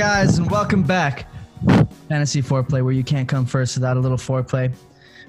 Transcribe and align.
What's 0.00 0.08
up, 0.08 0.16
guys, 0.16 0.38
and 0.38 0.50
welcome 0.50 0.82
back. 0.82 1.26
Fantasy 2.08 2.40
Foreplay, 2.40 2.82
where 2.82 2.94
you 2.94 3.04
can't 3.04 3.28
come 3.28 3.44
first 3.44 3.76
without 3.76 3.98
a 3.98 4.00
little 4.00 4.16
foreplay. 4.16 4.72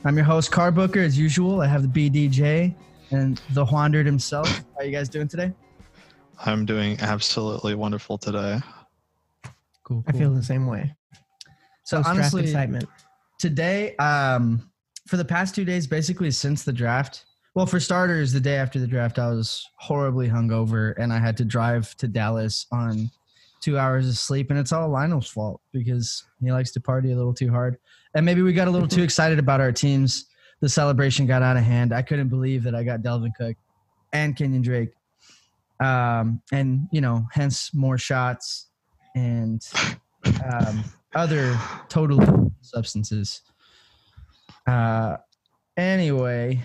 I'm 0.05 0.15
your 0.15 0.23
host, 0.23 0.49
Car 0.49 0.71
Booker, 0.71 1.01
as 1.01 1.19
usual. 1.19 1.59
I 1.59 1.67
have 1.67 1.81
the 1.81 2.09
BDJ 2.09 2.73
and 3.11 3.41
the 3.49 3.65
Wandered 3.65 4.05
himself. 4.05 4.47
How 4.47 4.63
are 4.77 4.85
you 4.85 4.93
guys 4.93 5.09
doing 5.09 5.27
today? 5.27 5.51
I'm 6.45 6.65
doing 6.65 6.97
absolutely 7.01 7.75
wonderful 7.75 8.17
today. 8.17 8.61
Cool. 9.83 10.05
I 10.07 10.13
feel 10.13 10.33
the 10.33 10.41
same 10.41 10.65
way. 10.67 10.95
so. 11.83 11.97
Post-draft 11.97 12.17
Honestly, 12.17 12.43
excitement. 12.43 12.85
today, 13.39 13.97
um, 13.97 14.71
for 15.05 15.17
the 15.17 15.25
past 15.25 15.53
two 15.53 15.65
days, 15.65 15.85
basically 15.85 16.31
since 16.31 16.63
the 16.63 16.71
draft. 16.71 17.25
Well, 17.55 17.65
for 17.65 17.81
starters, 17.81 18.31
the 18.31 18.39
day 18.39 18.55
after 18.55 18.79
the 18.79 18.87
draft, 18.87 19.19
I 19.19 19.31
was 19.31 19.67
horribly 19.75 20.29
hungover, 20.29 20.93
and 20.97 21.11
I 21.11 21.19
had 21.19 21.35
to 21.37 21.43
drive 21.43 21.93
to 21.97 22.07
Dallas 22.07 22.67
on 22.71 23.11
two 23.61 23.77
hours 23.77 24.07
of 24.07 24.17
sleep, 24.17 24.49
and 24.49 24.59
it's 24.59 24.71
all 24.71 24.89
Lionel's 24.89 25.29
fault 25.29 25.61
because 25.71 26.25
he 26.41 26.51
likes 26.51 26.71
to 26.71 26.81
party 26.81 27.11
a 27.11 27.15
little 27.15 27.33
too 27.33 27.49
hard, 27.49 27.77
and 28.15 28.25
maybe 28.25 28.41
we 28.41 28.53
got 28.53 28.67
a 28.67 28.71
little 28.71 28.87
too 28.87 29.03
excited 29.09 29.39
about 29.39 29.61
our 29.61 29.71
teams. 29.71 30.25
The 30.59 30.69
celebration 30.69 31.25
got 31.25 31.41
out 31.41 31.57
of 31.57 31.63
hand. 31.63 31.93
I 31.93 32.01
couldn't 32.01 32.29
believe 32.29 32.63
that 32.63 32.75
I 32.75 32.83
got 32.83 33.01
Dalvin 33.01 33.31
Cook 33.35 33.55
and 34.13 34.35
Kenyon 34.35 34.61
Drake, 34.61 34.91
um, 35.79 36.41
and 36.51 36.87
you 36.91 37.01
know, 37.01 37.25
hence 37.31 37.73
more 37.73 37.97
shots 37.97 38.67
and 39.15 39.65
um, 40.53 40.83
other 41.15 41.57
total 41.89 42.51
substances. 42.61 43.41
Uh, 44.67 45.17
anyway, 45.77 46.61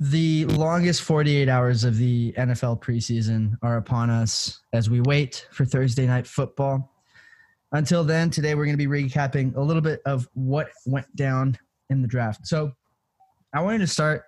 the 0.00 0.44
longest 0.46 1.02
48 1.02 1.48
hours 1.48 1.84
of 1.84 1.96
the 1.96 2.32
NFL 2.32 2.80
preseason 2.80 3.56
are 3.62 3.76
upon 3.76 4.10
us 4.10 4.60
as 4.72 4.90
we 4.90 5.00
wait 5.00 5.46
for 5.52 5.64
Thursday 5.64 6.06
night 6.06 6.26
football. 6.26 6.92
Until 7.72 8.04
then, 8.04 8.30
today 8.30 8.54
we're 8.54 8.66
going 8.66 8.78
to 8.78 8.88
be 8.88 9.02
recapping 9.02 9.56
a 9.56 9.60
little 9.60 9.82
bit 9.82 10.00
of 10.04 10.28
what 10.34 10.68
went 10.86 11.14
down 11.16 11.58
in 11.90 12.02
the 12.02 12.08
draft. 12.08 12.46
So, 12.46 12.72
I 13.54 13.60
wanted 13.60 13.78
to 13.78 13.86
start. 13.86 14.24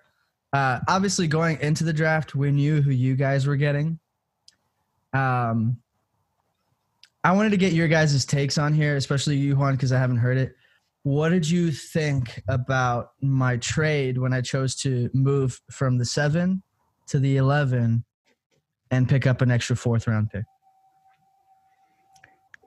Uh, 0.53 0.79
obviously, 0.87 1.27
going 1.27 1.59
into 1.59 1.83
the 1.83 1.91
draft, 1.91 2.33
we 2.33 2.49
knew 2.51 2.81
who 2.81 2.91
you 2.91 3.15
guys 3.15 3.45
were 3.45 3.57
getting. 3.57 3.99
Um, 5.13 5.77
I 7.23 7.33
wanted 7.33 7.49
to 7.49 7.57
get 7.57 7.73
your 7.73 7.89
guys' 7.89 8.25
takes 8.25 8.57
on 8.57 8.73
here, 8.73 8.95
especially 8.95 9.35
you, 9.35 9.57
Juan, 9.57 9.75
because 9.75 9.91
I 9.91 9.99
haven't 9.99 10.17
heard 10.17 10.37
it. 10.37 10.55
What 11.07 11.29
did 11.29 11.49
you 11.49 11.71
think 11.71 12.43
about 12.49 13.11
my 13.21 13.55
trade 13.55 14.17
when 14.17 14.33
I 14.33 14.41
chose 14.41 14.75
to 14.81 15.09
move 15.13 15.57
from 15.71 15.97
the 15.97 16.03
seven 16.03 16.61
to 17.07 17.17
the 17.17 17.37
11 17.37 18.03
and 18.91 19.07
pick 19.07 19.25
up 19.25 19.41
an 19.41 19.49
extra 19.49 19.77
fourth 19.77 20.05
round 20.05 20.29
pick? 20.31 20.43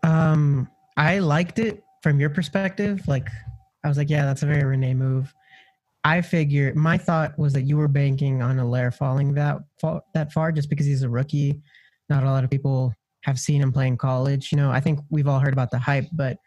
Um, 0.02 0.70
I 0.96 1.18
liked 1.18 1.58
it 1.58 1.84
from 2.02 2.18
your 2.18 2.30
perspective. 2.30 3.06
Like, 3.06 3.28
I 3.84 3.88
was 3.88 3.98
like, 3.98 4.08
yeah, 4.08 4.24
that's 4.24 4.42
a 4.42 4.46
very 4.46 4.64
Renee 4.64 4.94
move. 4.94 5.34
I 6.02 6.22
figure 6.22 6.72
my 6.74 6.96
thought 6.96 7.38
was 7.38 7.52
that 7.52 7.64
you 7.64 7.76
were 7.76 7.88
banking 7.88 8.40
on 8.40 8.56
Helaire 8.56 8.94
falling 8.94 9.34
that 9.34 9.58
fa- 9.78 10.00
that 10.14 10.32
far 10.32 10.50
just 10.50 10.70
because 10.70 10.86
he's 10.86 11.02
a 11.02 11.10
rookie. 11.10 11.60
Not 12.08 12.22
a 12.22 12.30
lot 12.30 12.44
of 12.44 12.48
people 12.48 12.94
have 13.20 13.38
seen 13.38 13.60
him 13.60 13.70
play 13.70 13.86
in 13.86 13.98
college. 13.98 14.50
You 14.50 14.56
know, 14.56 14.70
I 14.70 14.80
think 14.80 15.00
we've 15.10 15.28
all 15.28 15.40
heard 15.40 15.52
about 15.52 15.70
the 15.70 15.78
hype, 15.78 16.08
but 16.14 16.38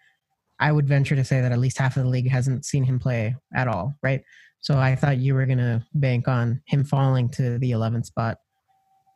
I 0.63 0.71
would 0.71 0.87
venture 0.87 1.15
to 1.17 1.25
say 1.25 1.41
that 1.41 1.51
at 1.51 1.59
least 1.59 1.77
half 1.77 1.97
of 1.97 2.03
the 2.03 2.09
league 2.09 2.29
hasn't 2.29 2.63
seen 2.63 2.85
him 2.85 2.97
play 2.97 3.35
at 3.53 3.67
all, 3.67 3.95
right? 4.01 4.23
So 4.61 4.79
I 4.79 4.95
thought 4.95 5.17
you 5.17 5.33
were 5.35 5.45
gonna 5.45 5.85
bank 5.93 6.29
on 6.29 6.61
him 6.67 6.85
falling 6.85 7.27
to 7.31 7.57
the 7.59 7.71
11th 7.71 8.05
spot, 8.05 8.37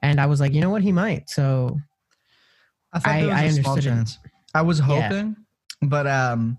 and 0.04 0.20
I 0.20 0.26
was 0.26 0.42
like, 0.42 0.54
you 0.54 0.60
know 0.60 0.70
what, 0.70 0.82
he 0.82 0.92
might. 0.92 1.30
So 1.30 1.80
I 2.92 3.00
thought 3.00 3.14
I- 3.14 3.20
there 3.22 3.30
was 3.30 3.38
I 3.40 3.44
a 3.44 3.52
small 3.64 3.78
it. 3.78 3.82
chance. 3.82 4.20
I 4.54 4.62
was 4.62 4.80
Yeah. 4.80 4.86
hoping, 4.86 5.36
but 5.82 6.06
um, 6.06 6.58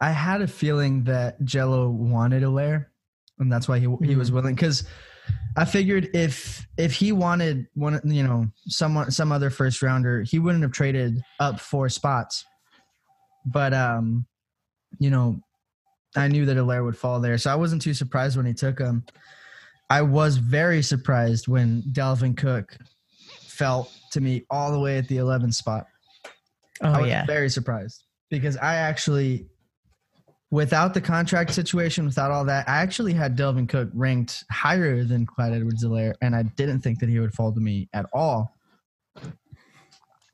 I 0.00 0.12
had 0.12 0.40
a 0.40 0.46
feeling 0.46 1.04
that 1.04 1.44
Jello 1.44 1.90
wanted 1.90 2.42
Helaire, 2.42 2.86
and 3.38 3.52
that's 3.52 3.68
why 3.68 3.78
he 3.80 3.86
he 4.02 4.16
was 4.16 4.30
Mhm. 4.30 4.34
willing. 4.34 4.54
Because 4.54 4.88
I 5.58 5.66
figured 5.66 6.08
if 6.14 6.66
if 6.78 6.94
he 6.94 7.12
wanted 7.12 7.66
one, 7.74 8.00
you 8.04 8.22
know, 8.22 8.46
someone 8.66 9.10
some 9.10 9.30
other 9.30 9.50
first 9.50 9.82
rounder, 9.82 10.22
he 10.22 10.38
wouldn't 10.38 10.62
have 10.62 10.72
traded 10.72 11.20
up 11.38 11.60
four 11.60 11.90
spots. 11.90 12.46
But 13.46 13.72
um, 13.72 14.26
you 14.98 15.10
know, 15.10 15.40
I 16.16 16.28
knew 16.28 16.44
that 16.46 16.56
Helaire 16.56 16.84
would 16.84 16.96
fall 16.96 17.20
there, 17.20 17.38
so 17.38 17.50
I 17.50 17.54
wasn't 17.54 17.82
too 17.82 17.94
surprised 17.94 18.36
when 18.36 18.46
he 18.46 18.54
took 18.54 18.78
him. 18.78 19.04
I 19.88 20.02
was 20.02 20.36
very 20.36 20.82
surprised 20.82 21.48
when 21.48 21.82
Dalvin 21.82 22.36
Cook 22.36 22.76
fell 23.42 23.90
to 24.12 24.20
me 24.20 24.44
all 24.48 24.72
the 24.72 24.78
way 24.78 24.98
at 24.98 25.08
the 25.08 25.16
11th 25.16 25.54
spot. 25.54 25.86
I 26.82 26.98
oh 26.98 27.02
was 27.02 27.10
yeah, 27.10 27.26
very 27.26 27.50
surprised 27.50 28.04
because 28.30 28.56
I 28.56 28.76
actually, 28.76 29.46
without 30.50 30.94
the 30.94 31.00
contract 31.00 31.52
situation, 31.52 32.06
without 32.06 32.30
all 32.30 32.44
that, 32.44 32.68
I 32.68 32.78
actually 32.78 33.12
had 33.12 33.36
Dalvin 33.36 33.68
Cook 33.68 33.90
ranked 33.92 34.44
higher 34.50 35.04
than 35.04 35.26
Clyde 35.26 35.52
edwards 35.52 35.84
helaire 35.84 36.14
and 36.22 36.34
I 36.34 36.44
didn't 36.44 36.80
think 36.80 37.00
that 37.00 37.08
he 37.08 37.18
would 37.18 37.34
fall 37.34 37.52
to 37.52 37.60
me 37.60 37.88
at 37.92 38.06
all. 38.12 38.56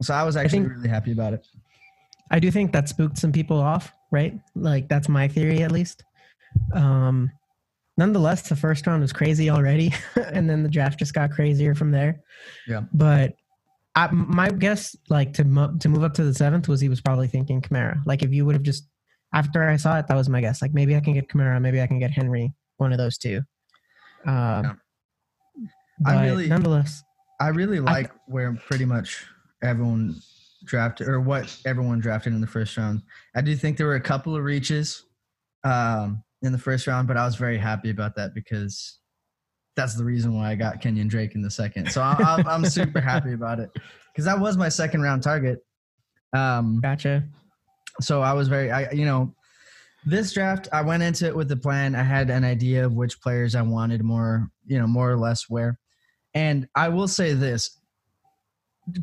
So 0.03 0.15
I 0.15 0.23
was 0.23 0.37
actually 0.37 0.61
think- 0.61 0.73
really 0.73 0.89
happy 0.89 1.13
about 1.13 1.33
it. 1.33 1.47
I 2.31 2.39
do 2.39 2.51
think 2.51 2.73
that 2.73 2.89
spooked 2.89 3.19
some 3.19 3.33
people 3.33 3.59
off, 3.59 3.93
right? 4.11 4.35
Like 4.55 4.89
that's 4.89 5.09
my 5.09 5.29
theory 5.29 5.63
at 5.63 5.73
least. 5.73 6.05
Um, 6.75 7.31
nonetheless, 7.97 8.49
the 8.49 8.57
first 8.57 8.87
round 8.87 9.03
was 9.03 9.13
crazy 9.13 9.51
already, 9.51 9.93
and 10.33 10.49
then 10.49 10.63
the 10.63 10.69
draft 10.69 10.99
just 10.99 11.15
got 11.15 11.31
crazier 11.31 11.75
from 11.75 11.91
there. 11.91 12.21
Yeah. 12.67 12.83
But 12.93 13.35
I, 13.95 14.09
my 14.11 14.51
guess, 14.51 14.95
like 15.09 15.33
to 15.35 15.45
mo- 15.45 15.77
to 15.81 15.89
move 15.89 16.05
up 16.05 16.15
to 16.15 16.25
the 16.25 16.35
seventh, 16.35 16.69
was 16.69 16.81
he 16.81 16.89
was 16.89 17.01
probably 17.01 17.29
thinking 17.29 17.61
Kamara. 17.63 18.01
Like 18.07 18.23
if 18.23 18.33
you 18.33 18.45
would 18.45 18.55
have 18.55 18.63
just 18.63 18.89
after 19.35 19.69
I 19.69 19.77
saw 19.77 19.99
it, 19.99 20.07
that 20.09 20.17
was 20.17 20.29
my 20.29 20.41
guess. 20.41 20.63
Like 20.63 20.75
maybe 20.75 20.97
I 20.97 21.01
can 21.01 21.15
get 21.15 21.29
Kamara, 21.29 21.61
maybe 21.61 21.81
I 21.81 21.87
can 21.87 21.99
get 21.99 22.11
Henry, 22.11 22.53
one 22.77 22.93
of 22.93 22.99
those 22.99 23.19
two. 23.19 23.43
Um, 24.27 24.81
I 26.05 26.27
really- 26.27 26.49
nonetheless, 26.49 27.03
I 27.41 27.49
really 27.49 27.81
like 27.81 28.11
where 28.27 28.53
pretty 28.55 28.85
much 28.85 29.25
everyone 29.63 30.17
drafted 30.67 31.09
or 31.09 31.21
what 31.21 31.57
everyone 31.65 32.01
drafted 32.01 32.33
in 32.33 32.41
the 32.41 32.47
first 32.47 32.77
round. 32.77 33.03
I 33.35 33.41
do 33.41 33.57
think 33.57 33.77
there 33.77 33.87
were 33.87 33.95
a 33.95 34.01
couple 34.01 34.37
of 34.37 34.43
reaches 34.43 35.05
um, 35.65 36.23
in 36.43 36.53
the 36.53 36.59
first 36.59 36.87
round, 36.87 37.09
but 37.09 37.17
I 37.17 37.25
was 37.25 37.37
very 37.37 37.59
happy 37.59 37.91
about 37.91 38.15
that 38.17 38.35
because 38.35 38.99
that's 39.77 39.95
the 39.95 40.05
reason 40.05 40.35
why 40.35 40.51
I 40.51 40.55
got 40.55 40.81
Kenyon 40.81 41.09
Drake 41.09 41.35
in 41.35 41.43
the 41.43 41.51
second. 41.51 41.91
So 41.91 42.01
I, 42.03 42.17
I'm, 42.21 42.47
I'm 42.47 42.65
super 42.65 43.01
happy 43.01 43.33
about 43.33 43.61
it 43.61 43.71
because 44.13 44.25
that 44.25 44.39
was 44.39 44.57
my 44.57 44.69
second 44.69 45.03
round 45.03 45.23
target. 45.23 45.61
Um, 46.33 46.81
gotcha. 46.81 47.25
so 48.01 48.23
I 48.23 48.33
was 48.33 48.49
very, 48.49 48.71
I 48.71 48.91
you 48.91 49.05
know, 49.05 49.35
this 50.07 50.33
draft 50.33 50.69
I 50.73 50.83
went 50.83 51.03
into 51.03 51.27
it 51.27 51.37
with 51.37 51.49
the 51.49 51.57
plan. 51.57 51.95
I 51.95 52.03
had 52.03 52.31
an 52.31 52.45
idea 52.45 52.87
of 52.87 52.95
which 52.95 53.21
players 53.21 53.55
I 53.55 53.63
wanted 53.63 54.03
more, 54.03 54.49
you 54.65 54.79
know, 54.79 54.87
more 54.87 55.11
or 55.11 55.17
less 55.17 55.49
where. 55.49 55.79
And 56.33 56.69
I 56.75 56.89
will 56.89 57.09
say 57.09 57.33
this: 57.33 57.79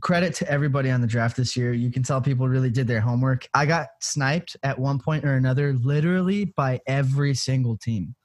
credit 0.01 0.33
to 0.35 0.49
everybody 0.49 0.89
on 0.89 1.01
the 1.01 1.07
draft 1.07 1.35
this 1.35 1.55
year. 1.57 1.73
You 1.73 1.91
can 1.91 2.03
tell 2.03 2.21
people 2.21 2.47
really 2.47 2.69
did 2.69 2.87
their 2.87 3.01
homework. 3.01 3.47
I 3.53 3.65
got 3.65 3.89
sniped 4.01 4.55
at 4.63 4.77
one 4.77 4.99
point 4.99 5.25
or 5.25 5.35
another, 5.35 5.73
literally 5.73 6.45
by 6.45 6.79
every 6.87 7.33
single 7.33 7.77
team, 7.77 8.15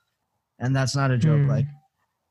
and 0.58 0.74
that's 0.74 0.94
not 0.94 1.10
a 1.10 1.18
joke. 1.18 1.42
Hmm. 1.42 1.48
Like 1.48 1.66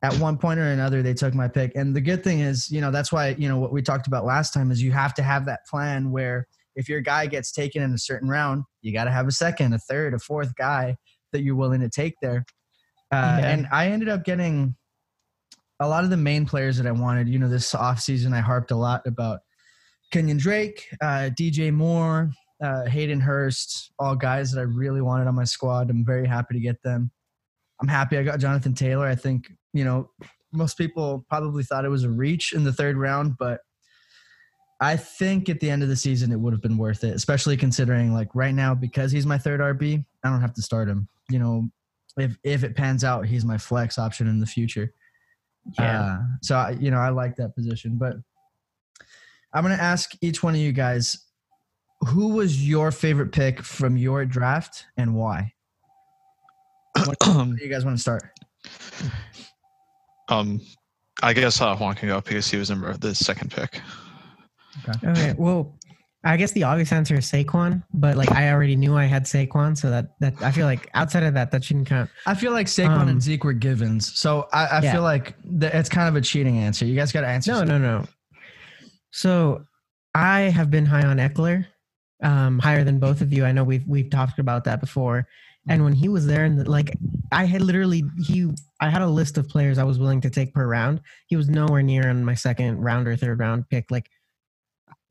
at 0.01 0.13
one 0.19 0.37
point 0.37 0.59
or 0.59 0.71
another, 0.71 1.01
they 1.01 1.13
took 1.13 1.33
my 1.33 1.47
pick. 1.47 1.73
And 1.75 1.95
the 1.95 2.01
good 2.01 2.23
thing 2.23 2.39
is, 2.39 2.69
you 2.71 2.81
know, 2.81 2.91
that's 2.91 3.11
why 3.11 3.29
you 3.37 3.49
know 3.49 3.59
what 3.59 3.71
we 3.73 3.81
talked 3.81 4.07
about 4.07 4.25
last 4.25 4.53
time 4.53 4.71
is 4.71 4.81
you 4.81 4.91
have 4.91 5.13
to 5.15 5.23
have 5.23 5.45
that 5.45 5.65
plan 5.69 6.11
where 6.11 6.47
if 6.75 6.87
your 6.87 7.01
guy 7.01 7.25
gets 7.25 7.51
taken 7.51 7.81
in 7.81 7.93
a 7.93 7.97
certain 7.97 8.29
round, 8.29 8.63
you 8.81 8.93
got 8.93 9.05
to 9.05 9.11
have 9.11 9.27
a 9.27 9.31
second, 9.31 9.73
a 9.73 9.79
third, 9.79 10.13
a 10.13 10.19
fourth 10.19 10.55
guy 10.55 10.95
that 11.33 11.41
you're 11.41 11.55
willing 11.55 11.81
to 11.81 11.89
take 11.89 12.13
there. 12.21 12.45
Uh, 13.11 13.39
Yeah. 13.41 13.49
And 13.49 13.67
I 13.71 13.87
ended 13.87 14.09
up 14.09 14.23
getting 14.23 14.75
a 15.79 15.87
lot 15.87 16.03
of 16.03 16.09
the 16.09 16.17
main 16.17 16.45
players 16.45 16.77
that 16.77 16.87
I 16.87 16.91
wanted. 16.91 17.27
You 17.29 17.39
know, 17.39 17.49
this 17.49 17.73
offseason, 17.73 18.33
I 18.33 18.39
harped 18.39 18.71
a 18.71 18.75
lot 18.75 19.05
about 19.05 19.39
Kenyon 20.11 20.37
Drake, 20.37 20.87
uh, 21.01 21.29
DJ 21.37 21.71
Moore, 21.71 22.31
uh, 22.63 22.85
Hayden 22.85 23.19
Hurst, 23.19 23.91
all 23.99 24.15
guys 24.15 24.51
that 24.51 24.59
I 24.59 24.63
really 24.63 25.01
wanted 25.01 25.27
on 25.27 25.35
my 25.35 25.43
squad. 25.43 25.89
I'm 25.89 26.05
very 26.05 26.27
happy 26.27 26.55
to 26.55 26.59
get 26.59 26.81
them. 26.83 27.11
I'm 27.81 27.87
happy 27.87 28.17
I 28.17 28.23
got 28.23 28.39
Jonathan 28.39 28.73
Taylor. 28.73 29.05
I 29.05 29.15
think, 29.15 29.51
you 29.73 29.83
know, 29.83 30.09
most 30.51 30.77
people 30.77 31.25
probably 31.29 31.63
thought 31.63 31.85
it 31.85 31.89
was 31.89 32.03
a 32.03 32.09
reach 32.09 32.53
in 32.53 32.63
the 32.63 32.73
third 32.73 32.97
round, 32.97 33.37
but 33.37 33.59
I 34.79 34.95
think 34.95 35.49
at 35.49 35.59
the 35.59 35.69
end 35.69 35.83
of 35.83 35.89
the 35.89 35.95
season 35.95 36.31
it 36.31 36.39
would 36.39 36.53
have 36.53 36.61
been 36.61 36.77
worth 36.77 37.03
it, 37.03 37.15
especially 37.15 37.57
considering 37.57 38.13
like 38.13 38.29
right 38.33 38.53
now 38.53 38.73
because 38.75 39.11
he's 39.11 39.25
my 39.25 39.37
third 39.37 39.59
RB, 39.59 40.03
I 40.23 40.29
don't 40.29 40.41
have 40.41 40.53
to 40.53 40.61
start 40.61 40.87
him. 40.87 41.07
You 41.29 41.39
know, 41.39 41.69
if 42.17 42.37
if 42.43 42.63
it 42.63 42.75
pans 42.75 43.03
out, 43.03 43.25
he's 43.25 43.45
my 43.45 43.57
flex 43.57 43.97
option 43.97 44.27
in 44.27 44.39
the 44.39 44.45
future. 44.45 44.93
Yeah. 45.79 46.01
Uh, 46.01 46.19
so 46.41 46.55
I, 46.55 46.71
you 46.71 46.91
know, 46.91 46.99
I 46.99 47.09
like 47.09 47.35
that 47.37 47.55
position, 47.55 47.97
but 47.97 48.15
I'm 49.53 49.63
gonna 49.63 49.75
ask 49.75 50.11
each 50.21 50.43
one 50.43 50.53
of 50.53 50.59
you 50.59 50.71
guys, 50.71 51.25
who 52.01 52.29
was 52.29 52.67
your 52.67 52.91
favorite 52.91 53.31
pick 53.31 53.61
from 53.61 53.97
your 53.97 54.25
draft 54.25 54.85
and 54.97 55.15
why? 55.15 55.53
What 57.05 57.19
do 57.19 57.55
you 57.61 57.69
guys 57.69 57.85
want 57.85 57.97
to 57.97 58.01
start? 58.01 58.23
um, 60.29 60.61
I 61.21 61.33
guess 61.33 61.61
uh, 61.61 61.75
Juan 61.75 61.95
can 61.95 62.09
go 62.09 62.21
because 62.21 62.49
he 62.49 62.57
was 62.57 62.69
in 62.69 62.81
the 62.99 63.15
second 63.15 63.51
pick. 63.51 63.81
Okay. 65.03 65.33
Well, 65.37 65.76
I 66.27 66.37
guess 66.37 66.51
the 66.51 66.63
obvious 66.63 66.91
answer 66.91 67.15
is 67.15 67.31
Saquon, 67.31 67.83
but 67.93 68.17
like 68.17 68.31
I 68.31 68.51
already 68.51 68.75
knew 68.75 68.95
I 68.95 69.05
had 69.05 69.23
Saquon, 69.23 69.77
so 69.77 69.89
that 69.89 70.19
that 70.19 70.41
I 70.41 70.51
feel 70.51 70.65
like 70.65 70.89
outside 70.93 71.23
of 71.23 71.33
that, 71.35 71.51
that 71.51 71.63
shouldn't 71.63 71.87
count. 71.87 72.09
I 72.25 72.35
feel 72.35 72.51
like 72.51 72.67
Saquon 72.67 73.01
Um, 73.01 73.07
and 73.09 73.21
Zeke 73.21 73.43
were 73.43 73.53
givens, 73.53 74.17
so 74.17 74.47
I, 74.53 74.65
I 74.65 74.81
Yeah. 74.81 74.91
feel 74.93 75.01
like 75.03 75.35
th- 75.59 75.73
it's 75.73 75.89
kind 75.89 76.07
of 76.09 76.15
a 76.15 76.21
cheating 76.21 76.57
answer. 76.57 76.85
You 76.85 76.95
guys 76.95 77.11
got 77.11 77.21
to 77.21 77.27
answer. 77.27 77.51
No, 77.51 77.57
something. 77.59 77.81
no, 77.81 77.99
no. 77.99 78.05
So 79.11 79.65
I 80.13 80.41
have 80.41 80.69
been 80.69 80.85
high 80.85 81.05
on 81.05 81.17
Ekeler, 81.17 81.65
um, 82.23 82.59
higher 82.59 82.83
than 82.83 82.99
both 82.99 83.21
of 83.21 83.31
you. 83.33 83.45
I 83.45 83.51
know 83.51 83.63
we've 83.63 83.87
we've 83.87 84.09
talked 84.09 84.39
about 84.39 84.63
that 84.65 84.79
before. 84.79 85.27
And 85.69 85.83
when 85.83 85.91
he 85.93 86.07
was 86.07 86.25
there, 86.25 86.45
and 86.45 86.59
the, 86.59 86.69
like 86.69 86.97
I 87.31 87.43
had 87.45 87.61
literally 87.61 88.03
he, 88.25 88.49
I 88.79 88.89
had 88.89 89.01
a 89.01 89.07
list 89.07 89.37
of 89.37 89.49
players 89.49 89.77
I 89.77 89.83
was 89.83 89.99
willing 89.99 90.21
to 90.21 90.29
take 90.29 90.53
per 90.53 90.65
round. 90.65 91.01
He 91.27 91.35
was 91.35 91.49
nowhere 91.49 91.81
near 91.83 92.09
on 92.09 92.23
my 92.23 92.35
second 92.35 92.77
round 92.79 93.07
or 93.07 93.15
third 93.17 93.39
round 93.39 93.67
pick. 93.69 93.91
Like 93.91 94.09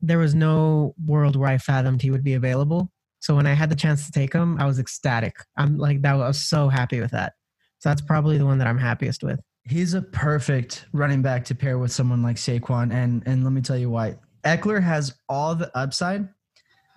there 0.01 0.17
was 0.17 0.35
no 0.35 0.93
world 1.05 1.35
where 1.35 1.49
I 1.49 1.57
fathomed 1.57 2.01
he 2.01 2.11
would 2.11 2.23
be 2.23 2.33
available. 2.33 2.91
So 3.19 3.35
when 3.35 3.47
I 3.47 3.53
had 3.53 3.69
the 3.69 3.75
chance 3.75 4.05
to 4.05 4.11
take 4.11 4.33
him, 4.33 4.59
I 4.59 4.65
was 4.65 4.79
ecstatic. 4.79 5.35
I'm 5.57 5.77
like 5.77 6.01
that. 6.03 6.13
I 6.13 6.27
was 6.27 6.41
so 6.41 6.69
happy 6.69 6.99
with 6.99 7.11
that. 7.11 7.33
So 7.79 7.89
that's 7.89 8.01
probably 8.01 8.37
the 8.37 8.45
one 8.45 8.57
that 8.59 8.67
I'm 8.67 8.77
happiest 8.77 9.23
with. 9.23 9.39
He's 9.63 9.93
a 9.93 10.01
perfect 10.01 10.85
running 10.93 11.21
back 11.21 11.43
to 11.45 11.55
pair 11.55 11.77
with 11.77 11.91
someone 11.91 12.23
like 12.23 12.37
Saquon, 12.37 12.93
and 12.93 13.21
and 13.25 13.43
let 13.43 13.51
me 13.51 13.61
tell 13.61 13.77
you 13.77 13.89
why. 13.89 14.15
Ekeler 14.43 14.81
has 14.81 15.13
all 15.27 15.55
the 15.55 15.75
upside. 15.77 16.29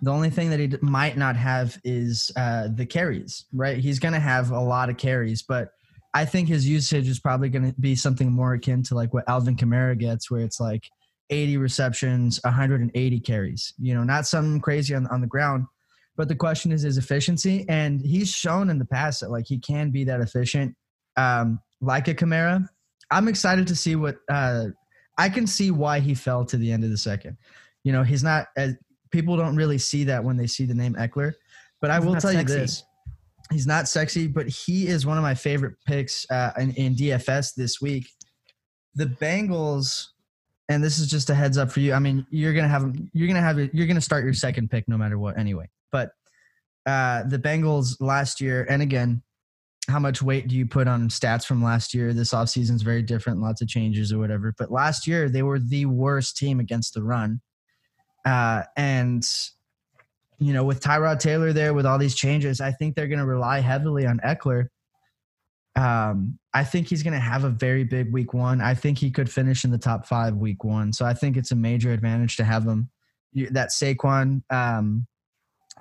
The 0.03 0.11
only 0.11 0.31
thing 0.31 0.51
that 0.51 0.61
he 0.61 0.73
might 0.81 1.17
not 1.17 1.37
have 1.37 1.79
is 1.85 2.31
uh, 2.37 2.69
the 2.73 2.87
carries, 2.87 3.45
right? 3.53 3.77
He's 3.77 3.99
going 3.99 4.15
to 4.15 4.21
have 4.21 4.51
a 4.51 4.61
lot 4.61 4.89
of 4.89 4.97
carries, 4.97 5.43
but 5.43 5.71
I 6.15 6.25
think 6.25 6.49
his 6.49 6.67
usage 6.67 7.09
is 7.09 7.21
probably 7.21 7.51
going 7.51 7.73
to 7.73 7.81
be 7.81 7.95
something 7.95 8.33
more 8.33 8.55
akin 8.55 8.83
to 8.85 8.95
like 8.95 9.13
what 9.13 9.29
Alvin 9.29 9.57
Kamara 9.57 9.99
gets, 9.99 10.31
where 10.31 10.41
it's 10.41 10.61
like 10.61 10.89
80 11.31 11.57
receptions, 11.57 12.41
180 12.45 13.21
carries. 13.21 13.73
You 13.79 13.95
know, 13.95 14.05
not 14.05 14.27
something 14.27 14.61
crazy 14.61 14.95
on, 14.95 15.07
on 15.07 15.21
the 15.21 15.27
ground. 15.27 15.67
But 16.17 16.29
the 16.29 16.35
question 16.35 16.71
is 16.71 16.83
his 16.83 16.99
efficiency, 16.99 17.65
and 17.69 18.01
he's 18.01 18.31
shown 18.31 18.69
in 18.69 18.79
the 18.79 18.85
past 18.85 19.21
that 19.21 19.31
like 19.31 19.47
he 19.47 19.59
can 19.59 19.91
be 19.91 20.05
that 20.05 20.21
efficient, 20.21 20.77
um, 21.17 21.61
like 21.81 22.09
a 22.09 22.15
Kamara. 22.15 22.69
I'm 23.11 23.27
excited 23.27 23.67
to 23.69 23.77
see 23.77 23.97
what 23.97 24.17
uh, 24.29 24.67
I 25.17 25.29
can 25.29 25.47
see 25.47 25.71
why 25.71 26.01
he 26.01 26.15
fell 26.15 26.45
to 26.45 26.57
the 26.57 26.71
end 26.71 26.85
of 26.85 26.91
the 26.91 26.99
second. 26.99 27.39
You 27.85 27.93
know, 27.93 28.03
he's 28.03 28.23
not 28.23 28.49
as 28.57 28.75
people 29.11 29.37
don't 29.37 29.57
really 29.57 29.79
see 29.79 30.05
that 30.05 30.23
when 30.23 30.37
they 30.37 30.47
see 30.47 30.67
the 30.67 30.75
name 30.75 30.95
Ekeler. 30.95 31.33
But 31.81 31.91
I 31.91 31.99
will 31.99 32.13
tell 32.13 32.33
sexy. 32.33 32.39
you 32.39 32.61
this: 32.61 32.85
he's 33.51 33.67
not 33.67 33.89
sexy, 33.89 34.27
but 34.27 34.47
he 34.49 34.89
is 34.89 35.07
one 35.07 35.17
of 35.17 35.23
my 35.23 35.35
favorite 35.35 35.75
picks 35.87 36.31
uh, 36.31 36.53
in, 36.59 36.73
in 36.73 36.95
DFS 36.95 37.55
this 37.55 37.81
week. 37.81 38.09
The 38.95 39.07
Bengals, 39.07 40.09
and 40.71 40.83
this 40.83 41.01
is 41.01 41.09
just 41.09 41.29
a 41.29 41.35
heads 41.35 41.59
up 41.59 41.71
for 41.71 41.81
you. 41.81 41.93
I 41.93 41.99
mean, 41.99 42.25
you're 42.31 42.55
gonna 42.55 42.69
have 42.69 42.97
you're 43.13 43.27
gonna 43.27 43.43
have 43.43 43.59
you're 43.75 43.89
gonna 43.89 44.01
start 44.01 44.25
your 44.25 44.33
second 44.33 44.71
pick 44.71 44.89
no 44.89 44.97
matter 44.97 45.19
what 45.19 45.37
anyway. 45.37 45.69
But 45.91 46.13
uh, 46.87 47.25
the 47.25 47.39
Bengals 47.39 47.97
last 48.01 48.41
year, 48.41 48.67
and 48.71 48.81
again, 48.81 49.21
how 49.89 49.99
much 49.99 50.23
weight 50.23 50.47
do 50.47 50.55
you 50.57 50.67
put 50.67 50.87
on 50.87 51.09
stats 51.09 51.45
from 51.45 51.63
last 51.63 51.93
year? 51.93 52.15
This 52.15 52.33
offseason 52.33 52.77
is 52.77 52.83
very 52.83 53.03
different, 53.03 53.41
lots 53.41 53.61
of 53.61 53.69
changes 53.69 54.13
or 54.13 54.19
whatever. 54.19 54.55
But 54.57 54.71
last 54.71 55.09
year, 55.09 55.29
they 55.29 55.43
were 55.43 55.59
the 55.59 55.87
worst 55.87 56.37
team 56.37 56.61
against 56.61 56.95
the 56.95 57.03
run. 57.03 57.41
Uh, 58.25 58.63
and, 58.77 59.27
you 60.39 60.53
know, 60.53 60.63
with 60.63 60.81
Tyrod 60.81 61.19
Taylor 61.19 61.53
there, 61.53 61.75
with 61.75 61.87
all 61.87 61.99
these 61.99 62.15
changes, 62.15 62.61
I 62.61 62.71
think 62.71 62.95
they're 62.95 63.09
to 63.09 63.27
rely 63.27 63.59
heavily 63.61 64.07
on 64.07 64.21
Ekeler. 64.21 64.69
Um, 65.77 66.39
I 66.53 66.65
think 66.65 66.89
he's 66.89 67.03
going 67.03 67.15
to 67.15 67.21
have 67.21 67.45
a 67.45 67.49
very 67.49 67.85
big 67.85 68.13
week 68.13 68.35
one. 68.35 68.61
I 68.61 68.75
think 68.75 68.99
he 68.99 69.11
could 69.11 69.31
finish 69.31 69.65
in 69.65 69.71
the 69.71 69.79
top 69.79 70.07
five 70.07 70.35
week 70.37 70.65
one. 70.65 70.93
So 70.93 71.05
I 71.05 71.15
think 71.15 71.37
it's 71.37 71.53
a 71.53 71.57
major 71.57 71.93
advantage 71.93 72.37
to 72.39 72.45
have 72.45 72.67
him. 72.67 72.91
You, 73.33 73.49
that 73.51 73.71
Saquon, 73.71 74.43
um, 74.51 75.07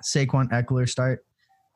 Saquon 0.02 0.48
Ekeler 0.50 0.88
start, 0.88 1.24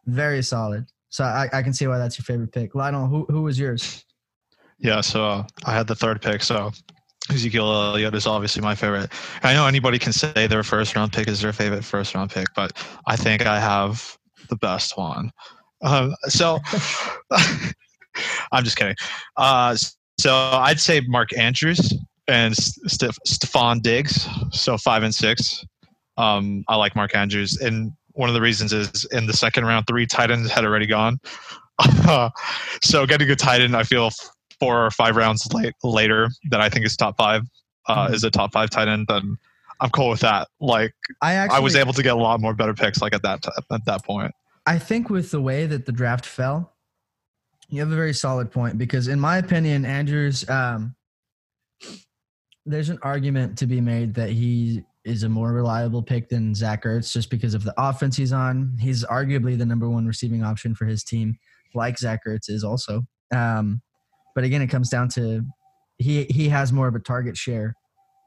very 0.07 0.43
solid. 0.43 0.87
So 1.09 1.25
I, 1.25 1.49
I 1.53 1.63
can 1.63 1.73
see 1.73 1.87
why 1.87 1.99
that's 1.99 2.19
your 2.19 2.25
favorite 2.25 2.53
pick. 2.53 2.75
Lionel, 2.75 3.07
who 3.07 3.25
who 3.29 3.43
was 3.43 3.59
yours? 3.59 4.05
Yeah, 4.79 5.01
so 5.01 5.25
uh, 5.25 5.47
I 5.65 5.73
had 5.73 5.87
the 5.87 5.95
third 5.95 6.21
pick. 6.21 6.43
So 6.43 6.73
Ezekiel 7.31 7.71
Elliott 7.71 8.15
is 8.15 8.27
obviously 8.27 8.63
my 8.63 8.75
favorite. 8.75 9.11
I 9.43 9.55
know 9.55 9.67
anybody 9.67 9.99
can 9.99 10.13
say 10.13 10.47
their 10.47 10.63
first 10.63 10.95
round 10.95 11.13
pick 11.13 11.29
is 11.29 11.41
their 11.41 11.53
favorite 11.53 11.85
first 11.85 12.15
round 12.15 12.31
pick, 12.31 12.49
but 12.55 12.73
I 13.07 13.17
think 13.17 13.47
I 13.47 13.61
have 13.61 14.19
the 14.49 14.57
best 14.57 14.97
one. 14.99 15.33
Um, 15.83 16.15
so 16.29 16.59
I'm 18.53 18.65
just 18.65 18.77
kidding. 18.77 18.97
Uh, 19.37 19.77
so 20.21 20.35
I'd 20.35 20.81
say 20.81 21.01
Mark 21.07 21.37
Andrews 21.37 21.93
and 22.29 22.57
Steph- 22.57 23.19
Stefon 23.27 23.83
Diggs. 23.83 24.27
So 24.53 24.79
five 24.79 25.03
and 25.03 25.15
six. 25.15 25.65
Um, 26.17 26.65
I 26.69 26.77
like 26.77 26.95
Mark 26.95 27.15
Andrews, 27.15 27.57
and 27.61 27.93
one 28.13 28.29
of 28.29 28.35
the 28.35 28.41
reasons 28.41 28.73
is 28.73 29.05
in 29.13 29.27
the 29.27 29.33
second 29.33 29.65
round, 29.67 29.87
three 29.89 30.07
tight 30.07 30.31
ends 30.31 30.51
had 30.51 30.65
already 30.65 30.87
gone. 30.87 31.19
so 32.83 33.07
getting 33.07 33.29
a 33.31 33.37
tight 33.37 33.61
end, 33.61 33.77
I 33.77 33.83
feel 33.83 34.11
four 34.61 34.87
or 34.87 34.91
five 34.91 35.17
rounds 35.17 35.53
late, 35.53 35.75
later 35.83 36.29
that 36.51 36.61
I 36.61 36.69
think 36.69 36.87
is 36.87 36.97
top 36.97 37.17
five 37.17 37.43
uh, 37.89 38.09
Mhm. 38.09 38.15
is 38.15 38.25
a 38.25 38.31
top 38.31 38.53
five 38.53 38.71
tight 38.71 38.89
end, 38.89 39.07
then 39.09 39.37
I'm 39.81 39.91
cool 39.91 40.09
with 40.11 40.21
that. 40.21 40.49
Like 40.61 40.95
I 41.21 41.35
actually 41.35 41.57
I 41.57 41.61
was 41.61 41.75
able 41.77 41.93
to 41.93 42.03
get 42.03 42.15
a 42.15 42.19
lot 42.19 42.41
more 42.41 42.55
better 42.55 42.73
picks 42.75 43.03
like 43.03 43.13
at 43.15 43.23
that 43.23 43.43
t- 43.43 43.51
at 43.73 43.85
that 43.87 44.05
point. 44.05 44.33
I 44.67 44.79
think 44.79 45.11
with 45.11 45.33
the 45.33 45.41
way 45.41 45.67
that 45.67 45.85
the 45.85 45.93
draft 45.93 46.25
fell, 46.25 46.74
you 47.75 47.81
have 47.81 47.91
a 47.91 47.97
very 47.97 48.15
solid 48.15 48.51
point 48.51 48.79
because, 48.79 49.09
in 49.09 49.19
my 49.19 49.39
opinion, 49.39 49.85
Andrews, 49.85 50.49
um, 50.49 50.95
there's 52.65 52.89
an 52.89 52.99
argument 53.03 53.59
to 53.59 53.67
be 53.67 53.81
made 53.81 54.15
that 54.15 54.31
he 54.31 54.83
is 55.05 55.25
a 55.25 55.29
more 55.29 55.53
reliable 55.53 56.03
pick 56.03 56.29
than 56.29 56.55
Zach 56.55 56.85
Ertz 56.85 57.13
just 57.13 57.31
because 57.31 57.53
of 57.53 57.65
the 57.65 57.75
offense 57.77 58.17
he's 58.17 58.33
on. 58.33 58.77
He's 58.81 59.05
arguably 59.05 59.59
the 59.59 59.67
number 59.67 59.89
one 59.91 60.07
receiving 60.07 60.43
option 60.43 60.75
for 60.75 60.87
his 60.87 61.05
team, 61.05 61.37
like 61.75 61.99
Zach 61.99 62.21
Ertz 62.27 62.49
is 62.49 62.65
also. 62.65 63.03
Um, 63.35 63.83
but 64.35 64.45
again, 64.45 64.63
it 64.63 64.69
comes 64.69 64.89
down 64.89 65.09
to 65.11 65.45
he 65.99 66.25
he 66.25 66.49
has 66.49 66.73
more 66.73 66.89
of 66.89 66.95
a 66.95 67.01
target 67.01 67.37
share 67.37 67.75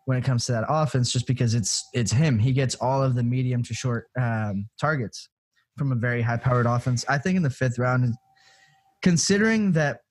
when 0.05 0.17
it 0.17 0.23
comes 0.23 0.45
to 0.45 0.51
that 0.51 0.65
offense, 0.67 1.11
just 1.11 1.25
because 1.25 1.55
it's 1.55 1.87
it's 1.93 2.11
him. 2.11 2.37
He 2.37 2.51
gets 2.51 2.75
all 2.75 3.01
of 3.01 3.15
the 3.15 3.23
medium 3.23 3.63
to 3.63 3.73
short 3.73 4.07
um, 4.19 4.67
targets 4.79 5.29
from 5.77 5.91
a 5.91 5.95
very 5.95 6.21
high 6.21 6.37
powered 6.37 6.65
offense. 6.65 7.05
I 7.07 7.17
think 7.17 7.37
in 7.37 7.43
the 7.43 7.49
fifth 7.49 7.79
round, 7.79 8.13
considering 9.01 9.71
that 9.73 10.01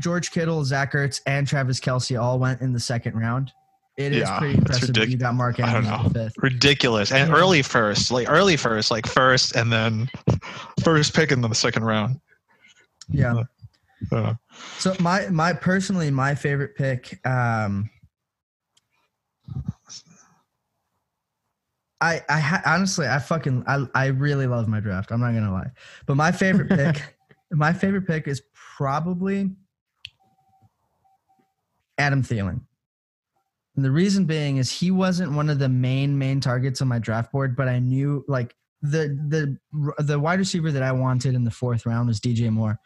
George 0.00 0.30
Kittle, 0.30 0.64
Zach 0.64 0.92
Ertz, 0.92 1.20
and 1.26 1.46
Travis 1.46 1.78
Kelce 1.80 2.20
all 2.20 2.38
went 2.38 2.60
in 2.60 2.72
the 2.72 2.80
second 2.80 3.14
round, 3.14 3.52
it 3.96 4.12
is 4.12 4.28
Yeah, 4.28 4.38
pretty 4.38 4.54
that's 4.54 4.60
impressive 4.88 4.94
that 4.96 5.08
you 5.08 5.16
got 5.16 5.34
Mark 5.34 5.60
Andrews 5.60 5.86
in 5.88 6.02
the 6.02 6.10
fifth. 6.10 6.34
Ridiculous 6.42 7.12
and 7.12 7.30
Yeah. 7.30 7.36
early 7.36 7.62
first, 7.62 8.10
like 8.10 8.28
early 8.28 8.56
first, 8.56 8.90
like 8.90 9.06
first 9.06 9.54
and 9.54 9.72
then 9.72 10.10
first 10.82 11.14
pick 11.14 11.30
in 11.30 11.40
the 11.40 11.52
second 11.54 11.84
round. 11.84 12.20
Yeah. 13.08 13.44
Uh, 14.10 14.34
So 14.78 14.94
my 14.98 15.28
my 15.28 15.52
personally 15.52 16.10
my 16.10 16.34
favorite 16.34 16.74
pick. 16.74 17.24
Um, 17.24 17.88
I 22.00 22.20
I 22.28 22.40
ha- 22.40 22.62
honestly 22.66 23.06
I 23.06 23.18
fucking 23.18 23.64
I 23.66 23.86
I 23.94 24.06
really 24.06 24.46
love 24.46 24.68
my 24.68 24.80
draft. 24.80 25.10
I'm 25.12 25.20
not 25.20 25.32
gonna 25.32 25.52
lie, 25.52 25.70
but 26.06 26.16
my 26.16 26.32
favorite 26.32 26.68
pick, 26.94 27.13
my 27.54 27.72
favorite 27.72 28.06
pick 28.06 28.28
is 28.28 28.42
probably 28.76 29.50
Adam 31.98 32.22
Thielen. 32.22 32.60
And 33.76 33.84
the 33.84 33.90
reason 33.90 34.24
being 34.24 34.58
is 34.58 34.70
he 34.70 34.90
wasn't 34.90 35.32
one 35.32 35.50
of 35.50 35.58
the 35.58 35.68
main 35.68 36.16
main 36.16 36.40
targets 36.40 36.80
on 36.80 36.88
my 36.88 36.98
draft 36.98 37.32
board, 37.32 37.56
but 37.56 37.68
I 37.68 37.80
knew 37.80 38.24
like 38.28 38.54
the 38.82 39.18
the 39.28 40.02
the 40.02 40.18
wide 40.18 40.38
receiver 40.38 40.70
that 40.70 40.82
I 40.82 40.92
wanted 40.92 41.34
in 41.34 41.44
the 41.44 41.50
fourth 41.50 41.86
round 41.86 42.08
was 42.08 42.20
DJ 42.20 42.50
Moore. 42.50 42.78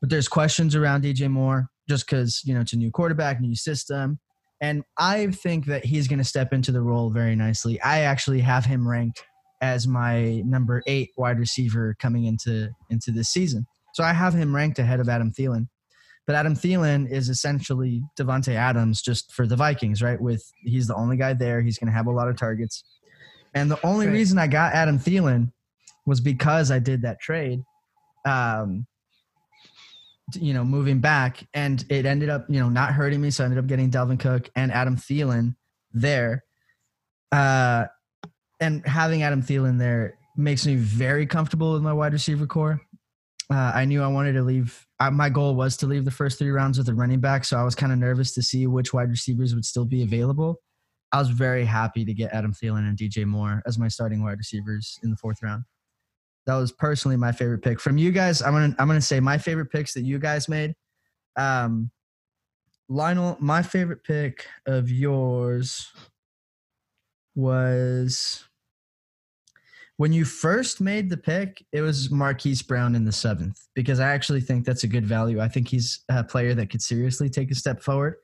But 0.00 0.10
there's 0.10 0.28
questions 0.28 0.74
around 0.74 1.04
DJ 1.04 1.30
Moore 1.30 1.68
just 1.88 2.06
because 2.06 2.42
you 2.44 2.52
know 2.52 2.60
it's 2.60 2.74
a 2.74 2.76
new 2.76 2.90
quarterback, 2.90 3.40
new 3.40 3.54
system, 3.54 4.18
and 4.60 4.82
I 4.98 5.28
think 5.28 5.66
that 5.66 5.84
he's 5.84 6.06
going 6.06 6.18
to 6.18 6.24
step 6.24 6.52
into 6.52 6.72
the 6.72 6.82
role 6.82 7.10
very 7.10 7.36
nicely. 7.36 7.80
I 7.80 8.00
actually 8.00 8.40
have 8.40 8.66
him 8.66 8.86
ranked 8.86 9.24
as 9.62 9.86
my 9.86 10.42
number 10.44 10.82
eight 10.86 11.12
wide 11.16 11.38
receiver 11.38 11.96
coming 11.98 12.24
into 12.24 12.70
into 12.90 13.10
this 13.10 13.30
season. 13.30 13.66
So 13.96 14.04
I 14.04 14.12
have 14.12 14.34
him 14.34 14.54
ranked 14.54 14.78
ahead 14.78 15.00
of 15.00 15.08
Adam 15.08 15.32
Thielen. 15.32 15.68
But 16.26 16.36
Adam 16.36 16.54
Thielen 16.54 17.10
is 17.10 17.30
essentially 17.30 18.02
Davante 18.20 18.52
Adams 18.52 19.00
just 19.00 19.32
for 19.32 19.46
the 19.46 19.56
Vikings, 19.56 20.02
right? 20.02 20.20
With 20.20 20.44
he's 20.64 20.86
the 20.86 20.94
only 20.94 21.16
guy 21.16 21.32
there. 21.32 21.62
He's 21.62 21.78
going 21.78 21.86
to 21.86 21.96
have 21.96 22.06
a 22.06 22.10
lot 22.10 22.28
of 22.28 22.36
targets. 22.36 22.84
And 23.54 23.70
the 23.70 23.78
only 23.86 24.06
reason 24.06 24.36
I 24.36 24.48
got 24.48 24.74
Adam 24.74 24.98
Thielen 24.98 25.50
was 26.04 26.20
because 26.20 26.70
I 26.70 26.78
did 26.78 27.02
that 27.02 27.20
trade. 27.20 27.62
Um, 28.26 28.86
you 30.34 30.52
know, 30.52 30.62
moving 30.62 30.98
back, 30.98 31.48
and 31.54 31.82
it 31.88 32.04
ended 32.04 32.28
up, 32.28 32.44
you 32.50 32.60
know, 32.60 32.68
not 32.68 32.92
hurting 32.92 33.22
me. 33.22 33.30
So 33.30 33.44
I 33.44 33.46
ended 33.46 33.58
up 33.58 33.66
getting 33.66 33.90
Dalvin 33.90 34.20
Cook 34.20 34.50
and 34.54 34.70
Adam 34.72 34.96
Thielen 34.96 35.56
there. 35.94 36.44
Uh, 37.32 37.86
and 38.60 38.86
having 38.86 39.22
Adam 39.22 39.42
Thielen 39.42 39.78
there 39.78 40.18
makes 40.36 40.66
me 40.66 40.74
very 40.74 41.24
comfortable 41.24 41.72
with 41.72 41.82
my 41.82 41.94
wide 41.94 42.12
receiver 42.12 42.46
core. 42.46 42.82
Uh, 43.52 43.72
I 43.74 43.84
knew 43.84 44.02
I 44.02 44.08
wanted 44.08 44.32
to 44.32 44.42
leave. 44.42 44.86
Uh, 44.98 45.10
my 45.10 45.28
goal 45.28 45.54
was 45.54 45.76
to 45.78 45.86
leave 45.86 46.04
the 46.04 46.10
first 46.10 46.38
three 46.38 46.50
rounds 46.50 46.78
with 46.78 46.88
a 46.88 46.94
running 46.94 47.20
back, 47.20 47.44
so 47.44 47.56
I 47.56 47.62
was 47.62 47.74
kind 47.74 47.92
of 47.92 47.98
nervous 47.98 48.32
to 48.34 48.42
see 48.42 48.66
which 48.66 48.92
wide 48.92 49.10
receivers 49.10 49.54
would 49.54 49.64
still 49.64 49.84
be 49.84 50.02
available. 50.02 50.60
I 51.12 51.18
was 51.18 51.28
very 51.30 51.64
happy 51.64 52.04
to 52.04 52.12
get 52.12 52.32
Adam 52.32 52.52
Thielen 52.52 52.88
and 52.88 52.98
DJ 52.98 53.24
Moore 53.24 53.62
as 53.64 53.78
my 53.78 53.88
starting 53.88 54.24
wide 54.24 54.38
receivers 54.38 54.98
in 55.04 55.10
the 55.10 55.16
fourth 55.16 55.42
round. 55.42 55.64
That 56.46 56.56
was 56.56 56.72
personally 56.72 57.16
my 57.16 57.32
favorite 57.32 57.62
pick. 57.62 57.80
From 57.80 57.98
you 57.98 58.10
guys, 58.10 58.42
I'm 58.42 58.52
gonna 58.52 58.74
I'm 58.78 58.88
gonna 58.88 59.00
say 59.00 59.20
my 59.20 59.38
favorite 59.38 59.70
picks 59.70 59.94
that 59.94 60.02
you 60.02 60.18
guys 60.18 60.48
made. 60.48 60.74
Um, 61.36 61.90
Lionel, 62.88 63.36
my 63.40 63.62
favorite 63.62 64.04
pick 64.04 64.46
of 64.66 64.90
yours 64.90 65.92
was 67.34 68.45
when 69.98 70.12
you 70.12 70.24
first 70.24 70.80
made 70.80 71.08
the 71.08 71.16
pick, 71.16 71.64
it 71.72 71.80
was 71.80 72.10
Marquise 72.10 72.62
Brown 72.62 72.94
in 72.94 73.04
the 73.04 73.12
seventh 73.12 73.58
because 73.74 73.98
I 73.98 74.08
actually 74.08 74.42
think 74.42 74.64
that's 74.66 74.84
a 74.84 74.88
good 74.88 75.06
value. 75.06 75.40
I 75.40 75.48
think 75.48 75.68
he's 75.68 76.04
a 76.10 76.22
player 76.22 76.54
that 76.54 76.68
could 76.70 76.82
seriously 76.82 77.30
take 77.30 77.50
a 77.50 77.54
step 77.54 77.82
forward. 77.82 78.16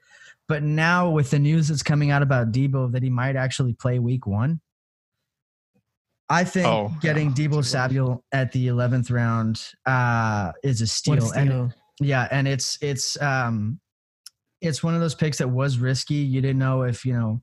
But 0.49 0.63
now 0.63 1.09
with 1.09 1.31
the 1.31 1.39
news 1.39 1.69
that's 1.69 1.83
coming 1.83 2.11
out 2.11 2.21
about 2.23 2.53
Deebo 2.53 2.93
that 2.93 3.03
he 3.03 3.09
might 3.11 3.37
actually 3.37 3.73
play 3.73 3.99
week 3.99 4.27
one, 4.27 4.61
I 6.29 6.45
think 6.45 6.67
Oh, 6.67 6.93
getting 7.01 7.29
yeah. 7.29 7.35
Deebo 7.49 7.65
Samuel 7.65 8.25
at 8.33 8.53
the 8.53 8.69
eleventh 8.69 9.11
round 9.11 9.63
uh, 9.87 10.53
is 10.63 10.81
a 10.81 10.87
steal. 10.87 11.15
What 11.17 11.37
a 11.37 11.39
And 11.39 11.49
steal. 11.49 11.73
yeah, 12.01 12.29
and 12.31 12.47
it's 12.49 12.79
it's 12.83 13.21
um 13.21 13.81
it's 14.61 14.83
one 14.83 14.95
of 14.95 15.01
those 15.01 15.15
picks 15.15 15.39
that 15.39 15.49
was 15.49 15.79
risky. 15.79 16.15
You 16.15 16.41
didn't 16.41 16.59
know 16.59 16.83
if, 16.83 17.05
you 17.05 17.13
know, 17.15 17.43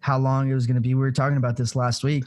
how 0.00 0.18
long 0.18 0.50
it 0.50 0.54
was 0.54 0.66
going 0.66 0.74
to 0.74 0.80
be. 0.82 0.94
We 0.94 1.00
were 1.00 1.10
talking 1.12 1.38
about 1.38 1.56
this 1.56 1.74
last 1.74 2.04
week. 2.04 2.24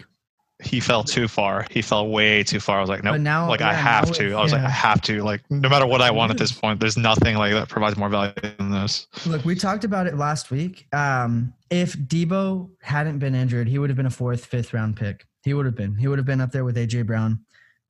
He 0.61 0.81
fell 0.81 1.05
too 1.05 1.29
far. 1.29 1.65
He 1.71 1.81
fell 1.81 2.09
way 2.09 2.43
too 2.43 2.59
far. 2.59 2.79
I 2.79 2.81
was 2.81 2.89
like, 2.89 3.03
no, 3.03 3.15
now- 3.15 3.47
like 3.47 3.61
I 3.61 3.73
have 3.73 4.11
to. 4.13 4.33
I 4.33 4.41
was 4.43 4.51
like. 4.51 4.61
I 4.61 4.69
have 4.69 5.01
to. 5.03 5.23
Like, 5.23 5.41
no 5.49 5.69
matter 5.69 5.85
what 5.85 6.01
I 6.01 6.11
want 6.11 6.31
at 6.31 6.37
this 6.37 6.51
point, 6.51 6.81
there's 6.81 6.97
nothing 6.97 7.37
like 7.37 7.53
that 7.53 7.69
provides 7.69 7.95
more 7.95 8.09
value 8.09 8.33
than 8.57 8.69
this. 8.69 9.07
Look, 9.25 9.45
we 9.45 9.55
talked 9.55 9.85
about 9.85 10.05
it 10.05 10.17
last 10.17 10.51
week. 10.51 10.85
Um, 10.93 11.53
if 11.69 11.93
Deebo 11.97 12.69
hadn't 12.81 13.19
been 13.19 13.35
injured, 13.35 13.69
he 13.69 13.79
would 13.79 13.89
have 13.89 13.97
been 13.97 14.05
a 14.05 14.11
fourth, 14.11 14.45
fifth 14.45 14.73
round 14.73 14.97
pick. 14.97 15.25
He 15.43 15.53
would 15.53 15.65
have 15.65 15.75
been. 15.75 15.95
He 15.95 16.09
would 16.09 16.19
have 16.19 16.25
been 16.25 16.41
up 16.41 16.51
there 16.51 16.65
with 16.65 16.75
AJ 16.75 17.05
Brown. 17.05 17.39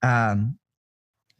Um, 0.04 0.60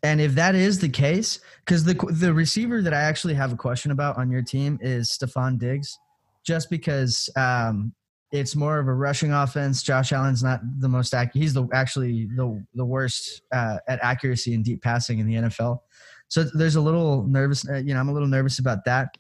and 0.02 0.20
if 0.22 0.34
that 0.36 0.56
is 0.56 0.80
the 0.80 0.90
case, 0.90 1.40
because 1.66 1.84
the 1.84 1.94
the 2.12 2.34
receiver 2.34 2.82
that 2.82 2.94
I 2.94 3.02
actually 3.02 3.34
have 3.36 3.54
a 3.54 3.58
question 3.58 3.92
about 3.92 4.18
on 4.18 4.32
your 4.32 4.42
team 4.42 4.80
is 4.82 5.12
Stefon 5.12 5.60
Diggs, 5.60 5.98
just 6.44 6.70
because 6.70 7.30
um, 7.36 7.94
it's 8.32 8.56
more 8.56 8.80
of 8.80 8.88
a 8.88 8.94
rushing 8.94 9.32
offense. 9.32 9.82
Josh 9.82 10.12
Allen's 10.12 10.44
not 10.44 10.62
the 10.80 10.90
most 10.90 11.14
accurate. 11.14 11.42
He's 11.42 11.54
the 11.54 11.68
actually 11.74 12.28
the 12.36 12.64
the 12.74 12.86
worst 12.86 13.42
uh, 13.52 13.78
at 13.88 14.00
accuracy 14.04 14.54
and 14.54 14.64
deep 14.64 14.82
passing 14.82 15.20
in 15.20 15.28
the 15.28 15.36
NFL. 15.36 15.80
So 16.28 16.44
there's 16.44 16.76
a 16.76 16.82
little 16.82 17.24
nervous. 17.24 17.68
Uh, 17.68 17.78
you 17.78 17.94
know, 17.94 18.00
I'm 18.00 18.10
a 18.10 18.14
little 18.14 18.28
nervous 18.28 18.60
about 18.60 18.86
that. 18.86 19.18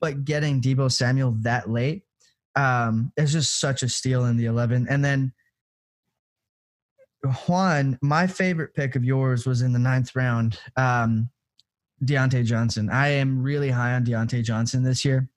But 0.00 0.24
getting 0.24 0.60
Deebo 0.60 0.92
Samuel 0.92 1.36
that 1.40 1.70
late 1.70 2.02
um, 2.56 3.12
is 3.16 3.32
just 3.32 3.60
such 3.60 3.82
a 3.82 3.88
steal 3.88 4.26
in 4.26 4.36
the 4.36 4.46
11. 4.46 4.86
And 4.88 5.04
then 5.04 5.32
Juan, 7.46 7.98
my 8.02 8.26
favorite 8.26 8.74
pick 8.74 8.96
of 8.96 9.04
yours 9.04 9.46
was 9.46 9.62
in 9.62 9.72
the 9.72 9.78
ninth 9.78 10.14
round. 10.14 10.58
Um, 10.76 11.30
Diontae 12.04 12.44
Johnson. 12.44 12.88
I 12.90 13.08
am 13.08 13.42
really 13.42 13.70
high 13.70 13.92
on 13.92 14.04
Diontae 14.04 14.42
Johnson 14.42 14.82
this 14.82 15.04
year. 15.04 15.28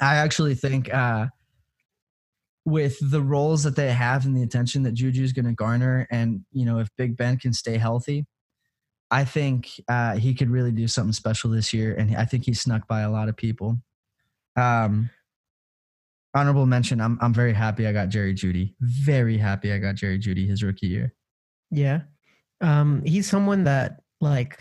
I 0.00 0.16
actually 0.16 0.54
think 0.54 0.92
uh, 0.92 1.26
with 2.66 2.98
the 3.00 3.22
roles 3.22 3.62
that 3.62 3.76
they 3.76 3.92
have 3.92 4.26
and 4.26 4.36
the 4.36 4.42
attention 4.42 4.82
that 4.82 4.92
Juju 4.92 5.22
is 5.22 5.32
going 5.32 5.46
to 5.46 5.52
garner, 5.52 6.06
and 6.10 6.42
you 6.52 6.66
know 6.66 6.80
if 6.80 6.88
Big 6.98 7.16
Ben 7.16 7.38
can 7.38 7.54
stay 7.54 7.78
healthy, 7.78 8.26
I 9.10 9.24
think 9.24 9.70
uh, 9.88 10.16
he 10.16 10.34
could 10.34 10.50
really 10.50 10.72
do 10.72 10.88
something 10.88 11.12
special 11.12 11.50
this 11.50 11.72
year. 11.72 11.94
And 11.94 12.16
I 12.16 12.24
think 12.24 12.44
he's 12.44 12.60
snuck 12.60 12.86
by 12.88 13.02
a 13.02 13.10
lot 13.10 13.28
of 13.28 13.36
people. 13.36 13.78
Um, 14.56 15.10
honorable 16.34 16.66
mention. 16.66 17.00
I'm 17.00 17.18
I'm 17.22 17.32
very 17.32 17.52
happy 17.54 17.86
I 17.86 17.92
got 17.92 18.08
Jerry 18.08 18.34
Jeudy. 18.34 18.74
Very 18.80 19.38
happy 19.38 19.72
I 19.72 19.78
got 19.78 19.94
Jerry 19.94 20.18
Jeudy 20.18 20.46
his 20.46 20.62
rookie 20.62 20.88
year. 20.88 21.14
Yeah. 21.70 22.02
Um, 22.60 23.02
he's 23.04 23.28
someone 23.28 23.64
that 23.64 24.00
like 24.20 24.58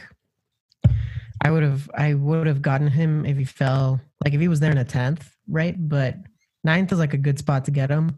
I 1.42 1.50
would 1.50 1.64
have 1.64 1.90
I 1.98 2.14
would 2.14 2.46
have 2.46 2.62
gotten 2.62 2.88
him 2.88 3.26
if 3.26 3.38
he 3.38 3.46
fell 3.46 4.00
like 4.24 4.34
if 4.34 4.42
he 4.42 4.48
was 4.48 4.60
there 4.60 4.72
in 4.72 4.78
a 4.78 4.86
tenth, 4.86 5.36
right? 5.48 5.76
But 5.78 6.18
ninth 6.66 6.92
is 6.92 7.00
like 7.00 7.14
a 7.14 7.18
good 7.18 7.40
spot 7.40 7.64
to 7.66 7.72
get 7.72 7.90
him. 7.90 8.18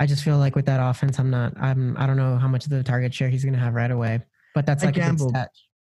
I 0.00 0.06
just 0.06 0.24
feel 0.24 0.38
like 0.38 0.56
with 0.56 0.66
that 0.66 0.80
offense, 0.82 1.18
I'm 1.18 1.30
not 1.30 1.52
I'm 1.60 1.96
I 1.98 2.06
don't 2.06 2.16
know 2.16 2.36
how 2.38 2.48
much 2.48 2.64
of 2.64 2.70
the 2.70 2.82
target 2.82 3.12
share 3.12 3.28
he's 3.28 3.44
gonna 3.44 3.58
have 3.58 3.74
right 3.74 3.90
away. 3.90 4.22
But 4.54 4.64
that's 4.66 4.82
I 4.82 4.86
like 4.86 4.96
a 4.96 5.00
good 5.00 5.04
gambled. 5.06 5.36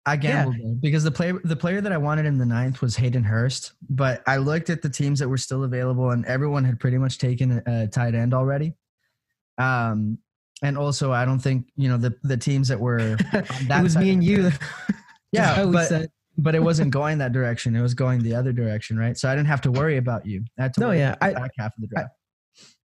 I 0.05 0.17
gambled 0.17 0.57
though, 0.57 0.77
because 0.81 1.05
the 1.05 1.13
player 1.13 1.41
the 1.45 1.55
player 1.55 1.81
that 1.81 1.93
I 1.93 1.97
wanted 1.99 2.27
in 2.27 2.37
the 2.37 2.45
ninth 2.47 2.83
was 2.83 2.97
Hayden 2.97 3.23
Hurst, 3.23 3.73
but 3.89 4.23
I 4.27 4.39
looked 4.39 4.69
at 4.71 4.83
the 4.83 4.91
teams 4.91 5.21
that 5.21 5.29
were 5.29 5.37
still 5.39 5.63
available, 5.63 6.11
and 6.11 6.27
everyone 6.27 6.65
had 6.65 6.81
pretty 6.81 6.99
much 6.99 7.19
taken 7.19 7.63
a, 7.67 7.85
a 7.85 7.87
tight 7.87 8.15
end 8.17 8.35
already. 8.35 8.75
Um, 9.59 10.19
and 10.63 10.77
also 10.77 11.13
I 11.13 11.25
don't 11.25 11.39
think 11.39 11.67
you 11.77 11.89
know 11.89 11.99
the 11.99 12.17
the 12.25 12.37
teams 12.37 12.69
that 12.69 12.81
were 12.81 13.17
it 13.33 13.83
was 13.83 13.97
me 13.97 14.11
and 14.11 14.25
you. 14.25 14.51
Yeah, 15.33 15.63
I 15.63 15.65
but 15.65 15.89
said- 15.89 16.11
but 16.39 16.55
it 16.55 16.63
wasn't 16.63 16.91
going 16.91 17.19
that 17.19 17.33
direction; 17.33 17.77
it 17.77 17.83
was 17.83 17.95
going 17.95 18.23
the 18.23 18.35
other 18.35 18.53
direction, 18.53 18.99
right? 18.99 19.17
So 19.17 19.29
I 19.29 19.35
didn't 19.35 19.49
have 19.49 19.61
to 19.63 19.73
worry 19.73 19.97
about 19.97 20.27
you. 20.27 20.45
I 20.59 20.63
had 20.63 20.75
to 20.75 20.81
No, 20.81 20.89
worry 20.89 20.99
yeah, 20.99 21.13
about 21.15 21.21
the 21.21 21.27
I- 21.39 21.41
back 21.43 21.51
half 21.59 21.75
of 21.77 21.81
the 21.83 21.87
draft. 21.89 22.15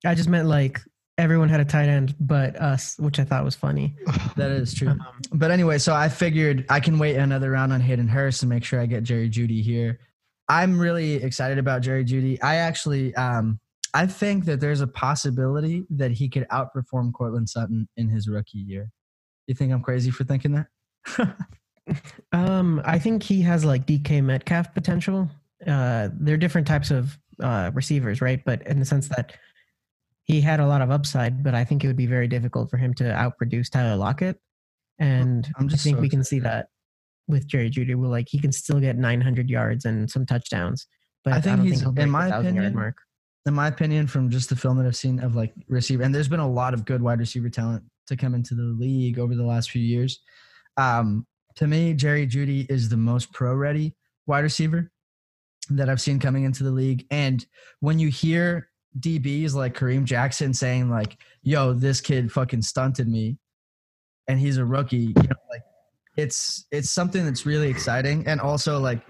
I 0.06 0.14
just 0.14 0.28
meant 0.28 0.48
like 0.48 0.80
everyone 1.16 1.48
had 1.48 1.60
a 1.60 1.64
tight 1.64 1.88
end 1.88 2.14
but 2.20 2.56
us, 2.60 2.96
which 2.98 3.18
I 3.20 3.24
thought 3.24 3.44
was 3.44 3.54
funny. 3.54 3.94
that 4.36 4.50
is 4.50 4.74
true. 4.74 4.88
Um, 4.88 5.00
But 5.32 5.50
anyway, 5.50 5.78
so 5.78 5.94
I 5.94 6.08
figured 6.08 6.66
I 6.68 6.80
can 6.80 6.98
wait 6.98 7.16
another 7.16 7.50
round 7.52 7.72
on 7.72 7.80
Hayden 7.80 8.08
Hurst 8.08 8.40
to 8.40 8.46
make 8.46 8.64
sure 8.64 8.80
I 8.80 8.86
get 8.86 9.04
Jerry 9.04 9.30
Jeudy 9.30 9.62
here. 9.62 10.00
I'm 10.48 10.78
really 10.78 11.14
excited 11.14 11.56
about 11.58 11.82
Jerry 11.82 12.04
Jeudy. 12.04 12.38
I 12.42 12.56
actually, 12.56 13.14
um, 13.14 13.60
I 13.94 14.06
think 14.06 14.44
that 14.46 14.60
there's 14.60 14.80
a 14.82 14.86
possibility 14.88 15.86
that 15.90 16.10
he 16.10 16.28
could 16.28 16.46
outperform 16.48 17.12
Courtland 17.14 17.48
Sutton 17.48 17.88
in 17.96 18.08
his 18.08 18.28
rookie 18.28 18.58
year. 18.58 18.90
You 19.46 19.54
think 19.54 19.72
I'm 19.72 19.82
crazy 19.82 20.10
for 20.10 20.24
thinking 20.24 20.52
that? 20.52 20.66
Um, 22.32 22.80
I 22.84 22.98
think 22.98 23.22
he 23.22 23.42
has 23.42 23.64
like 23.64 23.86
DK 23.86 24.22
Metcalf 24.22 24.72
potential. 24.74 25.28
Uh, 25.66 26.08
they're 26.14 26.36
different 26.36 26.66
types 26.66 26.90
of 26.90 27.18
uh, 27.42 27.70
receivers, 27.74 28.20
right? 28.20 28.42
But 28.44 28.66
in 28.66 28.78
the 28.78 28.84
sense 28.84 29.08
that 29.08 29.34
he 30.24 30.40
had 30.40 30.60
a 30.60 30.66
lot 30.66 30.80
of 30.80 30.90
upside, 30.90 31.42
but 31.42 31.54
I 31.54 31.64
think 31.64 31.84
it 31.84 31.86
would 31.86 31.96
be 31.96 32.06
very 32.06 32.26
difficult 32.28 32.70
for 32.70 32.76
him 32.78 32.94
to 32.94 33.04
outproduce 33.04 33.70
Tyler 33.70 33.96
Lockett. 33.96 34.38
And 34.98 35.46
I'm 35.58 35.66
I 35.66 35.68
just 35.68 35.84
think 35.84 35.96
so 35.96 36.00
we 36.00 36.08
can 36.08 36.24
see 36.24 36.38
that 36.40 36.68
with 37.28 37.46
Jerry 37.46 37.68
Jeudy. 37.70 37.94
We're 37.94 38.06
like 38.08 38.28
he 38.28 38.38
can 38.38 38.52
still 38.52 38.80
get 38.80 38.96
900 38.96 39.50
yards 39.50 39.84
and 39.84 40.10
some 40.10 40.24
touchdowns, 40.24 40.86
but 41.24 41.34
I 41.34 41.36
I, 41.36 41.40
think 41.40 41.56
don't 41.56 41.66
he's- 41.66 41.80
think 41.82 41.96
he'll 41.96 42.04
in 42.04 42.10
my 42.10 42.28
opinion, 42.28 42.74
mark. 42.74 42.96
in 43.46 43.54
my 43.54 43.68
opinion, 43.68 44.06
from 44.06 44.30
just 44.30 44.48
the 44.48 44.56
film 44.56 44.78
that 44.78 44.86
I've 44.86 44.96
seen 44.96 45.20
of 45.20 45.34
like 45.34 45.52
receiver, 45.68 46.02
and 46.02 46.14
there's 46.14 46.28
been 46.28 46.40
a 46.40 46.50
lot 46.50 46.72
of 46.74 46.84
good 46.84 47.02
wide 47.02 47.18
receiver 47.18 47.50
talent 47.50 47.84
to 48.06 48.16
come 48.16 48.34
into 48.34 48.54
the 48.54 48.62
league 48.78 49.18
over 49.18 49.34
the 49.34 49.44
last 49.44 49.70
few 49.70 49.82
years. 49.82 50.20
Um, 50.76 51.26
to 51.56 51.66
me, 51.66 51.94
Jerry 51.94 52.26
Jeudy 52.26 52.70
is 52.70 52.88
the 52.88 52.96
most 52.96 53.32
pro 53.32 53.54
ready 53.54 53.94
wide 54.26 54.40
receiver 54.40 54.90
that 55.70 55.88
I've 55.88 56.00
seen 56.00 56.18
coming 56.18 56.44
into 56.44 56.62
the 56.62 56.70
league. 56.70 57.06
And 57.10 57.44
when 57.80 57.98
you 57.98 58.08
hear 58.08 58.68
DBs 58.98 59.54
like 59.54 59.74
Kareem 59.74 60.04
Jackson 60.04 60.54
saying 60.54 60.90
like, 60.90 61.18
"Yo, 61.42 61.72
this 61.72 62.00
kid 62.00 62.30
fucking 62.30 62.62
stunted 62.62 63.08
me," 63.08 63.38
and 64.28 64.38
he's 64.38 64.58
a 64.58 64.64
rookie, 64.64 64.96
you 64.96 65.14
know, 65.14 65.36
like 65.50 65.62
it's 66.16 66.66
it's 66.70 66.90
something 66.90 67.24
that's 67.24 67.46
really 67.46 67.68
exciting, 67.68 68.26
and 68.26 68.40
also 68.40 68.78
like 68.78 69.00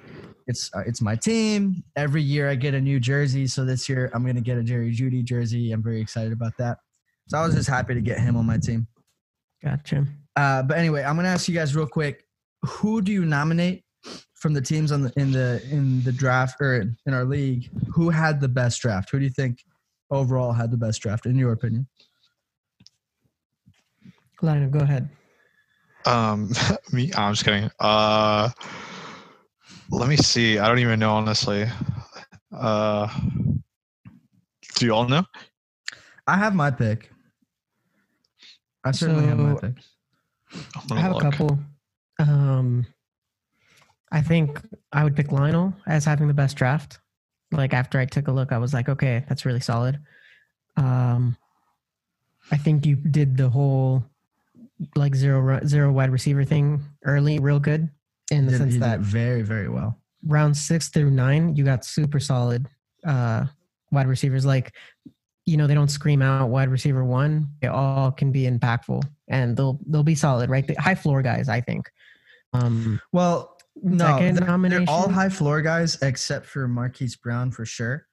it's 0.46 0.70
uh, 0.74 0.82
it's 0.86 1.00
my 1.00 1.16
team. 1.16 1.82
Every 1.96 2.22
year 2.22 2.48
I 2.48 2.54
get 2.54 2.74
a 2.74 2.80
new 2.80 3.00
jersey, 3.00 3.46
so 3.46 3.64
this 3.64 3.88
year 3.88 4.10
I'm 4.14 4.24
gonna 4.24 4.40
get 4.40 4.58
a 4.58 4.62
Jerry 4.62 4.92
Jeudy 4.92 5.22
jersey. 5.22 5.72
I'm 5.72 5.82
very 5.82 6.00
excited 6.00 6.32
about 6.32 6.52
that. 6.58 6.78
So 7.28 7.38
I 7.38 7.46
was 7.46 7.54
just 7.54 7.68
happy 7.68 7.94
to 7.94 8.00
get 8.00 8.20
him 8.20 8.36
on 8.36 8.46
my 8.46 8.58
team. 8.58 8.86
Gotcha. 9.62 10.06
Uh, 10.36 10.62
but 10.62 10.78
anyway, 10.78 11.02
I'm 11.02 11.16
gonna 11.16 11.28
ask 11.28 11.48
you 11.48 11.54
guys 11.54 11.74
real 11.76 11.86
quick: 11.86 12.24
Who 12.66 13.02
do 13.02 13.12
you 13.12 13.25
nominate 13.25 13.85
from 14.35 14.52
the 14.52 14.61
teams 14.61 14.92
on 14.92 15.02
the 15.02 15.12
in 15.16 15.33
the 15.33 15.62
in 15.71 16.02
the 16.02 16.12
draft 16.12 16.61
or 16.61 16.83
in 17.06 17.14
our 17.14 17.25
league? 17.25 17.71
Who 17.92 18.11
had 18.11 18.40
the 18.40 18.49
best 18.49 18.80
draft? 18.80 19.11
Who 19.11 19.18
do 19.18 19.25
you 19.25 19.30
think 19.30 19.64
overall 20.11 20.52
had 20.52 20.71
the 20.71 20.76
best 20.76 21.00
draft, 21.02 21.26
in 21.26 21.37
your 21.37 21.52
opinion? 21.52 21.87
Lionel, 24.42 24.71
go 24.71 24.80
ahead. 24.80 25.09
Um, 26.06 26.50
me, 26.92 27.11
I'm 27.16 27.33
just 27.33 27.44
kidding. 27.44 27.71
Uh, 27.80 28.50
let 29.90 30.09
me 30.09 30.16
see. 30.16 30.59
I 30.59 30.68
don't 30.68 30.78
even 30.78 31.00
know 31.00 31.14
honestly. 31.14 31.66
Uh, 32.54 33.09
do 34.76 34.87
you 34.87 34.92
all 34.92 35.09
know? 35.09 35.25
I 36.26 36.37
have 36.37 36.54
my 36.54 36.71
pick. 36.71 37.11
I 38.85 38.92
certainly 38.92 39.26
have 39.26 39.38
my 39.38 39.54
pick. 39.54 39.76
I'm 40.52 40.83
I 40.85 40.88
gonna 40.88 41.00
have 41.00 41.16
a 41.16 41.21
couple. 41.21 41.59
Um, 42.18 42.87
I 44.12 44.21
think 44.23 44.61
I 44.92 45.02
would 45.04 45.16
pick 45.16 45.33
Lionel 45.33 45.75
as 45.87 46.04
having 46.04 46.28
the 46.28 46.35
best 46.35 46.56
draft. 46.56 46.99
Like 47.50 47.73
after 47.75 47.99
I 47.99 48.04
took 48.06 48.28
a 48.28 48.33
look, 48.33 48.52
I 48.52 48.59
was 48.59 48.73
like, 48.75 48.88
okay, 48.88 49.25
that's 49.28 49.44
really 49.44 49.61
solid. 49.61 49.99
Um, 50.76 51.37
I 52.50 52.56
think 52.56 52.85
you 52.87 52.97
did 52.97 53.37
the 53.37 53.49
whole 53.49 54.04
like 54.97 55.14
zero 55.14 55.61
zero 55.66 55.92
wide 55.92 56.11
receiver 56.11 56.44
thing 56.44 56.83
early, 57.04 57.38
real 57.38 57.61
good 57.61 57.88
in 58.30 58.47
the 58.47 58.52
Did- 58.52 58.59
sense 58.59 58.76
that 58.78 59.00
very 59.00 59.42
very 59.42 59.68
well. 59.68 59.99
round 60.26 60.56
six 60.56 60.88
through 60.88 61.11
nine, 61.11 61.54
you 61.56 61.64
got 61.64 61.85
super 61.85 62.18
solid 62.21 62.66
uh, 63.06 63.47
wide 63.92 64.09
receivers. 64.09 64.44
Like 64.44 64.75
you 65.46 65.56
know 65.56 65.66
they 65.66 65.74
don't 65.74 65.90
scream 65.90 66.22
out 66.22 66.48
wide 66.48 66.68
receiver 66.68 67.04
one. 67.04 67.48
They 67.60 67.68
all 67.68 68.10
can 68.10 68.32
be 68.32 68.42
impactful 68.44 69.02
and 69.28 69.56
they'll 69.56 69.78
they'll 69.86 70.02
be 70.02 70.14
solid, 70.14 70.50
right? 70.50 70.66
The 70.66 70.74
high 70.74 70.94
floor 70.94 71.22
guys, 71.22 71.48
I 71.48 71.60
think. 71.60 71.90
Um, 72.52 73.00
Well, 73.12 73.56
no, 73.82 74.04
second 74.04 74.36
they're, 74.36 74.70
they're 74.70 74.84
all 74.88 75.08
high 75.08 75.28
floor 75.28 75.60
guys 75.60 76.00
except 76.02 76.46
for 76.46 76.68
Marquise 76.68 77.16
Brown 77.16 77.50
for 77.50 77.64
sure. 77.64 78.06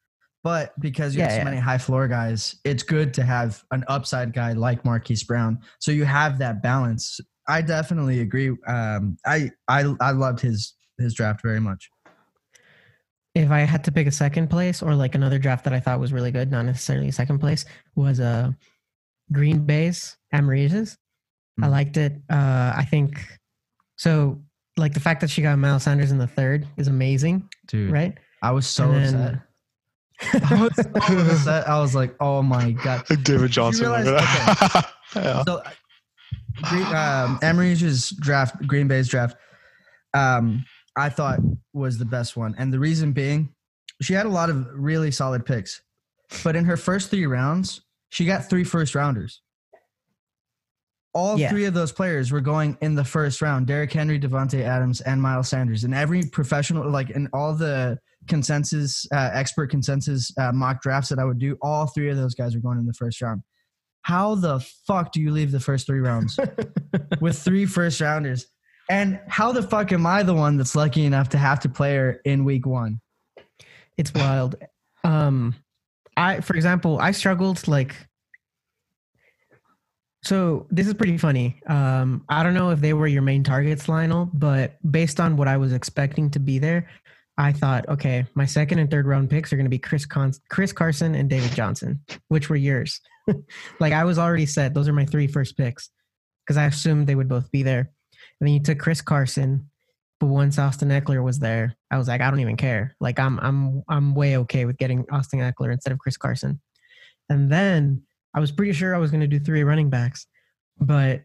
But 0.43 0.77
because 0.79 1.15
you 1.15 1.21
have 1.21 1.31
so 1.31 1.38
yeah. 1.38 1.43
many 1.43 1.57
high 1.57 1.77
floor 1.77 2.07
guys, 2.07 2.55
it's 2.65 2.81
good 2.81 3.13
to 3.13 3.23
have 3.23 3.63
an 3.71 3.83
upside 3.88 4.33
guy 4.33 4.53
like 4.53 4.83
Marquise 4.83 5.23
Brown. 5.23 5.59
So 5.79 5.91
you 5.91 6.03
have 6.03 6.39
that 6.39 6.63
balance. 6.63 7.19
I 7.47 7.61
definitely 7.61 8.21
agree. 8.21 8.50
Um, 8.65 9.17
I 9.25 9.51
I 9.67 9.93
I 10.01 10.11
loved 10.11 10.39
his 10.39 10.73
his 10.97 11.13
draft 11.13 11.41
very 11.43 11.59
much. 11.59 11.89
If 13.35 13.50
I 13.51 13.59
had 13.61 13.83
to 13.85 13.91
pick 13.91 14.07
a 14.07 14.11
second 14.11 14.50
place 14.50 14.81
or 14.81 14.93
like 14.95 15.15
another 15.15 15.39
draft 15.39 15.63
that 15.63 15.73
I 15.73 15.79
thought 15.79 16.00
was 16.00 16.11
really 16.13 16.31
good, 16.31 16.51
not 16.51 16.63
necessarily 16.65 17.11
second 17.11 17.39
place, 17.39 17.65
was 17.95 18.19
uh 18.19 18.51
Green 19.31 19.65
Bay's 19.65 20.17
Amarizes. 20.33 20.97
I 21.61 21.67
Mhm. 21.67 21.71
liked 21.71 21.97
it. 21.97 22.21
Uh 22.29 22.73
I 22.75 22.85
think 22.89 23.23
so 23.95 24.41
like 24.77 24.93
the 24.93 25.00
fact 25.00 25.21
that 25.21 25.29
she 25.29 25.41
got 25.41 25.57
Miles 25.59 25.83
Sanders 25.83 26.11
in 26.11 26.17
the 26.17 26.27
third 26.27 26.67
is 26.77 26.88
amazing, 26.88 27.47
Dude, 27.67 27.91
right? 27.91 28.17
I 28.41 28.51
was 28.51 28.67
so 28.67 28.91
And 28.91 29.15
upset. 29.15 29.41
I 30.51 30.61
was 30.61 30.75
so 30.75 30.89
upset. 31.19 31.67
I 31.69 31.79
was 31.79 31.95
like, 31.95 32.15
oh 32.19 32.41
my 32.41 32.71
god. 32.71 33.05
David 33.23 33.51
Johnson. 33.51 33.83
realize- 33.89 34.05
yeah. 35.15 35.43
So, 35.43 35.61
Green, 36.63 36.85
um, 36.95 37.39
Emery's 37.41 38.09
draft, 38.11 38.65
Green 38.67 38.88
Bay's 38.88 39.07
draft, 39.07 39.35
um, 40.13 40.63
I 40.95 41.10
thought 41.10 41.39
was 41.74 41.98
the 41.98 42.05
best 42.05 42.36
one, 42.36 42.55
and 42.57 42.71
the 42.74 42.79
reason 42.79 43.12
being, 43.13 43.53
she 44.01 44.13
had 44.13 44.25
a 44.25 44.29
lot 44.29 44.50
of 44.50 44.67
really 44.74 45.12
solid 45.12 45.45
picks, 45.45 45.81
but 46.43 46.55
in 46.55 46.65
her 46.65 46.77
first 46.77 47.10
three 47.10 47.25
rounds, 47.25 47.81
she 48.10 48.25
got 48.25 48.50
three 48.50 48.63
first 48.63 48.93
rounders. 48.95 49.41
All 51.13 51.38
Yeah. 51.38 51.50
three 51.50 51.65
of 51.65 51.74
those 51.74 51.91
players 51.91 52.31
were 52.31 52.39
going 52.41 52.77
in 52.81 52.95
the 52.95 53.03
first 53.03 53.41
round: 53.41 53.67
Derrick 53.67 53.91
Henry, 53.91 54.19
Davante 54.19 54.62
Adams, 54.62 55.01
and 55.01 55.21
Miles 55.21 55.50
Sanders. 55.50 55.83
And 55.83 55.93
every 55.93 56.24
professional, 56.24 56.89
like 56.89 57.10
in 57.10 57.27
all 57.33 57.53
the 57.53 58.00
consensus, 58.29 59.05
uh, 59.13 59.29
expert 59.33 59.69
consensus 59.69 60.31
uh, 60.38 60.51
mock 60.53 60.81
drafts 60.81 61.10
that 61.10 61.19
I 61.19 61.25
would 61.25 61.39
do, 61.39 61.57
all 61.62 61.88
three 61.88 62.10
of 62.10 62.15
those 62.17 62.33
guys 62.33 62.55
were 62.55 62.62
going 62.62 62.77
in 62.79 62.86
the 62.86 62.93
first 62.93 63.21
round. 63.21 63.41
How 64.03 64.36
the 64.36 64.60
fuck 64.88 65.12
do 65.12 65.19
you 65.21 65.31
leave 65.31 65.51
the 65.51 65.60
first 65.60 65.86
three 65.86 66.00
rounds 66.00 66.39
with 67.19 67.38
three 67.38 67.65
first 67.65 68.00
rounders? 68.00 68.48
And 68.91 69.21
how 69.25 69.53
the 69.53 69.63
fuck 69.63 69.93
am 69.93 70.05
I 70.05 70.21
the 70.21 70.33
one 70.33 70.57
that's 70.57 70.75
lucky 70.75 71.05
enough 71.05 71.29
to 71.29 71.38
have 71.38 71.62
to 71.62 71.69
play 71.69 71.95
her 71.95 72.19
in 72.25 72.43
week 72.43 72.65
one? 72.65 73.00
It's 73.98 74.13
wild. 74.13 74.55
Um, 75.05 75.55
I, 76.17 76.41
for 76.41 76.57
example, 76.57 77.00
I 77.00 77.12
struggled 77.12 77.69
like. 77.69 77.95
So 80.24 80.67
this 80.69 80.88
is 80.88 80.93
pretty 80.93 81.17
funny. 81.17 81.62
Um, 81.67 82.25
I 82.27 82.43
don't 82.43 82.53
know 82.53 82.71
if 82.71 82.81
they 82.81 82.91
were 82.91 83.07
your 83.07 83.21
main 83.21 83.45
targets, 83.45 83.88
Lionel, 83.88 84.29
but 84.33 84.77
based 84.91 85.21
on 85.21 85.38
what 85.38 85.48
I 85.48 85.55
was 85.55 85.71
expecting 85.71 86.29
to 86.31 86.39
be 86.39 86.60
there, 86.60 86.89
I 87.38 87.53
thought, 87.53 87.88
okay, 87.88 88.25
my 88.36 88.45
second 88.45 88.79
and 88.79 88.91
third 88.91 89.07
round 89.07 89.29
picks 89.29 89.53
are 89.53 89.55
going 89.55 89.65
to 89.65 89.69
be 89.69 89.79
Chris 89.79 90.05
Con- 90.05 90.33
Chris 90.50 90.74
Carson 90.74 91.15
and 91.15 91.29
David 91.29 91.53
Johnson, 91.53 92.01
which 92.27 92.50
were 92.50 92.57
yours. 92.57 93.00
like 93.79 93.94
I 93.94 94.03
was 94.03 94.20
already 94.20 94.46
set; 94.46 94.74
those 94.74 94.89
are 94.89 94.94
my 94.94 95.05
three 95.05 95.27
first 95.27 95.55
picks 95.55 95.89
because 96.46 96.57
I 96.57 96.66
assumed 96.66 97.07
they 97.07 97.16
would 97.16 97.29
both 97.29 97.50
be 97.51 97.63
there. 97.63 97.94
And 98.42 98.48
then 98.48 98.56
you 98.56 98.60
took 98.60 98.80
Chris 98.80 99.01
Carson, 99.01 99.70
but 100.20 100.25
once 100.25 100.58
Austin 100.58 100.90
Ekeler 100.90 101.24
was 101.24 101.38
there, 101.38 101.77
I 101.92 101.98
was 102.00 102.08
like, 102.08 102.22
I 102.22 102.32
don't 102.32 102.40
even 102.40 102.58
care. 102.58 102.96
Like 103.00 103.20
I'm 103.20 103.40
I'm 103.40 103.84
I'm 103.88 104.16
way 104.16 104.36
okay 104.38 104.66
with 104.66 104.77
getting 104.77 105.06
Austin 105.12 105.40
Ekeler 105.40 105.72
instead 105.72 105.94
of 105.94 106.00
Chris 106.00 106.18
Carson. 106.18 106.60
And 107.30 107.51
then 107.51 108.01
I 108.34 108.40
was 108.40 108.51
pretty 108.51 108.74
sure 108.74 108.96
I 108.96 108.98
was 108.98 109.12
going 109.12 109.22
to 109.22 109.27
do 109.27 109.40
three 109.40 109.64
running 109.64 109.92
backs, 109.92 110.25
but 110.80 111.22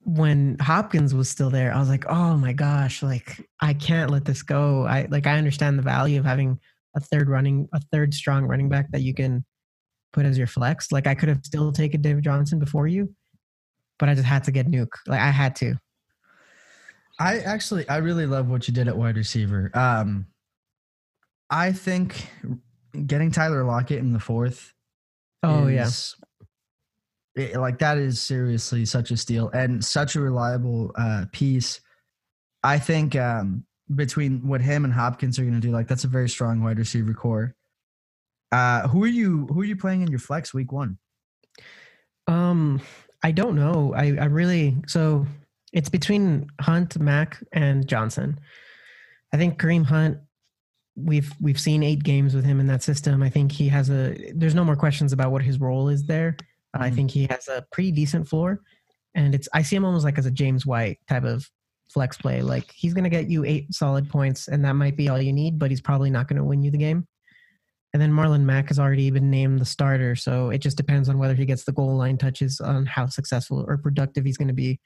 when 0.00 0.58
Hopkins 0.60 1.14
was 1.14 1.30
still 1.30 1.50
there, 1.50 1.72
I 1.72 1.78
was 1.78 1.88
like, 1.88 2.04
oh 2.08 2.36
my 2.36 2.52
gosh, 2.52 3.02
like 3.02 3.48
I 3.60 3.72
can't 3.72 4.10
let 4.10 4.24
this 4.24 4.42
go. 4.42 4.84
I 4.84 5.06
like 5.10 5.28
I 5.28 5.38
understand 5.38 5.78
the 5.78 5.82
value 5.82 6.18
of 6.18 6.26
having 6.26 6.58
a 6.96 7.00
third 7.00 7.28
running 7.28 7.68
a 7.72 7.80
third 7.92 8.12
strong 8.12 8.44
running 8.44 8.68
back 8.68 8.90
that 8.90 9.02
you 9.02 9.14
can 9.14 9.44
put 10.12 10.26
as 10.26 10.36
your 10.36 10.48
flex. 10.48 10.90
Like 10.90 11.06
I 11.06 11.14
could 11.14 11.28
have 11.28 11.44
still 11.44 11.70
taken 11.70 12.02
David 12.02 12.24
Johnson 12.24 12.58
before 12.58 12.88
you, 12.88 13.14
but 14.00 14.08
I 14.08 14.14
just 14.14 14.26
had 14.26 14.44
to 14.44 14.52
get 14.52 14.66
Nuke. 14.66 14.94
Like 15.06 15.20
I 15.20 15.30
had 15.30 15.54
to. 15.56 15.76
I 17.18 17.38
actually, 17.38 17.88
I 17.88 17.98
really 17.98 18.26
love 18.26 18.48
what 18.48 18.66
you 18.66 18.74
did 18.74 18.88
at 18.88 18.96
wide 18.96 19.16
receiver. 19.16 19.70
Um, 19.74 20.26
I 21.50 21.72
think 21.72 22.28
getting 23.06 23.30
Tyler 23.30 23.64
Lockett 23.64 23.98
in 24.00 24.12
the 24.12 24.18
fourth. 24.20 24.72
Oh 25.42 25.66
yeah. 25.66 25.86
is- 25.86 26.16
it- 27.36 27.56
like 27.56 27.78
that 27.80 27.98
is 27.98 28.20
seriously 28.20 28.84
such 28.84 29.10
a 29.10 29.16
steal 29.16 29.48
and 29.50 29.84
such 29.84 30.16
a 30.16 30.20
reliable 30.20 30.92
uh, 30.96 31.26
piece. 31.32 31.80
I 32.62 32.78
think 32.78 33.14
um, 33.16 33.64
between 33.94 34.46
what 34.46 34.60
him 34.60 34.84
and 34.84 34.94
Hopkins 34.94 35.38
are 35.38 35.42
going 35.42 35.54
to 35.54 35.60
do, 35.60 35.72
like 35.72 35.88
that's 35.88 36.04
a 36.04 36.08
very 36.08 36.28
strong 36.28 36.62
wide 36.62 36.78
receiver 36.78 37.12
core. 37.12 37.54
Uh, 38.52 38.86
who 38.88 39.02
are 39.02 39.08
you? 39.08 39.46
Who 39.46 39.60
are 39.60 39.64
you 39.64 39.76
playing 39.76 40.02
in 40.02 40.08
your 40.08 40.20
flex 40.20 40.54
week 40.54 40.70
one? 40.72 40.98
Um, 42.28 42.80
I 43.22 43.32
don't 43.32 43.56
know. 43.56 43.92
I, 43.94 44.16
I 44.16 44.26
really 44.26 44.76
so 44.86 45.26
it's 45.74 45.90
between 45.90 46.46
Hunt, 46.60 46.98
Mack, 46.98 47.42
and 47.52 47.86
Johnson. 47.86 48.38
I 49.32 49.36
think 49.36 49.60
Kareem 49.60 49.84
Hunt. 49.84 50.18
We've 50.96 51.30
we've 51.40 51.58
seen 51.58 51.82
eight 51.82 52.04
games 52.04 52.34
with 52.34 52.44
him 52.44 52.60
in 52.60 52.68
that 52.68 52.84
system. 52.84 53.20
I 53.22 53.28
think 53.28 53.50
he 53.50 53.68
has 53.68 53.90
a. 53.90 54.32
There's 54.34 54.54
no 54.54 54.64
more 54.64 54.76
questions 54.76 55.12
about 55.12 55.32
what 55.32 55.42
his 55.42 55.58
role 55.60 55.88
is 55.88 56.04
there. 56.06 56.36
I 56.72 56.88
Mhm. 56.90 56.94
think 56.94 57.10
he 57.10 57.26
has 57.28 57.48
a 57.48 57.66
pretty 57.72 57.90
decent 57.90 58.28
floor, 58.28 58.60
and 59.14 59.34
it's. 59.34 59.48
I 59.52 59.62
see 59.62 59.74
him 59.74 59.84
almost 59.84 60.04
like 60.04 60.16
as 60.18 60.26
a 60.26 60.30
James 60.30 60.64
White 60.64 61.00
type 61.08 61.24
of 61.24 61.50
flex 61.92 62.16
play. 62.16 62.42
Like 62.42 62.70
he's 62.72 62.94
going 62.94 63.04
to 63.04 63.10
get 63.10 63.28
you 63.28 63.44
eight 63.44 63.74
solid 63.74 64.08
points, 64.08 64.46
and 64.46 64.64
that 64.64 64.74
might 64.74 64.96
be 64.96 65.08
all 65.08 65.20
you 65.20 65.32
need. 65.32 65.58
But 65.58 65.70
he's 65.70 65.80
probably 65.80 66.10
not 66.10 66.28
going 66.28 66.38
to 66.38 66.44
win 66.44 66.62
you 66.62 66.70
the 66.70 66.78
game. 66.78 67.08
And 67.92 68.00
then 68.00 68.12
Marlon 68.12 68.42
Mack 68.42 68.68
has 68.68 68.78
already 68.78 69.10
been 69.10 69.30
named 69.30 69.60
the 69.60 69.64
starter, 69.64 70.14
so 70.14 70.50
it 70.50 70.58
just 70.58 70.76
depends 70.76 71.08
on 71.08 71.18
whether 71.18 71.34
he 71.34 71.44
gets 71.44 71.64
the 71.64 71.72
goal 71.72 71.96
line 71.96 72.18
touches 72.18 72.60
on 72.60 72.86
how 72.86 73.06
successful 73.06 73.64
or 73.68 73.78
productive 73.78 74.24
he's 74.24 74.36
going 74.36 74.48
to 74.48 74.54
be. 74.54 74.80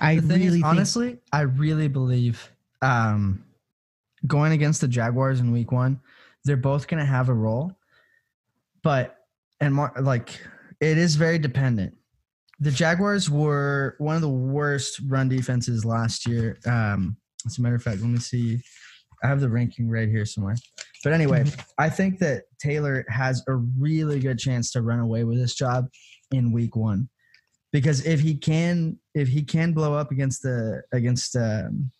I 0.00 0.14
really 0.14 0.46
is, 0.46 0.52
think, 0.54 0.64
honestly, 0.64 1.18
I 1.32 1.42
really 1.42 1.88
believe 1.88 2.50
um, 2.82 3.44
going 4.26 4.52
against 4.52 4.80
the 4.80 4.88
Jaguars 4.88 5.40
in 5.40 5.52
Week 5.52 5.72
One, 5.72 6.00
they're 6.44 6.56
both 6.56 6.88
going 6.88 7.00
to 7.00 7.06
have 7.06 7.28
a 7.28 7.34
role, 7.34 7.76
but 8.82 9.16
and 9.60 9.74
more 9.74 9.92
like 10.00 10.40
it 10.80 10.96
is 10.96 11.16
very 11.16 11.38
dependent. 11.38 11.94
The 12.60 12.70
Jaguars 12.70 13.28
were 13.30 13.96
one 13.98 14.16
of 14.16 14.22
the 14.22 14.28
worst 14.28 15.00
run 15.06 15.28
defenses 15.28 15.84
last 15.84 16.26
year. 16.26 16.58
Um, 16.66 17.16
as 17.46 17.58
a 17.58 17.62
matter 17.62 17.74
of 17.74 17.82
fact, 17.82 18.00
let 18.00 18.10
me 18.10 18.18
see. 18.18 18.60
I 19.22 19.28
have 19.28 19.40
the 19.40 19.48
ranking 19.48 19.88
right 19.88 20.08
here 20.08 20.24
somewhere. 20.24 20.56
But 21.04 21.12
anyway, 21.12 21.44
I 21.78 21.88
think 21.88 22.18
that 22.20 22.44
Taylor 22.58 23.04
has 23.08 23.42
a 23.48 23.54
really 23.54 24.18
good 24.20 24.38
chance 24.38 24.70
to 24.72 24.82
run 24.82 24.98
away 24.98 25.24
with 25.24 25.38
this 25.38 25.54
job 25.54 25.88
in 26.32 26.52
week 26.52 26.76
one. 26.76 27.08
Because 27.72 28.04
if 28.04 28.20
he 28.20 28.34
can 28.34 28.98
if 29.14 29.28
he 29.28 29.42
can 29.42 29.72
blow 29.72 29.94
up 29.94 30.10
against 30.10 30.42
the 30.42 30.82
against 30.92 31.36
um, 31.36 31.90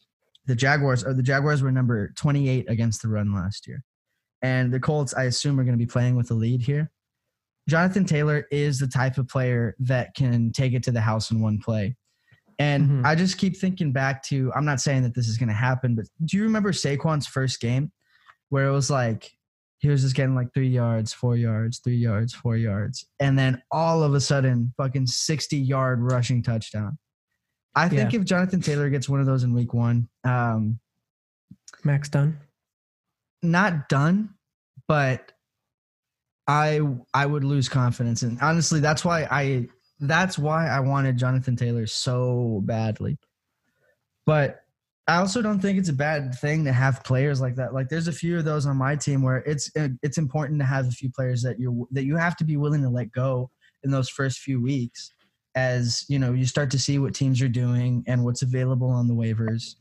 the 0.47 0.55
Jaguars 0.55 1.05
or 1.05 1.15
the 1.15 1.23
Jaguars 1.23 1.63
were 1.63 1.73
number 1.73 2.13
28 2.17 2.69
against 2.69 3.03
the 3.03 3.09
run 3.09 3.35
last 3.35 3.67
year. 3.67 3.83
And 4.43 4.73
the 4.73 4.81
Colts 4.81 5.15
I 5.15 5.25
assume 5.25 5.61
are 5.61 5.65
going 5.65 5.79
to 5.79 5.85
be 5.85 5.91
playing 5.91 6.17
with 6.17 6.29
the 6.29 6.35
lead 6.35 6.63
here. 6.63 6.91
Jonathan 7.69 8.05
Taylor 8.05 8.47
is 8.51 8.79
the 8.79 8.87
type 8.89 9.19
of 9.19 9.29
player 9.29 9.77
that 9.81 10.15
can 10.15 10.51
take 10.51 10.73
it 10.73 10.83
to 10.85 10.91
the 10.91 11.01
house 11.01 11.31
in 11.31 11.41
one 11.41 11.59
play. 11.61 11.97
And 12.59 12.89
Mhm. 12.89 13.07
I 13.07 13.15
just 13.15 13.39
keep 13.39 13.57
thinking 13.57 13.93
back 13.93 14.23
to 14.25 14.53
I'm 14.55 14.65
not 14.65 14.81
saying 14.81 15.03
that 15.03 15.15
this 15.15 15.29
is 15.29 15.39
going 15.39 15.49
to 15.49 15.55
happen, 15.55 15.95
but 15.95 16.07
do 16.25 16.37
you 16.37 16.43
remember 16.43 16.73
Saquon's 16.73 17.27
first 17.27 17.61
game 17.61 17.93
where 18.49 18.67
it 18.67 18.73
was 18.73 18.91
like 18.91 19.31
he 19.81 19.89
was 19.89 20.03
just 20.03 20.15
getting 20.15 20.35
like 20.35 20.53
three 20.53 20.69
yards, 20.69 21.13
four 21.13 21.37
yards, 21.37 21.79
three 21.79 21.97
yards, 21.97 22.35
four 22.35 22.57
yards, 22.57 23.07
and 23.19 23.39
then 23.39 23.63
all 23.73 24.03
of 24.03 24.15
a 24.15 24.21
sudden, 24.21 24.73
fucking 24.77 25.07
60 25.07 25.57
yard 25.57 26.01
rushing 26.03 26.43
touchdown. 26.43 26.99
I 27.75 27.89
think 27.89 28.13
if 28.13 28.25
Jonathan 28.25 28.61
Taylor 28.61 28.91
gets 28.91 29.09
one 29.09 29.21
of 29.21 29.27
those 29.27 29.43
in 29.43 29.55
week 29.55 29.73
one, 29.73 30.09
um, 30.25 30.81
Max 31.83 32.09
done. 32.11 32.39
not 33.43 33.89
done, 33.89 34.35
but 34.87 35.33
I 36.47 36.81
I 37.15 37.25
would 37.25 37.45
lose 37.45 37.69
confidence, 37.69 38.23
and 38.23 38.39
honestly, 38.43 38.81
that's 38.81 39.05
why 39.05 39.27
I 39.31 39.69
that's 40.01 40.39
why 40.39 40.69
I 40.69 40.81
wanted 40.81 41.17
Jonathan 41.17 41.57
Taylor 41.57 41.87
so 41.87 42.61
badly. 42.65 43.19
But 44.27 44.63
I 45.07 45.17
also 45.17 45.43
don't 45.43 45.61
think 45.61 45.79
it's 45.79 45.89
a 45.89 45.95
bad 45.95 46.35
thing 46.37 46.65
to 46.65 46.73
have 46.73 47.03
players 47.03 47.41
like 47.41 47.57
that. 47.57 47.75
Like 47.75 47.89
there's 47.89 48.09
a 48.09 48.13
few 48.13 48.39
of 48.39 48.45
those 48.45 48.67
on 48.67 48.77
my 48.77 48.95
team 48.97 49.23
where 49.23 49.39
it's 49.39 49.71
it's 49.75 50.19
important 50.19 50.61
to 50.61 50.67
have 50.67 50.87
a 50.87 50.93
few 50.93 51.11
players 51.11 51.43
that 51.43 51.59
you're 51.59 51.87
that 51.91 52.05
you 52.05 52.17
have 52.17 52.37
to 52.37 52.45
be 52.45 52.57
willing 52.57 52.83
to 52.83 52.89
let 52.89 53.11
go 53.11 53.51
in 53.83 53.91
those 53.91 54.09
first 54.09 54.39
few 54.39 54.63
weeks 54.63 55.11
as 55.57 56.05
you 56.09 56.19
know 56.19 56.33
you 56.33 56.47
start 56.47 56.71
to 56.71 56.79
see 56.79 56.99
what 56.99 57.15
teams 57.15 57.43
are 57.43 57.49
doing 57.49 58.05
and 58.07 58.25
what's 58.25 58.43
available 58.43 58.89
on 58.89 59.09
the 59.09 59.15
waivers. 59.15 59.77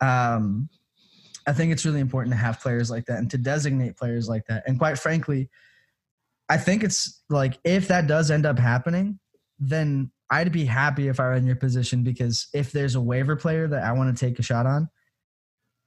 Um, 0.00 0.68
I 1.46 1.52
think 1.52 1.72
it's 1.72 1.84
really 1.84 2.00
important 2.00 2.32
to 2.32 2.38
have 2.38 2.60
players 2.60 2.90
like 2.90 3.06
that 3.06 3.18
and 3.18 3.30
to 3.30 3.38
designate 3.38 3.96
players 3.96 4.28
like 4.28 4.46
that. 4.48 4.64
And 4.66 4.78
quite 4.78 4.98
frankly, 4.98 5.48
I 6.48 6.58
think 6.58 6.84
it's 6.84 7.22
like 7.30 7.58
if 7.64 7.88
that 7.88 8.06
does 8.06 8.30
end 8.30 8.46
up 8.46 8.58
happening, 8.58 9.18
then 9.58 10.12
I'd 10.30 10.52
be 10.52 10.64
happy 10.64 11.08
if 11.08 11.20
I 11.20 11.24
were 11.24 11.34
in 11.34 11.46
your 11.46 11.56
position 11.56 12.02
because 12.02 12.48
if 12.52 12.72
there's 12.72 12.94
a 12.94 13.00
waiver 13.00 13.36
player 13.36 13.66
that 13.68 13.82
I 13.82 13.92
want 13.92 14.14
to 14.16 14.26
take 14.26 14.38
a 14.38 14.42
shot 14.42 14.66
on, 14.66 14.88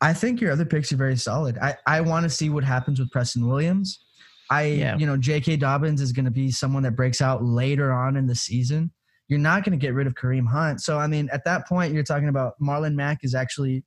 I 0.02 0.14
think 0.14 0.42
your 0.42 0.52
other 0.52 0.66
picks 0.66 0.92
are 0.92 0.98
very 0.98 1.16
solid. 1.16 1.58
I, 1.60 1.76
I 1.86 2.02
want 2.02 2.24
to 2.24 2.30
see 2.30 2.50
what 2.50 2.64
happens 2.64 3.00
with 3.00 3.12
Preston 3.12 3.48
Williams. 3.48 4.04
I 4.50 4.64
Yeah. 4.64 4.98
you 4.98 5.06
know 5.06 5.16
J.K. 5.16 5.58
Dobbins 5.58 6.02
is 6.02 6.12
going 6.12 6.26
to 6.26 6.32
be 6.32 6.52
someone 6.52 6.84
that 6.84 6.96
breaks 6.96 7.22
out 7.22 7.44
later 7.44 7.92
on 7.92 8.18
in 8.18 8.26
the 8.26 8.36
season. 8.36 8.92
You're 9.28 9.40
not 9.40 9.64
going 9.64 9.80
to 9.80 9.82
get 9.82 9.94
rid 9.94 10.08
of 10.08 10.16
Kareem 10.16 10.48
Hunt. 10.48 10.82
So 10.82 10.98
I 10.98 11.08
mean, 11.08 11.30
at 11.32 11.46
that 11.46 11.68
point, 11.68 11.94
you're 11.94 12.04
talking 12.04 12.28
about 12.28 12.60
Marlon 12.62 12.96
Mack 12.96 13.20
is 13.24 13.34
actually, 13.36 13.86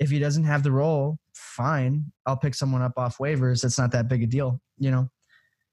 if 0.00 0.10
he 0.10 0.18
doesn't 0.18 0.44
have 0.44 0.62
the 0.64 0.72
role, 0.72 1.18
fine. 1.32 2.12
I'll 2.26 2.36
pick 2.36 2.54
someone 2.54 2.82
up 2.82 2.92
off 2.98 3.18
waivers. 3.18 3.62
That's 3.62 3.78
not 3.78 3.92
that 3.92 4.08
big 4.08 4.22
a 4.22 4.26
deal, 4.26 4.60
you 4.78 4.90
know. 4.90 5.08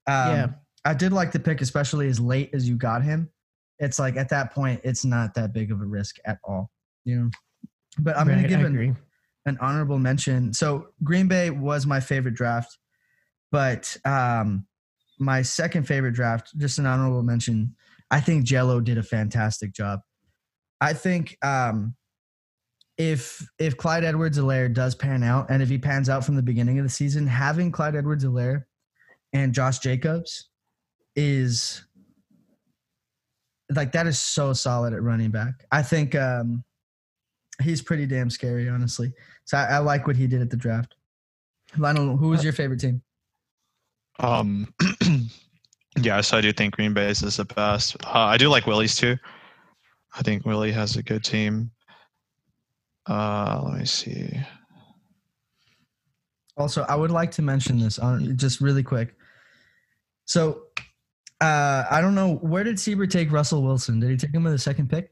Um, 0.07 0.35
Yeah. 0.35 0.47
I 0.85 0.93
did 0.93 1.11
like 1.13 1.31
the 1.31 1.39
pick, 1.39 1.61
especially 1.61 2.07
as 2.07 2.19
late 2.19 2.51
as 2.53 2.67
you 2.69 2.75
got 2.75 3.03
him. 3.03 3.29
It's 3.79 3.99
like 3.99 4.15
at 4.15 4.29
that 4.29 4.53
point, 4.53 4.81
it's 4.83 5.03
not 5.03 5.33
that 5.35 5.53
big 5.53 5.71
of 5.71 5.81
a 5.81 5.85
risk 5.85 6.17
at 6.25 6.37
all, 6.43 6.71
you 7.05 7.15
know. 7.15 7.29
But 7.99 8.17
I'm 8.17 8.27
gonna 8.27 8.47
give 8.47 8.61
an, 8.61 8.97
an 9.45 9.57
honorable 9.59 9.99
mention. 9.99 10.53
So 10.53 10.87
Green 11.03 11.27
Bay 11.27 11.49
was 11.49 11.85
my 11.85 11.99
favorite 11.99 12.35
draft, 12.35 12.77
but 13.51 13.95
um, 14.05 14.65
my 15.19 15.41
second 15.41 15.87
favorite 15.87 16.13
draft, 16.13 16.57
just 16.57 16.79
an 16.79 16.85
honorable 16.85 17.23
mention. 17.23 17.75
I 18.11 18.19
think 18.19 18.45
Jello 18.45 18.79
did 18.79 18.97
a 18.97 19.03
fantastic 19.03 19.73
job. 19.73 20.01
I 20.79 20.93
think 20.93 21.37
um, 21.43 21.95
if 22.97 23.47
if 23.57 23.77
Clyde 23.77 24.03
Edwards-Helaire 24.03 24.73
does 24.73 24.95
pan 24.95 25.23
out, 25.23 25.49
and 25.49 25.63
if 25.63 25.69
he 25.69 25.77
pans 25.77 26.09
out 26.09 26.25
from 26.25 26.35
the 26.35 26.43
beginning 26.43 26.77
of 26.79 26.83
the 26.83 26.89
season, 26.89 27.25
having 27.27 27.71
Clyde 27.71 27.95
Edwards-Helaire 27.95 28.63
and 29.33 29.53
Josh 29.53 29.79
Jacobs 29.79 30.49
is 31.15 31.85
like 33.75 33.91
that 33.93 34.07
is 34.07 34.19
so 34.19 34.53
solid 34.53 34.93
at 34.93 35.01
running 35.01 35.31
back. 35.31 35.65
I 35.71 35.81
think 35.81 36.15
um, 36.15 36.63
he's 37.61 37.81
pretty 37.81 38.05
damn 38.05 38.29
scary, 38.29 38.69
honestly. 38.69 39.13
So 39.45 39.57
I, 39.57 39.63
I 39.63 39.77
like 39.79 40.07
what 40.07 40.15
he 40.15 40.27
did 40.27 40.41
at 40.41 40.49
the 40.49 40.57
draft. 40.57 40.95
Lionel, 41.77 42.17
who 42.17 42.29
was 42.29 42.43
your 42.43 42.53
favorite 42.53 42.79
team? 42.79 43.01
Um, 44.19 44.73
yeah, 46.01 46.21
so 46.21 46.37
I 46.37 46.41
do 46.41 46.53
think 46.53 46.75
Green 46.75 46.93
Bay 46.93 47.07
is 47.07 47.19
the 47.19 47.45
best. 47.45 47.95
Uh, 48.05 48.19
I 48.19 48.37
do 48.37 48.49
like 48.49 48.67
Willie's 48.67 48.95
too. 48.95 49.17
I 50.15 50.21
think 50.21 50.45
Willie 50.45 50.71
has 50.71 50.95
a 50.95 51.03
good 51.03 51.23
team. 51.23 51.71
Uh, 53.09 53.61
let 53.65 53.79
me 53.79 53.85
see. 53.85 54.39
Also, 56.55 56.83
I 56.83 56.95
would 56.95 57.11
like 57.11 57.31
to 57.31 57.41
mention 57.41 57.79
this 57.79 57.97
on 57.97 58.37
just 58.37 58.61
really 58.61 58.83
quick. 58.83 59.15
So, 60.25 60.62
uh, 61.41 61.85
I 61.89 62.01
don't 62.01 62.15
know 62.15 62.35
where 62.35 62.63
did 62.63 62.75
Sieber 62.77 63.09
take 63.09 63.31
Russell 63.31 63.63
Wilson? 63.63 63.99
Did 63.99 64.09
he 64.11 64.17
take 64.17 64.33
him 64.33 64.43
with 64.43 64.53
a 64.53 64.59
second 64.59 64.89
pick? 64.89 65.11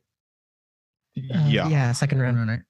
Uh, 1.17 1.45
yeah. 1.47 1.67
yeah, 1.67 1.91
second 1.91 2.21
round. 2.21 2.37
Round, 2.37 2.49
right? 2.49 2.61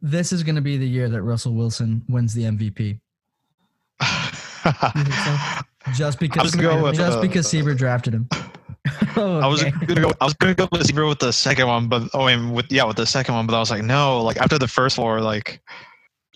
This 0.00 0.32
is 0.32 0.42
going 0.42 0.54
to 0.54 0.60
be 0.60 0.76
the 0.76 0.86
year 0.86 1.08
that 1.08 1.22
Russell 1.22 1.54
Wilson 1.54 2.04
wins 2.08 2.34
the 2.34 2.44
MVP, 2.44 3.00
so? 4.62 5.92
just 5.94 6.20
because 6.20 6.54
gonna 6.54 6.68
go 6.68 6.82
with, 6.82 6.94
just 6.94 7.18
uh, 7.18 7.20
because 7.20 7.46
Sieber 7.46 7.76
drafted 7.76 8.14
him. 8.14 8.28
Oh, 9.16 9.38
I 9.42 9.46
was 9.46 9.62
gonna 9.64 10.00
go. 10.00 10.12
I 10.20 10.24
was 10.24 10.34
gonna 10.34 10.54
go 10.54 10.68
with 10.70 10.82
receiver 10.82 11.06
with 11.06 11.18
the 11.18 11.32
second 11.32 11.66
one, 11.66 11.88
but 11.88 12.02
oh, 12.14 12.26
and 12.26 12.54
with 12.54 12.70
yeah, 12.70 12.84
with 12.84 12.96
the 12.96 13.06
second 13.06 13.34
one, 13.34 13.46
but 13.46 13.56
I 13.56 13.58
was 13.58 13.70
like, 13.70 13.82
no, 13.82 14.22
like 14.22 14.36
after 14.36 14.58
the 14.58 14.68
first 14.68 14.96
four, 14.96 15.20
like, 15.20 15.60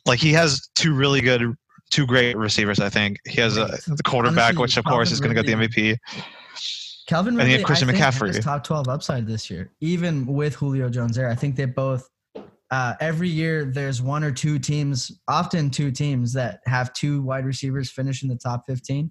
like 0.06 0.18
he 0.18 0.32
has 0.32 0.68
two 0.74 0.94
really 0.94 1.20
good, 1.20 1.54
two 1.90 2.06
great 2.06 2.36
receivers. 2.36 2.80
I 2.80 2.88
think 2.88 3.18
he 3.26 3.40
has 3.40 3.56
a 3.56 3.78
the 3.86 4.02
quarterback, 4.04 4.50
Honestly, 4.50 4.62
which 4.62 4.76
of 4.76 4.84
course 4.84 5.10
is 5.10 5.20
gonna 5.20 5.34
get 5.34 5.46
the 5.46 5.52
MVP. 5.52 5.98
Calvin 7.06 7.34
And 7.34 7.42
he 7.42 7.54
Ridley, 7.54 7.58
had 7.58 7.66
Christian 7.66 7.90
I 7.90 7.92
McCaffrey. 7.92 8.40
top 8.40 8.62
12 8.62 8.88
upside 8.88 9.26
this 9.26 9.50
year, 9.50 9.72
even 9.80 10.26
with 10.26 10.54
Julio 10.54 10.88
Jones 10.88 11.16
there. 11.16 11.28
I 11.28 11.34
think 11.34 11.56
they 11.56 11.64
both, 11.64 12.08
uh, 12.70 12.94
every 13.00 13.28
year, 13.28 13.64
there's 13.64 14.00
one 14.00 14.22
or 14.22 14.30
two 14.30 14.60
teams, 14.60 15.10
often 15.26 15.70
two 15.70 15.90
teams 15.90 16.32
that 16.34 16.60
have 16.66 16.92
two 16.92 17.20
wide 17.22 17.44
receivers 17.44 17.90
finish 17.90 18.22
in 18.22 18.28
the 18.28 18.36
top 18.36 18.62
15. 18.68 19.10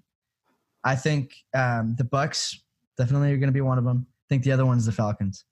I 0.82 0.96
think 0.96 1.34
um, 1.54 1.94
the 1.98 2.04
Bucs 2.04 2.56
definitely 2.96 3.32
are 3.32 3.36
going 3.36 3.48
to 3.50 3.52
be 3.52 3.60
one 3.60 3.76
of 3.76 3.84
them. 3.84 4.06
I 4.08 4.26
think 4.30 4.44
the 4.44 4.52
other 4.52 4.64
one's 4.64 4.86
the 4.86 4.92
Falcons. 4.92 5.44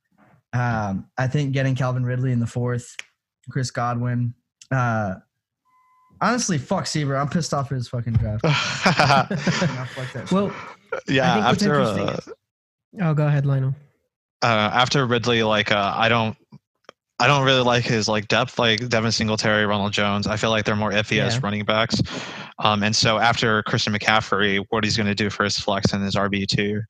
Um, 0.55 1.07
I 1.19 1.27
think 1.27 1.53
getting 1.53 1.75
Calvin 1.75 2.03
Ridley 2.05 2.33
in 2.33 2.41
the 2.41 2.47
fourth, 2.47 2.97
Chris 3.51 3.71
Godwin. 3.71 4.33
Uh, 4.71 5.17
honestly, 6.21 6.59
fuck 6.59 6.87
Seaver. 6.87 7.17
I'm 7.17 7.29
pissed 7.29 7.53
off 7.55 7.71
at 7.73 7.77
his 7.77 7.89
fucking 7.89 8.15
draft. 8.15 8.43
Fuck 8.47 9.29
that 9.29 10.11
shit. 10.13 10.33
well, 10.33 10.53
yeah, 11.07 11.31
I 11.49 11.55
think 11.55 11.73
what's 11.73 11.97
after 11.99 12.33
uh, 13.03 13.09
oh, 13.11 13.15
go 13.15 13.27
ahead, 13.27 13.47
Lionel. 13.47 13.75
uh, 14.43 14.47
after 14.47 15.07
Ridley, 15.07 15.43
like 15.43 15.71
uh, 15.73 15.93
I 15.97 16.09
don't. 16.09 16.37
I 17.21 17.27
don't 17.27 17.45
really 17.45 17.63
like 17.65 17.83
his 17.85 18.07
like 18.07 18.29
depth, 18.29 18.61
like 18.61 18.89
Devin 18.89 19.11
Singletary, 19.11 19.67
Ronald 19.67 19.93
Jones. 19.93 20.29
I 20.29 20.37
feel 20.37 20.51
like 20.51 20.65
they're 20.65 20.77
more 20.77 20.93
iffy 20.93 21.17
Yeah. 21.17 21.27
as 21.27 21.43
running 21.43 21.65
backs. 21.65 22.01
Um, 22.61 22.85
and 22.85 22.95
so 22.95 23.19
after 23.19 23.61
Christian 23.65 23.93
McCaffrey, 23.93 24.65
what 24.69 24.85
he's 24.85 24.97
going 24.97 25.09
to 25.09 25.17
do 25.17 25.29
for 25.29 25.43
his 25.43 25.59
flex 25.59 25.93
and 25.93 26.05
his 26.05 26.15
RB 26.15 26.47
two, 26.47 26.81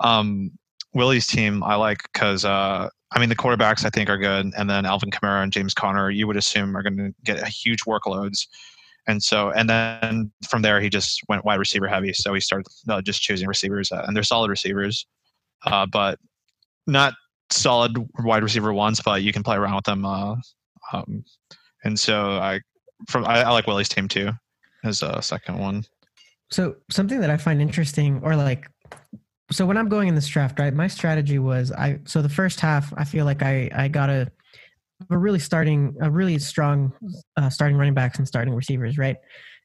um, 0.00 0.50
Willie's 0.92 1.26
team 1.26 1.62
I 1.64 1.76
like 1.76 2.02
because 2.12 2.44
uh, 2.44 2.90
I 3.14 3.20
mean 3.20 3.28
the 3.28 3.36
quarterbacks 3.36 3.84
I 3.84 3.90
think 3.90 4.08
are 4.08 4.18
good, 4.18 4.52
and 4.56 4.68
then 4.70 4.86
Alvin 4.86 5.10
Kamara 5.10 5.42
and 5.42 5.52
James 5.52 5.74
Conner 5.74 6.10
you 6.10 6.26
would 6.26 6.36
assume 6.36 6.76
are 6.76 6.82
going 6.82 6.96
to 6.96 7.14
get 7.24 7.46
huge 7.46 7.84
workloads. 7.84 8.46
And 9.08 9.22
so, 9.22 9.50
and 9.50 9.68
then 9.68 10.30
from 10.48 10.62
there, 10.62 10.80
he 10.80 10.88
just 10.88 11.22
went 11.28 11.44
wide 11.44 11.58
receiver 11.58 11.88
heavy. 11.88 12.12
So 12.12 12.32
he 12.34 12.40
started 12.40 12.68
uh, 12.88 13.02
just 13.02 13.20
choosing 13.20 13.48
receivers, 13.48 13.90
uh, 13.90 14.04
and 14.06 14.16
they're 14.16 14.22
solid 14.22 14.48
receivers, 14.48 15.06
uh, 15.66 15.86
but 15.86 16.18
not 16.86 17.14
solid 17.50 17.96
wide 18.20 18.42
receiver 18.42 18.72
ones, 18.72 19.00
but 19.04 19.22
you 19.22 19.32
can 19.32 19.42
play 19.42 19.56
around 19.56 19.74
with 19.74 19.84
them. 19.84 20.04
Uh, 20.04 20.36
um, 20.92 21.24
and 21.84 21.98
so 21.98 22.38
I, 22.38 22.60
from 23.08 23.26
I, 23.26 23.42
I 23.42 23.50
like 23.50 23.66
Willie's 23.66 23.88
team 23.88 24.06
too, 24.08 24.30
as 24.84 25.02
a 25.02 25.20
second 25.20 25.58
one. 25.58 25.84
So 26.50 26.76
something 26.90 27.20
that 27.20 27.30
I 27.30 27.36
find 27.36 27.60
interesting, 27.60 28.20
or 28.22 28.36
like, 28.36 28.68
so 29.50 29.66
when 29.66 29.76
I'm 29.76 29.88
going 29.88 30.08
in 30.08 30.14
this 30.14 30.28
draft, 30.28 30.58
right, 30.58 30.72
my 30.72 30.86
strategy 30.86 31.38
was 31.38 31.72
I. 31.72 32.00
So 32.04 32.22
the 32.22 32.28
first 32.28 32.60
half, 32.60 32.92
I 32.96 33.04
feel 33.04 33.24
like 33.24 33.42
I 33.42 33.70
I 33.74 33.88
got 33.88 34.10
a 34.10 34.30
a 35.10 35.18
really 35.18 35.38
starting 35.38 35.96
a 36.00 36.10
really 36.10 36.38
strong 36.38 36.92
uh, 37.36 37.50
starting 37.50 37.76
running 37.76 37.94
backs 37.94 38.18
and 38.18 38.26
starting 38.26 38.54
receivers, 38.54 38.98
right, 38.98 39.16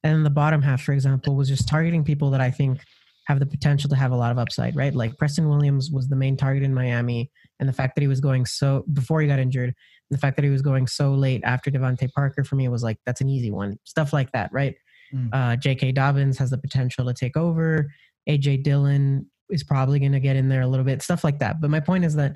and 0.03 0.13
then 0.13 0.23
the 0.23 0.29
bottom 0.29 0.61
half, 0.61 0.81
for 0.81 0.93
example, 0.93 1.35
was 1.35 1.47
just 1.47 1.67
targeting 1.67 2.03
people 2.03 2.31
that 2.31 2.41
I 2.41 2.51
think 2.51 2.79
have 3.27 3.39
the 3.39 3.45
potential 3.45 3.89
to 3.89 3.95
have 3.95 4.11
a 4.11 4.15
lot 4.15 4.31
of 4.31 4.37
upside, 4.37 4.75
right? 4.75 4.95
Like 4.95 5.17
Preston 5.17 5.49
Williams 5.49 5.91
was 5.91 6.07
the 6.07 6.15
main 6.15 6.37
target 6.37 6.63
in 6.63 6.73
Miami, 6.73 7.29
and 7.59 7.69
the 7.69 7.73
fact 7.73 7.95
that 7.95 8.01
he 8.01 8.07
was 8.07 8.19
going 8.19 8.45
so 8.45 8.83
before 8.93 9.21
he 9.21 9.27
got 9.27 9.39
injured, 9.39 9.73
the 10.09 10.17
fact 10.17 10.37
that 10.37 10.43
he 10.43 10.51
was 10.51 10.61
going 10.61 10.87
so 10.87 11.11
late 11.11 11.41
after 11.43 11.69
DeVante 11.69 12.11
Parker 12.13 12.43
for 12.43 12.55
me 12.55 12.67
was 12.67 12.83
like 12.83 12.97
that's 13.05 13.21
an 13.21 13.29
easy 13.29 13.51
one. 13.51 13.77
Stuff 13.83 14.13
like 14.13 14.31
that, 14.31 14.49
right? 14.51 14.75
Mm. 15.13 15.29
Uh, 15.31 15.55
J.K. 15.55 15.93
Dobbins 15.93 16.37
has 16.37 16.49
the 16.49 16.57
potential 16.57 17.05
to 17.05 17.13
take 17.13 17.37
over. 17.37 17.89
A.J. 18.27 18.57
Dillon 18.57 19.25
is 19.49 19.63
probably 19.63 19.99
going 19.99 20.11
to 20.11 20.19
get 20.19 20.35
in 20.35 20.49
there 20.49 20.61
a 20.61 20.67
little 20.67 20.85
bit, 20.85 21.01
stuff 21.01 21.23
like 21.23 21.39
that. 21.39 21.61
But 21.61 21.69
my 21.69 21.79
point 21.79 22.05
is 22.05 22.15
that 22.15 22.35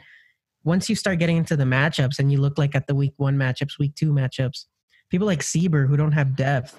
once 0.63 0.89
you 0.89 0.95
start 0.95 1.19
getting 1.19 1.37
into 1.37 1.55
the 1.57 1.63
matchups 1.63 2.19
and 2.19 2.31
you 2.31 2.39
look 2.39 2.57
like 2.57 2.75
at 2.75 2.87
the 2.87 2.95
week 2.95 3.13
one 3.17 3.35
matchups, 3.37 3.79
week 3.79 3.95
two 3.95 4.11
matchups, 4.11 4.65
people 5.09 5.27
like 5.27 5.39
Sieber 5.39 5.87
who 5.87 5.97
don't 5.97 6.11
have 6.11 6.35
depth, 6.35 6.75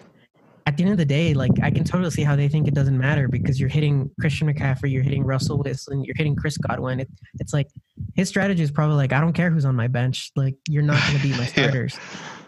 at 0.64 0.76
the 0.76 0.84
end 0.84 0.92
of 0.92 0.98
the 0.98 1.04
day, 1.04 1.34
like 1.34 1.50
I 1.60 1.70
can 1.72 1.82
totally 1.82 2.10
see 2.10 2.22
how 2.22 2.36
they 2.36 2.48
think 2.48 2.68
it 2.68 2.74
doesn't 2.74 2.96
matter 2.96 3.26
because 3.26 3.58
you're 3.58 3.68
hitting 3.68 4.08
Christian 4.20 4.52
McCaffrey, 4.52 4.92
you're 4.92 5.02
hitting 5.02 5.24
Russell 5.24 5.58
Wilson, 5.58 6.04
you're 6.04 6.14
hitting 6.16 6.36
Chris 6.36 6.56
Godwin. 6.56 7.00
It, 7.00 7.08
it's 7.40 7.52
like 7.52 7.66
his 8.14 8.28
strategy 8.28 8.62
is 8.62 8.70
probably 8.70 8.94
like, 8.96 9.12
I 9.12 9.20
don't 9.20 9.32
care 9.32 9.50
who's 9.50 9.64
on 9.64 9.74
my 9.74 9.88
bench. 9.88 10.30
Like 10.36 10.54
you're 10.68 10.84
not 10.84 11.00
going 11.02 11.16
to 11.16 11.22
beat 11.22 11.36
my 11.36 11.42
Yeah. 11.56 11.70
starters. 11.70 11.98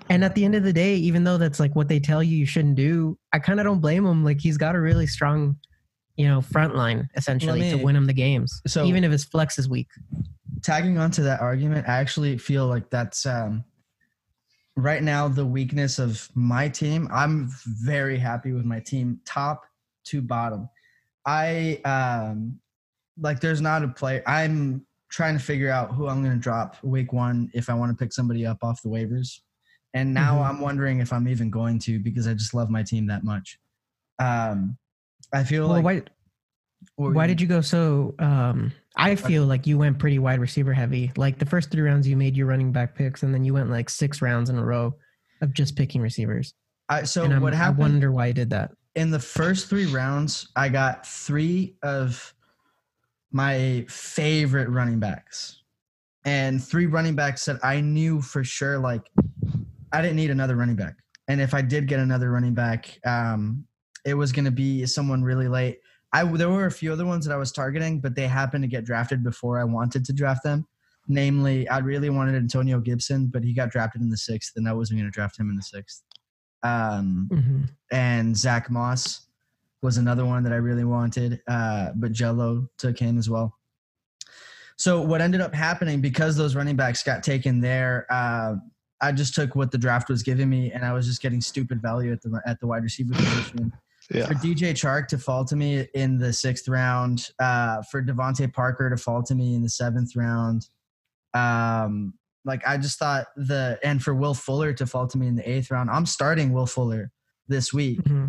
And 0.09 0.23
at 0.25 0.35
the 0.37 0.45
end 0.45 0.55
of 0.55 0.63
the 0.63 0.73
day, 0.73 0.95
even 0.97 1.25
though 1.25 1.39
that's 1.39 1.59
like 1.59 1.75
what 1.75 1.89
they 1.89 1.99
tell 1.99 2.23
you 2.23 2.37
you 2.37 2.47
shouldn't 2.47 2.77
do, 2.77 3.19
I 3.33 3.41
kind 3.41 3.59
of 3.59 3.65
don't 3.65 3.81
blame 3.81 4.07
him. 4.07 4.23
Like 4.23 4.41
he's 4.41 4.59
got 4.59 4.77
a 4.77 4.81
really 4.81 5.07
strong, 5.09 5.57
you 6.17 6.27
know, 6.29 6.41
front 6.41 6.75
line 6.77 7.09
essentially 7.17 7.61
me- 7.61 7.71
to 7.71 7.77
win 7.77 7.97
him 7.97 8.07
the 8.07 8.13
games. 8.13 8.63
So- 8.67 8.85
even 8.85 9.05
if 9.05 9.13
his 9.13 9.25
flex 9.25 9.59
is 9.59 9.69
weak. 9.69 9.89
tagging 10.63 10.97
onto 10.99 11.23
that 11.23 11.41
argument, 11.41 11.89
I 11.89 11.99
actually 11.99 12.39
feel 12.39 12.67
like 12.67 12.89
that's 12.91 13.27
um, 13.27 13.65
right 14.77 15.03
now 15.03 15.29
the 15.29 15.45
weakness 15.45 15.99
of 15.99 16.29
my 16.35 16.69
team. 16.69 17.09
I'm 17.13 17.51
very 17.67 18.19
happy 18.19 18.53
with 18.53 18.65
my 18.65 18.81
team, 18.81 19.21
top 19.25 19.65
to 20.07 20.23
bottom. 20.23 20.69
I 21.27 21.81
um, 21.85 22.61
like. 23.19 23.41
There's 23.41 23.61
not 23.61 23.83
a 23.83 23.89
player. 23.89 24.23
I'm 24.27 24.87
trying 25.11 25.37
to 25.39 25.43
figure 25.43 25.71
out 25.71 25.95
who 25.95 26.09
I'm 26.09 26.23
going 26.23 26.35
to 26.35 26.41
drop 26.41 26.77
week 26.83 27.13
one 27.13 27.51
if 27.55 27.69
I 27.71 27.75
want 27.75 27.91
to 27.91 27.97
pick 27.97 28.13
somebody 28.13 28.45
up 28.47 28.59
off 28.63 28.83
the 28.83 28.89
waivers. 28.89 29.41
And 29.95 30.13
now 30.13 30.39
Mhm. 30.39 30.49
I'm 30.49 30.61
wondering 30.61 30.99
if 31.01 31.13
I'm 31.13 31.29
even 31.29 31.51
going 31.51 31.79
to 31.81 31.99
because 32.01 32.27
I 32.27 32.35
just 32.35 32.53
love 32.53 32.69
my 32.69 32.83
team 32.83 33.07
that 33.07 33.23
much. 33.23 33.59
Um, 34.19 34.77
I 35.35 35.45
feel 35.45 35.69
Well, 35.69 35.83
like. 35.83 35.85
why 35.85 36.03
why 36.97 37.27
did 37.27 37.41
you 37.41 37.47
go 37.47 37.61
so? 37.61 38.15
Um, 38.19 38.73
I 38.97 39.17
feel 39.17 39.45
like 39.47 39.67
you 39.67 39.77
went 39.79 39.99
pretty 39.99 40.19
wide 40.19 40.39
receiver 40.39 40.73
heavy. 40.73 41.11
Like 41.17 41.39
the 41.39 41.47
first 41.47 41.71
three 41.71 41.83
rounds, 41.83 42.07
you 42.07 42.17
made 42.17 42.37
your 42.37 42.47
running 42.47 42.73
back 42.73 42.95
picks, 42.95 43.23
and 43.23 43.35
then 43.35 43.45
you 43.45 43.53
went 43.55 43.71
like 43.71 43.91
six 43.91 44.23
rounds 44.23 44.49
in 44.51 44.57
a 44.59 44.65
row 44.65 44.95
of 45.41 45.53
just 45.53 45.77
picking 45.77 46.01
receivers. 46.01 46.55
I, 46.89 47.03
so 47.05 47.25
and 47.25 47.35
I'm, 47.35 47.43
what 47.43 47.55
happened? 47.55 47.79
I 47.79 47.81
wonder 47.81 48.13
why 48.13 48.27
you 48.27 48.33
did 48.35 48.51
that. 48.51 48.71
in 48.95 49.11
the 49.11 49.19
first 49.19 49.69
three 49.69 49.87
rounds, 49.87 50.49
I 50.55 50.69
got 50.69 51.07
three 51.07 51.75
of 51.83 52.33
my 53.33 53.85
favorite 53.89 54.69
running 54.69 55.01
backs, 55.01 55.63
and 56.25 56.63
three 56.63 56.87
running 56.87 57.17
backs 57.17 57.45
that 57.47 57.59
I 57.65 57.81
knew 57.81 58.21
for 58.21 58.45
sure. 58.45 58.79
Like, 58.79 59.11
I 59.93 60.01
didn't 60.03 60.17
need 60.17 60.31
another 60.31 60.55
running 60.55 60.77
back, 60.77 60.95
and 61.27 61.41
if 61.41 61.55
I 61.55 61.63
did 61.63 61.89
get 61.89 61.99
another 61.99 62.31
running 62.31 62.55
back, 62.55 63.01
um, 63.05 63.65
it 64.05 64.15
was 64.15 64.33
going 64.33 64.45
to 64.45 64.51
be 64.51 64.87
someone 64.87 65.23
really 65.23 65.49
late. 65.49 65.81
I 66.13 66.25
there 66.25 66.49
were 66.49 66.67
a 66.67 66.71
few 66.71 66.93
other 66.93 67.07
ones 67.07 67.27
that 67.27 67.35
I 67.35 67.37
was 67.37 67.53
targeting, 67.53 68.01
but 68.01 68.15
they 68.15 68.27
happened 68.27 68.63
to 68.63 68.69
get 68.69 68.85
drafted 68.85 69.25
before 69.25 69.59
I 69.59 69.65
wanted 69.65 70.05
to 70.05 70.13
draft 70.13 70.45
them. 70.45 70.67
Namely, 71.09 71.69
I 71.69 71.79
really 71.79 72.09
wanted 72.09 72.35
Antonio 72.35 72.81
Gibson, 72.81 73.27
but 73.27 73.45
he 73.45 73.53
got 73.53 73.71
drafted 73.71 74.01
in 74.01 74.11
the 74.11 74.17
sixth, 74.17 74.53
and 74.57 74.69
I 74.69 74.73
wasn't 74.73 75.01
going 75.01 75.11
to 75.11 75.15
draft 75.15 75.39
him 75.39 75.51
in 75.51 75.57
the 75.57 75.63
sixth. 75.63 76.03
Um, 76.63 77.29
hmm 77.31 77.63
and 77.93 78.37
Zach 78.37 78.71
Moss 78.71 79.29
was 79.83 79.99
another 79.99 80.25
one 80.25 80.43
that 80.43 80.53
I 80.53 80.57
really 80.57 80.85
wanted, 80.85 81.41
uh, 81.47 81.91
but 81.95 82.11
Jello 82.11 82.69
took 82.77 82.99
him 82.99 83.19
as 83.19 83.31
well. 83.31 83.57
So 84.77 85.01
what 85.01 85.21
ended 85.21 85.41
up 85.41 85.55
happening 85.55 86.01
because 86.01 86.37
those 86.37 86.57
running 86.57 86.75
backs 86.75 87.05
got 87.05 87.23
taken 87.23 87.61
there, 87.61 88.07
uh, 88.11 88.57
I 89.01 89.13
just 89.13 89.35
took 89.35 89.55
what 89.55 89.71
the 89.71 89.79
draft 89.79 90.09
was 90.09 90.23
giving 90.23 90.49
me, 90.49 90.73
and 90.73 90.85
I 90.85 90.93
was 90.93 91.07
just 91.07 91.21
getting 91.21 91.41
stupid 91.41 91.81
value 91.81 92.13
at 92.13 92.23
the 92.23 92.41
at 92.47 92.59
the 92.59 92.67
wide 92.67 92.83
receiver 92.83 93.15
position. 93.15 93.73
Yeah. 94.11 94.27
For 94.27 94.35
DJ 94.35 94.73
Chark 94.73 95.09
to 95.09 95.19
fall 95.19 95.45
to 95.47 95.57
me 95.57 95.87
in 95.95 96.19
the 96.19 96.33
sixth 96.33 96.69
round, 96.69 97.31
uh, 97.39 97.83
for 97.83 98.03
DeVante 98.03 98.53
Parker 98.53 98.91
to 98.91 98.97
fall 98.97 99.23
to 99.23 99.35
me 99.35 99.55
in 99.55 99.63
the 99.63 99.69
seventh 99.69 100.15
round, 100.15 100.69
um, 101.33 102.15
like 102.45 102.67
I 102.67 102.77
just 102.77 102.99
thought 102.99 103.27
the 103.37 103.79
and 103.83 104.03
for 104.03 104.15
Will 104.15 104.35
Fuller 104.35 104.73
to 104.75 104.87
fall 104.87 105.07
to 105.07 105.19
me 105.19 105.27
in 105.27 105.35
the 105.35 105.49
eighth 105.49 105.71
round, 105.71 105.91
I'm 105.91 106.07
starting 106.07 106.53
Will 106.53 106.67
Fuller 106.67 107.11
this 107.49 107.73
week. 107.73 108.07
hmm 108.07 108.27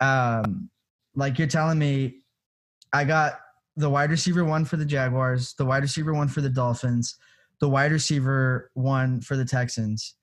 Um, 0.00 0.70
like 1.14 1.38
you're 1.38 1.48
telling 1.48 1.78
me, 1.78 2.20
I 2.92 3.04
got 3.04 3.40
the 3.76 3.90
wide 3.90 4.10
receiver 4.10 4.44
one 4.44 4.64
for 4.64 4.76
the 4.76 4.84
Jaguars, 4.84 5.54
the 5.54 5.64
wide 5.64 5.82
receiver 5.82 6.14
one 6.14 6.28
for 6.28 6.40
the 6.40 6.48
Dolphins, 6.48 7.16
the 7.60 7.68
wide 7.68 7.92
receiver 7.92 8.70
one 8.74 9.20
for 9.20 9.36
the 9.36 9.44
Texans 9.44 10.14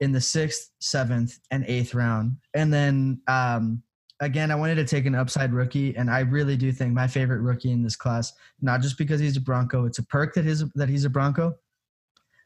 in 0.00 0.12
the 0.12 0.20
sixth, 0.20 0.70
seventh, 0.80 1.38
and 1.50 1.64
eighth 1.66 1.94
round. 1.94 2.36
And 2.54 2.72
then 2.72 3.20
um, 3.28 3.82
again, 4.22 4.52
I 4.52 4.54
wanted 4.54 4.76
to 4.76 4.84
take 4.84 5.04
an 5.04 5.16
upside 5.16 5.52
rookie, 5.52 5.94
and 5.96 6.08
I 6.08 6.20
really 6.20 6.56
do 6.56 6.72
think 6.72 6.94
my 6.94 7.08
favorite 7.08 7.40
rookie 7.40 7.72
in 7.72 7.82
this 7.82 7.96
class, 7.96 8.32
not 8.60 8.80
just 8.80 8.96
because 8.96 9.20
he's 9.20 9.36
a 9.36 9.40
Bronco, 9.40 9.84
it's 9.84 9.98
a 9.98 10.04
perk 10.04 10.34
that 10.34 10.44
his 10.44 10.64
that 10.74 10.88
he's 10.88 11.04
a 11.04 11.10
Bronco. 11.10 11.54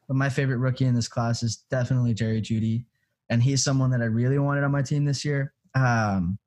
But 0.07 0.17
my 0.17 0.29
favorite 0.29 0.57
rookie 0.57 0.85
in 0.85 0.95
this 0.95 1.07
class 1.07 1.43
is 1.43 1.57
definitely 1.69 2.13
Jerry 2.13 2.41
Jeudy, 2.41 2.83
and 3.29 3.41
he's 3.41 3.63
someone 3.63 3.91
that 3.91 4.01
I 4.01 4.05
really 4.05 4.39
wanted 4.39 4.63
on 4.63 4.71
my 4.71 4.81
team 4.81 5.05
this 5.05 5.23
year. 5.23 5.53
Um, 5.75 6.39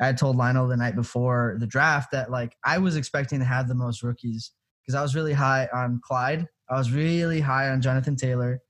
I 0.00 0.12
told 0.12 0.36
Lionel 0.36 0.68
the 0.68 0.76
night 0.76 0.96
before 0.96 1.56
the 1.58 1.66
draft 1.66 2.10
that 2.12 2.30
like 2.30 2.54
I 2.64 2.78
was 2.78 2.96
expecting 2.96 3.38
to 3.38 3.44
have 3.46 3.66
the 3.66 3.74
most 3.74 4.02
rookies 4.02 4.52
because 4.82 4.94
I 4.94 5.02
was 5.02 5.14
really 5.14 5.32
high 5.32 5.68
on 5.72 6.00
Clyde. 6.04 6.46
I 6.68 6.76
was 6.76 6.92
really 6.92 7.40
high 7.40 7.70
on 7.70 7.80
Jonathan 7.80 8.16
Taylor. 8.16 8.60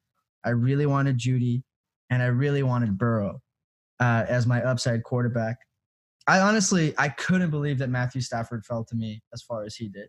I 0.44 0.50
really 0.50 0.86
wanted 0.86 1.18
Jeudy, 1.18 1.64
and 2.10 2.22
I 2.22 2.26
really 2.26 2.62
wanted 2.62 2.96
Burrow 2.96 3.40
uh, 4.00 4.24
as 4.28 4.46
my 4.46 4.62
upside 4.62 5.02
quarterback. 5.04 5.56
I 6.26 6.40
honestly 6.40 6.94
I 6.98 7.08
couldn't 7.10 7.50
believe 7.50 7.78
that 7.78 7.90
Matthew 7.90 8.20
Stafford 8.20 8.64
fell 8.64 8.84
to 8.84 8.96
me 8.96 9.22
as 9.32 9.42
far 9.42 9.64
as 9.64 9.76
he 9.76 9.88
did. 9.88 10.08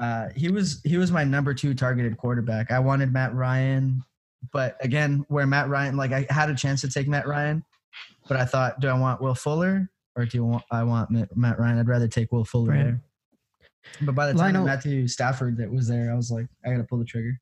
Uh, 0.00 0.28
he 0.34 0.48
was 0.50 0.80
he 0.84 0.96
was 0.96 1.12
my 1.12 1.24
number 1.24 1.54
two 1.54 1.74
targeted 1.74 2.16
quarterback. 2.16 2.70
I 2.70 2.80
wanted 2.80 3.12
Matt 3.12 3.34
Ryan, 3.34 4.02
but 4.52 4.76
again, 4.80 5.24
where 5.28 5.46
Matt 5.46 5.68
Ryan 5.68 5.96
like 5.96 6.12
I 6.12 6.26
had 6.30 6.50
a 6.50 6.54
chance 6.54 6.80
to 6.80 6.90
take 6.90 7.06
Matt 7.06 7.26
Ryan, 7.26 7.64
but 8.26 8.36
I 8.36 8.44
thought, 8.44 8.80
do 8.80 8.88
I 8.88 8.98
want 8.98 9.20
Will 9.20 9.34
Fuller 9.34 9.88
or 10.16 10.24
do 10.26 10.36
you 10.38 10.44
want 10.44 10.64
I 10.70 10.82
want 10.82 11.10
Matt 11.36 11.58
Ryan? 11.60 11.78
I'd 11.78 11.88
rather 11.88 12.08
take 12.08 12.32
Will 12.32 12.44
Fuller. 12.44 12.72
Right. 12.72 12.94
But 14.02 14.14
by 14.14 14.26
the 14.26 14.32
time 14.32 14.54
Lionel- 14.54 14.66
Matthew 14.66 15.06
Stafford 15.06 15.56
that 15.58 15.70
was 15.70 15.86
there, 15.86 16.10
I 16.10 16.14
was 16.14 16.30
like, 16.30 16.46
I 16.64 16.70
gotta 16.70 16.84
pull 16.84 16.98
the 16.98 17.04
trigger. 17.04 17.40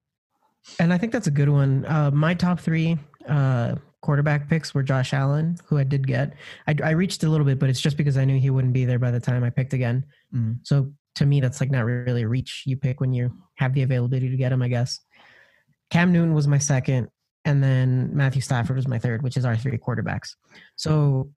And 0.78 0.92
I 0.92 0.98
think 0.98 1.12
that's 1.12 1.28
a 1.28 1.32
good 1.32 1.48
one. 1.48 1.84
Uh, 1.86 2.10
my 2.10 2.34
top 2.34 2.60
three 2.60 2.98
uh, 3.28 3.76
quarterback 4.02 4.48
picks 4.48 4.74
were 4.74 4.82
Josh 4.82 5.12
Allen, 5.12 5.56
who 5.66 5.78
I 5.78 5.84
did 5.84 6.06
get. 6.06 6.34
I, 6.66 6.74
I 6.82 6.90
reached 6.90 7.24
a 7.24 7.28
little 7.28 7.46
bit, 7.46 7.58
but 7.58 7.68
it's 7.68 7.80
just 7.80 7.96
because 7.96 8.16
I 8.16 8.24
knew 8.24 8.38
he 8.38 8.50
wouldn't 8.50 8.72
be 8.72 8.84
there 8.84 8.98
by 8.98 9.10
the 9.10 9.20
time 9.20 9.42
I 9.42 9.50
picked 9.50 9.72
again. 9.72 10.04
Mhm. 10.34 10.58
So 10.62 10.92
to 11.16 11.26
me, 11.26 11.40
that's 11.40 11.60
like 11.60 11.70
not 11.70 11.84
really 11.84 12.22
a 12.22 12.28
reach. 12.28 12.62
You 12.66 12.76
pick 12.76 13.00
when 13.00 13.12
you 13.12 13.32
have 13.56 13.74
the 13.74 13.82
availability 13.82 14.28
to 14.30 14.36
get 14.36 14.52
him, 14.52 14.62
I 14.62 14.68
guess. 14.68 15.00
Cam 15.90 16.12
Newton 16.12 16.34
was 16.34 16.46
my 16.46 16.58
second, 16.58 17.08
and 17.44 17.62
then 17.62 18.14
Matthew 18.14 18.42
Stafford 18.42 18.76
was 18.76 18.88
my 18.88 18.98
third, 18.98 19.22
which 19.22 19.36
is 19.36 19.44
our 19.44 19.56
three 19.56 19.78
quarterbacks. 19.78 20.34
So 20.76 21.30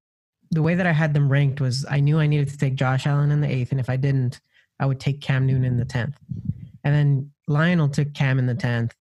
the 0.52 0.62
way 0.62 0.76
that 0.76 0.88
I 0.88 0.92
had 0.92 1.14
them 1.14 1.32
ranked 1.32 1.62
was 1.62 1.86
I 1.90 2.00
knew 2.00 2.20
I 2.20 2.28
needed 2.28 2.50
to 2.50 2.58
take 2.58 2.76
Josh 2.76 3.06
Allen 3.08 3.32
in 3.32 3.42
the 3.42 3.48
eighth, 3.48 3.72
and 3.72 3.80
if 3.80 3.90
I 3.90 3.96
didn't, 3.96 4.42
I 4.80 4.86
would 4.86 5.00
take 5.00 5.22
Cam 5.22 5.46
Newton 5.46 5.66
in 5.66 5.78
the 5.78 5.86
tenth. 5.86 6.18
And 6.84 6.96
then 6.96 7.32
Lionel 7.48 7.90
took 7.90 8.14
Cam 8.14 8.40
in 8.40 8.48
the 8.48 8.56
tenth, 8.56 8.96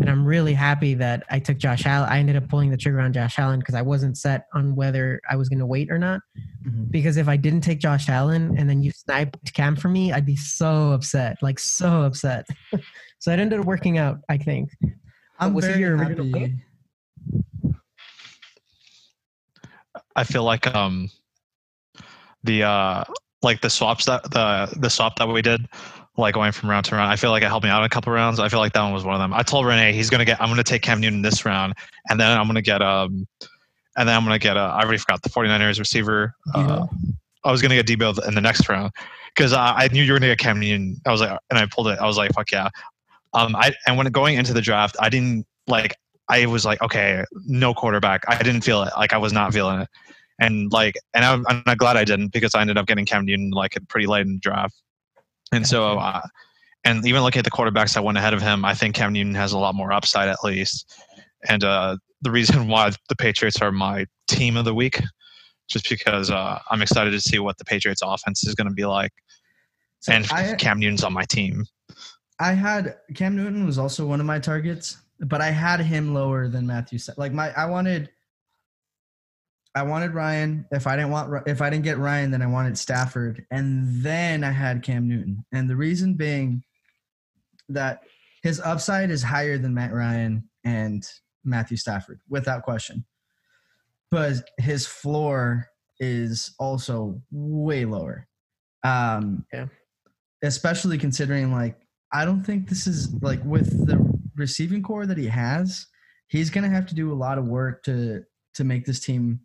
and 0.00 0.10
I'm 0.10 0.24
really 0.24 0.54
happy 0.54 0.94
that 0.94 1.22
I 1.30 1.38
took 1.38 1.56
Josh 1.56 1.86
Allen. 1.86 2.08
I 2.08 2.18
ended 2.18 2.36
up 2.36 2.48
pulling 2.48 2.70
the 2.70 2.76
trigger 2.76 3.00
on 3.00 3.12
Josh 3.12 3.38
Allen 3.38 3.60
because 3.60 3.76
I 3.76 3.82
wasn't 3.82 4.18
set 4.18 4.46
on 4.52 4.74
whether 4.74 5.20
I 5.30 5.36
was 5.36 5.48
going 5.48 5.60
to 5.60 5.66
wait 5.66 5.90
or 5.90 5.98
not. 5.98 6.20
Mhm. 6.66 6.90
Because 6.90 7.16
if 7.16 7.28
I 7.28 7.36
didn't 7.36 7.60
take 7.60 7.78
Josh 7.78 8.08
Allen 8.08 8.56
and 8.58 8.68
then 8.68 8.82
you 8.82 8.90
sniped 8.90 9.52
Cam 9.54 9.76
for 9.76 9.88
me, 9.88 10.12
I'd 10.12 10.26
be 10.26 10.36
so 10.36 10.92
upset, 10.92 11.38
like 11.42 11.60
so 11.60 12.02
upset. 12.02 12.46
so 13.20 13.30
it 13.30 13.38
ended 13.38 13.60
up 13.60 13.66
working 13.66 13.98
out, 13.98 14.18
I 14.28 14.36
think. 14.36 14.70
I'm 15.38 15.54
was 15.54 15.64
he 15.64 15.72
very 15.72 15.80
your 15.82 15.96
original 15.96 16.32
pick? 16.32 16.52
I 20.16 20.24
feel 20.24 20.44
like 20.44 20.72
um 20.74 21.10
the 22.42 22.64
uh 22.64 23.04
like 23.42 23.60
the 23.60 23.70
swaps 23.70 24.06
that 24.06 24.24
the 24.30 24.76
the 24.80 24.90
swap 24.90 25.16
that 25.18 25.28
we 25.28 25.42
did, 25.42 25.68
like 26.16 26.34
going 26.34 26.52
from 26.52 26.70
round 26.70 26.86
to 26.86 26.94
round, 26.94 27.10
I 27.10 27.16
feel 27.16 27.30
like 27.30 27.42
it 27.42 27.48
helped 27.48 27.64
me 27.64 27.70
out 27.70 27.84
a 27.84 27.88
couple 27.88 28.12
rounds. 28.12 28.38
I 28.38 28.48
feel 28.48 28.60
like 28.60 28.72
that 28.72 28.82
one 28.82 28.92
was 28.92 29.04
one 29.04 29.14
of 29.14 29.20
them. 29.20 29.32
I 29.32 29.42
told 29.42 29.66
Renee 29.66 29.92
he's 29.92 30.10
gonna 30.10 30.24
get 30.24 30.40
I'm 30.40 30.48
gonna 30.48 30.62
take 30.62 30.82
Cam 30.82 31.00
Newton 31.00 31.22
this 31.22 31.44
round 31.44 31.74
and 32.08 32.20
then 32.20 32.38
I'm 32.38 32.46
gonna 32.46 32.62
get 32.62 32.82
um 32.82 33.26
and 33.96 34.08
then 34.08 34.16
I'm 34.16 34.24
gonna 34.24 34.38
get 34.38 34.56
uh, 34.56 34.74
I 34.74 34.82
already 34.82 34.98
forgot 34.98 35.22
the 35.22 35.30
49ers 35.30 35.78
receiver. 35.78 36.34
Uh, 36.54 36.86
I 37.44 37.50
was 37.50 37.62
gonna 37.62 37.80
get 37.80 37.86
Deebo 37.86 38.26
in 38.26 38.34
the 38.34 38.40
next 38.40 38.68
round 38.68 38.92
because 39.34 39.52
I, 39.52 39.84
I 39.84 39.88
knew 39.88 40.02
you 40.02 40.12
were 40.12 40.18
gonna 40.18 40.32
get 40.32 40.38
Cam 40.38 40.60
Newton. 40.60 41.00
I 41.06 41.10
was 41.10 41.20
like, 41.20 41.38
and 41.50 41.58
I 41.58 41.66
pulled 41.66 41.88
it. 41.88 41.98
I 41.98 42.06
was 42.06 42.16
like, 42.16 42.32
fuck 42.32 42.50
yeah. 42.50 42.68
Um, 43.32 43.54
I 43.56 43.72
and 43.86 43.96
when 43.96 44.06
going 44.06 44.36
into 44.36 44.52
the 44.52 44.60
draft, 44.60 44.96
I 45.00 45.08
didn't 45.08 45.46
like. 45.66 45.96
I 46.28 46.46
was 46.46 46.64
like, 46.64 46.80
okay, 46.80 47.22
no 47.46 47.74
quarterback. 47.74 48.24
I 48.26 48.42
didn't 48.42 48.62
feel 48.62 48.82
it. 48.82 48.92
Like 48.96 49.12
I 49.12 49.18
was 49.18 49.32
not 49.32 49.52
feeling 49.52 49.80
it, 49.80 49.88
and 50.40 50.72
like, 50.72 50.94
and 51.12 51.24
I'm, 51.24 51.44
I'm 51.48 51.62
not 51.66 51.78
glad 51.78 51.96
I 51.96 52.04
didn't 52.04 52.32
because 52.32 52.54
I 52.54 52.62
ended 52.62 52.78
up 52.78 52.86
getting 52.86 53.04
Cam 53.04 53.26
Newton 53.26 53.50
like 53.50 53.76
pretty 53.88 54.06
late 54.06 54.22
in 54.22 54.34
the 54.34 54.38
draft, 54.38 54.74
and 55.54 55.66
so. 55.66 55.98
Uh, 55.98 56.22
and 56.84 57.06
even 57.06 57.22
looking 57.22 57.38
at 57.38 57.44
the 57.44 57.50
quarterbacks 57.50 57.94
that 57.94 58.04
went 58.04 58.18
ahead 58.18 58.34
of 58.34 58.42
him, 58.42 58.64
I 58.64 58.74
think 58.74 58.94
Cam 58.94 59.12
Newton 59.14 59.34
has 59.34 59.52
a 59.52 59.58
lot 59.58 59.74
more 59.74 59.92
upside 59.92 60.28
at 60.28 60.44
least. 60.44 60.94
And 61.48 61.64
uh, 61.64 61.96
the 62.20 62.30
reason 62.30 62.68
why 62.68 62.90
the 63.08 63.16
Patriots 63.16 63.60
are 63.62 63.72
my 63.72 64.06
team 64.28 64.56
of 64.56 64.64
the 64.64 64.74
week, 64.74 65.00
just 65.68 65.88
because 65.88 66.30
uh, 66.30 66.58
I'm 66.70 66.82
excited 66.82 67.10
to 67.12 67.20
see 67.20 67.38
what 67.38 67.56
the 67.58 67.64
Patriots 67.64 68.02
offense 68.04 68.46
is 68.46 68.54
going 68.54 68.68
to 68.68 68.74
be 68.74 68.84
like. 68.84 69.12
So 70.00 70.12
and 70.12 70.30
I, 70.30 70.54
Cam 70.56 70.78
Newton's 70.78 71.04
on 71.04 71.14
my 71.14 71.24
team. 71.24 71.64
I 72.38 72.52
had 72.52 72.96
Cam 73.14 73.36
Newton 73.36 73.64
was 73.64 73.78
also 73.78 74.04
one 74.06 74.20
of 74.20 74.26
my 74.26 74.38
targets, 74.38 74.98
but 75.20 75.40
I 75.40 75.50
had 75.50 75.80
him 75.80 76.12
lower 76.12 76.48
than 76.48 76.66
Matthew. 76.66 76.98
Like 77.16 77.32
my, 77.32 77.52
I 77.52 77.64
wanted, 77.64 78.10
I 79.74 79.82
wanted 79.82 80.14
Ryan. 80.14 80.66
If 80.70 80.86
I 80.86 80.96
didn't 80.96 81.10
want, 81.10 81.48
if 81.48 81.60
I 81.60 81.68
didn't 81.70 81.84
get 81.84 81.98
Ryan, 81.98 82.30
then 82.30 82.42
I 82.42 82.46
wanted 82.46 82.78
Stafford, 82.78 83.44
and 83.50 84.02
then 84.02 84.44
I 84.44 84.50
had 84.50 84.82
Cam 84.82 85.08
Newton. 85.08 85.44
And 85.52 85.68
the 85.68 85.76
reason 85.76 86.14
being 86.14 86.62
that 87.68 88.02
his 88.42 88.60
upside 88.60 89.10
is 89.10 89.22
higher 89.22 89.58
than 89.58 89.74
Matt 89.74 89.92
Ryan 89.92 90.48
and 90.64 91.04
Matthew 91.44 91.76
Stafford, 91.76 92.20
without 92.28 92.62
question. 92.62 93.04
But 94.10 94.48
his 94.58 94.86
floor 94.86 95.68
is 95.98 96.54
also 96.58 97.20
way 97.30 97.84
lower. 97.84 98.26
Um, 98.82 99.44
Yeah. 99.52 99.66
Especially 100.42 100.98
considering, 100.98 101.52
like, 101.52 101.80
I 102.12 102.24
don't 102.24 102.42
think 102.42 102.68
this 102.68 102.86
is 102.86 103.12
like 103.22 103.42
with 103.44 103.86
the 103.86 103.98
receiving 104.36 104.82
core 104.82 105.06
that 105.06 105.16
he 105.16 105.26
has, 105.26 105.86
he's 106.28 106.50
going 106.50 106.64
to 106.64 106.70
have 106.70 106.86
to 106.86 106.94
do 106.94 107.10
a 107.12 107.14
lot 107.14 107.38
of 107.38 107.46
work 107.46 107.82
to 107.84 108.24
to 108.54 108.62
make 108.62 108.84
this 108.84 109.00
team, 109.00 109.40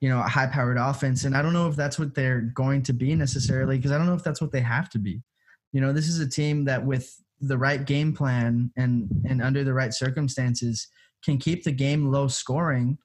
you 0.00 0.08
know, 0.08 0.18
a 0.18 0.28
high 0.28 0.46
powered 0.46 0.76
offense. 0.78 1.24
And 1.24 1.36
I 1.36 1.42
don't 1.42 1.52
know 1.52 1.68
if 1.68 1.76
that's 1.76 1.98
what 1.98 2.14
they're 2.14 2.42
going 2.54 2.82
to 2.84 2.92
be 2.92 3.14
necessarily 3.14 3.76
because 3.76 3.92
I 3.92 3.98
don't 3.98 4.06
know 4.06 4.14
if 4.14 4.24
that's 4.24 4.40
what 4.40 4.52
they 4.52 4.60
have 4.60 4.90
to 4.90 4.98
be. 4.98 5.22
You 5.72 5.80
know, 5.80 5.92
this 5.92 6.08
is 6.08 6.20
a 6.20 6.28
team 6.28 6.64
that 6.66 6.84
with 6.84 7.14
the 7.40 7.58
right 7.58 7.84
game 7.84 8.14
plan 8.14 8.70
and 8.76 9.08
and 9.28 9.42
under 9.42 9.62
the 9.62 9.74
right 9.74 9.92
circumstances 9.92 10.88
can 11.24 11.38
keep 11.38 11.64
the 11.64 11.72
game 11.72 12.10
low 12.10 12.28
scoring 12.28 12.98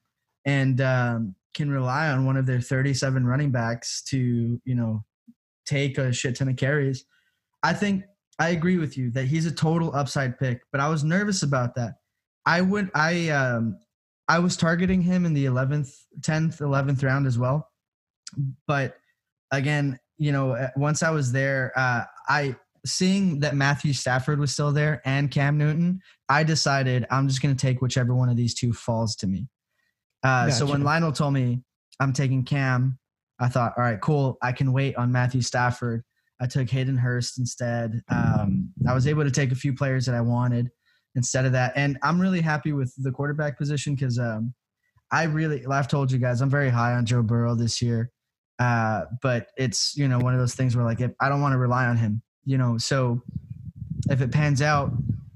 and 0.45 0.79
um, 0.81 1.35
can 1.53 1.69
rely 1.69 2.09
on 2.09 2.25
one 2.25 2.37
of 2.37 2.45
their 2.45 2.61
37 2.61 3.25
running 3.25 3.51
backs 3.51 4.01
to 4.03 4.61
you 4.63 4.75
know 4.75 5.03
take 5.65 5.97
a 5.97 6.11
shit 6.13 6.35
ton 6.35 6.49
of 6.49 6.55
carries. 6.55 7.05
I 7.63 7.73
think 7.73 8.03
I 8.39 8.49
agree 8.49 8.77
with 8.77 8.97
you 8.97 9.11
that 9.11 9.25
he's 9.25 9.45
a 9.45 9.51
total 9.51 9.95
upside 9.95 10.39
pick, 10.39 10.61
but 10.71 10.81
I 10.81 10.89
was 10.89 11.03
nervous 11.03 11.43
about 11.43 11.75
that. 11.75 11.93
I 12.45 12.61
would 12.61 12.89
I 12.95 13.29
um 13.29 13.77
I 14.31 14.39
was 14.39 14.55
targeting 14.55 15.01
him 15.01 15.25
in 15.25 15.33
the 15.33 15.43
11th, 15.43 15.93
10th, 16.21 16.59
11th 16.59 17.03
round 17.03 17.27
as 17.27 17.37
well. 17.37 17.69
but 18.65 18.95
again, 19.51 19.99
you 20.17 20.31
know, 20.31 20.51
uh, 20.51 20.69
once 20.77 21.03
I 21.03 21.09
was 21.09 21.33
there, 21.33 21.73
uh, 21.75 22.03
I 22.29 22.55
seeing 22.85 23.41
that 23.41 23.57
Matthew 23.57 23.91
Stafford 23.91 24.39
was 24.39 24.53
still 24.53 24.71
there 24.71 25.01
and 25.03 25.29
Cam 25.29 25.57
Newton, 25.57 25.99
I 26.29 26.43
decided 26.45 27.05
I'm 27.11 27.27
just 27.27 27.41
going 27.41 27.53
to 27.53 27.59
take 27.61 27.81
whichever 27.81 28.15
one 28.15 28.29
of 28.29 28.37
these 28.37 28.53
two 28.55 28.71
falls 28.71 29.17
to 29.17 29.27
me. 29.27 29.49
Uh, 30.23 30.49
So 30.49 30.65
when 30.65 30.83
Lionel 30.83 31.11
told 31.11 31.33
me 31.33 31.61
I'm 31.99 32.13
taking 32.13 32.45
Cam, 32.45 32.97
I 33.37 33.49
thought, 33.49 33.73
all 33.75 33.83
right, 33.83 33.99
cool. 33.99 34.37
I 34.41 34.53
can 34.53 34.71
wait 34.71 34.95
on 34.95 35.11
Matthew 35.11 35.41
Stafford. 35.41 36.03
I 36.39 36.47
took 36.47 36.69
Hayden 36.69 36.97
Hurst 36.97 37.37
instead. 37.37 38.01
Um, 38.07 38.69
I 38.87 38.93
was 38.93 39.07
able 39.07 39.25
to 39.25 39.31
take 39.31 39.51
a 39.51 39.55
few 39.55 39.73
players 39.73 40.05
that 40.05 40.15
I 40.15 40.21
wanted 40.21 40.71
instead 41.15 41.45
of 41.45 41.51
that. 41.51 41.73
And 41.75 41.97
I'm 42.03 42.19
really 42.19 42.41
happy 42.41 42.73
with 42.73 42.93
the 42.97 43.11
quarterback 43.11 43.57
position 43.57 43.95
because 43.95 44.19
um, 44.19 44.53
I 45.11 45.23
really, 45.23 45.65
I've 45.65 45.87
told 45.87 46.11
you 46.11 46.17
guys, 46.17 46.41
I'm 46.41 46.49
very 46.49 46.69
high 46.69 46.93
on 46.93 47.05
Joe 47.05 47.21
Burrow 47.21 47.55
this 47.55 47.81
year. 47.81 48.11
Uh, 48.59 49.05
but 49.21 49.47
it's, 49.57 49.97
you 49.97 50.07
know, 50.07 50.19
one 50.19 50.33
of 50.33 50.39
those 50.39 50.53
things 50.53 50.75
where 50.75 50.85
like, 50.85 51.01
if 51.01 51.11
I 51.19 51.29
don't 51.29 51.41
want 51.41 51.53
to 51.53 51.57
rely 51.57 51.85
on 51.85 51.97
him, 51.97 52.21
you 52.45 52.57
know, 52.57 52.77
so 52.77 53.21
if 54.09 54.21
it 54.21 54.31
pans 54.31 54.61
out, 54.61 54.91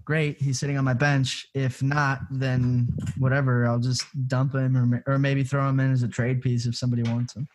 great. 0.06 0.40
He's 0.40 0.60
sitting 0.60 0.78
on 0.78 0.86
my 0.86 0.94
bench. 0.94 1.48
If 1.54 1.82
not, 1.82 2.22
then 2.30 2.88
whatever. 3.18 3.66
I'll 3.66 3.80
just 3.80 4.06
dump 4.28 4.54
him 4.54 4.78
or, 4.78 5.04
or 5.08 5.18
maybe 5.18 5.44
throw 5.44 5.68
him 5.68 5.80
in 5.80 5.92
as 5.92 6.04
a 6.04 6.08
trade 6.08 6.42
piece 6.42 6.68
if 6.68 6.76
somebody 6.76 7.04
wants 7.04 7.36
him. 7.36 7.48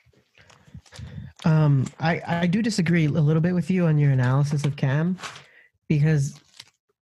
Um, 1.44 1.86
I, 2.00 2.20
I 2.26 2.46
do 2.46 2.60
disagree 2.60 3.06
a 3.06 3.10
little 3.10 3.40
bit 3.40 3.54
with 3.54 3.70
you 3.70 3.86
on 3.86 3.96
your 3.96 4.10
analysis 4.10 4.64
of 4.64 4.76
Cam 4.76 5.16
because 5.88 6.38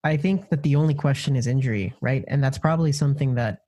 I 0.03 0.17
think 0.17 0.49
that 0.49 0.63
the 0.63 0.75
only 0.75 0.93
question 0.93 1.35
is 1.35 1.47
injury, 1.47 1.93
right? 2.01 2.23
And 2.27 2.43
that's 2.43 2.57
probably 2.57 2.91
something 2.91 3.35
that 3.35 3.59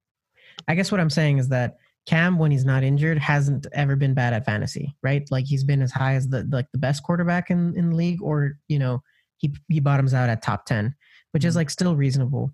I 0.68 0.74
guess 0.74 0.90
what 0.90 1.00
I'm 1.00 1.10
saying 1.10 1.38
is 1.38 1.48
that 1.48 1.78
Cam, 2.06 2.38
when 2.38 2.50
he's 2.50 2.64
not 2.64 2.82
injured, 2.82 3.18
hasn't 3.18 3.66
ever 3.72 3.96
been 3.96 4.14
bad 4.14 4.34
at 4.34 4.44
fantasy, 4.44 4.94
right? 5.02 5.26
Like 5.30 5.46
he's 5.46 5.64
been 5.64 5.80
as 5.80 5.90
high 5.90 6.14
as 6.14 6.28
the 6.28 6.46
like 6.50 6.66
the 6.72 6.78
best 6.78 7.02
quarterback 7.02 7.50
in, 7.50 7.76
in 7.76 7.90
the 7.90 7.96
league, 7.96 8.22
or 8.22 8.58
you 8.68 8.78
know, 8.78 9.02
he 9.38 9.54
he 9.68 9.80
bottoms 9.80 10.12
out 10.12 10.28
at 10.28 10.42
top 10.42 10.66
ten, 10.66 10.94
which 11.32 11.44
is 11.44 11.52
mm-hmm. 11.52 11.60
like 11.60 11.70
still 11.70 11.96
reasonable. 11.96 12.52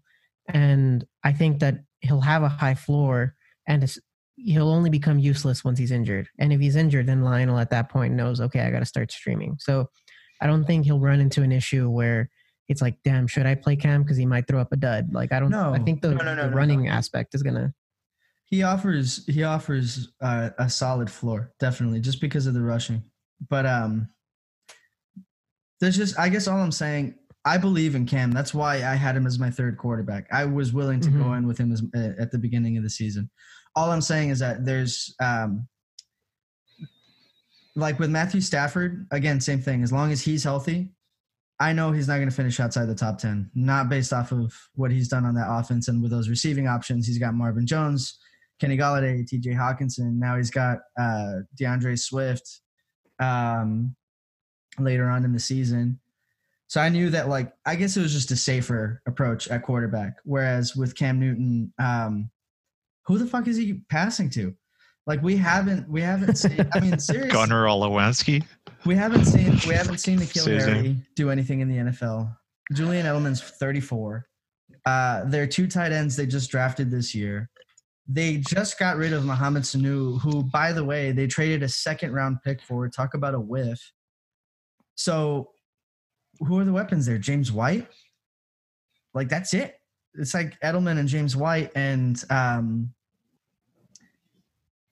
And 0.48 1.04
I 1.24 1.32
think 1.32 1.60
that 1.60 1.80
he'll 2.00 2.20
have 2.20 2.42
a 2.42 2.48
high 2.48 2.74
floor 2.74 3.34
and 3.66 3.92
he'll 4.36 4.70
only 4.70 4.90
become 4.90 5.18
useless 5.18 5.64
once 5.64 5.78
he's 5.78 5.90
injured. 5.90 6.28
And 6.38 6.52
if 6.52 6.60
he's 6.60 6.76
injured, 6.76 7.06
then 7.06 7.22
Lionel 7.22 7.58
at 7.58 7.70
that 7.70 7.88
point 7.88 8.14
knows, 8.14 8.40
okay, 8.40 8.60
I 8.60 8.70
got 8.70 8.80
to 8.80 8.86
start 8.86 9.12
streaming. 9.12 9.56
So 9.60 9.90
I 10.40 10.46
don't 10.46 10.64
think 10.64 10.84
he'll 10.84 11.00
run 11.00 11.20
into 11.20 11.42
an 11.42 11.52
issue 11.52 11.88
where 11.90 12.30
it's 12.70 12.80
like, 12.80 12.96
damn, 13.04 13.26
should 13.26 13.46
I 13.46 13.56
play 13.56 13.74
Cam 13.74 14.02
because 14.02 14.16
he 14.16 14.24
might 14.24 14.46
throw 14.46 14.61
up 14.61 14.72
a 14.72 14.76
dud? 14.76 15.12
Like 15.12 15.33
I 15.33 15.40
don't. 15.40 15.50
No. 15.50 15.74
I 15.74 15.80
think 15.80 16.00
the, 16.02 16.12
No, 16.14 16.22
no, 16.24 16.35
no, 16.37 16.48
the 16.48 16.54
running 16.54 16.88
aspect 16.88 17.35
is 17.35 17.42
gonna. 17.42 17.74
He 18.46 18.62
offers 18.62 19.26
he 19.26 19.42
offers 19.42 20.12
uh, 20.22 20.50
a 20.59 20.70
solid 20.70 21.11
floor, 21.11 21.52
definitely, 21.61 22.00
just 22.00 22.20
because 22.20 22.46
of 22.46 22.54
the 22.54 22.62
rushing. 22.62 23.02
But 23.48 23.66
um, 23.66 24.09
there's 25.80 25.96
just 25.96 26.18
I 26.18 26.28
guess 26.28 26.46
all 26.48 26.59
I'm 26.61 26.72
saying. 26.72 27.16
I 27.44 27.56
believe 27.56 27.94
in 27.94 28.04
Cam. 28.06 28.33
That's 28.33 28.52
why 28.52 28.76
I 28.85 28.94
had 28.96 29.16
him 29.16 29.26
as 29.26 29.38
my 29.38 29.50
third 29.50 29.78
quarterback. 29.78 30.26
I 30.30 30.44
was 30.44 30.74
willing 30.74 31.00
to 31.00 31.09
go 31.11 31.24
Mhm. 31.24 31.38
in 31.38 31.46
with 31.46 31.56
him 31.56 31.72
as, 31.72 31.83
uh, 31.96 32.12
at 32.20 32.30
the 32.30 32.38
beginning 32.38 32.76
of 32.76 32.83
the 32.83 32.90
season. 32.90 33.30
All 33.74 33.90
I'm 33.90 34.02
saying 34.02 34.28
is 34.28 34.40
that 34.40 34.66
there's 34.66 35.14
um, 35.22 35.66
like 37.76 37.98
with 37.98 38.11
Matthew 38.11 38.40
Stafford 38.42 39.06
again, 39.11 39.40
same 39.40 39.62
thing. 39.62 39.83
As 39.83 39.92
long 39.92 40.12
as 40.12 40.20
he's 40.20 40.44
healthy, 40.44 40.92
I 41.61 41.75
know 41.75 41.92
he's 41.92 42.09
not 42.09 42.16
going 42.16 42.29
to 42.31 42.35
finish 42.35 42.59
outside 42.59 42.87
the 42.87 42.94
top 42.94 43.18
ten. 43.18 43.51
Not 43.55 43.88
based 43.88 44.12
off 44.12 44.33
of 44.33 44.53
what 44.75 44.90
he's 44.90 45.09
done 45.09 45.27
on 45.27 45.35
that 45.35 45.46
offense 45.49 45.88
and 45.88 46.03
with 46.03 46.11
those 46.11 46.29
receiving 46.31 46.66
options. 46.66 47.07
He's 47.07 47.18
got 47.18 47.35
Marvin 47.35 47.66
Jones. 47.66 48.18
Kenny 48.61 48.77
Golladay, 48.77 49.27
T.J. 49.27 49.51
Hockenson. 49.53 50.18
Now 50.18 50.37
he's 50.37 50.51
got 50.51 50.79
uh, 50.99 51.40
D'Andre 51.57 51.96
Swift 51.96 52.61
um, 53.18 53.96
later 54.79 55.09
on 55.09 55.25
in 55.25 55.33
the 55.33 55.40
season. 55.40 55.99
So 56.66 56.81
I 56.81 56.88
knew 56.88 57.11
that, 57.11 57.29
like, 57.29 57.53
I 57.66 57.75
guess 57.75 57.96
it 57.96 58.03
was 58.03 58.12
just 58.12 58.31
a 58.31 58.37
safer 58.37 59.03
approach 59.09 59.49
at 59.49 59.62
quarterback. 59.62 60.14
Whereas 60.25 60.77
with 60.77 60.94
Cam 60.94 61.18
Newton, 61.18 61.73
um, 61.79 62.31
who 63.07 63.18
the 63.18 63.27
fuck 63.27 63.49
is 63.49 63.57
he 63.57 63.81
passing 63.90 64.31
to? 64.31 64.55
Like, 65.07 65.23
we 65.23 65.37
haven't, 65.37 65.88
we 65.88 66.03
haven't 66.03 66.37
seen. 66.37 66.68
I 66.73 66.81
mean, 66.81 66.99
seriously, 67.01 67.31
Gunnar 67.31 67.64
Olszewski. 67.64 68.44
We 68.86 68.94
haven't 68.94 69.26
seen, 69.26 69.58
we 69.68 69.74
haven't 69.74 69.98
seen 69.98 70.18
N'Keal. 70.18 70.60
Harry 70.60 70.96
do 71.14 71.30
anything 71.30 71.60
in 71.60 71.68
the 71.68 71.90
NFL. 71.90 72.34
Julian 72.72 73.04
Edelman's 73.04 73.42
34. 73.42 74.26
Uh, 74.86 75.24
their 75.24 75.46
two 75.46 75.66
tight 75.66 75.92
ends 75.92 76.16
they 76.16 76.26
just 76.26 76.50
drafted 76.50 76.90
this 76.90 77.14
year. 77.14 77.50
They 78.08 78.38
just 78.38 78.78
got 78.78 78.96
rid 78.96 79.12
of 79.12 79.24
Mohamed 79.24 79.62
Sanu, 79.62 80.20
who, 80.20 80.42
by 80.44 80.72
the 80.72 80.84
way, 80.84 81.12
they 81.12 81.26
traded 81.26 81.62
a 81.62 81.68
second 81.68 82.12
round 82.12 82.38
pick 82.42 82.62
for. 82.62 82.88
Talk 82.88 83.14
about 83.14 83.34
a 83.34 83.40
whiff. 83.40 83.92
So, 84.94 85.50
who 86.40 86.58
are 86.58 86.64
the 86.64 86.72
weapons 86.72 87.06
there? 87.06 87.18
James 87.18 87.52
White? 87.52 87.86
Like, 89.14 89.28
that's 89.28 89.54
it. 89.54 89.76
It's 90.14 90.34
like 90.34 90.58
Edelman 90.60 90.98
and 90.98 91.08
James 91.08 91.36
White. 91.36 91.70
And 91.76 92.22
um, 92.30 92.92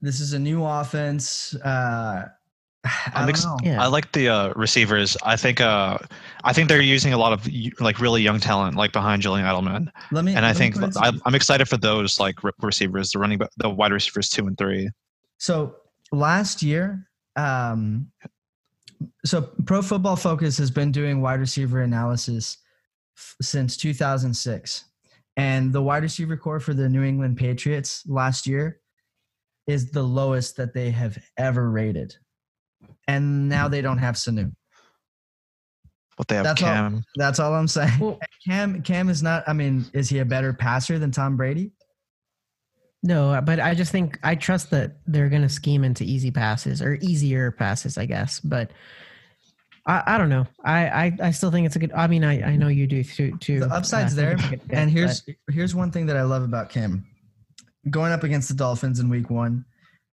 this 0.01 0.21
is 0.21 0.33
a 0.33 0.39
new 0.39 0.65
offense. 0.65 1.55
Uh, 1.57 2.27
I'm 3.15 3.27
don't 3.27 3.29
ex- 3.31 3.47
Yeah. 3.63 3.83
I 3.83 3.87
like 3.87 4.13
the 4.13 4.29
uh, 4.29 4.53
receivers. 4.55 5.17
I 5.23 5.37
think 5.37 5.61
uh, 5.61 5.99
I 6.45 6.53
think 6.53 6.69
they're 6.69 6.81
using 6.81 7.13
a 7.13 7.19
lot 7.19 7.33
of 7.33 7.49
like 7.81 8.01
really 8.01 8.23
young 8.23 8.41
talent, 8.41 8.77
like 8.77 8.93
behind 8.93 9.23
Julian 9.23 9.47
Edelman, 9.47 9.89
Let 10.13 10.25
me, 10.25 10.35
and 10.35 10.45
I 10.45 10.49
let 10.49 10.55
me 10.55 10.59
think 10.59 10.75
put 10.77 10.85
it 10.85 10.93
to 10.93 11.01
I, 11.01 11.09
you. 11.11 11.21
I'm 11.27 11.35
excited 11.35 11.69
for 11.69 11.77
those 11.77 12.21
like 12.21 12.43
re- 12.45 12.53
receivers, 12.63 13.11
the 13.11 13.19
running, 13.19 13.41
the 13.57 13.71
wide 13.71 13.93
receivers 13.93 14.29
two 14.31 14.47
and 14.47 14.57
three. 14.57 14.91
So 15.39 15.77
last 16.13 16.63
year, 16.63 17.09
um, 17.37 18.11
so 19.25 19.43
Pro 19.67 19.83
Football 19.83 20.17
Focus 20.17 20.59
has 20.59 20.71
been 20.71 20.93
doing 20.93 21.21
wide 21.21 21.41
receiver 21.41 21.83
analysis 21.83 22.59
f- 23.17 23.37
since 23.43 23.77
2006, 23.77 24.85
and 25.37 25.73
the 25.73 25.83
wide 25.83 26.03
receiver 26.03 26.37
core 26.37 26.61
for 26.61 26.75
the 26.75 26.89
New 26.89 27.03
England 27.03 27.37
Patriots 27.37 28.05
last 28.07 28.47
year 28.47 28.81
is 29.67 29.91
the 29.91 30.03
lowest 30.03 30.57
that 30.57 30.75
they 30.75 30.91
have 30.91 31.19
ever 31.37 31.71
rated, 31.71 32.17
and 33.07 33.49
now 33.49 33.69
they 33.69 33.81
don't 33.83 33.99
have 33.99 34.15
Sanu. 34.17 34.53
But 36.17 36.27
they 36.29 36.35
have 36.37 36.45
That's 36.45 36.63
all- 36.63 36.69
Cam. 36.69 37.05
That's 37.17 37.39
all 37.39 37.55
I'm 37.55 37.69
saying. 37.69 37.99
Well, 38.01 38.19
Cam 38.47 38.83
Cam 38.83 39.09
is 39.09 39.23
not. 39.23 39.45
I 39.49 39.53
mean, 39.53 39.87
is 39.93 40.09
he 40.09 40.19
a 40.19 40.25
better 40.25 40.53
passer 40.53 40.99
than 40.99 41.11
Tom 41.11 41.37
Brady? 41.37 41.73
no, 43.05 43.41
but 43.45 43.61
I 43.61 43.75
just 43.75 43.93
think 43.93 44.19
I 44.25 44.35
trust 44.35 44.71
that 44.71 44.97
they're 45.07 45.29
gonna 45.29 45.49
scheme 45.49 45.85
into 45.85 46.03
easy 46.03 46.33
passes 46.33 46.83
or 46.83 46.95
easier 47.01 47.53
passes, 47.53 47.97
I 47.97 48.07
guess. 48.07 48.41
But 48.41 48.73
I, 49.87 50.03
I 50.15 50.19
don't 50.19 50.29
know. 50.29 50.47
I, 50.65 50.89
I 50.89 51.17
I 51.23 51.31
still 51.31 51.53
think 51.53 51.67
it's 51.67 51.77
a 51.77 51.79
good. 51.79 51.93
I 51.93 52.09
mean, 52.09 52.25
I 52.25 52.43
I 52.43 52.57
know 52.57 52.67
you 52.67 52.89
do 52.89 53.05
too. 53.05 53.37
too. 53.39 53.61
The 53.61 53.67
upside's 53.73 54.15
I 54.19 54.23
there, 54.23 54.35
good 54.35 54.51
pick, 54.51 54.61
and 54.71 54.91
but- 54.91 54.99
here's 54.99 55.25
here's 55.51 55.75
one 55.77 55.93
thing 55.93 56.07
that 56.07 56.17
I 56.17 56.23
love 56.23 56.43
about 56.43 56.71
Cam. 56.71 57.07
Going 57.91 58.11
up 58.13 58.25
against 58.25 58.49
the 58.49 58.55
Dolphins 58.55 58.99
in 58.99 59.09
Week 59.09 59.31
One, 59.31 59.65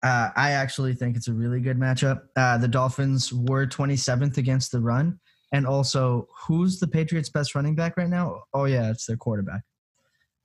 uh, 0.03 0.29
I 0.35 0.51
actually 0.51 0.95
think 0.95 1.15
it's 1.15 1.27
a 1.27 1.33
really 1.33 1.59
good 1.59 1.77
matchup. 1.77 2.23
Uh, 2.35 2.57
the 2.57 2.67
Dolphins 2.67 3.31
were 3.31 3.67
27th 3.67 4.37
against 4.37 4.71
the 4.71 4.79
run, 4.79 5.19
and 5.51 5.67
also, 5.67 6.27
who's 6.47 6.79
the 6.79 6.87
Patriots' 6.87 7.29
best 7.29 7.55
running 7.55 7.75
back 7.75 7.97
right 7.97 8.09
now? 8.09 8.43
Oh 8.53 8.65
yeah, 8.65 8.89
it's 8.89 9.05
their 9.05 9.17
quarterback. 9.17 9.61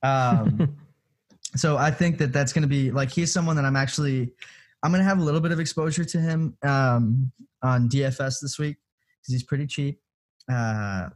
Um, 0.03 0.77
so 1.57 1.77
I 1.77 1.90
think 1.90 2.19
that 2.19 2.33
that's 2.33 2.52
going 2.52 2.63
to 2.63 2.69
be 2.69 2.90
like 2.90 3.11
he's 3.11 3.33
someone 3.33 3.57
that 3.57 3.65
I'm 3.65 3.77
actually 3.77 4.33
I'm 4.83 4.90
going 4.90 5.00
to 5.00 5.09
have 5.09 5.19
a 5.19 5.25
little 5.25 5.40
bit 5.40 5.52
of 5.52 5.61
exposure 5.61 6.04
to 6.04 6.19
him 6.19 6.57
um, 6.63 7.33
on 7.63 7.88
DFS 7.88 8.40
this 8.40 8.59
week 8.59 8.77
because 9.21 9.33
he's 9.33 9.42
pretty 9.42 9.67
cheap. 9.67 10.00
Uh, 10.50 11.09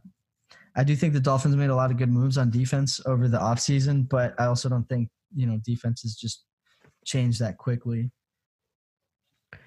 I 0.75 0.83
do 0.83 0.95
think 0.95 1.13
the 1.13 1.19
Dolphins 1.19 1.55
made 1.55 1.69
a 1.69 1.75
lot 1.75 1.91
of 1.91 1.97
good 1.97 2.09
moves 2.09 2.37
on 2.37 2.49
defense 2.49 2.99
over 3.05 3.27
the 3.27 3.37
offseason, 3.37 4.09
but 4.09 4.33
I 4.39 4.45
also 4.45 4.67
don't 4.67 4.87
think 4.89 5.09
you 5.35 5.45
know 5.45 5.59
defenses 5.63 6.15
just 6.15 6.43
change 7.05 7.39
that 7.39 7.57
quickly. 7.57 8.11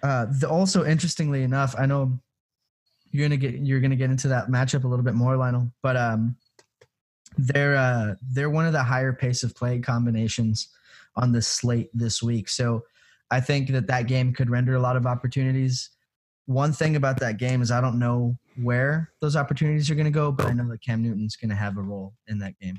Uh, 0.03 0.27
the, 0.41 0.49
also, 0.49 0.85
interestingly 0.85 1.43
enough, 1.43 1.75
I 1.79 1.87
know 1.87 2.19
you're 3.11 3.27
gonna 3.27 3.37
get 3.37 3.55
you're 3.55 3.81
gonna 3.81 3.97
get 3.97 4.11
into 4.11 4.29
that 4.29 4.49
matchup 4.49 4.85
a 4.85 4.89
little 4.89 5.05
bit 5.05 5.15
more, 5.15 5.37
Lionel, 5.37 5.71
but 5.83 5.97
um, 5.97 6.37
they're 7.39 7.77
uh, 7.77 8.15
they're 8.23 8.51
one 8.51 8.67
of 8.67 8.73
the 8.73 8.83
higher 8.83 9.13
pace 9.13 9.43
of 9.43 9.55
play 9.55 9.79
combinations 9.79 10.69
on 11.17 11.33
the 11.33 11.43
slate 11.43 11.91
this 11.95 12.23
week. 12.23 12.49
So 12.49 12.85
I 13.31 13.41
think 13.41 13.71
that 13.71 13.87
that 13.87 14.07
game 14.07 14.33
could 14.33 14.51
render 14.51 14.75
a 14.75 14.81
lot 14.81 14.97
of 14.97 15.07
opportunities. 15.07 15.91
One 16.47 16.73
thing 16.73 16.97
about 16.97 17.21
that 17.21 17.39
game 17.39 17.63
is 17.63 17.71
I 17.71 17.81
don't 17.81 17.99
know 17.99 18.37
where 18.63 19.11
those 19.21 19.37
opportunities 19.37 19.91
are 19.91 19.95
going 19.95 20.05
to 20.05 20.11
go, 20.11 20.31
but 20.31 20.47
I 20.47 20.53
know 20.53 20.69
that 20.69 20.83
Cam 20.83 21.03
Newton's 21.03 21.37
going 21.37 21.49
to 21.49 21.57
have 21.57 21.79
a 21.79 21.83
role 21.83 22.13
in 22.29 22.39
that 22.41 22.59
game. 22.59 22.79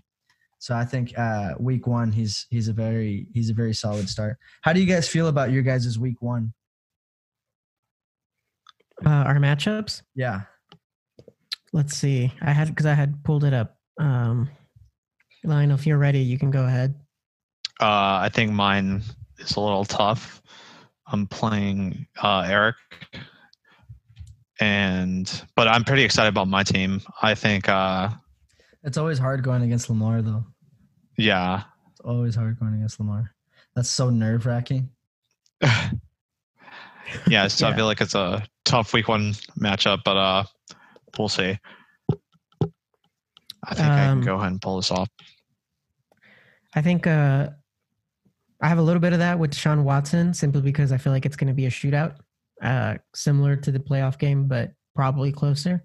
So 0.59 0.75
I 0.75 0.85
think 0.85 1.17
uh, 1.17 1.53
week 1.59 1.87
one 1.87 2.11
he's 2.11 2.47
he's 2.49 2.67
a 2.67 2.73
very 2.73 3.27
he's 3.33 3.49
a 3.49 3.53
very 3.53 3.73
solid 3.73 4.09
start. 4.09 4.37
How 4.61 4.73
do 4.73 4.79
you 4.79 4.85
guys 4.85 5.07
feel 5.07 5.27
about 5.27 5.51
your 5.51 5.63
guys' 5.63 5.99
week 5.99 6.21
one? 6.21 6.53
Uh, 9.05 9.09
our 9.09 9.37
matchups. 9.37 10.03
Yeah, 10.15 10.41
Let's 11.73 11.97
see. 11.97 12.31
I 12.41 12.51
had 12.53 12.67
because 12.69 12.85
I 12.85 12.93
had 12.93 13.23
pulled 13.23 13.43
it 13.43 13.53
up. 13.53 13.77
Um, 13.99 14.49
Lionel, 15.43 15.75
if 15.77 15.85
you're 15.87 15.97
ready, 15.97 16.19
you 16.19 16.37
can 16.39 16.51
go 16.51 16.63
ahead. 16.65 16.95
Uh, 17.81 18.19
I 18.23 18.29
think 18.31 18.51
mine 18.51 19.01
is 19.39 19.55
a 19.55 19.59
little 19.59 19.83
tough. 19.85 20.41
I'm 21.07 21.27
playing 21.27 22.07
uh, 22.21 22.45
Eric, 22.47 22.75
and 24.59 25.43
but 25.55 25.67
I'm 25.67 25.83
pretty 25.83 26.03
excited 26.03 26.29
about 26.29 26.47
my 26.47 26.63
team. 26.63 27.01
I 27.21 27.35
think, 27.35 27.67
uh, 27.69 28.09
It's 28.83 28.97
always 28.97 29.19
hard 29.19 29.43
going 29.43 29.61
against 29.63 29.89
Lamar, 29.89 30.21
though. 30.21 30.45
yeah, 31.17 31.63
It's 31.91 32.01
always 32.01 32.35
hard 32.35 32.59
going 32.59 32.73
against 32.75 32.99
Lamar. 32.99 33.33
That's 33.75 33.89
so 33.89 34.09
nerve 34.09 34.45
wracking. 34.45 34.89
yeah. 37.27 37.47
So 37.47 37.67
I 37.67 37.75
feel 37.75 37.85
like 37.85 38.01
it's 38.01 38.15
a 38.15 38.43
tough 38.63 38.93
week 38.93 39.07
one 39.07 39.33
matchup, 39.59 39.99
but 40.05 40.17
uh, 40.17 40.43
we'll 41.17 41.29
see. 41.29 41.57
I 43.67 43.73
think 43.73 43.87
I 43.87 44.05
Um, 44.07 44.19
can 44.19 44.25
go 44.25 44.35
ahead 44.35 44.51
and 44.51 44.61
pull 44.61 44.77
this 44.77 44.91
off. 44.91 45.09
I 46.75 46.81
think 46.81 47.07
uh, 47.07 47.49
I 48.61 48.67
have 48.67 48.77
a 48.77 48.81
little 48.81 48.99
bit 48.99 49.13
of 49.13 49.19
that 49.19 49.39
with 49.39 49.51
Deshaun 49.51 49.83
Watson 49.83 50.33
simply 50.33 50.61
because 50.61 50.91
I 50.91 50.97
feel 50.97 51.13
like 51.13 51.25
it's 51.25 51.35
going 51.35 51.47
to 51.47 51.53
be 51.53 51.65
a 51.65 51.69
shootout, 51.69 52.15
uh, 52.61 52.95
similar 53.13 53.55
to 53.55 53.71
the 53.71 53.79
playoff 53.79 54.19
game, 54.19 54.47
but 54.47 54.71
probably 54.93 55.31
closer. 55.31 55.83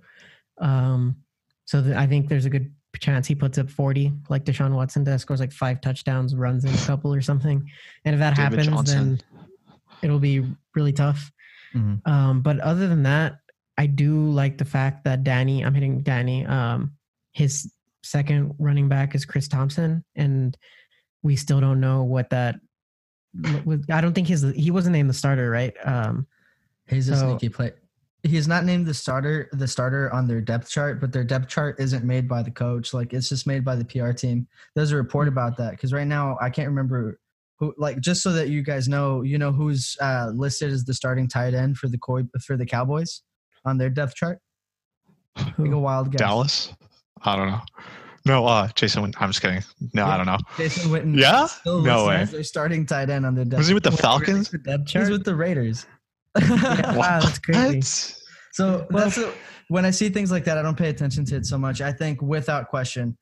Um, 0.60 1.16
so 1.64 1.82
th- 1.82 1.94
I 1.94 2.06
think 2.06 2.28
there's 2.28 2.44
a 2.44 2.50
good 2.50 2.72
chance 2.98 3.26
he 3.26 3.34
puts 3.34 3.56
up 3.56 3.70
40 3.70 4.12
like 4.28 4.44
Deshaun 4.44 4.72
Watson 4.74 5.04
does, 5.04 5.22
scores 5.22 5.40
like 5.40 5.52
five 5.52 5.80
touchdowns, 5.80 6.34
runs 6.34 6.64
in 6.64 6.74
a 6.74 6.78
couple 6.78 7.14
or 7.14 7.22
something. 7.22 7.66
And 8.04 8.14
if 8.14 8.18
that 8.18 8.36
David 8.36 8.58
happens, 8.58 8.66
Johnson. 8.66 9.16
then 9.16 9.39
it'll 10.02 10.18
be 10.18 10.44
really 10.74 10.92
tough. 10.92 11.30
Mhm. 11.74 12.06
Um, 12.06 12.40
but 12.42 12.58
other 12.60 12.88
than 12.88 13.02
that, 13.04 13.38
I 13.78 13.86
do 13.86 14.30
like 14.30 14.58
the 14.58 14.64
fact 14.64 15.04
that 15.04 15.24
Danny, 15.24 15.64
I'm 15.64 15.74
hitting 15.74 16.02
Danny, 16.02 16.44
um, 16.46 16.92
his 17.32 17.72
second 18.02 18.54
running 18.58 18.88
back 18.88 19.14
is 19.14 19.24
Chris 19.24 19.46
Thompson, 19.48 20.04
and 20.16 20.56
we 21.22 21.36
still 21.36 21.60
don't 21.60 21.80
know 21.80 22.02
what 22.02 22.30
that. 22.30 22.56
I 23.44 24.00
don't 24.00 24.12
think 24.14 24.26
his 24.26 24.42
he 24.56 24.70
wasn't 24.70 24.94
named 24.94 25.08
the 25.08 25.14
starter, 25.14 25.50
right? 25.50 25.74
Um, 25.84 26.26
He's 26.88 27.08
a 27.08 27.16
So- 27.16 27.30
sneaky 27.38 27.48
play. 27.50 27.72
He's 28.24 28.48
not 28.48 28.64
named 28.64 28.84
the 28.86 28.92
starter, 28.94 29.48
the 29.52 29.68
starter 29.68 30.12
on 30.12 30.26
their 30.26 30.40
depth 30.40 30.68
chart, 30.68 31.00
but 31.00 31.12
their 31.12 31.22
depth 31.22 31.46
chart 31.48 31.76
isn't 31.78 32.04
made 32.04 32.26
by 32.28 32.42
the 32.42 32.50
coach. 32.50 32.92
Like 32.92 33.12
it's 33.14 33.28
just 33.28 33.46
made 33.46 33.64
by 33.64 33.76
the 33.76 33.84
PR 33.84 34.10
team. 34.10 34.48
There's 34.74 34.90
a 34.90 34.96
report 34.96 35.28
about 35.28 35.56
that 35.58 35.70
because 35.70 35.92
right 35.92 36.06
now 36.06 36.36
I 36.40 36.50
can't 36.50 36.66
remember 36.68 37.19
who. 37.60 37.72
Like 37.78 38.00
just 38.00 38.22
so 38.22 38.32
that 38.32 38.48
you 38.48 38.62
guys 38.62 38.88
know, 38.88 39.22
you 39.22 39.38
know 39.38 39.52
who's 39.52 39.96
uh, 40.00 40.32
listed 40.34 40.72
as 40.72 40.84
the 40.84 40.94
starting 40.94 41.28
tight 41.28 41.54
end 41.54 41.76
for 41.76 41.86
the 41.88 41.98
Coy, 41.98 42.22
for 42.44 42.56
the 42.56 42.66
Cowboys 42.66 43.22
on 43.64 43.78
their 43.78 43.90
depth 43.90 44.16
chart. 44.16 44.38
Take 45.36 45.58
a 45.70 45.78
wild 45.78 46.10
guess. 46.10 46.18
Dallas. 46.18 46.72
I 47.22 47.36
don't 47.36 47.48
know. 47.50 47.60
No, 48.26 48.46
uh, 48.46 48.68
Jason. 48.74 49.02
Win- 49.02 49.14
I'm 49.18 49.30
just 49.30 49.40
kidding. 49.40 49.62
No, 49.94 50.04
Yeah. 50.06 50.08
I 50.12 50.16
don't 50.16 50.26
know. 50.26 50.38
Jason 50.56 50.90
Witten. 50.90 51.18
Yeah? 51.18 51.46
still 51.46 51.80
No 51.80 52.04
listed 52.04 52.08
way. 52.08 52.16
as 52.16 52.30
Their 52.32 52.42
starting 52.44 52.84
tight 52.86 53.08
end 53.10 53.24
on 53.24 53.34
their 53.34 53.44
depth. 53.44 53.58
Was 53.58 53.68
he 53.68 53.74
with 53.74 53.82
the 53.84 53.92
Falcons? 53.92 54.50
He's 54.90 55.08
with 55.10 55.24
the 55.24 55.34
Raiders. 55.34 55.86
Yeah, 56.40 56.96
wow, 56.96 57.20
that's 57.20 57.38
crazy. 57.38 58.14
So 58.52 58.84
that's 58.90 59.16
a, 59.16 59.32
when 59.68 59.84
I 59.84 59.90
see 59.90 60.08
things 60.08 60.32
like 60.32 60.44
that, 60.44 60.58
I 60.58 60.62
don't 60.62 60.76
pay 60.76 60.88
attention 60.88 61.24
to 61.26 61.36
it 61.36 61.46
so 61.46 61.56
much. 61.56 61.80
I 61.80 61.92
think 61.92 62.20
without 62.20 62.68
question, 62.68 63.16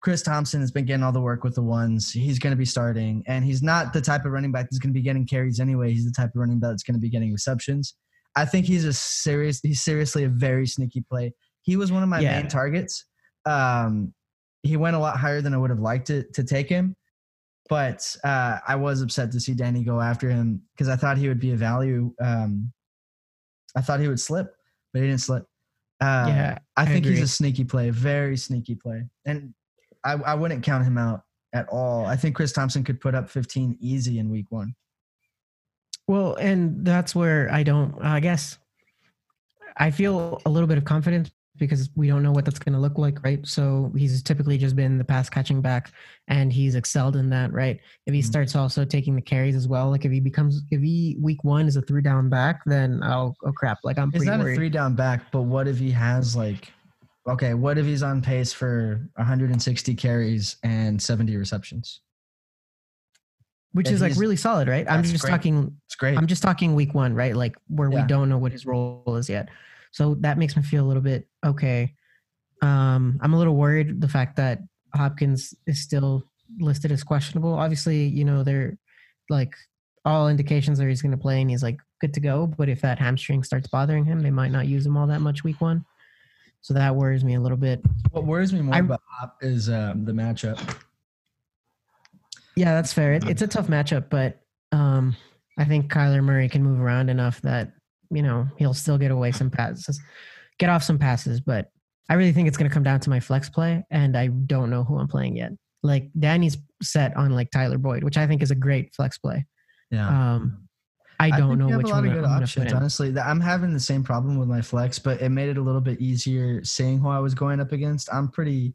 Chris 0.00 0.22
Thompson 0.22 0.60
has 0.60 0.70
been 0.70 0.86
getting 0.86 1.02
all 1.02 1.12
the 1.12 1.20
work 1.20 1.44
with 1.44 1.54
the 1.54 1.62
ones. 1.62 2.10
He's 2.10 2.38
going 2.38 2.52
to 2.52 2.56
be 2.56 2.64
starting, 2.64 3.22
and 3.26 3.44
he's 3.44 3.62
not 3.62 3.92
the 3.92 4.00
type 4.00 4.24
of 4.24 4.32
running 4.32 4.50
back 4.52 4.64
that's 4.64 4.78
going 4.78 4.90
to 4.92 4.98
be 4.98 5.02
getting 5.02 5.26
carries 5.26 5.60
anyway. 5.60 5.92
He's 5.92 6.06
the 6.06 6.12
type 6.12 6.30
of 6.30 6.36
running 6.36 6.58
back 6.58 6.70
that's 6.70 6.82
going 6.82 6.94
to 6.94 7.00
be 7.00 7.10
getting 7.10 7.32
receptions. 7.32 7.94
I 8.36 8.44
think 8.46 8.64
he's 8.64 8.84
a 8.84 8.92
serious. 8.92 9.60
He's 9.62 9.82
seriously 9.82 10.24
a 10.24 10.28
very 10.28 10.66
sneaky 10.66 11.02
play. 11.02 11.32
He 11.62 11.76
was 11.76 11.92
one 11.92 12.02
of 12.02 12.08
my 12.08 12.20
Yeah. 12.20 12.40
main 12.40 12.48
targets. 12.48 13.04
Um, 13.44 14.14
he 14.62 14.76
went 14.76 14.96
a 14.96 14.98
lot 14.98 15.18
higher 15.18 15.42
than 15.42 15.52
I 15.52 15.58
would 15.58 15.70
have 15.70 15.80
liked 15.80 16.10
it 16.10 16.32
to 16.34 16.44
take 16.44 16.68
him, 16.68 16.94
but 17.68 18.16
uh, 18.24 18.58
I 18.66 18.76
was 18.76 19.02
upset 19.02 19.32
to 19.32 19.40
see 19.40 19.54
Danny 19.54 19.84
go 19.84 20.00
after 20.00 20.30
him 20.30 20.62
because 20.74 20.88
I 20.88 20.96
thought 20.96 21.18
he 21.18 21.28
would 21.28 21.40
be 21.40 21.52
a 21.52 21.56
value. 21.56 22.14
Um, 22.20 22.72
I 23.76 23.80
thought 23.82 24.00
he 24.00 24.08
would 24.08 24.20
slip, 24.20 24.54
but 24.92 25.02
he 25.02 25.08
didn't 25.08 25.20
slip. 25.22 25.44
Uh, 26.00 26.24
yeah, 26.28 26.58
I 26.76 26.82
I 26.82 26.86
think 26.86 27.04
he's 27.04 27.20
a 27.20 27.28
sneaky 27.28 27.64
play, 27.64 27.90
very 27.90 28.36
sneaky 28.36 28.74
play, 28.74 29.04
and 29.26 29.52
I, 30.04 30.12
I 30.14 30.34
wouldn't 30.34 30.62
count 30.62 30.84
him 30.84 30.96
out 30.98 31.22
at 31.52 31.68
all. 31.68 32.06
I 32.06 32.16
think 32.16 32.36
Chris 32.36 32.52
Thompson 32.52 32.84
could 32.84 33.00
put 33.00 33.14
up 33.14 33.28
15 33.28 33.76
easy 33.80 34.18
in 34.18 34.30
week 34.30 34.46
one. 34.50 34.74
Well, 36.06 36.34
and 36.36 36.84
that's 36.84 37.14
where 37.14 37.52
I 37.52 37.62
don't, 37.62 37.94
I 38.02 38.20
guess, 38.20 38.58
I 39.76 39.90
feel 39.90 40.40
a 40.44 40.50
little 40.50 40.66
bit 40.66 40.78
of 40.78 40.84
confidence 40.84 41.30
because 41.56 41.90
we 41.94 42.08
don't 42.08 42.22
know 42.22 42.32
what 42.32 42.44
that's 42.44 42.58
going 42.58 42.72
to 42.72 42.78
look 42.78 42.96
like, 42.96 43.22
right? 43.22 43.46
So 43.46 43.92
he's 43.94 44.22
typically 44.22 44.56
just 44.56 44.74
been 44.76 44.96
the 44.98 45.04
pass 45.04 45.28
catching 45.28 45.60
back 45.60 45.92
and 46.28 46.52
he's 46.52 46.74
excelled 46.74 47.16
in 47.16 47.28
that, 47.30 47.52
right? 47.52 47.78
If 48.06 48.14
he 48.14 48.20
Mhm. 48.20 48.24
starts 48.24 48.56
also 48.56 48.84
taking 48.84 49.14
the 49.14 49.20
carries 49.20 49.54
as 49.54 49.68
well, 49.68 49.90
like 49.90 50.04
if 50.04 50.10
he 50.12 50.20
becomes, 50.20 50.62
if 50.70 50.80
he 50.80 51.16
week 51.20 51.44
one 51.44 51.66
is 51.66 51.76
a 51.76 51.82
three 51.82 52.02
down 52.02 52.28
back, 52.28 52.60
then 52.64 53.02
oh, 53.04 53.34
oh 53.44 53.52
crap, 53.52 53.78
like 53.84 53.98
I'm 53.98 54.10
He's 54.10 54.20
pretty 54.22 54.30
not 54.30 54.40
worried. 54.40 54.52
a 54.54 54.56
three 54.56 54.70
down 54.70 54.94
back, 54.94 55.30
but 55.32 55.42
what 55.42 55.68
if 55.68 55.78
he 55.78 55.90
has 55.90 56.34
like, 56.34 56.72
okay, 57.30 57.54
what 57.54 57.78
if 57.78 57.86
he's 57.86 58.02
on 58.02 58.22
pace 58.22 58.52
for 58.52 59.08
160 59.16 59.94
carries 59.94 60.56
and 60.62 61.00
70 61.00 61.36
receptions? 61.36 62.00
which 63.72 63.86
if 63.86 63.94
is 63.94 64.00
like 64.00 64.16
really 64.16 64.36
solid, 64.36 64.68
right? 64.68 64.84
I'm 64.90 65.02
just 65.04 65.22
great. 65.22 65.30
talking 65.30 65.76
It's 65.86 65.94
great. 65.94 66.18
I'm 66.18 66.26
just 66.26 66.42
talking 66.42 66.74
week 66.74 66.94
one, 66.94 67.14
right? 67.14 67.36
Like 67.36 67.56
where 67.68 67.88
Yeah. 67.90 68.02
we 68.02 68.06
don't 68.08 68.28
know 68.28 68.38
what 68.38 68.52
his 68.52 68.66
role 68.66 69.14
is 69.16 69.28
yet. 69.28 69.48
So 69.92 70.16
that 70.16 70.38
makes 70.38 70.56
me 70.56 70.62
feel 70.62 70.84
a 70.84 70.88
little 70.88 71.02
bit 71.02 71.28
okay. 71.44 71.94
Um, 72.62 73.18
I'm 73.22 73.32
a 73.32 73.38
little 73.38 73.56
worried 73.56 74.00
the 74.00 74.08
fact 74.08 74.36
that 74.36 74.60
Hopkins 74.94 75.54
is 75.66 75.80
still 75.82 76.24
listed 76.58 76.90
as 76.90 77.04
questionable. 77.04 77.54
Obviously, 77.54 78.06
you 78.06 78.24
know, 78.24 78.42
they're 78.42 78.76
like 79.28 79.54
all 80.04 80.28
indications 80.28 80.80
are 80.80 80.88
he's 80.88 81.02
going 81.02 81.12
to 81.12 81.18
play 81.18 81.40
and 81.40 81.50
he's 81.50 81.62
like 81.62 81.78
good 82.00 82.14
to 82.14 82.20
go. 82.20 82.46
But 82.46 82.68
if 82.68 82.80
that 82.80 82.98
hamstring 82.98 83.44
starts 83.44 83.68
bothering 83.68 84.04
him, 84.04 84.20
they 84.20 84.30
might 84.30 84.50
not 84.50 84.66
use 84.66 84.84
him 84.84 84.96
all 84.96 85.06
that 85.06 85.20
much 85.20 85.44
week 85.44 85.60
one. 85.60 85.84
So 86.62 86.74
that 86.74 86.94
worries 86.94 87.24
me 87.24 87.34
a 87.34 87.40
little 87.40 87.56
bit. 87.56 87.80
what 88.10 88.26
worries 88.26 88.52
me 88.52 88.60
more 88.60 88.74
I'm- 88.74 88.86
about 88.86 89.00
Hop 89.06 89.38
is 89.40 89.68
um, 89.68 90.04
the 90.04 90.12
matchup. 90.12 90.58
Yeah, 92.56 92.74
that's 92.74 92.92
fair. 92.92 93.14
It, 93.14 93.28
it's 93.28 93.42
a 93.42 93.46
tough 93.46 93.68
matchup, 93.68 94.10
but 94.10 94.40
um, 94.72 95.16
I 95.58 95.64
think 95.64 95.90
Kyler 95.90 96.22
Murray 96.22 96.48
can 96.48 96.62
move 96.62 96.80
around 96.80 97.08
enough 97.08 97.40
that 97.42 97.72
you 98.10 98.22
know 98.22 98.48
he'll 98.58 98.74
still 98.74 98.98
get 98.98 99.10
away 99.10 99.32
some 99.32 99.50
passes, 99.50 100.00
get 100.58 100.68
off 100.68 100.82
some 100.82 100.98
passes. 100.98 101.40
But 101.40 101.70
I 102.08 102.14
really 102.14 102.32
think 102.32 102.48
it's 102.48 102.56
going 102.56 102.68
to 102.68 102.74
come 102.74 102.82
down 102.82 103.00
to 103.00 103.10
my 103.10 103.20
flex 103.20 103.48
play, 103.48 103.84
and 103.90 104.16
I 104.16 104.26
don't 104.26 104.68
know 104.68 104.84
who 104.84 104.98
I'm 104.98 105.08
playing 105.08 105.36
yet. 105.36 105.52
Like 105.82 106.10
Danny's 106.18 106.58
set 106.82 107.16
on 107.16 107.30
like 107.30 107.50
Tyler 107.50 107.78
Boyd, 107.78 108.04
which 108.04 108.18
I 108.18 108.26
think 108.26 108.42
is 108.42 108.50
a 108.50 108.56
great 108.56 108.94
flex 108.94 109.16
play. 109.16 109.46
Yeah. 109.90 110.34
Um, 110.34 110.68
I 111.20 111.30
don't 111.30 111.58
think 111.58 111.70
know 111.70 111.76
which 111.76 111.86
a 111.86 111.90
lot 111.90 111.96
one 111.96 112.04
of 112.04 112.10
I'm 112.10 112.16
good 112.16 112.24
going 112.24 112.32
to 112.32 112.36
put 112.38 112.42
options. 112.42 112.72
in. 112.72 112.76
Honestly, 112.76 113.18
I'm 113.18 113.40
having 113.40 113.72
the 113.72 113.80
same 113.80 114.02
problem 114.02 114.38
with 114.38 114.48
my 114.48 114.62
flex, 114.62 114.98
but 114.98 115.20
it 115.20 115.28
made 115.28 115.48
it 115.48 115.56
a 115.58 115.60
little 115.60 115.80
bit 115.80 116.00
easier 116.00 116.64
seeing 116.64 116.98
who 116.98 117.08
I 117.08 117.18
was 117.18 117.34
going 117.34 117.60
up 117.60 117.72
against. 117.72 118.12
I'm 118.12 118.28
pretty. 118.28 118.74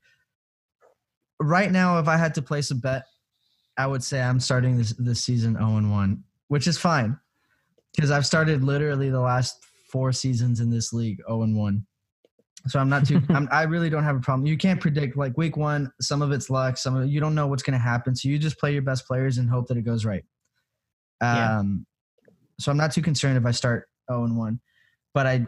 Right 1.40 1.72
now, 1.72 2.00
if 2.00 2.08
I 2.08 2.18
had 2.18 2.34
to 2.36 2.42
place 2.42 2.72
a 2.72 2.76
bet, 2.76 3.06
I 3.78 3.88
would 3.88 4.04
say 4.04 4.22
I'm 4.22 4.40
starting 4.40 4.78
this 4.78 4.94
this 4.98 5.24
season 5.24 5.56
0 5.56 5.78
and 5.78 5.92
1, 5.92 6.24
which 6.48 6.68
is 6.68 6.78
fine 6.78 7.20
because 7.96 8.12
I've 8.12 8.26
started 8.26 8.64
literally 8.64 9.10
the 9.10 9.20
last 9.20 9.66
four 9.90 10.12
seasons 10.12 10.60
in 10.60 10.70
this 10.70 10.94
league 10.94 11.22
0 11.28 11.44
and 11.44 11.58
1. 11.58 11.86
So 12.68 12.80
I'm 12.80 12.90
not 12.90 13.06
too. 13.06 13.22
I'm, 13.30 13.48
I 13.52 13.64
really 13.64 13.90
don't 13.90 14.04
have 14.04 14.16
a 14.16 14.22
problem. 14.22 14.48
You 14.48 14.58
can't 14.58 14.80
predict 14.80 15.18
like 15.18 15.38
week 15.38 15.58
one. 15.58 15.92
Some 16.02 16.22
of 16.22 16.32
it's 16.32 16.50
luck. 16.50 16.78
Some 16.78 16.96
of 16.96 17.08
you 17.08 17.20
don't 17.20 17.36
know 17.36 17.48
what's 17.48 17.64
going 17.64 17.78
to 17.78 17.84
happen. 17.84 18.16
So 18.16 18.30
you 18.30 18.40
just 18.40 18.60
play 18.60 18.74
your 18.74 18.82
best 18.82 19.08
players 19.08 19.38
and 19.38 19.50
hope 19.50 19.68
that 19.68 19.78
it 19.78 19.84
goes 19.84 20.06
right. 20.06 20.24
Yeah. 21.22 21.60
Um, 21.60 21.86
So 22.60 22.72
I'm 22.72 22.78
not 22.78 22.92
too 22.92 23.02
concerned 23.02 23.38
if 23.38 23.46
I 23.46 23.52
start 23.52 23.88
0 24.12 24.26
and 24.26 24.38
1. 24.38 24.60
But 25.14 25.28
I 25.28 25.46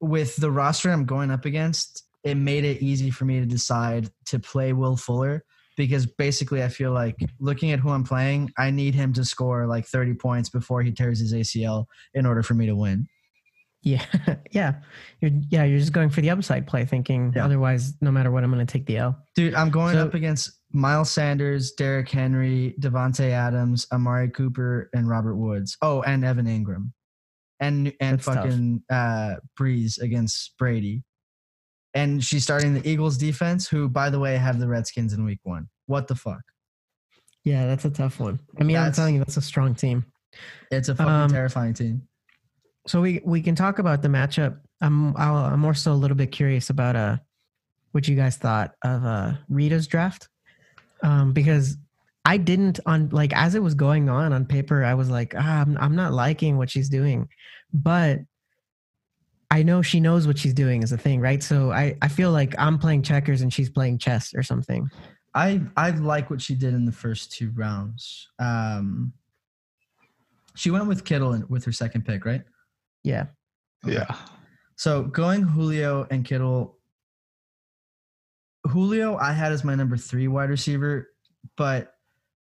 with 0.00 0.36
the 0.36 0.50
roster 0.50 0.90
I'm 0.90 1.04
going 1.06 1.30
up 1.30 1.44
against, 1.44 2.04
it 2.24 2.36
made 2.36 2.64
it 2.64 2.82
easy 2.82 3.10
for 3.10 3.24
me 3.24 3.40
to 3.40 3.46
decide 3.46 4.10
to 4.26 4.38
play 4.38 4.72
Will 4.72 4.96
Fuller 4.96 5.44
because 5.76 6.06
basically 6.06 6.62
I 6.62 6.68
feel 6.68 6.92
like 6.92 7.16
looking 7.38 7.70
at 7.72 7.78
who 7.78 7.90
I'm 7.90 8.04
playing, 8.04 8.50
I 8.58 8.70
need 8.70 8.94
him 8.94 9.12
to 9.14 9.24
score 9.24 9.66
like 9.66 9.86
30 9.86 10.14
points 10.14 10.48
before 10.48 10.82
he 10.82 10.90
tears 10.90 11.20
his 11.20 11.34
ACL 11.34 11.86
in 12.14 12.26
order 12.26 12.42
for 12.42 12.54
me 12.54 12.66
to 12.66 12.74
win. 12.74 13.06
Yeah, 13.86 14.04
yeah, 14.50 14.74
you're 15.20 15.30
yeah 15.48 15.62
you're 15.62 15.78
just 15.78 15.92
going 15.92 16.10
for 16.10 16.20
the 16.20 16.30
upside 16.30 16.66
play, 16.66 16.84
thinking 16.84 17.32
Yeah. 17.36 17.44
otherwise, 17.44 17.94
no 18.00 18.10
matter 18.10 18.32
what, 18.32 18.42
I'm 18.42 18.52
going 18.52 18.66
to 18.66 18.70
take 18.70 18.84
the 18.86 18.96
L. 18.96 19.16
Dude, 19.36 19.54
I'm 19.54 19.70
going 19.70 19.94
So- 19.94 20.06
up 20.06 20.14
against 20.14 20.50
Miles 20.72 21.08
Sanders, 21.08 21.70
Derrick 21.70 22.08
Henry, 22.10 22.74
Davante 22.80 23.30
Adams, 23.30 23.86
Amari 23.92 24.28
Cooper, 24.28 24.90
and 24.92 25.08
Robert 25.08 25.36
Woods. 25.36 25.76
Oh, 25.82 26.02
and 26.02 26.24
Evan 26.24 26.46
Engram. 26.46 26.90
And 27.60 27.92
and 28.00 28.18
That's 28.18 28.24
tough. 28.26 28.34
fucking 28.44 28.82
uh 28.90 29.36
Brees 29.58 30.00
against 30.00 30.58
Brady. 30.58 31.04
And 31.94 32.22
she's 32.24 32.42
starting 32.42 32.74
the 32.74 32.86
Eagles 32.86 33.16
defense, 33.16 33.68
who 33.68 33.88
by 33.88 34.10
the 34.10 34.18
way 34.18 34.36
have 34.36 34.58
the 34.58 34.66
Redskins 34.66 35.12
in 35.12 35.24
week 35.24 35.40
one. 35.44 35.68
What 35.86 36.08
the 36.08 36.16
fuck? 36.16 36.42
Yeah, 37.44 37.66
that's 37.66 37.84
a 37.84 37.90
tough 37.90 38.18
one. 38.18 38.40
I 38.60 38.64
mean, 38.64 38.76
I'm 38.76 38.90
telling 38.92 39.14
you, 39.14 39.20
that's 39.20 39.36
a 39.36 39.40
strong 39.42 39.76
team. 39.76 40.04
It's 40.72 40.88
a 40.88 40.94
fucking 40.96 41.12
Um, 41.12 41.30
terrifying 41.30 41.72
team. 41.72 42.02
So 42.86 43.00
we 43.00 43.20
we 43.24 43.42
can 43.42 43.54
talk 43.54 43.78
about 43.78 44.02
the 44.02 44.08
matchup. 44.08 44.58
I'm 44.80 45.16
I'll, 45.16 45.36
I'm 45.36 45.64
also 45.64 45.92
a 45.92 45.94
little 45.94 46.16
bit 46.16 46.32
curious 46.32 46.70
about 46.70 46.96
uh 46.96 47.16
what 47.92 48.06
you 48.06 48.16
guys 48.16 48.36
thought 48.36 48.74
of 48.82 49.04
uh 49.04 49.32
Rita's 49.48 49.86
draft, 49.86 50.28
um 51.02 51.32
because 51.32 51.76
I 52.24 52.36
didn't 52.36 52.80
on 52.86 53.08
like 53.10 53.32
as 53.34 53.54
it 53.54 53.62
was 53.62 53.74
going 53.74 54.08
on 54.08 54.32
on 54.32 54.44
paper, 54.46 54.84
I 54.84 54.94
was 54.94 55.08
like, 55.08 55.34
ah, 55.36 55.60
I'm, 55.62 55.76
I'm 55.78 55.94
not 55.94 56.12
liking 56.12 56.58
what 56.58 56.68
she's 56.68 56.88
doing, 56.88 57.28
but 57.72 58.20
I 59.50 59.62
know 59.62 59.80
she 59.80 60.00
knows 60.00 60.26
what 60.26 60.36
she's 60.36 60.52
doing 60.52 60.82
is 60.82 60.90
a 60.90 60.98
thing, 60.98 61.20
right? 61.20 61.40
So 61.40 61.70
I, 61.70 61.96
I 62.02 62.08
feel 62.08 62.32
like 62.32 62.54
I'm 62.58 62.78
playing 62.78 63.02
checkers 63.02 63.42
and 63.42 63.52
she's 63.52 63.70
playing 63.70 63.98
chess 63.98 64.34
or 64.34 64.42
something. 64.42 64.90
I 65.34 65.62
I 65.76 65.90
like 65.90 66.28
what 66.30 66.42
she 66.42 66.54
did 66.54 66.74
in 66.74 66.84
the 66.84 66.92
first 66.92 67.30
two 67.30 67.52
rounds. 67.54 68.28
Um, 68.40 69.12
she 70.56 70.70
went 70.70 70.88
with 70.88 71.04
Kittle 71.04 71.34
in- 71.34 71.48
with 71.48 71.64
her 71.64 71.72
second 71.72 72.04
pick, 72.04 72.24
right? 72.24 72.42
Yeah. 73.06 73.26
Yeah. 73.84 74.12
So 74.74 75.04
going 75.04 75.42
Julio 75.42 76.08
and 76.10 76.24
Kittle. 76.24 76.76
Julio, 78.66 79.16
I 79.16 79.32
had 79.32 79.52
as 79.52 79.62
my 79.62 79.76
number 79.76 79.96
three 79.96 80.26
wide 80.26 80.50
receiver, 80.50 81.10
but 81.56 81.94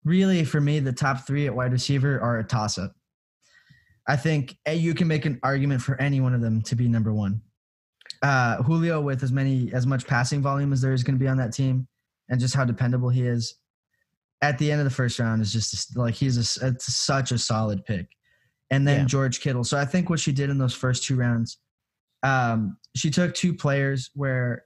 really 0.06 0.46
for 0.46 0.62
me, 0.62 0.80
the 0.80 0.94
top 0.94 1.28
three 1.28 1.48
at 1.48 1.54
wide 1.54 1.74
receiver 1.74 2.18
are 2.22 2.40
a 2.40 2.46
toss 2.46 2.78
up. 2.78 2.94
I 4.08 4.16
think 4.16 4.56
you 4.66 4.94
can 4.94 5.10
make 5.10 5.26
an 5.26 5.38
argument 5.44 5.82
for 5.82 6.00
any 6.00 6.22
one 6.22 6.34
of 6.34 6.40
them 6.40 6.62
to 6.62 6.76
be 6.78 6.88
number 6.88 7.12
one. 7.14 7.42
Uh, 8.22 8.64
Julio, 8.64 9.02
with 9.02 9.22
as 9.22 9.34
many 9.34 9.70
as 9.74 9.86
much 9.86 10.08
passing 10.08 10.42
volume 10.42 10.72
as 10.72 10.80
there 10.80 10.94
is 10.94 11.04
going 11.04 11.16
to 11.16 11.20
be 11.20 11.28
on 11.28 11.38
that 11.38 11.52
team, 11.52 11.90
and 12.30 12.40
just 12.40 12.56
how 12.56 12.64
dependable 12.64 13.10
he 13.10 13.28
is, 13.28 13.56
at 14.42 14.58
the 14.58 14.72
end 14.72 14.80
of 14.80 14.86
the 14.86 14.96
first 14.96 15.20
round 15.20 15.42
is 15.42 15.52
just 15.52 15.98
like 15.98 16.14
he's 16.14 16.38
a, 16.38 16.68
it's 16.68 16.96
such 16.96 17.34
a 17.34 17.38
solid 17.38 17.84
pick. 17.84 18.08
And 18.72 18.88
then 18.88 19.02
Yeah. 19.02 19.06
George 19.06 19.40
Kittle. 19.40 19.64
So 19.64 19.78
I 19.78 19.86
think 19.86 20.10
what 20.10 20.20
she 20.20 20.32
did 20.32 20.50
in 20.50 20.58
those 20.58 20.74
first 20.74 21.04
two 21.04 21.16
rounds, 21.16 21.58
um, 22.24 22.78
she 22.96 23.10
took 23.10 23.34
two 23.34 23.54
players 23.54 24.10
where 24.16 24.64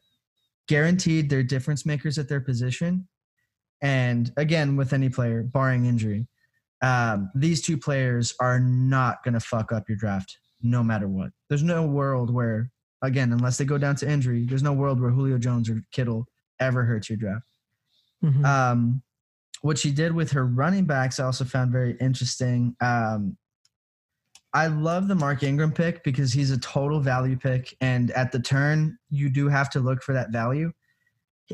guaranteed 0.67 1.29
they're 1.29 1.43
difference 1.43 1.85
makers 1.85 2.17
at 2.17 2.27
their 2.27 2.41
position. 2.41 3.07
And 3.81 4.31
again, 4.37 4.75
with 4.75 4.93
any 4.93 5.09
player, 5.09 5.43
barring 5.43 5.85
injury, 5.85 6.27
um, 6.81 7.29
these 7.35 7.61
two 7.61 7.77
players 7.77 8.33
are 8.39 8.59
not 8.59 9.23
going 9.23 9.33
to 9.33 9.39
fuck 9.39 9.71
up 9.71 9.87
your 9.89 9.97
draft 9.97 10.37
no 10.61 10.83
matter 10.83 11.07
what. 11.07 11.31
There's 11.49 11.63
no 11.63 11.85
world 11.85 12.33
where, 12.33 12.69
again, 13.01 13.31
unless 13.31 13.57
they 13.57 13.65
go 13.65 13.77
down 13.77 13.95
to 13.97 14.09
injury, 14.09 14.45
there's 14.45 14.63
no 14.63 14.73
world 14.73 14.99
where 14.99 15.11
Julio 15.11 15.37
Jones 15.37 15.69
or 15.69 15.81
Kittle 15.91 16.27
ever 16.59 16.83
hurts 16.83 17.09
your 17.09 17.17
draft. 17.17 17.49
Mhm. 18.23 18.45
Um, 18.45 19.03
what 19.61 19.77
she 19.77 19.91
did 19.91 20.11
with 20.11 20.31
her 20.31 20.45
running 20.45 20.85
backs, 20.85 21.19
I 21.19 21.25
also 21.25 21.45
found 21.45 21.71
very 21.71 21.97
interesting. 21.99 22.75
Um, 22.81 23.37
I 24.53 24.67
love 24.67 25.07
the 25.07 25.15
Mark 25.15 25.43
Ingram 25.43 25.71
pick 25.71 26.03
because 26.03 26.33
he's 26.33 26.51
a 26.51 26.57
total 26.57 26.99
value 26.99 27.37
pick, 27.37 27.75
and 27.81 28.11
at 28.11 28.31
the 28.31 28.39
turn, 28.39 28.97
you 29.09 29.29
do 29.29 29.47
have 29.47 29.69
to 29.71 29.79
look 29.79 30.01
for 30.01 30.13
that 30.13 30.31
value. 30.31 30.71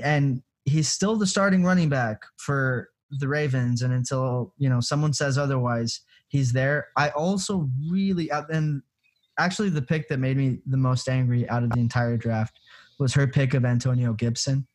And 0.01 0.41
he's 0.65 0.87
still 0.87 1.17
the 1.17 1.27
starting 1.27 1.63
running 1.63 1.89
back 1.89 2.21
for 2.37 2.89
the 3.11 3.27
Ravens, 3.27 3.81
and 3.81 3.93
until 3.93 4.53
you 4.57 4.69
know 4.69 4.79
someone 4.79 5.13
says 5.13 5.37
otherwise, 5.37 6.01
he's 6.27 6.53
there. 6.53 6.87
I 6.97 7.09
also 7.09 7.69
really 7.89 8.31
uh, 8.31 8.43
and 8.49 8.81
actually 9.37 9.69
the 9.69 9.81
pick 9.81 10.07
that 10.09 10.19
made 10.19 10.37
me 10.37 10.59
the 10.65 10.77
most 10.77 11.09
angry 11.09 11.49
out 11.49 11.63
of 11.63 11.71
the 11.71 11.79
entire 11.79 12.17
draft 12.17 12.59
was 12.99 13.13
her 13.13 13.27
pick 13.27 13.53
of 13.53 13.65
Antonio 13.65 14.13
Gibson 14.13 14.67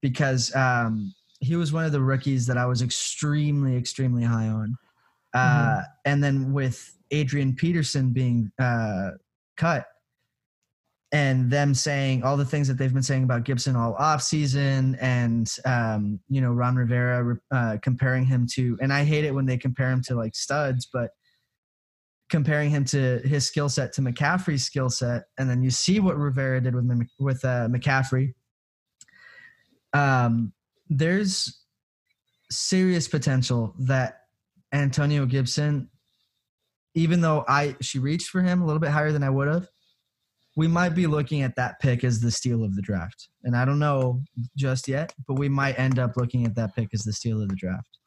because 0.00 0.54
um, 0.54 1.14
he 1.40 1.56
was 1.56 1.72
one 1.72 1.84
of 1.84 1.92
the 1.92 2.00
rookies 2.00 2.46
that 2.46 2.58
I 2.58 2.66
was 2.66 2.82
extremely, 2.82 3.76
extremely 3.76 4.22
high 4.22 4.48
on. 4.48 4.76
Uh, 5.34 5.82
And 6.04 6.22
then 6.22 6.52
with 6.52 6.94
Adrian 7.12 7.54
Peterson 7.54 8.10
being 8.10 8.50
uh, 8.58 9.10
cut 9.56 9.86
and 11.12 11.50
them 11.50 11.74
saying 11.74 12.22
all 12.22 12.36
the 12.36 12.44
things 12.44 12.66
that 12.68 12.78
they've 12.78 12.92
been 12.92 13.02
saying 13.02 13.22
about 13.22 13.44
Gibson 13.44 13.76
all 13.76 13.94
off 13.98 14.22
season 14.22 14.96
and, 15.00 15.48
um, 15.66 16.18
you 16.28 16.40
know, 16.40 16.52
Ron 16.52 16.74
Rivera 16.74 17.36
uh, 17.50 17.76
comparing 17.82 18.24
him 18.24 18.46
to, 18.54 18.78
and 18.80 18.92
I 18.92 19.04
hate 19.04 19.24
it 19.24 19.34
when 19.34 19.46
they 19.46 19.58
compare 19.58 19.90
him 19.90 20.02
to 20.04 20.14
like 20.14 20.34
studs, 20.34 20.88
but 20.90 21.10
comparing 22.30 22.70
him 22.70 22.84
to 22.86 23.20
his 23.24 23.46
skill 23.46 23.68
set 23.68 23.92
to 23.92 24.00
McCaffrey's 24.00 24.64
skill 24.64 24.88
set. 24.88 25.24
And 25.38 25.50
then 25.50 25.62
you 25.62 25.70
see 25.70 26.00
what 26.00 26.16
Rivera 26.16 26.62
did 26.62 26.74
with, 26.74 26.90
with 27.20 27.44
uh, 27.44 27.68
McCaffrey 27.68 28.32
um, 29.92 30.52
there's 30.88 31.64
serious 32.50 33.08
potential 33.08 33.74
that 33.78 34.20
Antonio 34.72 35.26
Gibson, 35.26 35.88
even 36.94 37.20
though 37.20 37.44
I 37.48 37.76
she 37.80 37.98
reached 37.98 38.28
for 38.28 38.42
him 38.42 38.62
a 38.62 38.66
little 38.66 38.80
bit 38.80 38.90
higher 38.90 39.12
than 39.12 39.22
I 39.22 39.30
would 39.30 39.48
have, 39.48 39.68
we 40.56 40.68
might 40.68 40.90
be 40.90 41.06
looking 41.06 41.42
at 41.42 41.56
that 41.56 41.80
pick 41.80 42.04
as 42.04 42.20
the 42.20 42.30
steal 42.30 42.64
of 42.64 42.74
the 42.74 42.82
draft. 42.82 43.28
And 43.44 43.56
I 43.56 43.64
don't 43.64 43.78
know 43.78 44.22
just 44.56 44.88
yet, 44.88 45.14
but 45.26 45.38
we 45.38 45.48
might 45.48 45.78
end 45.78 45.98
up 45.98 46.16
looking 46.16 46.46
at 46.46 46.54
that 46.56 46.74
pick 46.76 46.90
as 46.92 47.02
the 47.02 47.12
steal 47.12 47.40
of 47.42 47.48
the 47.48 47.56
draft. 47.56 47.98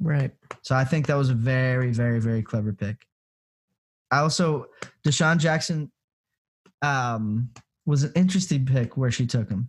Right. 0.00 0.30
So 0.62 0.74
I 0.74 0.84
think 0.84 1.06
that 1.06 1.16
was 1.16 1.30
a 1.30 1.34
very, 1.34 1.90
very, 1.90 2.20
very 2.20 2.42
clever 2.42 2.72
pick. 2.72 2.96
I 4.10 4.18
also 4.18 4.66
DeSean 5.06 5.38
Jackson 5.38 5.90
um, 6.82 7.50
was 7.86 8.04
an 8.04 8.12
interesting 8.14 8.64
pick 8.64 8.96
where 8.96 9.10
she 9.10 9.26
took 9.26 9.48
him. 9.48 9.68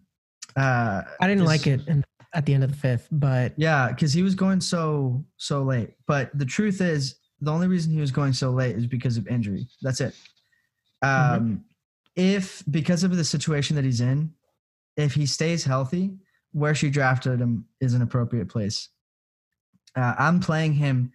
Uh, 0.56 1.04
I 1.20 1.28
didn't 1.28 1.46
like 1.46 1.68
it 1.68 1.88
in, 1.88 2.04
at 2.34 2.46
the 2.46 2.54
end 2.54 2.64
of 2.64 2.72
the 2.72 2.78
fifth, 2.78 3.08
but 3.12 3.54
Yeah, 3.58 3.90
because 3.90 4.14
he 4.14 4.24
was 4.24 4.36
going 4.36 4.62
so 4.62 5.26
so 5.38 5.64
late. 5.64 5.92
But 6.06 6.38
the 6.38 6.46
truth 6.46 6.82
is, 6.82 7.16
the 7.42 7.52
only 7.52 7.68
reason 7.68 7.92
he 7.92 8.02
was 8.02 8.12
going 8.12 8.34
so 8.34 8.52
late 8.52 8.76
is 8.76 8.88
because 8.88 9.18
of 9.18 9.28
injury. 9.28 9.68
That's 9.82 10.02
it. 10.02 10.16
Um, 11.02 11.64
If 12.16 12.64
because 12.70 13.04
of 13.04 13.16
the 13.16 13.24
situation 13.24 13.76
that 13.76 13.86
he's 13.86 14.02
in, 14.02 14.34
if 14.98 15.14
he 15.14 15.26
stays 15.26 15.64
healthy, 15.64 16.12
where 16.52 16.76
she 16.76 16.90
drafted 16.90 17.40
him 17.40 17.66
is 17.80 17.94
an 17.94 18.02
appropriate 18.02 18.50
place. 18.50 18.90
Uh, 19.96 20.16
I'm 20.18 20.40
playing 20.40 20.74
him. 20.74 21.12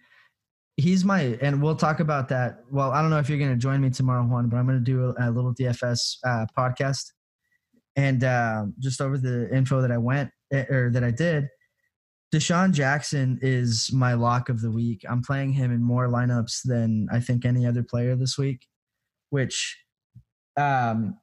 He's 0.77 1.05
my, 1.05 1.37
and 1.41 1.61
we'll 1.61 1.75
talk 1.75 1.99
about 1.99 2.27
that. 2.29 2.59
Well, 2.69 2.91
I 2.91 3.01
don't 3.01 3.09
know 3.09 3.19
if 3.19 3.29
you're 3.29 3.37
going 3.37 3.51
to 3.51 3.57
join 3.57 3.81
me 3.81 3.89
tomorrow, 3.89 4.23
Juan, 4.23 4.49
but 4.49 4.57
I'm 4.57 4.65
going 4.65 4.79
to 4.79 4.83
do 4.83 5.13
a, 5.17 5.29
a 5.29 5.31
little 5.31 5.53
DFS 5.53 6.17
uh, 6.25 6.45
podcast. 6.57 7.11
And 7.95 8.23
uh, 8.23 8.65
just 8.79 8.99
over 8.99 9.17
the 9.17 9.53
info 9.55 9.81
that 9.81 9.91
I 9.91 9.97
went 9.97 10.31
eh, 10.51 10.65
or 10.69 10.89
that 10.91 11.03
I 11.03 11.11
did, 11.11 11.47
DeSean 12.35 12.73
Jackson 12.73 13.39
is 13.41 13.93
my 13.93 14.13
lock 14.13 14.49
of 14.49 14.59
the 14.61 14.69
week. 14.69 15.05
I'm 15.09 15.21
playing 15.21 15.53
him 15.53 15.71
in 15.71 15.81
more 15.81 16.09
lineups 16.09 16.63
than 16.65 17.07
I 17.09 17.21
think 17.21 17.45
any 17.45 17.65
other 17.65 17.81
player 17.81 18.13
this 18.17 18.37
week, 18.37 18.67
which 19.29 19.77
um, 20.57 21.17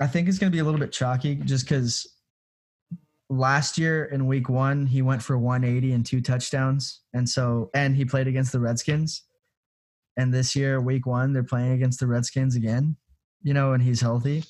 I 0.00 0.08
think 0.08 0.28
is 0.28 0.40
going 0.40 0.50
to 0.50 0.54
be 0.54 0.58
a 0.58 0.64
little 0.64 0.80
bit 0.80 0.90
chalky 0.90 1.36
just 1.36 1.66
because 1.66 2.04
last 3.28 3.78
year 3.78 4.06
in 4.06 4.26
week 4.26 4.48
one, 4.48 4.86
he 4.86 5.02
went 5.02 5.22
for 5.22 5.38
180 5.38 5.92
and 5.92 6.04
two 6.04 6.20
touchdowns. 6.20 7.02
And 7.14 7.28
so, 7.28 7.70
and 7.72 7.94
he 7.94 8.04
played 8.04 8.26
against 8.26 8.50
the 8.50 8.58
Redskins. 8.58 9.22
And 10.16 10.34
this 10.34 10.56
year, 10.56 10.80
week 10.80 11.06
one, 11.06 11.32
they're 11.32 11.44
playing 11.44 11.72
against 11.72 12.00
the 12.00 12.08
Redskins 12.08 12.56
again, 12.56 12.96
you 13.42 13.54
know, 13.54 13.72
and 13.72 13.82
he's 13.82 14.00
healthy. 14.00 14.42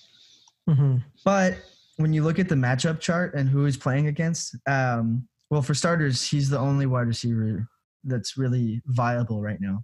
mhm. 0.67 1.05
But 1.27 1.59
when 1.99 2.15
you 2.15 2.25
look 2.25 2.39
at 2.39 2.49
the 2.49 2.55
matchup 2.55 3.01
chart 3.01 3.35
and 3.35 3.51
who 3.51 3.67
he's 3.67 3.77
playing 3.77 4.07
against, 4.07 4.57
um, 4.67 5.29
well, 5.51 5.63
for 5.63 5.75
starters, 5.75 6.27
he's 6.27 6.49
the 6.49 6.59
only 6.59 6.87
wide 6.87 7.09
receiver 7.09 7.69
that's 8.05 8.37
really 8.37 8.81
viable 8.87 9.43
right 9.43 9.61
now. 9.61 9.83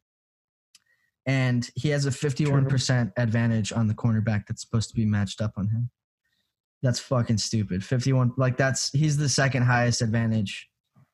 And 1.26 1.68
he 1.74 1.88
has 1.88 2.06
a 2.06 2.10
51% 2.10 3.12
advantage 3.16 3.72
on 3.72 3.88
the 3.88 3.94
cornerback 3.94 4.46
that's 4.46 4.62
supposed 4.62 4.88
to 4.90 4.94
be 4.94 5.04
matched 5.04 5.40
up 5.40 5.54
on 5.56 5.68
him. 5.68 5.90
That's 6.82 7.00
fucking 7.00 7.38
stupid. 7.38 7.84
51, 7.84 8.34
like 8.36 8.56
that's, 8.56 8.92
he's 8.92 9.16
the 9.16 9.28
second 9.28 9.62
highest 9.62 10.02
advantage 10.02 10.68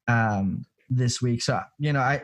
um, 0.07 0.67
this 0.91 1.23
week. 1.23 1.43
So, 1.43 1.63
you 1.79 1.95
know, 1.95 2.01
I, 2.01 2.23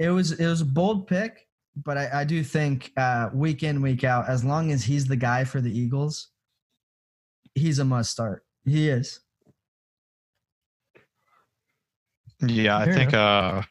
it 0.00 0.08
was, 0.08 0.32
it 0.32 0.46
was 0.46 0.60
a 0.60 0.66
bold 0.66 1.06
pick, 1.06 1.46
but 1.76 1.96
I, 1.96 2.10
I 2.12 2.24
do 2.24 2.42
think 2.42 2.90
uh, 2.96 3.30
week 3.32 3.62
in, 3.62 3.80
week 3.80 4.02
out, 4.02 4.28
as 4.28 4.44
long 4.44 4.72
as 4.72 4.82
he's 4.82 5.06
the 5.06 5.16
guy 5.16 5.44
for 5.44 5.60
the 5.60 5.70
Eagles, 5.70 6.30
he's 7.54 7.78
a 7.78 7.84
must 7.84 8.10
start. 8.10 8.42
He 8.64 8.88
is. 8.88 9.20
Yeah, 12.42 12.78
I 12.78 12.84
Fair 12.86 12.94
think 12.94 13.14
uh, 13.14 13.62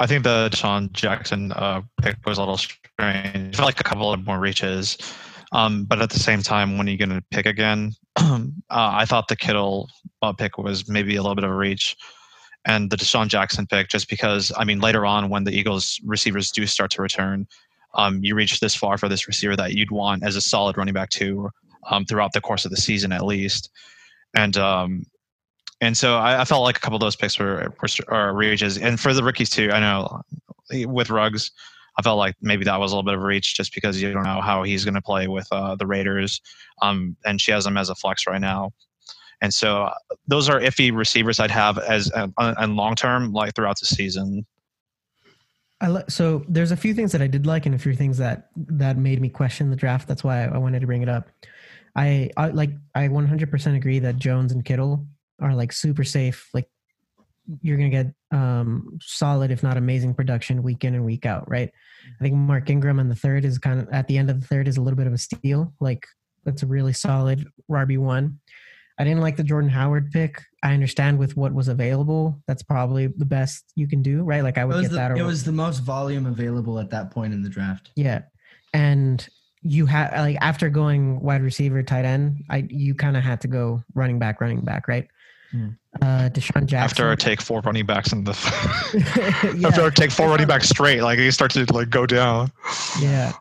I 0.00 0.06
think 0.06 0.24
the 0.24 0.50
DeSean 0.52 0.92
Jackson 0.92 1.52
uh, 1.52 1.82
pick 2.00 2.16
was 2.26 2.38
a 2.38 2.40
little 2.40 2.56
strange. 2.56 3.54
I 3.54 3.56
felt 3.56 3.66
like 3.66 3.80
a 3.80 3.84
couple 3.84 4.12
of 4.12 4.26
more 4.26 4.40
reaches, 4.40 4.98
um, 5.52 5.84
but 5.84 6.02
at 6.02 6.10
the 6.10 6.18
same 6.18 6.42
time, 6.42 6.76
when 6.76 6.88
are 6.88 6.90
you 6.90 6.98
going 6.98 7.10
to 7.10 7.22
pick 7.30 7.46
again? 7.46 7.92
uh, 8.16 8.40
I 8.70 9.04
thought 9.04 9.28
the 9.28 9.36
Kittle 9.36 9.88
uh, 10.20 10.32
pick 10.32 10.58
was 10.58 10.88
maybe 10.88 11.14
a 11.14 11.22
little 11.22 11.36
bit 11.36 11.44
of 11.44 11.50
a 11.50 11.54
reach, 11.54 11.96
and 12.64 12.90
the 12.90 12.96
DeSean 12.96 13.28
Jackson 13.28 13.66
pick 13.66 13.88
just 13.88 14.08
because 14.08 14.52
I 14.56 14.64
mean 14.64 14.80
later 14.80 15.06
on 15.06 15.28
when 15.28 15.44
the 15.44 15.52
Eagles 15.52 16.00
receivers 16.04 16.50
do 16.50 16.66
start 16.66 16.90
to 16.92 17.02
return, 17.02 17.46
um, 17.94 18.18
you 18.24 18.34
reach 18.34 18.58
this 18.58 18.74
far 18.74 18.98
for 18.98 19.08
this 19.08 19.28
receiver 19.28 19.54
that 19.54 19.74
you'd 19.74 19.92
want 19.92 20.24
as 20.24 20.34
a 20.34 20.40
solid 20.40 20.76
running 20.76 20.94
back 20.94 21.10
too 21.10 21.50
um, 21.90 22.04
throughout 22.04 22.32
the 22.32 22.40
course 22.40 22.64
of 22.64 22.72
the 22.72 22.76
season 22.76 23.12
at 23.12 23.24
least, 23.24 23.70
and 24.34 24.56
um, 24.56 25.04
and 25.82 25.96
so 25.96 26.16
I, 26.16 26.40
I 26.40 26.44
felt 26.44 26.62
like 26.62 26.76
a 26.76 26.80
couple 26.80 26.94
of 26.94 27.00
those 27.00 27.16
picks 27.16 27.38
were, 27.38 27.74
were 27.82 28.14
are 28.14 28.34
reaches, 28.34 28.78
and 28.78 28.98
for 29.00 29.12
the 29.12 29.22
rookies 29.22 29.50
too. 29.50 29.70
I 29.72 29.80
know 29.80 30.22
with 30.86 31.10
Ruggs, 31.10 31.50
I 31.98 32.02
felt 32.02 32.18
like 32.18 32.36
maybe 32.40 32.64
that 32.64 32.78
was 32.78 32.92
a 32.92 32.94
little 32.94 33.04
bit 33.04 33.14
of 33.14 33.20
a 33.20 33.26
reach 33.26 33.56
just 33.56 33.74
because 33.74 34.00
you 34.00 34.12
don't 34.12 34.22
know 34.22 34.40
how 34.40 34.62
he's 34.62 34.84
going 34.84 34.94
to 34.94 35.02
play 35.02 35.26
with 35.26 35.48
uh, 35.50 35.74
the 35.74 35.86
Raiders, 35.86 36.40
um, 36.82 37.16
and 37.24 37.40
she 37.40 37.50
has 37.50 37.66
him 37.66 37.76
as 37.76 37.90
a 37.90 37.96
flex 37.96 38.28
right 38.28 38.40
now, 38.40 38.70
And 39.40 39.52
so 39.52 39.82
uh, 39.82 39.94
those 40.28 40.48
are 40.48 40.60
iffy 40.60 40.94
receivers 40.94 41.40
I'd 41.40 41.50
have 41.50 41.78
as 41.78 42.12
and 42.12 42.32
and 42.38 42.76
long 42.76 42.94
term, 42.94 43.32
like 43.32 43.54
throughout 43.54 43.80
the 43.80 43.86
season. 43.86 44.46
I 45.80 45.88
li- 45.88 46.04
so 46.08 46.44
there's 46.48 46.70
a 46.70 46.76
few 46.76 46.94
things 46.94 47.10
that 47.10 47.20
I 47.20 47.26
did 47.26 47.44
like 47.44 47.66
and 47.66 47.74
a 47.74 47.78
few 47.78 47.94
things 47.96 48.18
that 48.18 48.50
that 48.54 48.98
made 48.98 49.20
me 49.20 49.28
question 49.28 49.68
the 49.68 49.76
draft. 49.76 50.06
That's 50.06 50.22
why 50.22 50.44
I 50.44 50.58
wanted 50.58 50.78
to 50.78 50.86
bring 50.86 51.02
it 51.02 51.08
up. 51.08 51.28
I, 51.96 52.30
I 52.36 52.48
like 52.50 52.70
I 52.94 53.08
100% 53.08 53.76
agree 53.76 53.98
that 53.98 54.16
Jones 54.16 54.52
and 54.52 54.64
Kittle 54.64 55.04
are 55.42 55.54
like 55.54 55.72
super 55.72 56.04
safe. 56.04 56.48
Like 56.54 56.68
you're 57.60 57.76
gonna 57.76 57.90
get 57.90 58.14
um, 58.30 58.98
solid, 59.02 59.50
if 59.50 59.62
not 59.62 59.76
amazing, 59.76 60.14
production 60.14 60.62
week 60.62 60.84
in 60.84 60.94
and 60.94 61.04
week 61.04 61.26
out. 61.26 61.50
Right. 61.50 61.70
I 62.20 62.22
think 62.22 62.34
Mark 62.34 62.70
Ingram 62.70 62.98
in 63.00 63.08
the 63.08 63.14
third 63.14 63.44
is 63.44 63.58
kind 63.58 63.80
of 63.80 63.88
at 63.90 64.06
the 64.08 64.16
end 64.16 64.30
of 64.30 64.40
the 64.40 64.46
third 64.46 64.68
is 64.68 64.76
a 64.76 64.80
little 64.80 64.96
bit 64.96 65.06
of 65.06 65.12
a 65.12 65.18
steal. 65.18 65.72
Like 65.80 66.06
that's 66.44 66.62
a 66.62 66.66
really 66.66 66.92
solid 66.92 67.46
RB 67.70 67.98
one. 67.98 68.38
I 68.98 69.04
didn't 69.04 69.20
like 69.20 69.36
the 69.36 69.44
Jordan 69.44 69.70
Howard 69.70 70.12
pick. 70.12 70.42
I 70.62 70.74
understand 70.74 71.18
with 71.18 71.36
what 71.36 71.52
was 71.52 71.68
available, 71.68 72.40
that's 72.46 72.62
probably 72.62 73.06
the 73.08 73.24
best 73.24 73.64
you 73.74 73.88
can 73.88 74.02
do, 74.02 74.22
right? 74.22 74.42
Like 74.42 74.58
I 74.58 74.64
would 74.64 74.80
get 74.80 74.90
the, 74.90 74.96
that. 74.96 75.18
it 75.18 75.22
was 75.22 75.44
the 75.44 75.52
most 75.52 75.78
volume 75.78 76.26
available 76.26 76.78
at 76.78 76.90
that 76.90 77.10
point 77.10 77.32
in 77.32 77.42
the 77.42 77.48
draft. 77.48 77.90
yeah, 77.96 78.22
and 78.74 79.26
you 79.62 79.86
had 79.86 80.12
like 80.20 80.36
after 80.40 80.68
going 80.68 81.20
wide 81.20 81.42
receiver, 81.42 81.82
tight 81.82 82.04
end, 82.04 82.44
I 82.50 82.66
you 82.68 82.94
kind 82.94 83.16
of 83.16 83.22
had 83.22 83.40
to 83.42 83.48
go 83.48 83.82
running 83.94 84.18
back, 84.18 84.40
running 84.40 84.60
back, 84.60 84.88
right? 84.88 85.08
Uh, 85.54 86.30
DeSean 86.30 86.64
Jackson. 86.64 86.76
After 86.76 87.10
I 87.10 87.14
take 87.14 87.42
four 87.42 87.60
running 87.60 87.84
backs 87.84 88.12
in 88.12 88.24
the 88.24 88.32
yeah, 89.54 89.68
after 89.68 89.82
I 89.82 89.90
take 89.90 90.10
four 90.10 90.28
running 90.28 90.46
backs 90.46 90.68
straight, 90.68 91.02
like 91.02 91.18
you 91.18 91.30
starts 91.30 91.54
to 91.54 91.66
like 91.72 91.90
go 91.90 92.06
down. 92.06 92.50
yeah. 93.00 93.32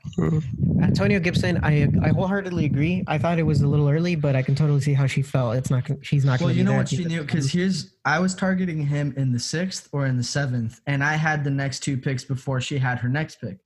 Antonio 0.82 1.20
Gibson, 1.20 1.60
I 1.64 1.88
I 2.04 2.10
wholeheartedly 2.10 2.66
agree. 2.66 3.04
I 3.08 3.18
thought 3.18 3.40
it 3.40 3.44
was 3.44 3.62
a 3.62 3.68
little 3.68 3.88
early, 3.88 4.16
but 4.16 4.36
I 4.36 4.42
can 4.42 4.56
totally 4.56 4.82
see 4.82 4.94
how 4.94 5.08
she 5.08 5.22
felt. 5.22 5.56
It's 5.56 5.70
not. 5.70 5.90
She's 6.02 6.26
not. 6.26 6.42
Well, 6.42 6.50
gonna 6.50 6.58
you 6.58 6.64
know 6.66 6.72
there 6.72 6.80
what 6.80 6.90
she 6.90 7.06
knew 7.06 7.22
because 7.22 7.50
here's 7.50 7.96
I 8.04 8.20
was 8.20 8.36
targeting 8.36 8.86
him 8.86 9.14
in 9.16 9.32
the 9.32 9.40
sixth 9.40 9.88
or 9.94 10.06
in 10.06 10.18
the 10.18 10.24
seventh, 10.24 10.82
and 10.88 11.04
I 11.04 11.14
had 11.14 11.46
the 11.46 11.52
next 11.52 11.80
two 11.80 11.98
picks 11.98 12.26
before 12.26 12.60
she 12.60 12.78
had 12.78 13.00
her 13.00 13.08
next 13.08 13.40
pick. 13.40 13.60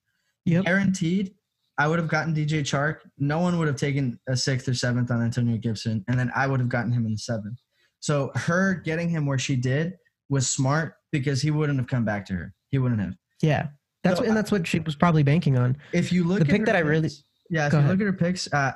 Yep. 0.46 0.66
Guaranteed, 0.66 1.34
I 1.80 1.88
would 1.88 1.98
have 1.98 2.08
gotten 2.08 2.36
DJ 2.36 2.62
Chark. 2.62 2.98
No 3.18 3.39
one 3.39 3.58
would 3.58 3.68
have 3.68 3.78
taken 3.78 4.20
a 4.30 4.38
sixth 4.38 4.68
or 4.68 4.76
seventh 4.76 5.10
on 5.10 5.24
Antonio 5.24 5.58
Gibson, 5.58 6.06
and 6.08 6.20
then 6.20 6.32
I 6.36 6.46
would 6.46 6.60
have 6.60 6.70
gotten 6.70 6.91
him 6.91 7.06
in 7.06 7.14
the 7.14 7.18
seventh. 7.18 7.60
So 8.06 8.30
her 8.36 8.76
getting 8.76 9.10
him 9.10 9.26
where 9.26 9.39
she 9.39 9.56
did 9.56 9.93
was 10.30 10.47
smart 10.47 10.93
because 11.12 11.41
he 11.41 11.49
wouldn't 11.49 11.80
have 11.80 11.88
come 11.88 12.06
back 12.06 12.24
to 12.28 12.34
her. 12.34 12.53
He 12.70 12.78
wouldn't 12.78 13.01
have. 13.01 13.16
Yeah, 13.41 13.70
that's 14.03 14.18
So 14.18 14.22
what, 14.22 14.28
and 14.28 14.38
that's 14.38 14.51
what 14.51 14.68
she 14.68 14.78
was 14.78 14.95
probably 14.95 15.24
banking 15.24 15.58
on. 15.58 15.76
If 15.91 16.12
you 16.14 16.24
look 16.24 16.38
The 16.38 16.45
at 16.45 16.51
pick 16.51 16.60
her 16.60 16.66
that 16.68 16.76
I 16.76 16.80
really- 16.80 17.08
picks- 17.10 17.24
yeah, 17.49 17.66
if 17.66 17.74
you 17.74 17.80
ahead. 17.80 17.89
look 17.89 17.99
at 18.01 18.06
her 18.06 18.14
picks, 18.14 18.47
uh, 18.53 18.74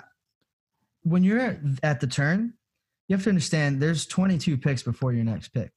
when 1.03 1.23
you're 1.23 1.39
at, 1.39 1.59
at 1.83 1.99
the 1.99 2.07
turn, 2.07 2.53
you 3.07 3.15
have 3.15 3.21
to 3.25 3.29
understand 3.29 3.79
there's 3.79 4.07
22 4.07 4.57
picks 4.57 4.81
before 4.81 5.13
your 5.13 5.25
next 5.25 5.49
pick. 5.49 5.71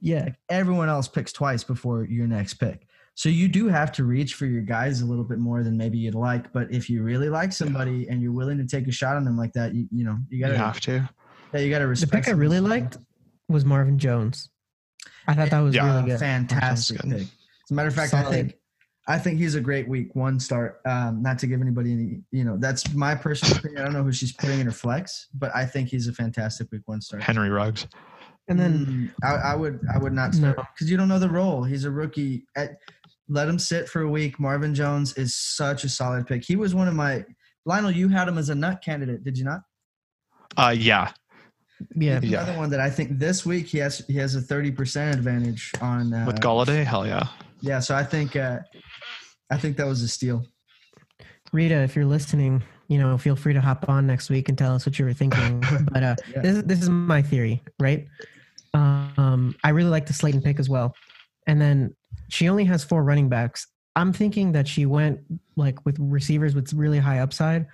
Yeah, 0.00 0.30
Everyone 0.48 0.88
else 0.88 1.08
picks 1.08 1.30
twice 1.30 1.62
before 1.64 2.04
your 2.06 2.26
next 2.26 2.54
pick. 2.54 2.86
So 3.16 3.28
you 3.28 3.48
do 3.48 3.68
have 3.68 3.92
to 3.92 4.04
reach 4.04 4.32
for 4.32 4.46
your 4.46 4.62
guys 4.62 5.02
a 5.02 5.04
little 5.06 5.24
bit 5.24 5.38
more 5.40 5.62
than 5.62 5.76
maybe 5.76 5.98
you'd 5.98 6.14
like. 6.14 6.50
But 6.54 6.72
if 6.72 6.88
you 6.88 7.02
really 7.02 7.28
like 7.28 7.52
somebody 7.52 8.08
and 8.08 8.22
you're 8.22 8.32
willing 8.32 8.56
to 8.56 8.66
take 8.66 8.88
a 8.88 8.92
shot 8.92 9.16
on 9.16 9.24
them 9.24 9.36
like 9.36 9.52
that, 9.52 9.74
you, 9.74 9.86
you 9.92 10.04
know 10.04 10.16
you 10.30 10.38
You 10.38 10.44
gotta 10.46 10.56
have 10.56 10.80
to. 10.80 11.08
Yeah, 11.52 11.60
you 11.60 11.70
gotta 11.70 11.86
respect. 11.86 12.10
the 12.12 12.18
pick 12.18 12.28
I 12.28 12.32
really 12.32 12.60
liked 12.60 12.98
was 13.48 13.64
Marvin 13.64 13.98
Jones. 13.98 14.50
I 15.26 15.34
thought 15.34 15.50
that 15.50 15.60
was 15.60 15.74
Yeah. 15.74 15.86
really 15.96 16.10
good. 16.10 16.18
fantastic 16.20 16.96
That 16.98 17.02
sounds 17.08 17.14
pick. 17.24 17.28
As 17.64 17.70
a 17.70 17.74
matter 17.74 17.88
of 17.88 17.94
fact, 17.94 18.14
I 18.14 18.24
think 18.30 18.54
I 19.08 19.18
think 19.18 19.38
he's 19.40 19.56
a 19.56 19.60
great 19.60 19.88
week 19.88 20.14
one 20.14 20.38
start. 20.38 20.80
Um, 20.86 21.22
not 21.22 21.36
to 21.40 21.48
give 21.48 21.60
anybody 21.60 21.92
any, 21.92 22.20
you 22.30 22.44
know, 22.44 22.56
that's 22.56 22.94
my 22.94 23.16
personal 23.16 23.56
opinion. 23.56 23.80
I 23.80 23.84
don't 23.84 23.94
know 23.94 24.04
who 24.04 24.12
she's 24.12 24.32
putting 24.32 24.60
in 24.60 24.66
her 24.66 24.72
flex, 24.72 25.26
but 25.34 25.50
I 25.56 25.64
think 25.66 25.88
he's 25.88 26.06
a 26.06 26.12
fantastic 26.12 26.70
week 26.70 26.82
one 26.86 27.00
start. 27.00 27.20
Henry 27.22 27.50
Ruggs. 27.50 27.88
And 28.48 28.58
then 28.60 28.86
Mm, 28.86 29.14
I, 29.24 29.52
I 29.52 29.54
would 29.56 29.80
I 29.92 29.98
would 29.98 30.12
not 30.12 30.34
start 30.34 30.56
because 30.74 30.88
you 30.90 30.96
don't 30.96 31.08
know 31.08 31.18
the 31.18 31.28
role. 31.28 31.64
He's 31.64 31.84
a 31.84 31.90
rookie. 31.90 32.46
At, 32.56 32.76
let 33.28 33.48
him 33.48 33.58
sit 33.58 33.88
for 33.88 34.02
a 34.02 34.08
week. 34.08 34.38
Marvin 34.38 34.74
Jones 34.74 35.14
is 35.16 35.34
such 35.34 35.84
a 35.84 35.88
solid 35.88 36.26
pick. 36.26 36.44
He 36.44 36.54
was 36.56 36.74
one 36.74 36.86
of 36.88 36.94
my 36.94 37.24
Lionel. 37.64 37.90
You 37.92 38.08
had 38.08 38.28
him 38.28 38.38
as 38.38 38.50
a 38.50 38.54
nut 38.54 38.82
candidate, 38.84 39.24
did 39.24 39.36
you 39.38 39.44
not? 39.44 39.62
Uh, 40.56 40.74
yeah. 40.76 41.12
Yeah, 41.94 42.20
He's 42.20 42.30
Yeah. 42.30 42.42
Another 42.42 42.58
one 42.58 42.70
that 42.70 42.80
I 42.80 42.90
think 42.90 43.18
this 43.18 43.44
week 43.46 43.66
he 43.66 43.78
has 43.78 43.98
he 44.06 44.14
has 44.14 44.34
a 44.34 44.40
thirty 44.40 44.70
percent 44.70 45.14
advantage 45.16 45.72
on. 45.80 46.12
Uh, 46.12 46.24
With 46.26 46.40
Golladay, 46.40 46.84
hell 46.84 47.06
yeah. 47.06 47.28
yeah, 47.60 47.80
so 47.80 47.94
I 47.94 48.04
think 48.04 48.36
uh, 48.36 48.58
I 49.50 49.56
think 49.56 49.76
that 49.76 49.86
was 49.86 50.02
a 50.02 50.08
steal. 50.08 50.44
Rita, 51.52 51.74
if 51.82 51.94
you're 51.94 52.06
listening, 52.06 52.62
you 52.88 52.98
know, 52.98 53.18
feel 53.18 53.36
free 53.36 53.52
to 53.52 53.60
hop 53.60 53.88
on 53.88 54.06
next 54.06 54.30
week 54.30 54.48
and 54.48 54.56
tell 54.56 54.74
us 54.74 54.86
what 54.86 54.98
you 54.98 55.04
were 55.04 55.12
thinking. 55.12 55.62
but 55.92 56.02
uh, 56.02 56.16
Yeah. 56.34 56.40
this 56.42 56.56
is 56.56 56.62
this 56.64 56.82
is 56.82 56.88
my 56.88 57.22
theory, 57.22 57.62
right? 57.80 58.06
Um, 58.74 59.54
I 59.62 59.70
really 59.70 59.90
like 59.90 60.06
the 60.06 60.12
Slayton 60.14 60.40
pick 60.42 60.58
as 60.58 60.68
well, 60.68 60.94
and 61.46 61.60
then 61.60 61.94
she 62.28 62.48
only 62.48 62.64
has 62.64 62.82
four 62.84 63.04
running 63.04 63.28
backs. 63.28 63.66
I'm 63.94 64.12
thinking 64.12 64.52
that 64.52 64.66
she 64.66 64.86
went 64.86 65.20
like 65.56 65.84
with 65.84 65.96
receivers 65.98 66.54
with 66.54 66.72
really 66.72 66.98
high 66.98 67.18
upside 67.18 67.66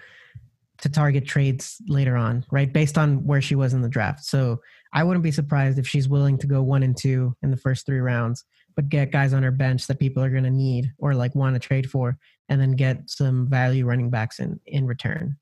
to 0.80 0.88
target 0.88 1.26
trades 1.26 1.76
later 1.88 2.16
on, 2.16 2.44
right? 2.50 2.72
Based 2.72 2.96
on 2.96 3.24
where 3.24 3.42
she 3.42 3.54
was 3.54 3.74
in 3.74 3.82
the 3.82 3.88
draft. 3.88 4.24
So 4.24 4.60
I 4.92 5.02
wouldn't 5.02 5.24
be 5.24 5.32
surprised 5.32 5.78
if 5.78 5.88
she's 5.88 6.08
willing 6.08 6.38
to 6.38 6.46
go 6.46 6.62
one 6.62 6.82
and 6.82 6.96
two 6.96 7.34
in 7.42 7.50
the 7.50 7.56
first 7.56 7.84
three 7.84 7.98
rounds, 7.98 8.44
but 8.76 8.88
get 8.88 9.10
guys 9.10 9.32
on 9.32 9.42
her 9.42 9.50
bench 9.50 9.86
that 9.88 9.98
people 9.98 10.22
are 10.22 10.30
going 10.30 10.44
to 10.44 10.50
need 10.50 10.92
or 10.98 11.14
like 11.14 11.34
want 11.34 11.54
to 11.54 11.60
trade 11.60 11.90
for, 11.90 12.16
and 12.48 12.60
then 12.60 12.72
get 12.72 13.10
some 13.10 13.48
value 13.48 13.84
running 13.84 14.08
backs 14.08 14.38
in 14.38 14.60
in 14.66 14.86
return, 14.86 15.36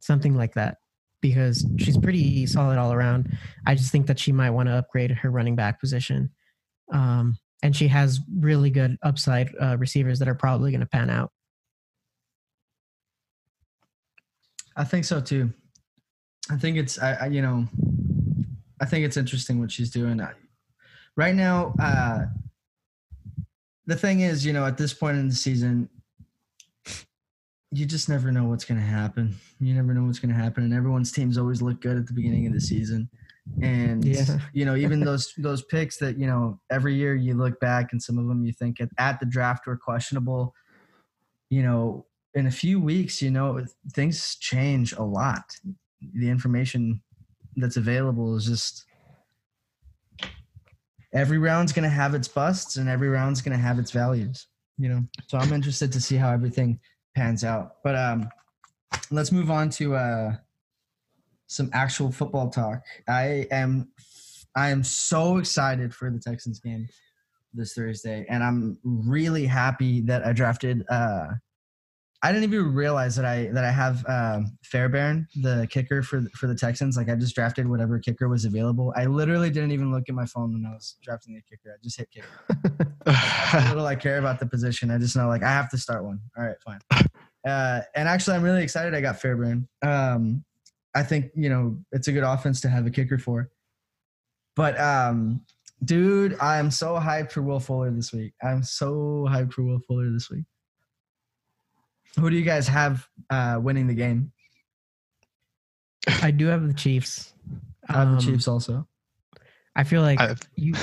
something 0.00 0.34
like 0.34 0.54
that. 0.54 0.78
Because 1.20 1.64
she's 1.78 1.98
pretty 1.98 2.46
solid 2.46 2.78
all 2.78 2.92
around. 2.92 3.38
I 3.64 3.76
just 3.76 3.92
think 3.92 4.08
that 4.08 4.18
she 4.18 4.32
might 4.32 4.50
want 4.50 4.68
to 4.68 4.74
upgrade 4.74 5.12
her 5.12 5.30
running 5.30 5.54
back 5.54 5.78
position. 5.78 6.30
Um, 6.92 7.38
and 7.62 7.76
she 7.76 7.86
has 7.86 8.18
really 8.38 8.70
good 8.70 8.96
upside 9.04 9.50
uh, 9.60 9.76
receivers 9.78 10.18
that 10.18 10.28
are 10.28 10.34
probably 10.34 10.72
going 10.72 10.80
to 10.80 10.86
pan 10.86 11.10
out. 11.10 11.30
I 14.76 14.84
think 14.84 15.04
so 15.04 15.20
too. 15.20 15.52
I 16.50 16.56
think 16.56 16.76
it's 16.76 17.00
I, 17.00 17.12
I 17.14 17.26
you 17.26 17.42
know 17.42 17.66
I 18.80 18.86
think 18.86 19.04
it's 19.04 19.16
interesting 19.16 19.60
what 19.60 19.70
she's 19.70 19.90
doing. 19.90 20.20
I, 20.20 20.32
right 21.16 21.34
now, 21.34 21.74
uh 21.80 22.26
the 23.86 23.96
thing 23.96 24.20
is, 24.20 24.46
you 24.46 24.52
know, 24.52 24.64
at 24.64 24.78
this 24.78 24.94
point 24.94 25.18
in 25.18 25.28
the 25.28 25.34
season, 25.34 25.88
you 27.72 27.86
just 27.86 28.08
never 28.08 28.30
know 28.30 28.44
what's 28.44 28.64
going 28.64 28.78
to 28.78 28.86
happen. 28.86 29.34
You 29.58 29.74
never 29.74 29.94
know 29.94 30.04
what's 30.04 30.18
going 30.18 30.34
to 30.34 30.40
happen, 30.40 30.64
and 30.64 30.74
everyone's 30.74 31.10
teams 31.10 31.38
always 31.38 31.62
look 31.62 31.80
good 31.80 31.96
at 31.96 32.06
the 32.06 32.12
beginning 32.12 32.46
of 32.46 32.52
the 32.52 32.60
season. 32.60 33.08
And 33.60 34.04
Yeah. 34.04 34.38
you 34.52 34.64
know, 34.64 34.76
even 34.76 35.00
those 35.00 35.32
those 35.38 35.64
picks 35.64 35.96
that 35.98 36.18
you 36.18 36.26
know 36.26 36.60
every 36.70 36.94
year 36.94 37.14
you 37.14 37.34
look 37.34 37.58
back, 37.60 37.92
and 37.92 38.02
some 38.02 38.18
of 38.18 38.28
them 38.28 38.44
you 38.44 38.52
think 38.52 38.80
at, 38.80 38.90
at 38.98 39.20
the 39.20 39.26
draft 39.26 39.66
were 39.66 39.76
questionable. 39.76 40.54
You 41.50 41.62
know, 41.62 42.06
in 42.34 42.46
a 42.46 42.50
few 42.50 42.80
weeks, 42.80 43.20
you 43.20 43.30
know, 43.30 43.64
things 43.92 44.36
change 44.36 44.92
a 44.94 45.02
lot. 45.02 45.54
The 46.14 46.28
information 46.28 47.00
that's 47.56 47.76
available 47.76 48.36
is 48.36 48.46
just 48.46 48.84
every 51.12 51.38
round's 51.38 51.72
going 51.72 51.82
to 51.84 51.94
have 51.94 52.14
its 52.14 52.28
busts 52.28 52.76
and 52.76 52.88
every 52.88 53.08
round's 53.08 53.42
going 53.42 53.56
to 53.56 53.62
have 53.62 53.78
its 53.78 53.90
values, 53.90 54.46
you 54.78 54.88
know. 54.88 55.02
So 55.28 55.38
I'm 55.38 55.52
interested 55.52 55.92
to 55.92 56.00
see 56.00 56.16
how 56.16 56.30
everything 56.30 56.80
pans 57.14 57.44
out. 57.44 57.76
But 57.84 57.96
um 57.96 58.28
let's 59.10 59.32
move 59.32 59.50
on 59.50 59.70
to 59.70 59.94
uh 59.94 60.36
some 61.46 61.68
actual 61.74 62.10
football 62.10 62.48
talk. 62.48 62.82
I 63.08 63.46
am 63.50 63.88
I 64.56 64.70
am 64.70 64.82
so 64.82 65.38
excited 65.38 65.94
for 65.94 66.10
the 66.10 66.18
Texans 66.18 66.60
game 66.60 66.88
this 67.52 67.74
Thursday 67.74 68.24
and 68.30 68.42
I'm 68.42 68.78
really 68.82 69.44
happy 69.44 70.00
that 70.02 70.26
I 70.26 70.32
drafted 70.32 70.84
uh 70.88 71.28
I 72.24 72.30
didn't 72.30 72.44
even 72.44 72.72
realize 72.72 73.16
that 73.16 73.24
I 73.24 73.48
that 73.48 73.64
I 73.64 73.70
have 73.72 74.04
um, 74.08 74.56
Fairbairn, 74.62 75.26
the 75.34 75.66
kicker 75.68 76.04
for 76.04 76.22
for 76.36 76.46
the 76.46 76.54
Texans. 76.54 76.96
Like 76.96 77.08
I 77.08 77.16
just 77.16 77.34
drafted 77.34 77.68
whatever 77.68 77.98
kicker 77.98 78.28
was 78.28 78.44
available. 78.44 78.92
I 78.96 79.06
literally 79.06 79.50
didn't 79.50 79.72
even 79.72 79.90
look 79.90 80.04
at 80.08 80.14
my 80.14 80.26
phone 80.26 80.52
when 80.52 80.64
I 80.64 80.70
was 80.70 80.96
drafting 81.02 81.34
the 81.34 81.42
kicker. 81.42 81.74
I 81.74 81.82
just 81.82 81.98
hit 81.98 82.08
kicker. 82.12 82.86
How 83.12 83.68
little 83.70 83.86
I 83.86 83.96
care 83.96 84.18
about 84.18 84.38
the 84.38 84.46
position. 84.46 84.90
I 84.92 84.98
just 84.98 85.16
know 85.16 85.26
like 85.26 85.42
I 85.42 85.48
have 85.48 85.68
to 85.70 85.78
start 85.78 86.04
one. 86.04 86.20
All 86.36 86.44
right, 86.44 86.56
fine. 86.64 86.80
Uh, 87.44 87.80
and 87.96 88.08
actually, 88.08 88.36
I'm 88.36 88.42
really 88.44 88.62
excited. 88.62 88.94
I 88.94 89.00
got 89.00 89.20
Fairbairn. 89.20 89.66
Um, 89.84 90.44
I 90.94 91.02
think 91.02 91.32
you 91.34 91.48
know 91.48 91.76
it's 91.90 92.06
a 92.06 92.12
good 92.12 92.22
offense 92.22 92.60
to 92.60 92.68
have 92.68 92.86
a 92.86 92.90
kicker 92.90 93.18
for. 93.18 93.50
But 94.54 94.78
um, 94.78 95.44
dude, 95.84 96.36
I 96.40 96.58
am 96.58 96.70
so 96.70 96.94
hyped 96.94 97.32
for 97.32 97.42
Will 97.42 97.58
Fuller 97.58 97.90
this 97.90 98.12
week. 98.12 98.34
I'm 98.44 98.62
so 98.62 99.26
hyped 99.28 99.54
for 99.54 99.62
Will 99.62 99.80
Fuller 99.80 100.08
this 100.10 100.30
week. 100.30 100.44
Who 102.18 102.30
do 102.30 102.36
you 102.36 102.44
guys 102.44 102.68
have 102.68 103.08
uh, 103.30 103.58
winning 103.60 103.86
the 103.86 103.94
game? 103.94 104.32
I 106.22 106.30
do 106.30 106.46
have 106.46 106.66
the 106.66 106.74
Chiefs. 106.74 107.32
I 107.88 107.92
have 107.94 108.08
Um, 108.08 108.14
the 108.16 108.22
Chiefs 108.22 108.48
also. 108.48 108.86
I 109.74 109.84
feel 109.84 110.02
like 110.02 110.20
I've... 110.20 110.40
you. 110.56 110.74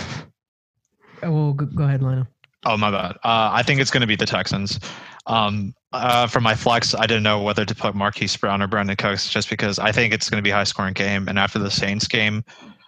Oh, 1.22 1.32
well, 1.32 1.54
go, 1.54 1.66
go 1.66 1.84
ahead, 1.84 2.02
Lionel. 2.02 2.28
Oh 2.66 2.78
my 2.78 2.92
bad. 2.92 3.12
Uh, 3.24 3.50
I 3.52 3.64
think 3.64 3.80
it's 3.80 3.92
going 3.92 4.02
to 4.02 4.08
be 4.08 4.16
the 4.16 4.26
Texans. 4.26 4.80
Um, 5.28 5.74
uh, 5.94 6.28
for 6.28 6.42
my 6.42 6.56
flex, 6.56 6.96
I 6.96 7.06
didn't 7.06 7.24
know 7.24 7.42
whether 7.42 7.64
to 7.64 7.76
put 7.76 7.96
Marquise 7.96 8.36
Brown 8.36 8.62
or 8.62 8.68
Brandin 8.68 8.98
Cooks 8.98 9.30
just 9.30 9.50
because 9.50 9.80
I 9.80 9.92
think 9.92 10.14
it's 10.14 10.30
going 10.30 10.40
to 10.40 10.44
be 10.44 10.50
a 10.50 10.56
high 10.56 10.64
scoring 10.64 10.94
game. 10.94 11.28
And 11.28 11.38
after 11.38 11.60
the 11.60 11.72
Saints 11.72 12.08
game, 12.08 12.44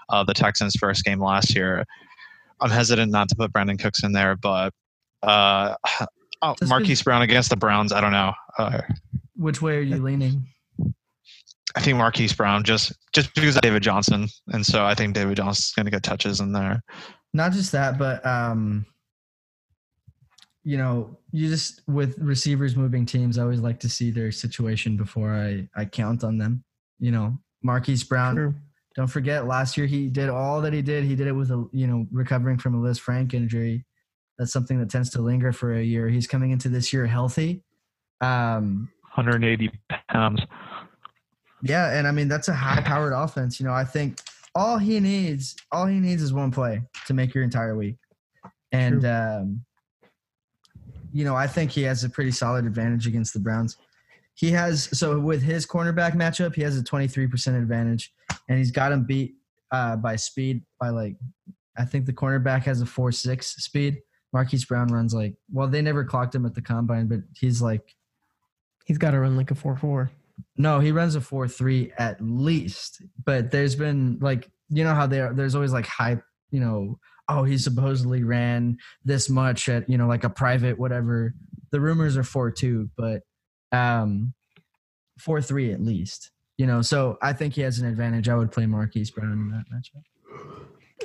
uh, 0.09 0.23
the 0.23 0.33
Texans' 0.33 0.75
first 0.75 1.05
game 1.05 1.19
last 1.19 1.55
year, 1.55 1.85
I'm 2.59 2.69
hesitant 2.69 3.11
not 3.11 3.29
to 3.29 3.35
put 3.35 3.53
Brandin 3.53 3.79
Cooks 3.79 4.03
in 4.03 4.11
there. 4.11 4.35
But 4.35 4.73
uh, 5.23 5.75
oh, 6.41 6.55
Just 6.59 6.69
Marquise 6.69 7.01
Brown 7.01 7.21
against 7.21 7.49
the 7.49 7.55
Browns, 7.55 7.91
I 7.91 8.01
don't 8.01 8.11
know. 8.11 8.33
Uh, 8.57 8.81
Which 9.35 9.61
way 9.61 9.77
are 9.77 9.81
you 9.81 9.97
leaning? 9.97 10.47
I 11.75 11.79
think 11.79 11.97
Marquise 11.97 12.33
Brown 12.33 12.63
just 12.63 12.91
just 13.13 13.33
because 13.33 13.55
of 13.55 13.61
David 13.61 13.83
Johnson, 13.83 14.27
and 14.49 14.65
so 14.65 14.83
I 14.83 14.93
think 14.93 15.13
David 15.13 15.37
Johnson's 15.37 15.71
going 15.73 15.85
to 15.85 15.91
get 15.91 16.03
touches 16.03 16.39
in 16.41 16.51
there. 16.51 16.83
Not 17.33 17.53
just 17.53 17.71
that, 17.71 17.97
but 17.97 18.25
um, 18.25 18.85
you 20.63 20.77
know, 20.77 21.17
you 21.31 21.47
just 21.47 21.81
with 21.87 22.17
receivers 22.17 22.75
moving 22.75 23.05
teams, 23.05 23.37
I 23.37 23.43
always 23.43 23.61
like 23.61 23.79
to 23.81 23.89
see 23.89 24.11
their 24.11 24.31
situation 24.31 24.97
before 24.97 25.33
I 25.33 25.67
I 25.75 25.85
count 25.85 26.23
on 26.23 26.37
them. 26.37 26.63
You 26.99 27.11
know, 27.11 27.37
Marquise 27.63 28.03
Brown. 28.03 28.35
True. 28.35 28.55
Don't 28.95 29.07
forget, 29.07 29.47
last 29.47 29.77
year 29.77 29.87
he 29.87 30.07
did 30.07 30.27
all 30.27 30.59
that 30.61 30.73
he 30.73 30.81
did. 30.81 31.05
He 31.05 31.15
did 31.15 31.27
it 31.27 31.31
with 31.31 31.51
a 31.51 31.65
you 31.71 31.87
know 31.87 32.05
recovering 32.11 32.57
from 32.57 32.75
a 32.75 32.77
Lisfranc 32.77 33.33
injury. 33.33 33.85
That's 34.41 34.51
something 34.51 34.79
that 34.79 34.89
tends 34.89 35.11
to 35.11 35.21
linger 35.21 35.51
for 35.51 35.75
a 35.75 35.83
year. 35.83 36.09
He's 36.09 36.25
coming 36.25 36.49
into 36.49 36.67
this 36.67 36.91
year 36.91 37.05
healthy. 37.05 37.61
Um, 38.21 38.89
180 39.13 39.69
pounds. 40.09 40.41
yeah, 41.61 41.95
and 41.95 42.07
I 42.07 42.11
mean 42.11 42.27
that's 42.27 42.47
a 42.47 42.53
high-powered 42.55 43.13
offense. 43.13 43.59
You 43.59 43.67
know, 43.67 43.71
I 43.71 43.83
think 43.83 44.17
all 44.55 44.79
he 44.79 44.99
needs, 44.99 45.55
all 45.71 45.85
he 45.85 45.99
needs 45.99 46.23
is 46.23 46.33
one 46.33 46.49
play 46.49 46.81
to 47.05 47.13
make 47.13 47.35
your 47.35 47.43
entire 47.43 47.77
week. 47.77 47.97
And 48.71 49.05
um, 49.05 49.63
you 51.13 51.23
know, 51.23 51.35
I 51.35 51.45
think 51.45 51.69
he 51.69 51.83
has 51.83 52.03
a 52.03 52.09
pretty 52.09 52.31
solid 52.31 52.65
advantage 52.65 53.05
against 53.05 53.33
the 53.33 53.39
Browns. 53.39 53.77
He 54.33 54.49
has 54.53 54.85
so 54.97 55.19
with 55.19 55.43
his 55.43 55.67
cornerback 55.67 56.13
matchup, 56.13 56.55
he 56.55 56.63
has 56.63 56.79
a 56.79 56.83
23% 56.83 57.61
advantage, 57.61 58.11
and 58.49 58.57
he's 58.57 58.71
got 58.71 58.91
him 58.91 59.03
beat 59.03 59.35
uh, 59.69 59.97
by 59.97 60.15
speed 60.15 60.63
by 60.79 60.89
like 60.89 61.15
I 61.77 61.85
think 61.85 62.07
the 62.07 62.13
cornerback 62.13 62.63
has 62.63 62.81
a 62.81 62.87
four 62.87 63.11
six 63.11 63.55
speed. 63.57 64.01
Marquise 64.33 64.65
Brown 64.65 64.87
runs 64.87 65.13
like 65.13 65.35
well, 65.51 65.67
they 65.67 65.81
never 65.81 66.03
clocked 66.03 66.33
him 66.35 66.45
at 66.45 66.55
the 66.55 66.61
combine, 66.61 67.07
but 67.07 67.19
he's 67.33 67.61
like 67.61 67.95
He's 68.85 68.97
got 68.97 69.11
to 69.11 69.19
run 69.19 69.37
like 69.37 69.51
a 69.51 69.55
four 69.55 69.77
four. 69.77 70.11
no, 70.57 70.79
he 70.79 70.91
runs 70.91 71.15
a 71.15 71.21
four 71.21 71.47
three 71.47 71.91
at 71.97 72.19
least. 72.21 73.01
But 73.23 73.51
there's 73.51 73.75
been 73.75 74.17
like 74.21 74.49
you 74.69 74.83
know 74.83 74.93
how 74.93 75.07
there 75.07 75.33
there's 75.33 75.55
always 75.55 75.71
like 75.73 75.85
hype, 75.85 76.23
you 76.49 76.59
know, 76.59 76.99
oh 77.29 77.43
he 77.43 77.57
supposedly 77.57 78.23
ran 78.23 78.77
this 79.05 79.29
much 79.29 79.69
at 79.69 79.89
you 79.89 79.97
know 79.97 80.07
like 80.07 80.23
a 80.23 80.29
private 80.29 80.79
whatever. 80.79 81.33
The 81.71 81.79
rumors 81.79 82.17
are 82.17 82.23
four 82.23 82.51
two, 82.51 82.89
but 82.97 83.21
um 83.71 84.33
four 85.19 85.41
three 85.41 85.71
at 85.71 85.81
least. 85.81 86.31
You 86.57 86.67
know, 86.67 86.81
so 86.81 87.17
I 87.21 87.33
think 87.33 87.53
he 87.55 87.61
has 87.61 87.79
an 87.79 87.87
advantage. 87.87 88.29
I 88.29 88.35
would 88.35 88.51
play 88.51 88.65
Marquise 88.65 89.09
Brown 89.09 89.31
in 89.31 89.49
that 89.51 89.65
matchup. 89.73 90.03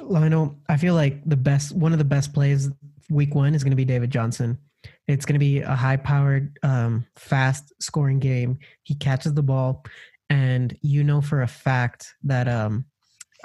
Lionel, 0.02 0.56
I 0.68 0.76
feel 0.76 0.94
like 0.94 1.22
the 1.24 1.36
best 1.36 1.74
one 1.74 1.92
of 1.92 1.98
the 1.98 2.04
best 2.04 2.34
plays 2.34 2.68
week 3.10 3.34
one 3.34 3.54
is 3.54 3.62
going 3.62 3.70
to 3.70 3.76
be 3.76 3.84
David 3.84 4.10
Johnson. 4.10 4.58
It's 5.08 5.24
going 5.24 5.34
to 5.34 5.40
be 5.40 5.60
a 5.60 5.74
high 5.74 5.96
powered, 5.96 6.58
um, 6.62 7.06
fast 7.16 7.72
scoring 7.80 8.18
game. 8.18 8.58
He 8.82 8.94
catches 8.94 9.34
the 9.34 9.42
ball, 9.42 9.84
and 10.30 10.76
you 10.82 11.02
know 11.04 11.20
for 11.20 11.42
a 11.42 11.48
fact 11.48 12.14
that 12.24 12.48
um, 12.48 12.84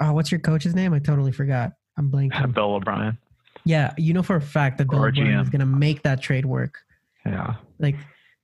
oh, 0.00 0.12
what's 0.12 0.30
your 0.30 0.40
coach's 0.40 0.74
name? 0.74 0.92
I 0.92 0.98
totally 0.98 1.32
forgot. 1.32 1.72
I'm 1.96 2.10
blanking. 2.10 2.54
Bill 2.54 2.74
O'Brien. 2.74 3.18
Yeah, 3.64 3.92
you 3.96 4.12
know 4.12 4.22
for 4.22 4.36
a 4.36 4.40
fact 4.40 4.78
that 4.78 4.88
Bill 4.88 5.04
Or 5.04 5.08
O'Brien 5.08 5.38
is 5.40 5.48
going 5.48 5.60
to 5.60 5.66
make 5.66 6.02
that 6.02 6.20
trade 6.20 6.46
work. 6.46 6.78
Yeah. 7.24 7.54
Like 7.78 7.96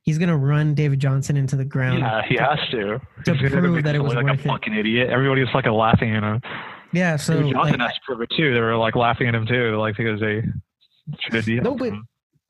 he's 0.03 0.19
going 0.19 0.29
to 0.29 0.37
run 0.37 0.75
David 0.75 1.01
Johnson 1.01 1.37
into 1.37 1.57
the 1.57 1.65
ground. 1.65 2.01
Yeah, 2.01 2.23
he 2.27 2.37
has 2.37 2.59
to. 2.71 3.01
To 3.25 3.35
He's 3.35 3.51
prove 3.51 3.85
that 3.85 3.95
it 3.95 4.01
was 4.01 4.15
like 4.15 4.25
worth 4.25 4.39
a 4.39 4.43
it. 4.43 4.47
fucking 4.47 4.75
idiot. 4.75 5.11
Everybody 5.11 5.43
was 5.43 5.51
like 5.55 5.67
laughing 5.67 6.15
at 6.15 6.23
him. 6.23 6.41
Yeah, 6.93 7.17
so 7.17 7.35
David 7.35 7.53
Johnson 7.53 7.81
like, 7.81 7.91
has 7.91 7.95
to 7.95 8.01
prove 8.07 8.21
it 8.23 8.31
too. 8.37 8.55
They 8.55 8.61
were 8.61 8.77
like 8.77 8.97
laughing 8.97 9.29
at 9.29 9.35
him 9.35 9.47
too, 9.47 9.77
like 9.77 9.97
because 9.97 10.21
they 10.21 10.43
No, 11.63 11.75
but 11.75 11.93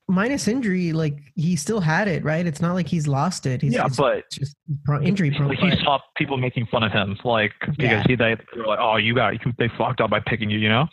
minus 0.09 0.49
injury, 0.49 0.93
like 0.93 1.19
he 1.35 1.55
still 1.57 1.81
had 1.81 2.09
it, 2.09 2.25
right? 2.25 2.47
It's 2.47 2.61
not 2.61 2.75
like 2.75 2.89
he's 2.89 3.07
lost 3.07 3.47
it. 3.47 3.61
He's 3.63 3.75
yeah, 3.75 3.87
it's 3.87 3.97
but 3.97 4.29
just 4.31 4.57
pro- 4.85 5.03
injury 5.03 5.31
prone. 5.31 5.49
like, 5.49 5.59
he 5.59 5.71
saw 5.85 5.99
people 6.17 6.37
making 6.39 6.67
fun 6.67 6.83
of 6.83 6.93
him, 6.93 7.19
like 7.25 7.53
because 7.61 7.77
Yeah. 7.79 8.03
he 8.07 8.17
they 8.17 8.37
were 8.57 8.67
like, 8.67 8.79
oh, 8.81 8.97
you 8.97 9.15
got 9.15 9.35
you, 9.45 9.53
they 9.59 9.69
fucked 9.77 10.01
up 10.01 10.11
by 10.11 10.21
picking 10.21 10.51
you, 10.51 10.59
you 10.59 10.69
know. 10.69 10.87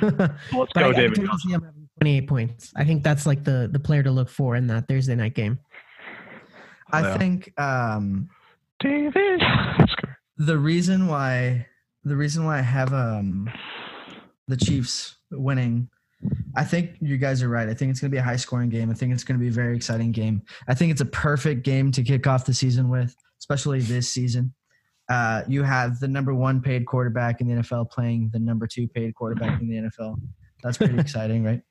So 0.00 0.06
let's 0.10 0.72
I, 0.76 0.80
go, 0.80 0.90
I 0.90 0.92
David. 0.92 1.14
can 1.16 1.38
see 1.38 1.50
him 1.52 1.62
having 1.62 1.88
28 2.00 2.26
points. 2.28 2.72
I 2.76 2.84
think 2.84 3.02
that's 3.02 3.26
like 3.26 3.42
the 3.44 3.68
the 3.72 3.80
player 3.80 4.02
to 4.02 4.10
look 4.10 4.28
for 4.28 4.54
in 4.56 4.66
that 4.68 4.86
Thursday 4.88 5.14
night 5.14 5.34
game. 5.34 5.58
I 6.92 7.00
Yeah. 7.02 7.18
think 7.18 7.58
um 7.60 8.28
David. 8.80 9.42
the 10.36 10.58
reason 10.58 11.06
why 11.06 11.66
the 12.04 12.16
reason 12.16 12.44
why 12.44 12.58
I 12.58 12.62
have 12.62 12.92
um 12.92 13.48
the 14.48 14.56
Chiefs 14.56 15.16
winning, 15.30 15.88
I 16.56 16.64
think 16.64 16.96
you 17.00 17.16
guys 17.16 17.42
are 17.42 17.48
right. 17.48 17.68
I 17.68 17.74
think 17.74 17.90
it's 17.90 18.00
going 18.00 18.10
to 18.10 18.14
be 18.14 18.18
a 18.18 18.22
high 18.22 18.36
scoring 18.36 18.68
game. 18.68 18.90
I 18.90 18.94
think 18.94 19.12
it's 19.12 19.24
going 19.24 19.38
to 19.38 19.42
be 19.42 19.48
a 19.48 19.52
very 19.52 19.76
exciting 19.76 20.12
game. 20.12 20.42
I 20.68 20.74
think 20.74 20.92
it's 20.92 21.00
a 21.00 21.06
perfect 21.06 21.64
game 21.64 21.90
to 21.92 22.02
kick 22.02 22.26
off 22.26 22.44
the 22.44 22.54
season 22.54 22.88
with, 22.88 23.14
especially 23.38 23.80
this 23.80 24.08
season. 24.08 24.54
Uh, 25.08 25.42
you 25.48 25.62
have 25.62 25.98
the 26.00 26.08
number 26.08 26.34
one 26.34 26.60
paid 26.60 26.86
quarterback 26.86 27.40
in 27.40 27.48
the 27.48 27.62
NFL 27.62 27.90
playing 27.90 28.30
the 28.32 28.38
number 28.38 28.66
two 28.66 28.88
paid 28.88 29.14
quarterback 29.14 29.60
in 29.60 29.68
the 29.68 29.76
NFL. 29.76 30.20
That's 30.62 30.78
pretty 30.78 30.98
exciting, 30.98 31.42
right? 31.42 31.62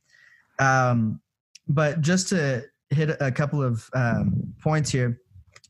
Um, 0.60 1.22
but 1.68 2.02
just 2.02 2.30
to 2.30 2.66
hit 2.90 3.16
a 3.20 3.32
couple 3.32 3.64
of 3.64 3.90
um, 3.94 4.54
points 4.62 4.92
here, 4.92 5.22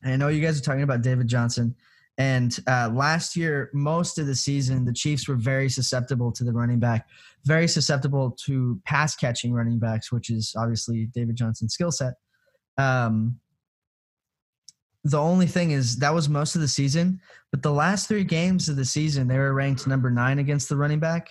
I 0.04 0.16
know 0.16 0.28
you 0.28 0.40
guys 0.42 0.58
are 0.58 0.62
talking 0.62 0.82
about 0.82 1.02
David 1.02 1.28
Johnson. 1.28 1.74
And 2.18 2.56
uh, 2.66 2.90
last 2.92 3.36
year, 3.36 3.70
most 3.72 4.18
of 4.18 4.26
the 4.26 4.34
season, 4.34 4.84
the 4.84 4.92
Chiefs 4.92 5.28
were 5.28 5.36
very 5.36 5.68
susceptible 5.68 6.30
to 6.32 6.44
the 6.44 6.52
running 6.52 6.78
back, 6.78 7.06
very 7.44 7.68
susceptible 7.68 8.36
to 8.46 8.80
pass 8.84 9.16
catching 9.16 9.52
running 9.52 9.78
backs, 9.78 10.12
which 10.12 10.30
is 10.30 10.54
obviously 10.56 11.06
David 11.14 11.36
Johnson's 11.36 11.74
skill 11.74 11.90
set. 11.90 12.14
Um, 12.78 13.38
the 15.04 15.18
only 15.18 15.46
thing 15.46 15.72
is 15.72 15.96
that 15.96 16.14
was 16.14 16.28
most 16.28 16.54
of 16.54 16.60
the 16.60 16.68
season, 16.68 17.20
but 17.50 17.62
the 17.62 17.72
last 17.72 18.06
three 18.06 18.24
games 18.24 18.68
of 18.68 18.76
the 18.76 18.84
season, 18.84 19.26
they 19.26 19.38
were 19.38 19.52
ranked 19.52 19.86
number 19.86 20.10
nine 20.10 20.38
against 20.38 20.68
the 20.68 20.76
running 20.76 21.00
back. 21.00 21.28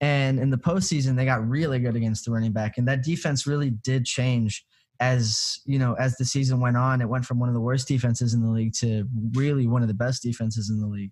And 0.00 0.38
in 0.38 0.48
the 0.48 0.56
postseason, 0.56 1.14
they 1.14 1.26
got 1.26 1.46
really 1.46 1.78
good 1.78 1.96
against 1.96 2.24
the 2.24 2.30
running 2.30 2.52
back. 2.52 2.78
And 2.78 2.88
that 2.88 3.04
defense 3.04 3.46
really 3.46 3.70
did 3.70 4.06
change 4.06 4.64
as 5.00 5.60
you 5.64 5.78
know 5.78 5.94
as 5.94 6.16
the 6.16 6.24
season 6.24 6.60
went 6.60 6.76
on 6.76 7.00
it 7.00 7.08
went 7.08 7.24
from 7.24 7.38
one 7.38 7.48
of 7.48 7.54
the 7.54 7.60
worst 7.60 7.88
defenses 7.88 8.34
in 8.34 8.42
the 8.42 8.50
league 8.50 8.74
to 8.74 9.06
really 9.32 9.66
one 9.66 9.82
of 9.82 9.88
the 9.88 9.94
best 9.94 10.22
defenses 10.22 10.70
in 10.70 10.78
the 10.78 10.86
league 10.86 11.10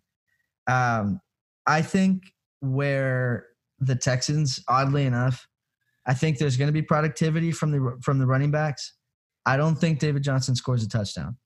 um, 0.69 1.21
i 1.67 1.81
think 1.81 2.23
where 2.61 3.47
the 3.81 3.95
texans 3.95 4.61
oddly 4.69 5.05
enough 5.07 5.47
i 6.07 6.15
think 6.15 6.39
there's 6.39 6.57
going 6.57 6.69
to 6.69 6.73
be 6.73 6.83
productivity 6.83 7.53
from 7.53 7.71
the 7.71 7.97
from 8.03 8.19
the 8.19 8.27
running 8.27 8.51
backs 8.51 8.95
i 9.47 9.57
don't 9.57 9.77
think 9.77 9.99
david 9.99 10.23
johnson 10.23 10.55
scores 10.55 10.83
a 10.83 10.89
touchdown 10.89 11.37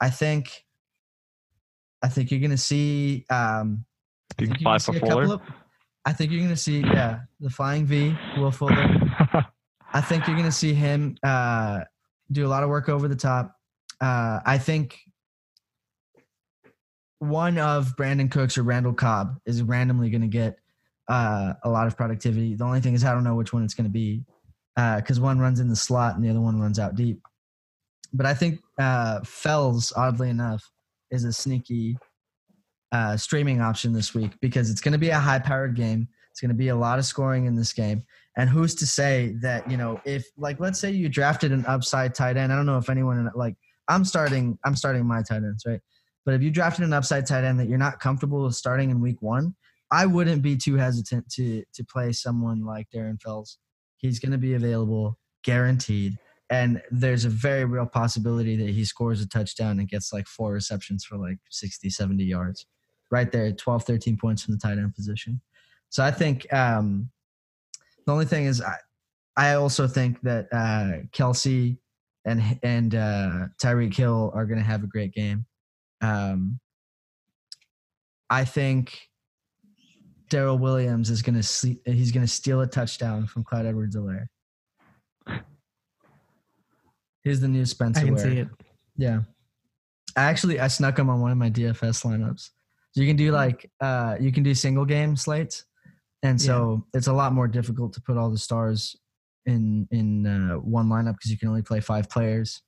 i 0.00 0.08
think 0.10 0.64
i 2.02 2.08
think 2.08 2.30
you're 2.30 2.40
going 2.40 2.50
to 2.50 2.56
see 2.56 3.24
um, 3.30 3.84
I 4.30 4.34
think 4.34 4.48
you're 4.50 4.56
gonna 4.58 4.64
five 4.64 4.82
for 4.82 4.92
see 4.92 4.96
a 4.98 5.00
couple 5.00 5.20
Fuller. 5.22 5.34
of- 5.34 5.40
I 6.06 6.12
think 6.12 6.30
you're 6.30 6.38
going 6.40 6.50
to 6.50 6.56
see, 6.56 6.82
yeah, 6.82 7.22
the 7.40 7.50
flying 7.50 7.84
V, 7.84 8.16
Will 8.36 8.52
Fuller. 8.52 8.86
I 9.92 10.00
think 10.00 10.28
you're 10.28 10.36
going 10.36 10.48
to 10.48 10.52
see 10.52 10.72
him 10.72 11.16
uh, 11.24 11.80
do 12.30 12.46
a 12.46 12.48
lot 12.48 12.62
of 12.62 12.68
work 12.68 12.88
over 12.88 13.08
the 13.08 13.16
top. 13.16 13.56
Uh, 14.00 14.38
I 14.46 14.56
think 14.56 15.00
one 17.18 17.58
of 17.58 17.96
Brandin 17.96 18.30
Cooks 18.30 18.56
or 18.56 18.62
Randall 18.62 18.92
Cobb 18.92 19.40
is 19.46 19.64
randomly 19.64 20.08
going 20.10 20.22
to 20.22 20.28
get 20.28 20.60
uh, 21.08 21.54
a 21.62 21.70
lot 21.70 21.86
of 21.86 21.96
productivity. 21.96 22.54
The 22.54 22.64
only 22.64 22.80
thing 22.80 22.94
is, 22.94 23.04
I 23.04 23.12
don't 23.12 23.24
know 23.24 23.34
which 23.34 23.52
one 23.52 23.64
it's 23.64 23.74
going 23.74 23.84
to 23.84 23.90
be 23.90 24.24
because 24.74 25.20
one 25.20 25.38
runs 25.38 25.60
in 25.60 25.68
the 25.68 25.76
slot 25.76 26.16
and 26.16 26.24
the 26.24 26.30
other 26.30 26.40
one 26.40 26.60
runs 26.60 26.78
out 26.78 26.94
deep. 26.94 27.20
But 28.12 28.26
I 28.26 28.34
think 28.34 28.60
uh, 28.78 29.20
Fells, 29.24 29.92
oddly 29.96 30.30
enough, 30.30 30.62
is 31.10 31.24
a 31.24 31.32
sneaky 31.32 31.96
uh, 32.92 33.16
streaming 33.16 33.60
option 33.60 33.92
this 33.92 34.14
week 34.14 34.32
because 34.40 34.70
it's 34.70 34.80
going 34.80 34.92
to 34.92 34.98
be 34.98 35.10
a 35.10 35.18
high 35.18 35.38
powered 35.38 35.74
game. 35.74 36.08
It's 36.30 36.40
going 36.40 36.50
to 36.50 36.54
be 36.54 36.68
a 36.68 36.76
lot 36.76 36.98
of 36.98 37.04
scoring 37.04 37.46
in 37.46 37.56
this 37.56 37.72
game. 37.72 38.02
And 38.36 38.50
who's 38.50 38.74
to 38.76 38.86
say 38.86 39.34
that, 39.40 39.70
you 39.70 39.76
know, 39.76 40.00
if 40.04 40.26
like, 40.36 40.60
let's 40.60 40.78
say 40.78 40.90
you 40.90 41.08
drafted 41.08 41.52
an 41.52 41.64
upside 41.66 42.14
tight 42.14 42.36
end. 42.36 42.52
I 42.52 42.56
don't 42.56 42.66
know 42.66 42.78
if 42.78 42.90
anyone 42.90 43.30
like 43.34 43.56
I'm 43.88 44.04
starting, 44.04 44.58
I'm 44.64 44.76
starting 44.76 45.06
my 45.06 45.22
tight 45.22 45.36
ends, 45.36 45.64
right? 45.66 45.80
But 46.26 46.34
if 46.34 46.42
you 46.42 46.50
drafted 46.50 46.84
an 46.84 46.92
upside 46.92 47.26
tight 47.26 47.44
end 47.44 47.58
that 47.60 47.68
you're 47.68 47.78
not 47.78 48.00
comfortable 48.00 48.44
with 48.44 48.54
starting 48.54 48.90
in 48.90 49.00
week 49.00 49.22
one, 49.22 49.54
I 49.96 50.04
wouldn't 50.04 50.42
be 50.42 50.58
too 50.58 50.74
hesitant 50.74 51.30
to, 51.30 51.64
to 51.72 51.84
play 51.84 52.12
someone 52.12 52.66
like 52.66 52.88
Darren 52.94 53.18
Fells. 53.18 53.56
He's 53.96 54.18
going 54.18 54.32
to 54.32 54.38
be 54.38 54.52
available 54.52 55.18
guaranteed. 55.42 56.18
And 56.50 56.82
there's 56.90 57.24
a 57.24 57.30
very 57.30 57.64
real 57.64 57.86
possibility 57.86 58.56
that 58.56 58.68
he 58.68 58.84
scores 58.84 59.22
a 59.22 59.28
touchdown 59.28 59.78
and 59.78 59.88
gets 59.88 60.12
like 60.12 60.26
four 60.26 60.52
receptions 60.52 61.06
for 61.06 61.16
like 61.16 61.38
60, 61.50 61.88
70 61.88 62.22
yards 62.22 62.66
right 63.10 63.32
there, 63.32 63.50
12, 63.52 63.84
13 63.84 64.18
points 64.18 64.42
from 64.42 64.52
the 64.52 64.60
tight 64.60 64.76
end 64.76 64.94
position. 64.94 65.40
So 65.88 66.04
I 66.04 66.10
think 66.10 66.52
um, 66.52 67.08
the 68.04 68.12
only 68.12 68.26
thing 68.26 68.44
is, 68.44 68.60
I, 68.60 68.76
I 69.34 69.54
also 69.54 69.88
think 69.88 70.20
that 70.22 70.48
uh, 70.52 71.06
Kelce 71.10 71.78
and 72.26 72.58
and 72.62 72.94
uh, 72.94 73.46
Tyreek 73.62 73.94
Hill 73.94 74.30
are 74.34 74.44
going 74.44 74.58
to 74.58 74.64
have 74.64 74.84
a 74.84 74.88
great 74.88 75.14
game. 75.14 75.46
Um, 76.02 76.60
I 78.28 78.44
think 78.44 79.08
Darrel 80.28 80.58
Williams 80.58 81.10
is 81.10 81.22
going 81.22 81.40
to 81.40 81.76
he's 81.84 82.12
going 82.12 82.26
to 82.26 82.32
steal 82.32 82.60
a 82.60 82.66
touchdown 82.66 83.26
from 83.26 83.44
Clyde 83.44 83.66
Edwards-Helaire. 83.66 84.26
He's 87.22 87.40
the 87.40 87.48
new 87.48 87.64
Spencer. 87.64 88.00
I 88.00 88.04
can 88.04 88.14
Ware. 88.14 88.24
see 88.24 88.38
it. 88.38 88.48
Yeah. 88.96 89.20
I 90.16 90.24
actually 90.24 90.60
I 90.60 90.68
snuck 90.68 90.98
him 90.98 91.10
on 91.10 91.20
one 91.20 91.32
of 91.32 91.38
my 91.38 91.50
DFS 91.50 92.04
lineups. 92.04 92.50
So 92.92 93.00
you 93.00 93.06
can 93.06 93.16
do 93.16 93.32
like 93.32 93.70
uh 93.80 94.16
you 94.20 94.32
can 94.32 94.42
do 94.42 94.54
single 94.54 94.84
game 94.84 95.16
slates. 95.16 95.64
And 96.22 96.40
so 96.40 96.86
it's 96.94 97.06
a 97.06 97.12
lot 97.12 97.32
more 97.32 97.46
difficult 97.46 97.92
to 97.92 98.00
put 98.00 98.16
all 98.16 98.30
the 98.30 98.38
stars 98.38 98.96
in 99.44 99.86
in 99.90 100.26
uh, 100.26 100.54
one 100.54 100.88
lineup 100.88 101.14
because 101.14 101.30
you 101.30 101.38
can 101.38 101.48
only 101.48 101.62
play 101.62 101.80
five 101.80 102.08
players. 102.08 102.62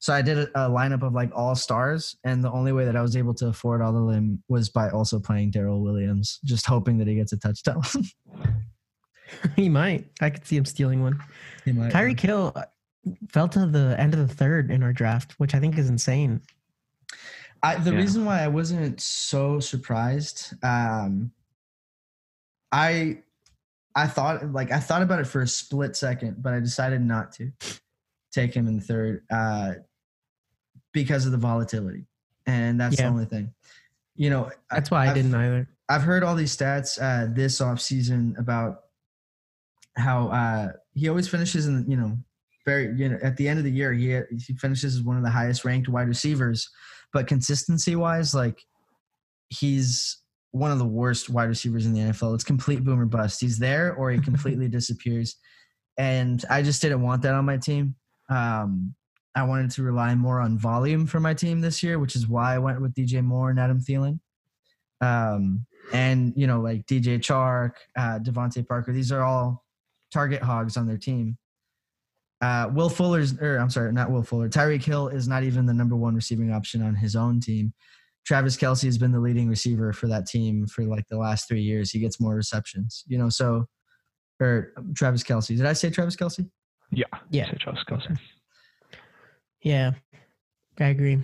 So 0.00 0.12
I 0.12 0.22
did 0.22 0.38
a, 0.38 0.66
a, 0.66 0.70
lineup 0.70 1.02
of 1.02 1.12
like 1.12 1.30
all 1.34 1.54
stars, 1.56 2.16
and 2.24 2.42
the 2.42 2.52
only 2.52 2.72
way 2.72 2.84
that 2.84 2.96
I 2.96 3.02
was 3.02 3.16
able 3.16 3.34
to 3.34 3.48
afford 3.48 3.82
all 3.82 3.96
of 3.96 4.12
them 4.12 4.42
was 4.48 4.68
by 4.68 4.90
also 4.90 5.18
playing 5.18 5.50
Darrel 5.50 5.80
Williams, 5.82 6.38
just 6.44 6.66
hoping 6.66 6.98
that 6.98 7.08
he 7.08 7.16
gets 7.16 7.32
a 7.32 7.36
touchdown. 7.36 7.82
he 9.56 9.68
might. 9.68 10.06
I 10.20 10.30
could 10.30 10.46
see 10.46 10.56
him 10.56 10.64
stealing 10.64 11.02
one. 11.02 11.20
he 11.64 11.72
might. 11.72 11.92
Tyreek 11.92 12.20
Hill 12.20 12.52
uh, 12.54 12.64
fell 13.30 13.48
to 13.48 13.66
the 13.66 13.96
end 13.98 14.14
of 14.14 14.26
the 14.26 14.32
third 14.32 14.70
in 14.70 14.82
our 14.82 14.92
draft, 14.92 15.32
which 15.38 15.54
I 15.54 15.60
think 15.60 15.76
is 15.78 15.88
insane. 15.88 16.42
I, 17.62 17.76
the 17.76 17.92
Yeah. 17.92 17.98
reason 17.98 18.24
why 18.24 18.42
I 18.42 18.48
wasn't 18.48 19.00
so 19.00 19.58
surprised, 19.58 20.54
um, 20.62 21.32
I, 22.70 23.18
I 23.96 24.06
thought 24.06 24.52
like 24.52 24.70
I 24.70 24.78
thought 24.78 25.02
about 25.02 25.18
it 25.18 25.26
for 25.26 25.40
a 25.40 25.48
split 25.48 25.96
second, 25.96 26.40
but 26.40 26.54
I 26.54 26.60
decided 26.60 27.00
not 27.00 27.32
to 27.32 27.50
take 28.32 28.54
him 28.54 28.68
in 28.68 28.76
the 28.76 28.82
third 28.82 29.24
uh, 29.30 29.74
because 31.02 31.26
of 31.26 31.32
the 31.32 31.38
volatility, 31.38 32.04
and 32.46 32.80
that's 32.80 32.96
the 32.96 33.04
only 33.04 33.24
thing. 33.24 33.52
You 34.16 34.30
know, 34.30 34.50
That's 34.70 34.90
why 34.90 35.04
I 35.04 35.10
I've- 35.10 35.14
didn't 35.22 35.34
either. 35.34 35.68
I've 35.88 36.02
heard 36.02 36.22
all 36.24 36.34
these 36.34 36.54
stats 36.54 36.98
uh, 37.00 37.32
this 37.32 37.60
off 37.60 37.80
season 37.80 38.34
about 38.38 38.80
how 39.96 40.28
uh, 40.28 40.68
he 40.94 41.08
always 41.08 41.28
finishes 41.28 41.66
in 41.66 41.88
you 41.90 41.96
know 41.96 42.16
very 42.66 42.92
you 42.96 43.08
know 43.08 43.18
at 43.22 43.36
the 43.36 43.48
end 43.48 43.58
of 43.58 43.64
the 43.64 43.70
year 43.70 43.92
he 43.92 44.20
he 44.46 44.54
finishes 44.54 44.96
as 44.96 45.02
one 45.02 45.16
of 45.16 45.22
the 45.22 45.30
highest 45.30 45.64
ranked 45.64 45.88
wide 45.88 46.08
receivers, 46.08 46.68
but 47.12 47.26
consistency 47.26 47.94
wise 47.96 48.34
like 48.34 48.60
he's 49.48 50.18
one 50.50 50.70
of 50.72 50.78
the 50.78 50.84
worst 50.84 51.30
wide 51.30 51.48
receivers 51.48 51.86
in 51.86 51.92
the 51.92 52.00
NFL. 52.00 52.34
It's 52.34 52.44
complete 52.44 52.82
boomer 52.84 53.06
bust. 53.06 53.40
He's 53.40 53.58
there 53.58 53.94
or 53.94 54.10
he 54.10 54.18
completely 54.30 54.68
disappears, 54.68 55.36
and 55.96 56.44
I 56.50 56.62
just 56.62 56.82
didn't 56.82 57.02
want 57.02 57.22
that 57.22 57.34
on 57.34 57.44
my 57.44 57.56
team. 57.56 57.94
Um, 58.28 58.94
I 59.34 59.42
wanted 59.44 59.70
to 59.72 59.82
rely 59.82 60.14
more 60.14 60.40
on 60.40 60.58
volume 60.58 61.06
for 61.06 61.20
my 61.20 61.34
team 61.34 61.60
this 61.60 61.82
year, 61.82 61.98
which 61.98 62.16
is 62.16 62.26
why 62.26 62.54
I 62.54 62.58
went 62.58 62.80
with 62.80 62.94
DJ 62.94 63.22
Moore 63.22 63.50
and 63.50 63.60
Adam 63.60 63.80
Thielen. 63.80 64.18
Um, 65.00 65.64
and 65.92 66.32
you 66.36 66.46
know, 66.46 66.60
like 66.60 66.86
DJ 66.86 67.18
Chark, 67.18 67.72
uh, 67.96 68.18
DeVante 68.18 68.66
Parker, 68.66 68.92
these 68.92 69.12
are 69.12 69.22
all 69.22 69.64
target 70.12 70.42
hogs 70.42 70.76
on 70.76 70.86
their 70.86 70.98
team. 70.98 71.38
Uh, 72.40 72.70
Will 72.72 72.88
Fuller's, 72.88 73.38
or 73.40 73.56
I'm 73.56 73.70
sorry, 73.70 73.92
not 73.92 74.10
Will 74.10 74.22
Fuller. 74.22 74.48
Tyreek 74.48 74.84
Hill 74.84 75.08
is 75.08 75.26
not 75.26 75.42
even 75.42 75.66
the 75.66 75.74
number 75.74 75.96
one 75.96 76.14
receiving 76.14 76.52
option 76.52 76.82
on 76.82 76.94
his 76.94 77.16
own 77.16 77.40
team. 77.40 77.72
Travis 78.24 78.56
Kelce 78.56 78.84
has 78.84 78.98
been 78.98 79.10
the 79.10 79.18
leading 79.18 79.48
receiver 79.48 79.92
for 79.92 80.06
that 80.08 80.26
team 80.26 80.66
for 80.66 80.84
like 80.84 81.06
the 81.08 81.16
last 81.16 81.48
three 81.48 81.62
years. 81.62 81.90
He 81.90 81.98
gets 81.98 82.20
more 82.20 82.34
receptions, 82.34 83.02
you 83.06 83.18
know. 83.18 83.28
So, 83.28 83.66
or 84.40 84.72
Travis 84.94 85.22
Kelce. 85.22 85.56
Did 85.56 85.66
I 85.66 85.72
say 85.72 85.90
Travis 85.90 86.14
Kelce? 86.14 86.48
Yeah. 86.92 87.06
Yeah. 87.30 87.46
Say 87.50 87.56
Travis 87.60 87.82
Kelce. 87.88 88.18
Yeah, 89.62 89.92
I 90.78 90.84
agree. 90.86 91.18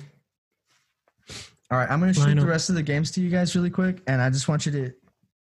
All 1.71 1.79
right, 1.79 1.91
I'm 1.91 1.99
going 2.01 2.13
to 2.13 2.19
shoot 2.19 2.27
Lionel. 2.27 2.45
the 2.45 2.51
rest 2.51 2.69
of 2.69 2.75
the 2.75 2.83
games 2.83 3.11
to 3.13 3.21
you 3.21 3.31
guys 3.31 3.57
really 3.57 3.71
quick, 3.71 4.01
and 4.07 4.21
I 4.21 4.31
just 4.31 4.49
want 4.49 4.67
you 4.67 4.73
to 4.73 4.93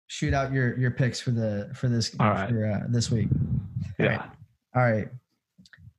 shoot 0.07 0.33
out 0.35 0.53
your 0.53 0.79
your 0.79 0.91
picks 0.91 1.21
for 1.21 1.31
the 1.31 1.71
for 1.75 1.89
this 1.89 2.15
All 2.21 2.31
right. 2.31 2.49
for 2.49 2.67
uh, 2.67 2.81
this 2.89 3.11
week. 3.11 3.29
Yeah. 3.99 4.25
All 4.75 4.83
right, 4.83 5.09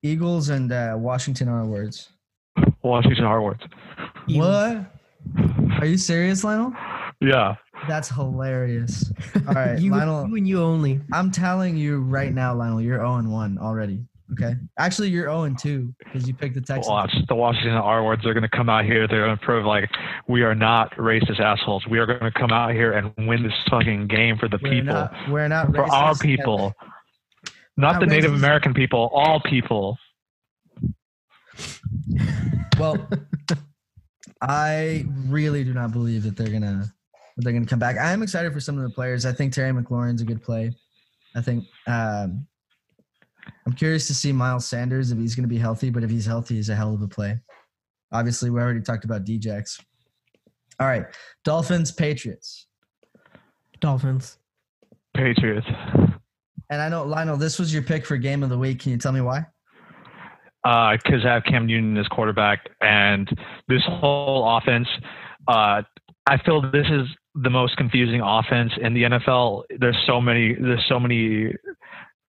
Eagles 0.02 0.50
and 0.50 0.72
uh, 0.72 0.96
Washington 0.98 1.50
are 1.50 1.66
words. 1.66 2.10
Washington 2.82 3.26
Harwards. 3.26 3.64
Eagles. 4.28 4.48
What? 4.48 5.80
Are 5.80 5.86
you 5.86 5.98
serious, 5.98 6.44
Lionel? 6.44 6.74
Yeah. 7.22 7.56
That's 7.88 8.10
hilarious. 8.10 9.12
All 9.48 9.54
right, 9.54 9.80
you, 9.80 9.92
Lionel. 9.92 10.28
you 10.28 10.36
and 10.36 10.48
you 10.48 10.62
only. 10.62 11.02
I'm 11.12 11.32
telling 11.32 11.76
you 11.78 12.00
right 12.00 12.34
now, 12.34 12.54
Lionel, 12.56 12.82
you're 12.82 12.98
0 12.98 13.16
and 13.16 13.32
1 13.32 13.58
already. 13.58 14.06
Okay. 14.32 14.56
Actually, 14.80 15.10
you're 15.10 15.26
0 15.26 15.44
and 15.44 15.60
2 15.60 15.94
because 16.00 16.28
you 16.28 16.34
picked 16.34 16.56
the 16.56 16.62
Texans. 16.62 16.88
Watch 16.88 17.14
the 17.28 17.36
Washington 17.36 17.74
R 17.74 18.04
words 18.04 18.26
are 18.26 18.34
going 18.34 18.44
to 18.44 18.50
come 18.50 18.70
out 18.70 18.86
here. 18.86 19.08
They're 19.08 19.26
going 19.26 19.38
to 19.38 19.46
prove 19.46 19.66
like 19.66 19.90
we 20.28 20.44
are 20.44 20.56
not 20.56 20.96
racist 20.96 21.40
assholes. 21.40 21.86
We 21.88 22.00
are 22.00 22.06
going 22.06 22.20
to 22.22 22.32
come 22.32 22.52
out 22.52 22.72
here 22.72 22.94
and 22.94 23.14
win 23.28 23.44
this 23.44 23.54
fucking 23.70 24.08
game 24.08 24.38
for 24.38 24.48
the 24.48 24.60
we're 24.64 24.70
people, 24.72 24.94
not. 24.94 25.14
We're 25.30 25.48
not 25.48 25.68
racist 25.68 25.76
for 25.76 25.94
our 25.94 26.16
people, 26.16 26.74
not 27.78 27.94
Not 27.94 28.00
the 28.00 28.06
Native. 28.08 28.34
American 28.34 28.74
people, 28.74 29.12
all 29.14 29.42
people. 29.42 29.98
Well, 32.80 33.08
I 34.42 35.06
really 35.28 35.64
do 35.64 35.74
not 35.74 35.92
believe 35.92 36.24
that 36.24 36.36
they're 36.38 36.48
gonna 36.48 36.86
that 37.36 37.44
they're 37.44 37.54
gonna 37.54 37.66
come 37.66 37.80
back. 37.80 37.98
I 37.98 38.12
am 38.12 38.24
excited 38.24 38.54
for 38.54 38.60
some 38.60 38.78
of 38.78 38.84
the 38.84 38.90
players. 38.90 39.26
I 39.26 39.34
think 39.34 39.54
Terry 39.54 39.72
McLaurin's 39.72 40.22
a 40.22 40.26
good 40.26 40.42
play. 40.42 40.76
I 41.36 41.42
think 41.42 41.66
um, 41.88 42.48
I'm 43.66 43.74
curious 43.74 44.08
to 44.08 44.14
see 44.14 44.32
Miles 44.32 44.66
Sanders 44.68 45.12
if 45.12 45.18
he's 45.18 45.36
gonna 45.36 45.48
be 45.48 45.58
healthy. 45.58 45.90
But 45.90 46.04
if 46.04 46.10
he's 46.10 46.26
healthy, 46.26 46.56
he's 46.56 46.70
a 46.70 46.76
hell 46.76 46.94
of 46.94 47.02
a 47.02 47.08
play. 47.08 47.40
Obviously, 48.12 48.50
we 48.50 48.60
already 48.60 48.82
talked 48.82 49.06
about 49.06 49.26
Djax. 49.26 49.80
All 50.80 50.88
right, 50.88 51.06
Dolphins, 51.44 51.92
Patriots, 51.92 52.68
Dolphins. 53.80 54.38
Patriots. 55.16 55.68
and 56.70 56.82
I 56.82 56.90
know 56.90 57.04
Lionel. 57.04 57.38
This 57.38 57.60
was 57.60 57.74
your 57.74 57.84
pick 57.84 58.06
for 58.06 58.18
game 58.18 58.44
of 58.44 58.50
the 58.50 58.58
week. 58.58 58.80
Can 58.82 58.92
you 58.92 58.98
tell 58.98 59.12
me 59.12 59.22
why? 59.22 59.46
because 60.64 61.26
I 61.26 61.34
have 61.34 61.44
Cam 61.44 61.66
Newton 61.66 61.98
as 61.98 62.08
quarterback, 62.08 62.70
and 62.82 63.30
this 63.68 63.82
whole 63.86 64.58
offense, 64.58 64.88
uh, 65.48 65.82
I 66.26 66.38
feel 66.46 66.62
this 66.62 66.88
is 66.90 67.08
the 67.36 67.50
most 67.50 67.76
confusing 67.76 68.22
offense 68.22 68.72
in 68.82 68.94
the 68.94 69.04
NFL. 69.04 69.64
There's 69.80 69.98
so 70.08 70.22
many, 70.22 70.56
there's 70.56 70.86
so 70.88 71.00
many, 71.00 71.54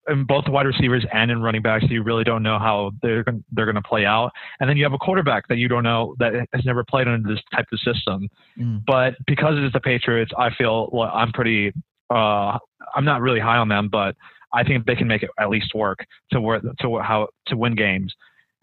in 0.07 0.23
both 0.25 0.47
wide 0.47 0.65
receivers 0.65 1.05
and 1.11 1.31
in 1.31 1.41
running 1.41 1.61
backs, 1.61 1.85
you 1.89 2.03
really 2.03 2.23
don't 2.23 2.43
know 2.43 2.59
how 2.59 2.91
they're 3.01 3.25
they're 3.51 3.65
going 3.65 3.75
to 3.75 3.81
play 3.81 4.05
out. 4.05 4.31
And 4.59 4.69
then 4.69 4.77
you 4.77 4.83
have 4.83 4.93
a 4.93 4.97
quarterback 4.97 5.47
that 5.49 5.57
you 5.57 5.67
don't 5.67 5.83
know 5.83 6.15
that 6.19 6.33
has 6.53 6.65
never 6.65 6.83
played 6.83 7.07
under 7.07 7.27
this 7.27 7.41
type 7.53 7.65
of 7.71 7.79
system. 7.79 8.29
Mm. 8.57 8.83
But 8.85 9.15
because 9.25 9.55
it's 9.57 9.73
the 9.73 9.79
Patriots, 9.79 10.31
I 10.37 10.49
feel 10.55 10.89
well, 10.91 11.11
I'm 11.13 11.31
pretty. 11.31 11.73
Uh, 12.09 12.57
I'm 12.95 13.03
not 13.03 13.21
really 13.21 13.41
high 13.41 13.57
on 13.57 13.67
them, 13.67 13.89
but 13.91 14.15
I 14.53 14.63
think 14.63 14.85
they 14.85 14.95
can 14.95 15.07
make 15.07 15.23
it 15.23 15.29
at 15.39 15.49
least 15.49 15.75
work 15.75 15.99
to 16.31 16.39
work 16.39 16.63
to 16.81 16.99
how 16.99 17.27
to 17.47 17.57
win 17.57 17.75
games. 17.75 18.13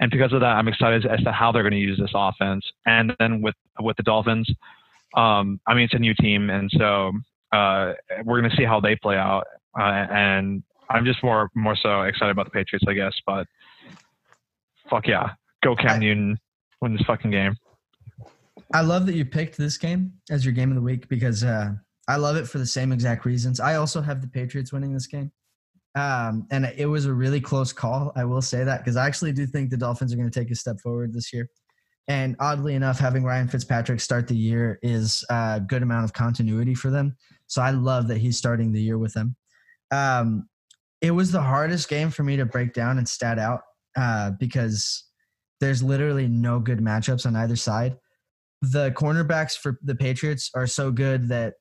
And 0.00 0.10
because 0.10 0.32
of 0.32 0.40
that, 0.40 0.56
I'm 0.56 0.66
excited 0.66 1.06
as 1.06 1.22
to 1.24 1.32
how 1.32 1.52
they're 1.52 1.62
going 1.62 1.72
to 1.72 1.78
use 1.78 1.98
this 1.98 2.10
offense. 2.14 2.64
And 2.86 3.12
then 3.18 3.42
with 3.42 3.54
with 3.80 3.96
the 3.96 4.02
Dolphins, 4.02 4.48
um, 5.14 5.60
I 5.66 5.74
mean 5.74 5.84
it's 5.84 5.94
a 5.94 5.98
new 5.98 6.14
team, 6.14 6.50
and 6.50 6.70
so 6.76 7.12
uh, 7.52 7.92
we're 8.24 8.40
going 8.40 8.50
to 8.50 8.56
see 8.56 8.64
how 8.64 8.80
they 8.80 8.96
play 8.96 9.16
out. 9.16 9.44
Uh, 9.78 10.06
and 10.10 10.62
I'm 10.90 11.04
just 11.04 11.22
more 11.22 11.50
more 11.54 11.76
so 11.76 12.02
excited 12.02 12.30
about 12.30 12.46
the 12.46 12.50
Patriots, 12.50 12.84
I 12.88 12.94
guess. 12.94 13.14
But 13.26 13.46
fuck 14.88 15.06
yeah, 15.06 15.30
go 15.62 15.74
Cam 15.74 16.00
Newton, 16.00 16.38
win 16.80 16.92
this 16.92 17.06
fucking 17.06 17.30
game. 17.30 17.56
I 18.72 18.80
love 18.80 19.06
that 19.06 19.14
you 19.14 19.24
picked 19.24 19.56
this 19.56 19.76
game 19.76 20.12
as 20.30 20.44
your 20.44 20.52
game 20.52 20.70
of 20.70 20.76
the 20.76 20.82
week 20.82 21.08
because 21.08 21.44
uh, 21.44 21.72
I 22.08 22.16
love 22.16 22.36
it 22.36 22.48
for 22.48 22.58
the 22.58 22.66
same 22.66 22.92
exact 22.92 23.24
reasons. 23.24 23.60
I 23.60 23.76
also 23.76 24.00
have 24.00 24.20
the 24.20 24.28
Patriots 24.28 24.72
winning 24.72 24.92
this 24.92 25.06
game. 25.06 25.30
Um, 25.96 26.46
and 26.50 26.64
it 26.76 26.86
was 26.86 27.06
a 27.06 27.12
really 27.12 27.40
close 27.40 27.72
call. 27.72 28.12
I 28.16 28.24
will 28.24 28.42
say 28.42 28.64
that 28.64 28.78
because 28.78 28.96
I 28.96 29.06
actually 29.06 29.32
do 29.32 29.46
think 29.46 29.70
the 29.70 29.76
Dolphins 29.76 30.12
are 30.12 30.16
going 30.16 30.30
to 30.30 30.40
take 30.40 30.50
a 30.50 30.56
step 30.56 30.80
forward 30.80 31.12
this 31.12 31.32
year. 31.32 31.48
And 32.08 32.36
oddly 32.40 32.74
enough, 32.74 32.98
having 32.98 33.24
Ryan 33.24 33.48
Fitzpatrick 33.48 34.00
start 34.00 34.26
the 34.26 34.36
year 34.36 34.78
is 34.82 35.24
a 35.30 35.60
good 35.66 35.82
amount 35.82 36.04
of 36.04 36.12
continuity 36.12 36.74
for 36.74 36.90
them. 36.90 37.16
So 37.46 37.62
I 37.62 37.70
love 37.70 38.08
that 38.08 38.18
he's 38.18 38.36
starting 38.36 38.72
the 38.72 38.82
year 38.82 38.98
with 38.98 39.14
them. 39.14 39.36
Um, 39.90 40.48
it 41.04 41.12
was 41.12 41.30
the 41.30 41.42
hardest 41.42 41.88
game 41.88 42.10
for 42.10 42.22
me 42.22 42.36
to 42.36 42.46
break 42.46 42.72
down 42.72 42.98
and 42.98 43.08
stat 43.08 43.38
out 43.38 43.60
uh, 43.96 44.30
because 44.40 45.04
there's 45.60 45.82
literally 45.82 46.26
no 46.26 46.58
good 46.58 46.78
matchups 46.78 47.26
on 47.26 47.36
either 47.36 47.56
side 47.56 47.96
the 48.70 48.90
cornerbacks 48.92 49.56
for 49.56 49.78
the 49.82 49.94
Patriots 49.94 50.50
are 50.54 50.66
so 50.66 50.90
good 50.90 51.28
that 51.28 51.54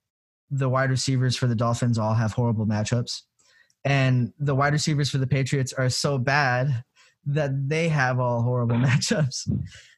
the 0.50 0.70
wide 0.70 0.90
receivers 0.90 1.36
for 1.36 1.48
the 1.48 1.56
Dolphins 1.56 1.98
all 1.98 2.14
have 2.14 2.34
horrible 2.34 2.66
matchups. 2.66 3.22
And 3.86 4.32
the 4.40 4.56
wide 4.56 4.74
receivers 4.74 5.10
for 5.10 5.18
the 5.18 5.28
Patriots 5.28 5.74
are 5.74 5.90
so 5.90 6.18
bad 6.18 6.84
that 7.26 7.52
they 7.68 7.90
have 7.90 8.20
all 8.20 8.42
horrible 8.42 8.76
matchups. 8.78 9.50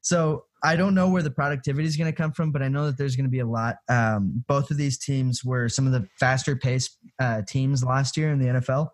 So 0.01 0.45
I 0.63 0.75
don't 0.75 0.95
know 0.95 1.09
where 1.09 1.21
the 1.21 1.31
productivity 1.31 1.87
is 1.87 1.97
going 1.97 2.11
to 2.11 2.15
come 2.15 2.31
from, 2.31 2.51
but 2.51 2.63
I 2.63 2.67
know 2.69 2.85
that 2.87 2.97
there's 2.97 3.15
going 3.15 3.25
to 3.25 3.31
be 3.31 3.39
a 3.39 3.45
lot. 3.45 3.75
Um, 3.87 4.43
both 4.47 4.71
of 4.71 4.77
these 4.77 4.97
teams 4.97 5.43
were 5.43 5.69
some 5.69 5.85
of 5.85 5.93
the 5.93 6.07
faster 6.19 6.55
paced 6.55 6.97
uh, 7.19 7.43
teams 7.47 7.83
last 7.83 8.17
year 8.17 8.31
in 8.31 8.39
the 8.39 8.59
NFL. 8.59 8.89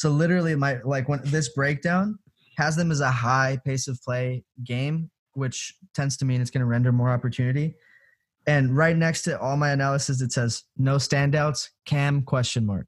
So 0.00 0.08
literally, 0.08 0.54
my 0.54 0.78
like 0.82 1.10
when 1.10 1.20
this 1.24 1.50
breakdown 1.50 2.18
has 2.56 2.74
them 2.74 2.90
as 2.90 3.00
a 3.00 3.10
high 3.10 3.58
pace 3.66 3.86
of 3.86 4.00
play 4.02 4.42
game, 4.64 5.10
which 5.34 5.74
tends 5.94 6.16
to 6.16 6.24
mean 6.24 6.40
it's 6.40 6.50
going 6.50 6.62
to 6.62 6.66
render 6.66 6.90
more 6.90 7.10
opportunity. 7.10 7.74
And 8.46 8.74
right 8.74 8.96
next 8.96 9.24
to 9.24 9.38
all 9.38 9.58
my 9.58 9.72
analysis, 9.72 10.22
it 10.22 10.32
says 10.32 10.62
no 10.78 10.96
standouts, 10.96 11.68
Cam 11.84 12.22
question 12.22 12.64
mark. 12.64 12.86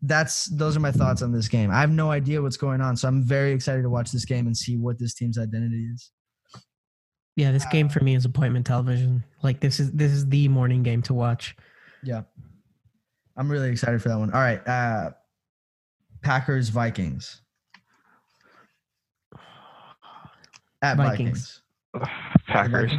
That's 0.00 0.46
those 0.46 0.74
are 0.74 0.80
my 0.80 0.90
thoughts 0.90 1.20
on 1.20 1.32
this 1.32 1.48
game. 1.48 1.70
I 1.70 1.80
have 1.80 1.90
no 1.90 2.10
idea 2.10 2.40
what's 2.40 2.56
going 2.56 2.80
on, 2.80 2.96
so 2.96 3.08
I'm 3.08 3.22
very 3.22 3.52
excited 3.52 3.82
to 3.82 3.90
watch 3.90 4.10
this 4.10 4.24
game 4.24 4.46
and 4.46 4.56
see 4.56 4.78
what 4.78 4.98
this 4.98 5.12
team's 5.12 5.36
identity 5.36 5.86
is. 5.92 6.12
Yeah, 7.36 7.52
this 7.52 7.66
game 7.66 7.90
for 7.90 8.02
me 8.02 8.14
is 8.14 8.24
appointment 8.24 8.64
television. 8.64 9.22
Like 9.42 9.60
this 9.60 9.80
is 9.80 9.92
this 9.92 10.12
is 10.12 10.26
the 10.30 10.48
morning 10.48 10.82
game 10.82 11.02
to 11.02 11.12
watch. 11.12 11.54
Yeah. 12.02 12.22
I'm 13.36 13.50
really 13.50 13.68
excited 13.68 14.00
for 14.00 14.08
that 14.08 14.18
one. 14.18 14.32
All 14.32 14.40
right. 14.40 14.66
Uh 14.66 15.10
Packers 16.22 16.68
Vikings. 16.68 17.42
At 20.82 20.96
Vikings. 20.96 21.62
Vikings. 21.94 22.10
Packers. 22.46 22.92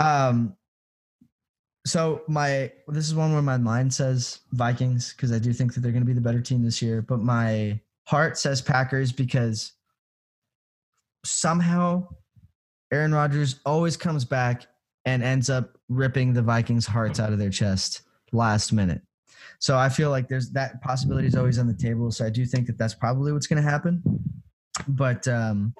Um 0.00 0.56
so 1.84 2.22
my 2.28 2.70
this 2.88 3.06
is 3.06 3.14
one 3.14 3.32
where 3.32 3.42
my 3.42 3.56
mind 3.56 3.92
says 3.92 4.40
Vikings 4.52 5.12
because 5.12 5.32
I 5.32 5.38
do 5.38 5.52
think 5.52 5.74
that 5.74 5.80
they're 5.80 5.92
going 5.92 6.02
to 6.02 6.06
be 6.06 6.12
the 6.12 6.20
better 6.20 6.40
team 6.40 6.62
this 6.62 6.80
year, 6.80 7.02
but 7.02 7.20
my 7.20 7.80
heart 8.06 8.38
says 8.38 8.62
Packers 8.62 9.12
because 9.12 9.72
somehow 11.24 12.06
Aaron 12.92 13.14
Rodgers 13.14 13.60
always 13.64 13.96
comes 13.96 14.24
back 14.24 14.66
and 15.04 15.22
ends 15.22 15.50
up 15.50 15.76
ripping 15.88 16.32
the 16.32 16.42
Vikings' 16.42 16.86
hearts 16.86 17.18
out 17.18 17.32
of 17.32 17.38
their 17.38 17.50
chest 17.50 18.02
last 18.32 18.72
minute. 18.72 19.02
So 19.62 19.78
I 19.78 19.90
feel 19.90 20.10
like 20.10 20.26
there's 20.26 20.50
that 20.50 20.82
possibility 20.82 21.28
is 21.28 21.36
always 21.36 21.56
on 21.56 21.68
the 21.68 21.74
table. 21.74 22.10
So 22.10 22.26
I 22.26 22.30
do 22.30 22.44
think 22.44 22.66
that 22.66 22.76
that's 22.76 22.94
probably 22.94 23.32
what's 23.32 23.46
going 23.46 23.62
to 23.62 23.70
happen. 23.70 24.02
But 24.88 25.28
um, 25.28 25.72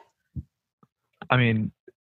I 1.29 1.37
mean, 1.37 1.73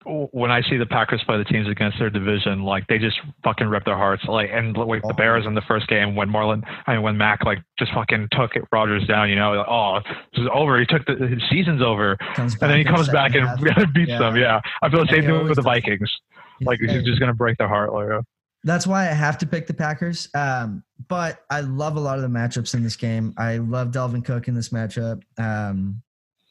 when 0.05 0.51
I 0.51 0.61
see 0.61 0.77
the 0.77 0.85
Packers 0.85 1.23
play 1.25 1.39
the 1.39 1.43
teams 1.43 1.67
against 1.67 1.97
their 1.97 2.11
division, 2.11 2.61
like 2.61 2.85
they 2.85 2.99
just 2.99 3.19
fucking 3.43 3.65
rip 3.65 3.83
their 3.83 3.97
hearts. 3.97 4.23
Like 4.25 4.51
and 4.53 4.77
like 4.77 5.01
the 5.07 5.15
Bears 5.15 5.47
in 5.47 5.55
the 5.55 5.63
first 5.67 5.87
game 5.87 6.15
when 6.15 6.29
Marlon, 6.29 6.61
I 6.85 6.93
mean 6.93 7.01
when 7.01 7.17
Mac 7.17 7.43
like 7.43 7.63
just 7.79 7.91
fucking 7.93 8.27
took 8.33 8.51
Rodgers 8.71 9.07
down. 9.07 9.31
You 9.31 9.35
know, 9.35 9.53
like, 9.53 9.67
oh, 9.67 10.01
this 10.33 10.43
is 10.43 10.49
over. 10.53 10.79
He 10.79 10.85
took 10.85 11.03
the 11.07 11.15
his 11.27 11.41
season's 11.49 11.81
over, 11.81 12.15
and 12.37 12.51
then 12.59 12.77
he 12.77 12.83
comes 12.83 13.09
back 13.09 13.33
and 13.33 13.47
half. 13.47 13.59
beats 13.95 14.09
Yeah. 14.09 14.19
them. 14.19 14.35
Yeah, 14.35 14.61
I 14.83 14.89
feel 14.91 15.03
the 15.03 15.11
same 15.11 15.23
thing 15.23 15.47
with 15.47 15.55
the. 15.55 15.63
Vikings. 15.63 16.11
He's 16.59 16.67
Like 16.67 16.79
he's 16.79 17.03
just 17.03 17.19
gonna 17.19 17.33
break 17.33 17.57
their 17.57 17.67
heart. 17.67 17.91
Like, 17.91 18.11
uh, 18.11 18.21
That's 18.65 18.87
why 18.87 19.03
I 19.03 19.13
have 19.13 19.37
to 19.37 19.45
pick 19.45 19.67
the 19.67 19.75
Packers. 19.75 20.27
Um, 20.33 20.83
but 21.07 21.45
I 21.51 21.61
love 21.61 21.97
a 21.97 21.99
lot 21.99 22.17
of 22.17 22.23
the 22.23 22.27
matchups 22.27 22.73
in 22.73 22.83
this 22.83 22.95
game. 22.95 23.33
I 23.37 23.57
love 23.57 23.91
Dalvin 23.91 24.25
Cook 24.25 24.47
in 24.47 24.55
this 24.55 24.69
matchup. 24.69 25.21
Um, 25.37 26.01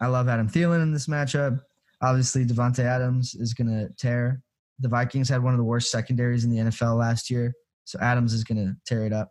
I 0.01 0.07
love 0.07 0.29
Adam 0.29 0.49
Thielen 0.49 0.81
in 0.81 0.93
this 0.93 1.09
matchup. 1.09 1.61
Obviously, 2.01 2.45
Davante 2.45 2.85
Adams 2.85 3.35
is 3.35 3.53
going 3.53 3.67
to 3.67 3.89
tear. 3.97 4.41
The 4.79 4.89
Vikings 4.89 5.29
had 5.29 5.43
one 5.43 5.55
of 5.55 5.59
the 5.59 5.65
worst 5.65 5.91
secondaries 5.91 6.45
in 6.45 6.51
the 6.51 6.59
NFL 6.59 6.97
last 6.97 7.31
year, 7.31 7.53
so 7.85 7.99
Adams 8.01 8.33
is 8.33 8.45
going 8.45 8.59
to 8.59 8.77
tear 8.87 9.07
it 9.07 9.13
up. 9.13 9.31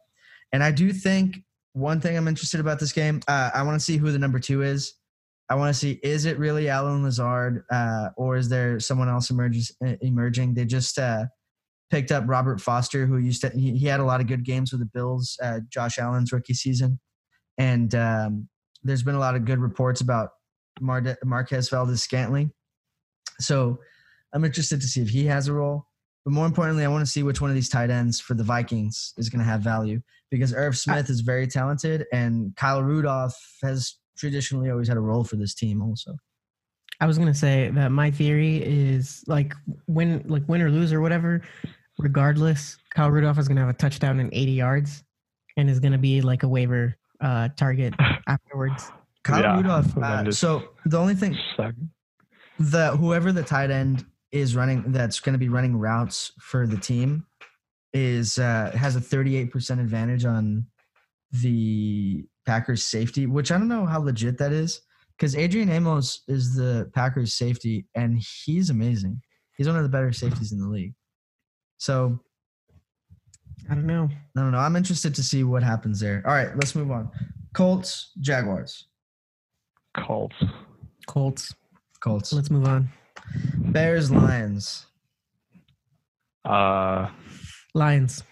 And 0.51 0.61
I 0.61 0.71
do 0.71 0.91
think 0.91 1.37
one 1.71 2.01
thing 2.01 2.17
I'm 2.17 2.27
interested 2.27 2.59
about 2.59 2.79
this 2.79 2.91
game. 2.91 3.21
Uh, 3.29 3.49
I 3.53 3.63
want 3.63 3.79
to 3.79 3.83
see 3.83 3.97
who 3.97 4.11
the 4.11 4.19
number 4.19 4.39
two 4.39 4.61
is. 4.61 4.93
I 5.49 5.55
want 5.55 5.73
to 5.73 5.79
see 5.79 5.99
is 6.03 6.25
it 6.25 6.37
really 6.37 6.67
Allen 6.67 7.03
Lazard 7.03 7.63
uh, 7.71 8.09
or 8.17 8.35
is 8.35 8.49
there 8.49 8.79
someone 8.79 9.09
else 9.09 9.29
emerges, 9.29 9.71
emerging? 10.01 10.53
They 10.53 10.65
just 10.65 10.97
uh, 10.99 11.25
picked 11.89 12.11
up 12.11 12.23
Robert 12.27 12.59
Foster, 12.59 13.05
who 13.05 13.17
used 13.17 13.41
to 13.41 13.49
he, 13.49 13.77
he 13.77 13.85
had 13.85 13.99
a 13.99 14.05
lot 14.05 14.21
of 14.21 14.27
good 14.27 14.43
games 14.43 14.71
with 14.71 14.79
the 14.79 14.89
Bills, 14.93 15.37
uh, 15.41 15.59
Josh 15.69 15.99
Allen's 15.99 16.31
rookie 16.31 16.53
season, 16.53 16.99
and 17.57 17.93
um, 17.95 18.47
there's 18.83 19.03
been 19.03 19.15
a 19.15 19.19
lot 19.19 19.35
of 19.35 19.45
good 19.45 19.59
reports 19.59 20.01
about 20.01 20.29
Mar- 20.81 21.17
Marquez 21.23 21.69
Valdes-Scantling. 21.69 22.51
So 23.39 23.79
I'm 24.33 24.43
interested 24.43 24.81
to 24.81 24.87
see 24.87 25.01
if 25.01 25.09
he 25.09 25.25
has 25.25 25.47
a 25.47 25.53
role. 25.53 25.87
But 26.25 26.31
more 26.31 26.45
importantly, 26.45 26.85
I 26.85 26.87
want 26.87 27.05
to 27.05 27.11
see 27.11 27.23
which 27.23 27.41
one 27.41 27.49
of 27.49 27.55
these 27.55 27.69
tight 27.69 27.89
ends 27.89 28.19
for 28.19 28.33
the 28.33 28.43
Vikings 28.43 29.13
is 29.17 29.29
going 29.29 29.39
to 29.39 29.45
have 29.45 29.61
value 29.61 30.01
because 30.31 30.53
Irv 30.53 30.77
Smith 30.77 31.09
is 31.09 31.19
very 31.19 31.47
talented 31.47 32.05
and 32.13 32.55
Kyle 32.55 32.81
Rudolph 32.81 33.35
has 33.61 33.97
traditionally 34.17 34.69
always 34.69 34.87
had 34.87 34.95
a 34.95 35.01
role 35.01 35.25
for 35.25 35.35
this 35.35 35.53
team 35.53 35.81
also. 35.81 36.15
I 36.99 37.05
was 37.05 37.17
gonna 37.17 37.33
say 37.33 37.69
that 37.73 37.91
my 37.91 38.11
theory 38.11 38.57
is 38.57 39.23
like 39.27 39.53
win 39.87 40.23
like 40.27 40.47
win 40.47 40.61
or 40.61 40.69
lose 40.69 40.93
or 40.93 41.01
whatever, 41.01 41.41
regardless, 41.97 42.77
Kyle 42.93 43.09
Rudolph 43.09 43.37
is 43.39 43.47
gonna 43.47 43.61
have 43.61 43.69
a 43.69 43.73
touchdown 43.73 44.19
in 44.19 44.29
80 44.33 44.51
yards 44.51 45.03
and 45.57 45.69
is 45.69 45.79
gonna 45.79 45.97
be 45.97 46.21
like 46.21 46.43
a 46.43 46.47
waiver 46.47 46.95
uh 47.21 47.49
target 47.57 47.93
afterwards. 48.27 48.91
Kyle 49.23 49.41
Yeah, 49.41 49.57
Rudolph. 49.57 49.97
Uh, 49.97 50.31
so 50.31 50.69
the 50.85 50.97
only 50.97 51.15
thing 51.15 51.37
suck. 51.55 51.73
the 52.59 52.95
whoever 52.97 53.31
the 53.31 53.43
tight 53.43 53.71
end 53.71 54.05
is 54.31 54.55
running 54.55 54.91
that's 54.91 55.19
going 55.19 55.33
to 55.33 55.39
be 55.39 55.47
running 55.47 55.77
routes 55.77 56.31
for 56.39 56.65
the 56.67 56.75
team 56.77 57.25
is 57.93 58.39
uh, 58.39 58.71
has 58.75 58.95
a 58.95 58.99
38% 58.99 59.79
advantage 59.79 60.25
on 60.25 60.65
the 61.31 62.25
Packers 62.45 62.83
safety, 62.83 63.27
which 63.27 63.51
I 63.51 63.57
don't 63.57 63.67
know 63.67 63.85
how 63.85 63.99
legit 63.99 64.39
that 64.39 64.51
is 64.51 64.81
because 65.17 65.35
Adrian 65.35 65.69
Amos 65.69 66.21
is 66.27 66.55
the 66.55 66.89
Packers 66.93 67.33
safety 67.33 67.85
and 67.95 68.21
he's 68.45 68.69
amazing. 68.69 69.21
He's 69.57 69.67
one 69.67 69.77
of 69.77 69.83
the 69.83 69.89
better 69.89 70.11
safeties 70.11 70.51
in 70.51 70.59
the 70.59 70.67
league. 70.67 70.93
So 71.77 72.19
I 73.69 73.75
don't 73.75 73.87
know. 73.87 74.09
I 74.35 74.39
don't 74.39 74.51
know. 74.51 74.57
I'm 74.57 74.75
interested 74.75 75.13
to 75.15 75.23
see 75.23 75.43
what 75.43 75.63
happens 75.63 75.99
there. 75.99 76.23
All 76.25 76.33
right, 76.33 76.49
let's 76.55 76.75
move 76.75 76.91
on. 76.91 77.09
Colts, 77.53 78.11
Jaguars. 78.19 78.87
Colts. 79.95 80.35
Colts. 81.07 81.53
Colts. 81.99 82.33
Let's 82.33 82.49
move 82.49 82.67
on. 82.67 82.89
Bears, 83.57 84.11
Lions. 84.11 84.87
Uh, 86.43 87.09
Lions. 87.73 88.23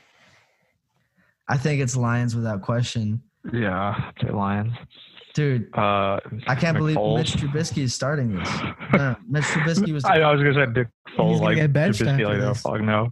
I 1.48 1.58
think 1.58 1.82
it's 1.82 1.96
Lions 1.96 2.36
without 2.36 2.62
question. 2.62 3.22
yeah, 3.54 4.12
say 4.22 4.32
Lions. 4.32 4.74
Dude, 5.34 5.70
Uh, 5.78 6.20
I 6.48 6.56
can't 6.56 6.78
believe 6.78 6.98
McFoles. 6.98 7.18
Mitch 7.18 7.34
Trubisky 7.34 7.84
is 7.84 7.94
starting 7.96 8.36
this. 8.38 8.50
No, 8.94 9.16
Mitch 9.30 9.46
Trubisky 9.46 9.94
was 9.94 10.04
I, 10.06 10.20
I 10.20 10.32
was 10.32 10.42
gonna 10.44 10.66
say 10.66 10.72
Dick 10.74 10.88
Foles, 11.18 11.40
like 11.40 11.56
get 11.56 11.72
benched 11.72 12.02
Trubisky, 12.02 12.10
after 12.12 12.26
like, 12.28 12.38
no, 12.40 12.50
this. 12.50 12.62
fuck 12.62 12.82
no. 12.82 13.10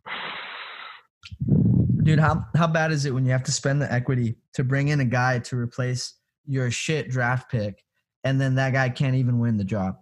dude. 2.04 2.20
How 2.20 2.46
how 2.56 2.68
bad 2.68 2.92
is 2.92 3.06
it 3.06 3.14
when 3.14 3.26
you 3.26 3.32
have 3.32 3.44
to 3.44 3.52
spend 3.52 3.82
the 3.82 3.92
equity 3.92 4.36
to 4.54 4.64
bring 4.64 4.90
in 4.90 5.00
a 5.00 5.06
guy 5.06 5.40
to 5.40 5.58
replace 5.58 6.14
your 6.46 6.70
shit 6.72 7.10
draft 7.10 7.50
pick, 7.52 7.84
and 8.24 8.40
then 8.40 8.56
that 8.56 8.74
guy 8.74 8.90
can't 8.90 9.16
even 9.16 9.40
win 9.40 9.58
the 9.58 9.64
job? 9.64 9.98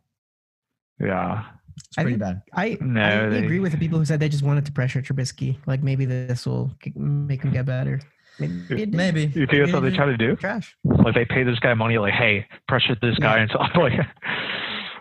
Yeah, 1.00 1.44
It's 1.78 1.98
I 1.98 2.02
pretty 2.04 2.18
think- 2.18 2.22
bad. 2.22 2.42
I, 2.54 2.78
No, 2.82 3.02
I 3.02 3.30
they- 3.30 3.44
agree 3.44 3.60
with 3.60 3.72
the 3.74 3.78
people 3.78 4.00
who 4.00 4.06
said 4.06 4.20
they 4.20 4.30
just 4.30 4.44
wanted 4.44 4.66
to 4.66 4.72
pressure 4.72 5.02
Trubisky. 5.02 5.58
Like 5.68 5.84
maybe 5.84 6.06
this 6.06 6.48
will 6.48 6.74
make 6.96 7.44
him 7.44 7.52
get 7.52 7.66
better. 7.68 8.00
Maybe. 8.40 8.82
it. 8.84 8.90
Maybe. 8.94 9.22
you 9.34 9.48
think 9.48 9.52
that's 9.52 9.74
what 9.74 9.82
they 9.82 9.92
try 9.96 10.06
to 10.06 10.18
do? 10.18 10.36
Trash. 10.36 10.76
Like 10.84 11.16
they 11.16 11.26
pay 11.26 11.44
this 11.44 11.60
guy 11.60 11.74
money, 11.74 11.98
like, 11.98 12.14
hey, 12.14 12.46
pressure 12.68 12.96
this 13.02 13.18
guy, 13.20 13.36
Yeah. 13.38 13.42
and 13.44 13.52
so 13.52 13.60
I'm 13.60 13.82
like, 13.82 13.94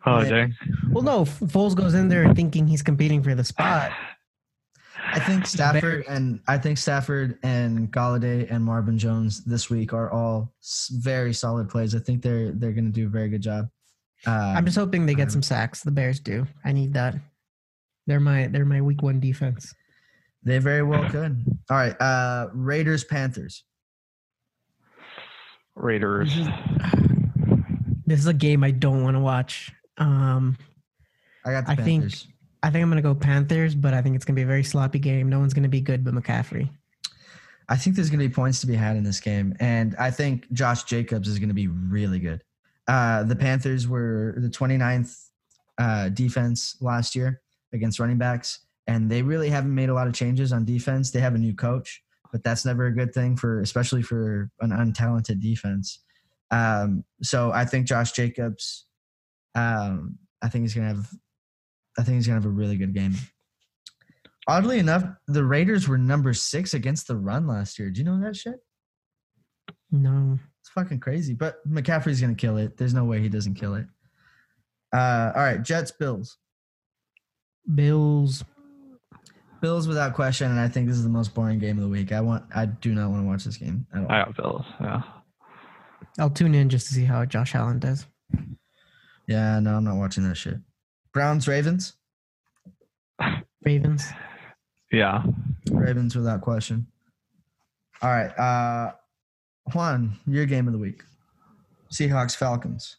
oh 0.06 0.22
Yeah. 0.22 0.28
dang. 0.28 0.54
Well, 0.90 1.04
no, 1.04 1.22
F- 1.22 1.40
Foles 1.40 1.74
goes 1.74 1.94
in 1.94 2.08
there 2.08 2.32
thinking 2.34 2.66
he's 2.66 2.82
competing 2.82 3.22
for 3.22 3.34
the 3.34 3.44
spot. 3.44 3.92
I 5.12 5.20
think 5.20 5.46
Stafford 5.46 6.04
and 6.08 6.40
I 6.48 6.58
think 6.58 6.78
Stafford 6.78 7.38
and 7.44 7.92
Golladay 7.92 8.50
and 8.50 8.64
Marvin 8.64 8.98
Jones 8.98 9.44
this 9.44 9.70
week 9.70 9.92
are 9.92 10.10
all 10.10 10.52
very 10.90 11.32
solid 11.32 11.68
plays. 11.68 11.94
I 11.94 12.00
think 12.00 12.22
they're 12.22 12.50
they're 12.52 12.72
going 12.72 12.86
to 12.86 12.90
do 12.92 13.06
a 13.06 13.08
very 13.08 13.28
good 13.28 13.40
job. 13.42 13.68
Um, 14.26 14.32
I'm 14.34 14.64
just 14.64 14.76
hoping 14.76 15.06
they 15.06 15.14
get 15.14 15.30
some 15.30 15.42
sacks. 15.42 15.82
The 15.82 15.92
Bears 15.92 16.18
do. 16.18 16.46
I 16.64 16.72
need 16.72 16.92
that. 16.94 17.14
They're 18.08 18.18
my 18.20 18.48
they're 18.48 18.64
my 18.64 18.80
week 18.80 19.02
one 19.02 19.20
defense. 19.20 19.72
They 20.46 20.58
very 20.58 20.82
well 20.82 21.08
could. 21.10 21.44
All 21.68 21.76
right, 21.76 22.00
uh, 22.00 22.48
Raiders 22.54 23.04
Panthers. 23.04 23.64
Raiders. 25.74 26.34
This 26.34 26.46
is, 26.46 26.52
this 28.06 28.20
is 28.20 28.26
a 28.26 28.34
game 28.34 28.64
I 28.64 28.70
don't 28.70 29.02
want 29.02 29.16
to 29.16 29.20
watch. 29.20 29.72
Um, 29.98 30.56
I 31.44 31.52
got 31.52 31.66
the 31.66 31.72
I 31.72 31.76
think- 31.76 32.14
I 32.62 32.70
think 32.70 32.82
I'm 32.82 32.88
gonna 32.88 33.02
go 33.02 33.14
Panthers, 33.14 33.74
but 33.76 33.94
I 33.94 34.02
think 34.02 34.16
it's 34.16 34.24
gonna 34.24 34.34
be 34.34 34.42
a 34.42 34.46
very 34.46 34.64
sloppy 34.64 34.98
game. 34.98 35.28
No 35.28 35.38
one's 35.38 35.54
gonna 35.54 35.68
be 35.68 35.80
good 35.80 36.02
but 36.02 36.14
McCaffrey. 36.14 36.68
I 37.68 37.76
think 37.76 37.96
there's 37.96 38.10
going 38.10 38.20
to 38.20 38.28
be 38.28 38.32
points 38.32 38.60
to 38.60 38.68
be 38.68 38.76
had 38.76 38.96
in 38.96 39.02
this 39.02 39.18
game, 39.18 39.52
and 39.58 39.96
I 39.98 40.12
think 40.12 40.50
Josh 40.52 40.84
Jacobs 40.84 41.26
is 41.26 41.40
going 41.40 41.48
to 41.48 41.54
be 41.54 41.66
really 41.66 42.20
good. 42.20 42.40
Uh, 42.86 43.24
the 43.24 43.34
Panthers 43.34 43.88
were 43.88 44.36
the 44.38 44.48
29th 44.48 45.30
uh, 45.76 46.08
defense 46.10 46.76
last 46.80 47.16
year 47.16 47.40
against 47.72 47.98
running 47.98 48.18
backs, 48.18 48.60
and 48.86 49.10
they 49.10 49.22
really 49.22 49.50
haven't 49.50 49.74
made 49.74 49.88
a 49.88 49.94
lot 49.94 50.06
of 50.06 50.14
changes 50.14 50.52
on 50.52 50.64
defense. 50.64 51.10
They 51.10 51.20
have 51.20 51.34
a 51.34 51.38
new 51.38 51.54
coach, 51.54 52.02
but 52.32 52.42
that's 52.44 52.64
never 52.64 52.86
a 52.86 52.94
good 52.94 53.12
thing 53.12 53.36
for, 53.36 53.60
especially 53.60 54.02
for 54.02 54.50
an 54.60 54.70
untalented 54.70 55.40
defense. 55.40 56.02
Um, 56.50 57.04
so 57.22 57.50
I 57.50 57.64
think 57.64 57.86
Josh 57.86 58.12
Jacobs, 58.12 58.86
um, 59.54 60.18
I 60.42 60.48
think 60.48 60.62
he's 60.62 60.74
going 60.74 60.88
to 60.88 60.94
have, 60.94 61.10
I 61.98 62.02
think 62.02 62.16
he's 62.16 62.26
going 62.26 62.40
to 62.40 62.46
have 62.46 62.52
a 62.52 62.54
really 62.54 62.76
good 62.76 62.94
game. 62.94 63.14
Oddly 64.48 64.78
enough, 64.78 65.04
the 65.26 65.44
Raiders 65.44 65.88
were 65.88 65.98
number 65.98 66.32
six 66.32 66.74
against 66.74 67.08
the 67.08 67.16
run 67.16 67.48
last 67.48 67.78
year. 67.78 67.90
Do 67.90 67.98
you 67.98 68.04
know 68.04 68.20
that 68.20 68.36
shit? 68.36 68.60
No, 69.90 70.38
It's 70.60 70.70
fucking 70.70 71.00
crazy. 71.00 71.34
But 71.34 71.66
McCaffrey's 71.68 72.20
gonna 72.20 72.34
kill 72.34 72.56
it. 72.56 72.76
There's 72.76 72.94
no 72.94 73.04
way 73.04 73.20
he 73.20 73.28
doesn't 73.28 73.54
kill 73.54 73.74
it. 73.74 73.86
Uh, 74.92 75.32
all 75.34 75.42
right, 75.42 75.62
Jets 75.62 75.90
Bills. 75.90 76.38
Bills. 77.74 78.44
Bills 79.66 79.88
without 79.88 80.14
question, 80.14 80.48
and 80.48 80.60
I 80.60 80.68
think 80.68 80.86
this 80.86 80.96
is 80.96 81.02
the 81.02 81.08
most 81.08 81.34
boring 81.34 81.58
game 81.58 81.76
of 81.76 81.82
the 81.82 81.88
week. 81.88 82.12
I 82.12 82.20
want, 82.20 82.44
I 82.54 82.66
do 82.66 82.94
not 82.94 83.10
want 83.10 83.24
to 83.24 83.26
watch 83.26 83.42
this 83.42 83.56
game 83.56 83.84
at 83.92 84.02
all. 84.02 84.12
I 84.12 84.24
got 84.24 84.36
Bills. 84.36 84.64
Yeah. 84.80 85.02
I'll 86.20 86.30
tune 86.30 86.54
in 86.54 86.68
just 86.68 86.86
to 86.86 86.94
see 86.94 87.04
how 87.04 87.24
Josh 87.24 87.56
Allen 87.56 87.80
does. 87.80 88.06
Yeah, 89.26 89.58
no, 89.58 89.74
I'm 89.74 89.82
not 89.82 89.96
watching 89.96 90.22
that 90.28 90.36
shit. 90.36 90.58
Browns 91.12 91.48
Ravens. 91.48 91.94
Ravens. 93.64 94.06
Yeah. 94.92 95.24
Ravens 95.72 96.14
without 96.14 96.42
question. 96.42 96.86
All 98.02 98.10
right, 98.10 98.30
uh, 98.38 98.92
Juan, 99.74 100.16
your 100.28 100.46
game 100.46 100.68
of 100.68 100.74
the 100.74 100.78
week. 100.78 101.02
Seahawks 101.90 102.36
Falcons. 102.36 102.98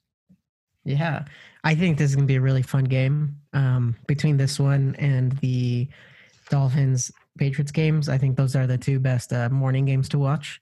Yeah, 0.84 1.24
I 1.63 1.76
think 1.76 1.97
this 1.97 2.09
is 2.09 2.15
gonna 2.18 2.28
be 2.28 2.36
a 2.36 2.41
really 2.41 2.61
fun 2.61 2.84
game. 2.84 3.38
Um, 3.53 3.95
between 4.05 4.36
this 4.36 4.59
one 4.59 4.97
and 4.99 5.32
the 5.38 5.88
Dolphins 6.50 7.12
Patriots 7.38 7.72
games, 7.72 8.10
I 8.10 8.18
think 8.18 8.36
those 8.36 8.56
are 8.56 8.68
the 8.68 8.78
two 8.78 9.00
best 9.00 9.34
uh, 9.34 9.50
morning 9.50 9.86
games 9.86 10.10
to 10.10 10.20
watch. 10.20 10.62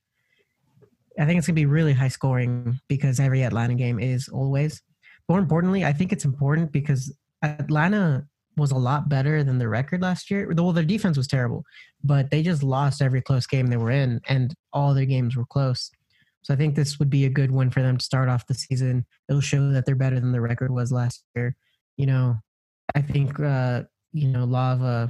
I 1.19 1.25
think 1.25 1.37
it's 1.37 1.47
gonna 1.47 1.55
be 1.55 1.65
really 1.65 1.93
high 1.93 2.09
scoring 2.09 2.79
because 2.87 3.19
every 3.19 3.43
Atlanta 3.43 3.75
game 3.75 3.99
is 3.99 4.27
always. 4.27 4.81
More 5.29 5.39
importantly, 5.39 5.85
I 5.85 5.93
think 5.93 6.11
it's 6.11 6.25
important 6.25 6.71
because 6.71 7.15
Atlanta 7.41 8.25
was 8.57 8.71
a 8.71 8.77
lot 8.77 9.09
better 9.09 9.43
than 9.43 9.57
the 9.57 9.67
record 9.67 10.01
last 10.01 10.31
year. 10.31 10.51
Well, 10.55 10.71
their 10.71 10.83
defense 10.83 11.17
was 11.17 11.27
terrible, 11.27 11.63
but 12.03 12.31
they 12.31 12.41
just 12.41 12.63
lost 12.63 13.01
every 13.01 13.21
close 13.21 13.47
game 13.47 13.67
they 13.67 13.77
were 13.77 13.91
in, 13.91 14.21
and 14.27 14.53
all 14.73 14.93
their 14.93 15.05
games 15.05 15.35
were 15.35 15.45
close. 15.45 15.91
So 16.41 16.53
I 16.53 16.57
think 16.57 16.75
this 16.75 16.99
would 16.99 17.09
be 17.09 17.25
a 17.25 17.29
good 17.29 17.51
one 17.51 17.71
for 17.71 17.81
them 17.81 17.97
to 17.97 18.05
start 18.05 18.29
off 18.29 18.45
the 18.45 18.53
season. 18.53 19.05
It'll 19.27 19.41
show 19.41 19.71
that 19.71 19.85
they're 19.85 19.95
better 19.95 20.19
than 20.19 20.31
the 20.31 20.41
record 20.41 20.71
was 20.71 20.91
last 20.91 21.23
year. 21.35 21.55
You 21.97 22.05
know, 22.05 22.37
I 22.93 23.01
think 23.01 23.39
uh, 23.39 23.83
you 24.13 24.27
know 24.27 24.53
uh, 24.53 25.07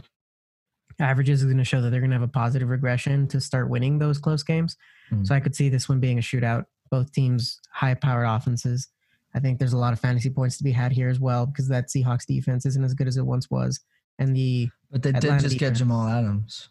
averages 0.99 1.41
is 1.41 1.45
going 1.45 1.57
to 1.57 1.63
show 1.63 1.81
that 1.81 1.89
they're 1.89 1.99
going 1.99 2.11
to 2.11 2.15
have 2.15 2.23
a 2.23 2.27
positive 2.27 2.69
regression 2.69 3.27
to 3.29 3.41
start 3.41 3.69
winning 3.69 3.99
those 3.99 4.17
close 4.17 4.43
games. 4.43 4.77
Mhm. 5.11 5.25
So 5.27 5.35
I 5.35 5.39
could 5.39 5.55
see 5.55 5.69
this 5.69 5.89
one 5.89 5.99
being 5.99 6.17
a 6.17 6.21
shootout. 6.21 6.65
Both 6.89 7.11
teams 7.11 7.59
high-powered 7.71 8.25
offenses. 8.27 8.87
I 9.33 9.39
think 9.39 9.59
there's 9.59 9.73
a 9.73 9.77
lot 9.77 9.91
of 9.91 9.99
fantasy 9.99 10.29
points 10.29 10.57
to 10.59 10.63
be 10.63 10.71
had 10.71 10.91
here 10.93 11.09
as 11.09 11.19
well 11.19 11.45
because 11.45 11.67
that 11.67 11.87
Seahawks 11.89 12.25
defense 12.25 12.65
isn't 12.65 12.83
as 12.83 12.93
good 12.93 13.07
as 13.07 13.17
it 13.17 13.25
once 13.25 13.51
was, 13.51 13.81
and 14.17 14.33
the 14.35 14.69
But 14.91 15.03
they 15.03 15.11
did 15.11 15.25
Atlanta 15.25 15.43
just 15.43 15.53
get 15.59 15.59
defense. 15.59 15.79
Jamal 15.79 16.07
Adams. 16.07 16.69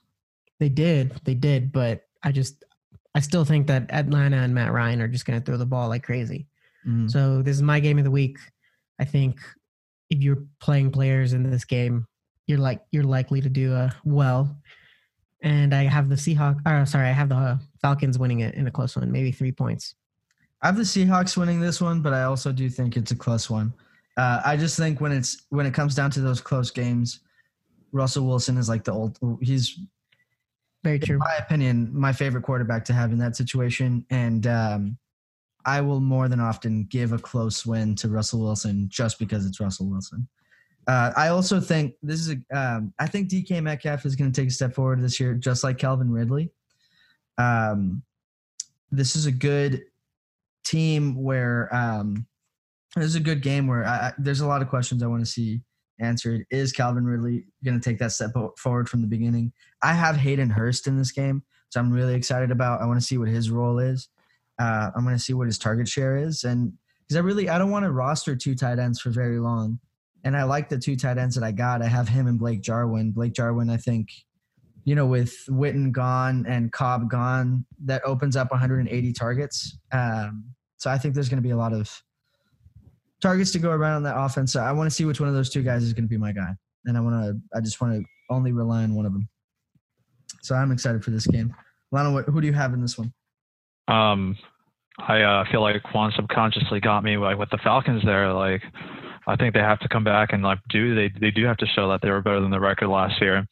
they 0.61 0.69
did, 0.71 1.13
they 1.25 1.35
did, 1.35 1.73
but 1.73 2.07
I 2.23 2.33
just, 2.33 2.65
I 3.15 3.21
still 3.21 3.45
think 3.45 3.67
that 3.67 3.91
Atlanta 3.93 4.37
and 4.39 4.55
Matt 4.55 4.73
Ryan 4.73 5.03
are 5.03 5.09
just 5.09 5.27
going 5.27 5.39
to 5.39 5.45
throw 5.45 5.59
the 5.59 5.67
ball 5.67 5.89
like 5.89 6.05
crazy. 6.05 6.47
Mm. 6.87 7.11
So 7.11 7.43
this 7.43 7.57
is 7.57 7.63
my 7.63 7.81
game 7.81 7.99
of 7.99 8.05
the 8.05 8.11
week. 8.11 8.39
I 8.99 9.05
think 9.05 9.39
if 10.09 10.23
you're 10.23 10.45
playing 10.61 10.91
players 10.91 11.33
in 11.35 11.43
this 11.51 11.65
game, 11.65 12.07
you're 12.47 12.59
like 12.59 12.81
you're 12.91 13.05
likely 13.05 13.41
to 13.41 13.49
do 13.49 13.75
uh, 13.75 13.91
well. 14.05 14.57
And 15.43 15.75
I 15.75 15.85
have 15.85 16.09
the 16.09 16.15
Seahawks. 16.15 16.61
Or 16.67 16.87
sorry, 16.87 17.09
I 17.09 17.13
have 17.13 17.29
the 17.29 17.37
uh, 17.37 17.59
Falcons 17.83 18.19
winning 18.19 18.41
it 18.41 18.55
in 18.55 18.67
a 18.67 18.71
close 18.71 18.97
one, 18.97 19.13
maybe 19.13 19.31
three 19.31 19.53
points. 19.53 19.95
I 20.63 20.69
have 20.69 20.77
the 20.77 20.83
Seahawks 20.83 21.37
winning 21.37 21.61
this 21.61 21.81
one, 21.81 22.01
but 22.01 22.15
I 22.15 22.23
also 22.23 22.51
do 22.51 22.71
think 22.71 22.97
it's 22.97 23.11
a 23.11 23.17
close 23.17 23.51
one. 23.51 23.75
Uh, 24.17 24.41
I 24.45 24.57
just 24.57 24.79
think 24.79 25.01
when 25.01 25.13
it's 25.13 25.45
when 25.51 25.67
it 25.67 25.75
comes 25.75 25.95
down 25.95 26.11
to 26.13 26.21
those 26.21 26.41
close 26.41 26.71
games, 26.71 27.21
Russell 27.93 28.27
Wilson 28.27 28.57
is 28.57 28.69
like 28.69 28.85
the 28.85 28.93
old. 28.93 29.19
He's, 29.43 29.79
Very 30.83 30.97
in 30.97 31.03
true. 31.03 31.19
my 31.19 31.35
opinion, 31.37 31.91
my 31.93 32.13
favorite 32.13 32.43
quarterback 32.43 32.85
to 32.87 32.93
have 32.93 33.13
in 33.13 33.19
that 33.19 33.37
situation, 33.37 34.07
and 34.11 34.47
um, 34.47 34.99
I 35.67 35.81
will 35.81 36.01
more 36.01 36.29
than 36.29 36.41
often 36.41 36.85
give 36.85 37.13
a 37.13 37.19
close 37.19 37.67
win 37.67 37.95
to 37.97 38.09
Russell 38.09 38.41
Wilson 38.41 38.87
just 38.89 39.19
because 39.19 39.47
it's 39.47 39.61
Russell 39.61 39.91
Wilson. 39.91 40.29
Uh, 40.87 41.13
I 41.17 41.29
also 41.29 41.61
think 41.61 41.95
this 42.03 42.21
is 42.21 42.37
a. 42.37 42.57
Um, 42.59 42.93
I 42.99 43.07
think 43.07 43.31
DK 43.31 43.63
Metcalf 43.63 44.05
is 44.05 44.17
going 44.17 44.31
to 44.31 44.41
take 44.41 44.49
a 44.49 44.53
step 44.53 44.75
forward 44.75 45.03
this 45.03 45.19
year, 45.19 45.35
just 45.35 45.65
like 45.65 45.79
Calvin 45.79 46.11
Ridley. 46.11 46.51
Um, 47.39 48.03
this 48.91 49.17
is 49.17 49.27
a 49.27 49.33
good 49.33 49.85
team 50.65 51.23
where 51.23 51.75
um, 51.75 52.27
this 52.97 53.07
is 53.07 53.15
a 53.17 53.21
good 53.21 53.43
game 53.43 53.67
where 53.67 53.85
I, 53.85 53.97
I, 53.97 54.13
there's 54.19 54.41
a 54.41 54.47
lot 54.47 54.63
of 54.63 54.69
questions 54.69 55.03
I 55.03 55.07
want 55.07 55.25
to 55.25 55.31
see 55.31 55.63
answered. 56.01 56.45
Is 56.51 56.73
Calvin 56.73 57.05
Ridley 57.05 57.45
going 57.65 57.79
to 57.79 57.85
take 57.85 57.99
that 57.99 58.13
step 58.13 58.33
forward 58.59 58.89
from 58.89 59.01
the 59.01 59.07
beginning? 59.07 59.53
I 59.83 59.93
have 59.93 60.17
Hayden 60.17 60.51
Hurst 60.51 60.87
in 60.87 60.99
this 60.99 61.13
game, 61.13 61.43
so 61.71 61.81
I'm 61.81 61.93
really 61.93 62.15
excited 62.15 62.51
about. 62.51 62.81
I 62.81 62.87
want 62.87 63.01
to 63.01 63.07
see 63.07 63.19
what 63.19 63.29
his 63.29 63.51
role 63.51 63.79
is. 63.79 64.09
Uh, 64.61 64.91
I'm 64.95 65.05
going 65.05 65.17
to 65.17 65.23
see 65.23 65.35
what 65.35 65.47
his 65.47 65.59
target 65.59 65.89
share 65.89 66.17
is, 66.17 66.45
and 66.45 66.73
because 67.01 67.17
I 67.17 67.21
really 67.21 67.49
I 67.49 67.59
don't 67.59 67.71
want 67.71 67.85
to 67.85 67.91
roster 67.91 68.37
two 68.37 68.55
tight 68.55 68.79
ends 68.79 69.01
for 69.01 69.11
very 69.11 69.39
long, 69.39 69.81
and 70.25 70.37
I 70.37 70.45
like 70.45 70.69
the 70.69 70.79
two 70.79 70.97
tight 70.97 71.19
ends 71.19 71.35
that 71.35 71.45
I 71.45 71.53
got. 71.53 71.83
I 71.83 71.87
have 71.87 72.09
him 72.09 72.27
and 72.27 72.39
Blake 72.39 72.63
Jarwin. 72.63 73.13
Blake 73.13 73.35
Jarwin, 73.35 73.71
I 73.71 73.77
think, 73.77 74.09
you 74.85 74.95
know, 74.95 75.07
with 75.07 75.37
Witten 75.49 75.93
gone 75.93 76.47
and 76.49 76.73
Cobb 76.73 77.11
gone, 77.11 77.67
that 77.85 78.03
opens 78.05 78.35
up 78.35 78.51
180 78.51 79.13
targets. 79.13 79.79
Um, 79.93 80.45
so 80.79 80.91
I 80.91 80.99
think 80.99 81.15
there's 81.15 81.29
going 81.29 81.43
to 81.43 81.47
be 81.47 81.51
a 81.51 81.57
lot 81.57 81.73
of 81.73 82.03
targets 83.21 83.53
to 83.53 83.59
go 83.59 83.71
around 83.71 83.97
on 83.97 84.03
that 84.05 84.19
offense. 84.19 84.53
So 84.53 84.61
I 84.61 84.73
want 84.73 84.89
to 84.89 84.95
see 84.95 85.05
which 85.05 85.21
one 85.21 85.29
of 85.29 85.35
those 85.35 85.51
two 85.51 85.63
guys 85.63 85.83
is 85.83 85.93
going 85.93 86.05
to 86.05 86.09
be 86.09 86.19
my 86.19 86.33
guy, 86.33 86.53
and 86.85 86.97
I 86.97 87.01
want 87.01 87.23
to. 87.25 87.57
I 87.57 87.61
just 87.61 87.81
want 87.81 87.95
to 87.95 88.05
only 88.29 88.53
rely 88.53 88.83
on 88.83 88.95
one 88.95 89.07
of 89.07 89.13
them. 89.13 89.29
So 90.43 90.55
I'm 90.55 90.73
excited 90.73 91.05
for 91.05 91.11
this 91.11 91.27
game. 91.27 91.55
What, 91.91 92.25
who 92.27 92.41
do 92.41 92.47
you 92.47 92.53
have 92.53 92.75
in 92.75 92.83
this 92.83 92.99
one? 92.99 93.13
Um, 93.89 94.37
I 94.99 95.23
uh, 95.23 95.45
feel 95.51 95.63
like 95.63 95.83
Juan 95.95 96.13
subconsciously 96.17 96.81
got 96.81 97.05
me 97.05 97.17
like 97.17 97.39
with 97.39 97.51
the 97.51 97.59
Falcons 97.65 98.03
there. 98.05 98.33
Like, 98.33 98.63
I 99.27 99.37
think 99.37 99.55
they 99.55 99.61
have 99.61 99.81
to 99.81 99.89
come 99.89 100.05
back 100.05 100.33
and 100.33 100.43
like 100.43 100.59
do 100.69 100.95
they 100.95 101.11
they 101.21 101.31
do 101.31 101.45
have 101.47 101.57
to 101.59 101.67
show 101.67 101.89
that 101.91 102.03
they 102.03 102.11
were 102.11 102.21
better 102.21 102.41
than 102.41 102.51
the 102.51 102.61
record 102.61 102.89
last 102.89 103.21
year, 103.21 103.47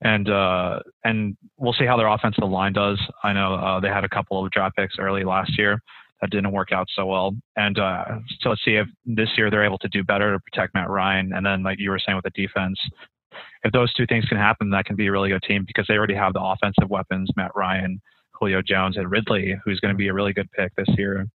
and 0.00 0.28
uh, 0.28 0.80
and 1.04 1.36
we'll 1.58 1.74
see 1.74 1.84
how 1.86 1.96
their 1.96 2.08
offensive 2.08 2.48
line 2.48 2.72
does. 2.72 3.00
I 3.22 3.32
know 3.32 3.54
uh, 3.54 3.80
they 3.80 3.88
had 3.88 4.04
a 4.04 4.08
couple 4.08 4.44
of 4.44 4.50
draft 4.50 4.76
picks 4.76 4.96
early 4.98 5.24
last 5.24 5.58
year 5.58 5.80
that 6.20 6.30
didn't 6.30 6.52
work 6.52 6.72
out 6.72 6.88
so 6.94 7.06
well, 7.06 7.34
and 7.56 7.78
uh, 7.78 8.04
so 8.40 8.50
let's 8.50 8.64
see 8.64 8.76
if 8.76 8.86
this 9.04 9.28
year 9.36 9.50
they're 9.50 9.64
able 9.64 9.78
to 9.78 9.88
do 9.88 10.02
better 10.02 10.32
to 10.32 10.40
protect 10.40 10.74
Matt 10.74 10.88
Ryan, 10.88 11.32
and 11.34 11.44
then 11.44 11.62
like 11.62 11.78
you 11.78 11.90
were 11.90 11.98
saying 11.98 12.16
with 12.16 12.24
the 12.24 12.42
defense. 12.42 12.78
If 13.64 13.72
those 13.72 13.92
two 13.94 14.06
things 14.06 14.24
can 14.26 14.36
happen, 14.36 14.70
that 14.70 14.84
can 14.84 14.94
be 14.94 15.06
a 15.06 15.12
really 15.12 15.30
good 15.30 15.42
team 15.42 15.64
because 15.66 15.86
they 15.88 15.94
already 15.94 16.14
have 16.14 16.34
the 16.34 16.40
offensive 16.40 16.88
weapons, 16.88 17.30
Matt 17.34 17.50
Ryan, 17.56 18.00
Julio 18.32 18.62
Jones, 18.62 18.96
and 18.96 19.10
Ridley, 19.10 19.56
who's 19.64 19.80
going 19.80 19.92
to 19.92 19.96
be 19.98 20.08
a 20.08 20.12
really 20.12 20.32
good 20.32 20.50
pick 20.52 20.72
this 20.76 20.86
year. 20.96 21.26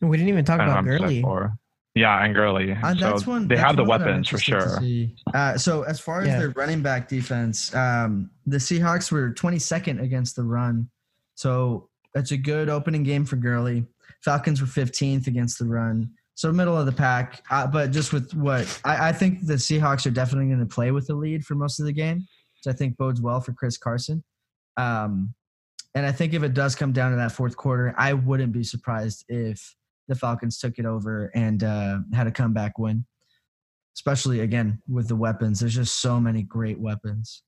We 0.00 0.16
didn't 0.16 0.30
even 0.30 0.44
talk 0.44 0.60
about 0.60 0.84
Gurley. 0.84 1.20
for- 1.22 1.52
Yeah, 2.00 2.24
and 2.24 2.34
Gurley. 2.34 2.72
Uh, 2.72 2.94
that's 2.94 3.26
one. 3.26 3.46
they 3.48 3.56
that's 3.56 3.66
have 3.66 3.76
the 3.76 3.84
one 3.84 4.00
that 4.00 4.08
I'm 4.08 4.12
weapons 4.14 4.28
for 4.28 4.38
sure. 4.38 4.78
Uh, 5.34 5.56
so 5.58 5.82
as 5.82 6.00
far 6.00 6.22
as 6.22 6.28
Yeah. 6.28 6.38
their 6.38 6.50
running 6.50 6.82
back 6.82 7.08
defense, 7.08 7.74
um, 7.74 8.30
the 8.46 8.56
Seahawks 8.56 9.12
were 9.12 9.30
22nd 9.32 10.00
against 10.00 10.36
the 10.36 10.42
run, 10.42 10.88
so 11.34 11.88
that's 12.14 12.32
a 12.32 12.36
good 12.36 12.68
opening 12.68 13.02
game 13.02 13.24
for 13.24 13.36
Gurley. 13.36 13.86
Falcons 14.24 14.60
were 14.60 14.66
15th 14.66 15.26
against 15.26 15.58
the 15.58 15.64
run, 15.64 16.10
so 16.34 16.50
middle 16.52 16.76
of 16.76 16.86
the 16.86 16.92
pack. 16.92 17.42
Uh, 17.50 17.66
but 17.66 17.90
just 17.90 18.12
with 18.12 18.32
what 18.34 18.80
I, 18.84 19.08
I 19.10 19.12
think 19.12 19.46
the 19.46 19.54
Seahawks 19.54 20.06
are 20.06 20.10
definitely 20.10 20.46
going 20.48 20.60
to 20.66 20.66
play 20.74 20.90
with 20.90 21.06
the 21.06 21.14
lead 21.14 21.44
for 21.44 21.54
most 21.54 21.78
of 21.80 21.86
the 21.86 21.92
game, 21.92 22.18
which 22.18 22.74
I 22.74 22.76
think 22.76 22.96
bodes 22.96 23.20
well 23.20 23.40
for 23.40 23.52
Chris 23.52 23.76
Carson. 23.78 24.22
Um, 24.76 25.34
and 25.94 26.06
I 26.06 26.12
think 26.12 26.34
if 26.34 26.42
it 26.42 26.54
does 26.54 26.74
come 26.74 26.92
down 26.92 27.10
to 27.10 27.16
that 27.16 27.32
fourth 27.32 27.56
quarter, 27.56 27.94
I 27.98 28.12
wouldn't 28.12 28.52
be 28.52 28.62
surprised 28.64 29.24
if 29.28 29.74
the 30.10 30.16
Falcons 30.16 30.58
took 30.58 30.78
it 30.78 30.84
over 30.84 31.30
and 31.36 31.62
uh, 31.62 32.00
had 32.12 32.26
a 32.26 32.32
comeback 32.32 32.78
win. 32.78 33.06
Especially 33.94 34.40
again 34.40 34.82
with 34.88 35.08
the 35.08 35.16
weapons, 35.16 35.60
there's 35.60 35.74
just 35.74 36.00
so 36.00 36.20
many 36.20 36.42
great 36.42 36.78
weapons. 36.78 37.42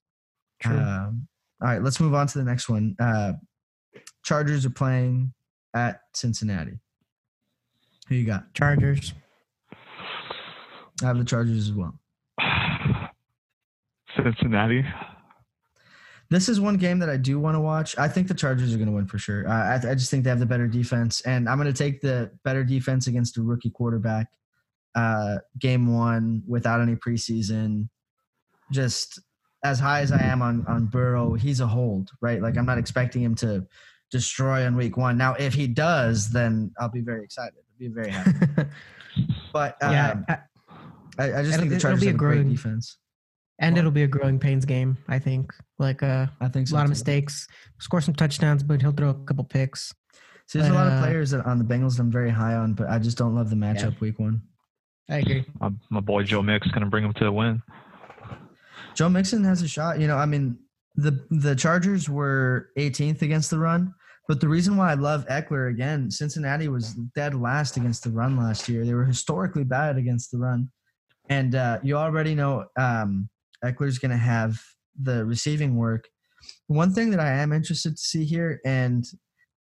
True. 0.61 0.77
Um, 0.77 1.27
all 1.61 1.67
right, 1.67 1.83
let's 1.83 1.99
move 1.99 2.13
on 2.13 2.27
to 2.27 2.37
the 2.37 2.43
next 2.43 2.69
one. 2.69 2.95
Uh, 2.99 3.33
Chargers 4.23 4.65
are 4.65 4.69
playing 4.69 5.33
at 5.73 6.01
Cincinnati. 6.13 6.79
Who 8.07 8.15
you 8.15 8.25
got? 8.25 8.53
Chargers. 8.53 9.13
I 11.01 11.05
have 11.07 11.17
the 11.17 11.25
Chargers 11.25 11.69
as 11.69 11.73
well. 11.73 11.99
Cincinnati. 14.15 14.85
This 16.33 16.49
is 16.49 16.59
one 16.59 16.77
game 16.77 16.97
that 16.97 17.09
I 17.09 17.17
do 17.17 17.39
want 17.39 17.53
to 17.53 17.59
watch. 17.59 17.95
I 17.97 18.07
think 18.07 18.27
the 18.27 18.33
Chargers 18.33 18.73
are 18.73 18.77
going 18.77 18.87
to 18.87 18.93
win 18.93 19.05
for 19.05 19.19
sure. 19.19 19.47
Uh, 19.47 19.51
I, 19.51 19.91
I 19.91 19.93
just 19.93 20.09
think 20.09 20.23
they 20.23 20.31
have 20.31 20.39
the 20.39 20.47
better 20.47 20.67
defense, 20.67 21.21
and 21.21 21.47
I'm 21.47 21.59
going 21.59 21.71
to 21.71 21.77
take 21.77 22.01
the 22.01 22.31
better 22.43 22.63
defense 22.63 23.05
against 23.05 23.37
a 23.37 23.43
rookie 23.43 23.69
quarterback. 23.69 24.27
Uh, 24.95 25.37
game 25.59 25.93
one 25.93 26.41
without 26.47 26.81
any 26.81 26.95
preseason, 26.95 27.87
just 28.71 29.19
as 29.63 29.79
high 29.79 30.01
as 30.01 30.11
I 30.11 30.23
am 30.23 30.41
on 30.41 30.65
on 30.67 30.85
Burrow, 30.87 31.35
he's 31.35 31.59
a 31.59 31.67
hold, 31.67 32.09
right? 32.19 32.41
Like 32.41 32.57
I'm 32.57 32.65
not 32.65 32.79
expecting 32.79 33.21
him 33.21 33.35
to 33.35 33.65
destroy 34.09 34.65
on 34.65 34.75
week 34.75 34.97
one. 34.97 35.17
Now, 35.17 35.35
if 35.35 35.53
he 35.53 35.67
does, 35.67 36.29
then 36.29 36.71
I'll 36.79 36.89
be 36.89 37.01
very 37.01 37.23
excited. 37.23 37.53
I'll 37.57 37.79
be 37.79 37.87
very 37.89 38.09
happy. 38.09 38.69
But 39.53 39.77
um, 39.83 39.91
yeah, 39.91 40.15
I- 40.27 40.37
I, 41.19 41.43
just 41.43 41.59
think 41.59 41.69
the 41.69 41.79
Chargers 41.79 42.03
have 42.03 42.15
a 42.15 42.17
great 42.17 42.49
defense. 42.49 42.97
And 43.63 43.73
Well- 43.75 43.79
it'll 43.79 43.91
be 43.91 44.03
a 44.03 44.07
growing 44.07 44.39
pains 44.39 44.65
game. 44.65 44.97
I 45.07 45.19
think. 45.19 45.53
Like 45.79 46.03
uh, 46.03 46.27
I 46.41 46.47
think 46.49 46.67
a 46.67 46.69
so 46.69 46.75
lot 46.75 46.83
of 46.83 46.89
mistakes. 46.89 47.47
Score 47.79 48.01
some 48.01 48.13
touchdowns, 48.13 48.61
but 48.63 48.81
he'll 48.81 48.91
throw 48.91 49.09
a 49.09 49.13
couple 49.13 49.43
picks. 49.43 49.93
So 50.47 50.59
there's 50.59 50.71
a 50.71 50.73
lot 50.73 50.87
of 50.87 50.93
Uh, 50.93 51.01
players 51.01 51.31
that 51.31 51.45
on 51.45 51.57
the 51.57 51.63
Bengals 51.65 51.95
that 51.95 52.03
I'm 52.03 52.11
very 52.11 52.29
high 52.29 52.55
on, 52.55 52.73
but 52.73 52.89
I 52.89 52.99
just 52.99 53.17
don't 53.17 53.33
love 53.35 53.49
the 53.49 53.55
matchup 53.55 53.99
week 54.01 54.19
one. 54.19 54.41
I 55.09 55.17
agree. 55.17 55.45
My, 55.59 55.71
my 55.89 55.99
boy 55.99 56.23
Joe 56.23 56.41
Mix 56.41 56.67
gonna 56.67 56.85
bring 56.87 57.03
him 57.05 57.13
to 57.13 57.23
the 57.25 57.31
win. 57.31 57.61
Joe 58.95 59.09
Mixon 59.09 59.43
has 59.43 59.61
a 59.61 59.67
shot. 59.67 59.99
You 59.99 60.07
know, 60.07 60.17
I 60.17 60.25
mean, 60.25 60.57
the 60.95 61.25
the 61.29 61.55
Chargers 61.55 62.09
were 62.09 62.69
18th 62.77 63.21
against 63.21 63.49
the 63.49 63.57
run, 63.59 63.93
but 64.27 64.39
the 64.39 64.47
reason 64.47 64.77
why 64.77 64.91
I 64.91 64.95
love 64.95 65.25
Ekeler 65.27 65.69
again, 65.71 66.11
Cincinnati 66.11 66.67
was 66.67 66.93
dead 67.15 67.33
last 67.35 67.77
against 67.77 68.03
the 68.03 68.11
run 68.11 68.37
last 68.37 68.69
year. 68.69 68.85
They 68.85 68.93
were 68.93 69.05
historically 69.05 69.63
bad 69.63 69.97
against 69.97 70.31
the 70.31 70.37
run, 70.37 70.69
and 71.29 71.55
uh, 71.55 71.79
you 71.83 71.97
already 71.97 72.35
know 72.35 72.65
um, 72.77 73.29
Ekeler's 73.63 73.99
going 73.99 74.11
to 74.11 74.17
have 74.17 74.59
the 75.01 75.25
receiving 75.25 75.75
work. 75.75 76.07
One 76.67 76.93
thing 76.93 77.09
that 77.11 77.19
I 77.19 77.29
am 77.29 77.53
interested 77.53 77.95
to 77.95 78.03
see 78.03 78.25
here, 78.25 78.59
and 78.65 79.05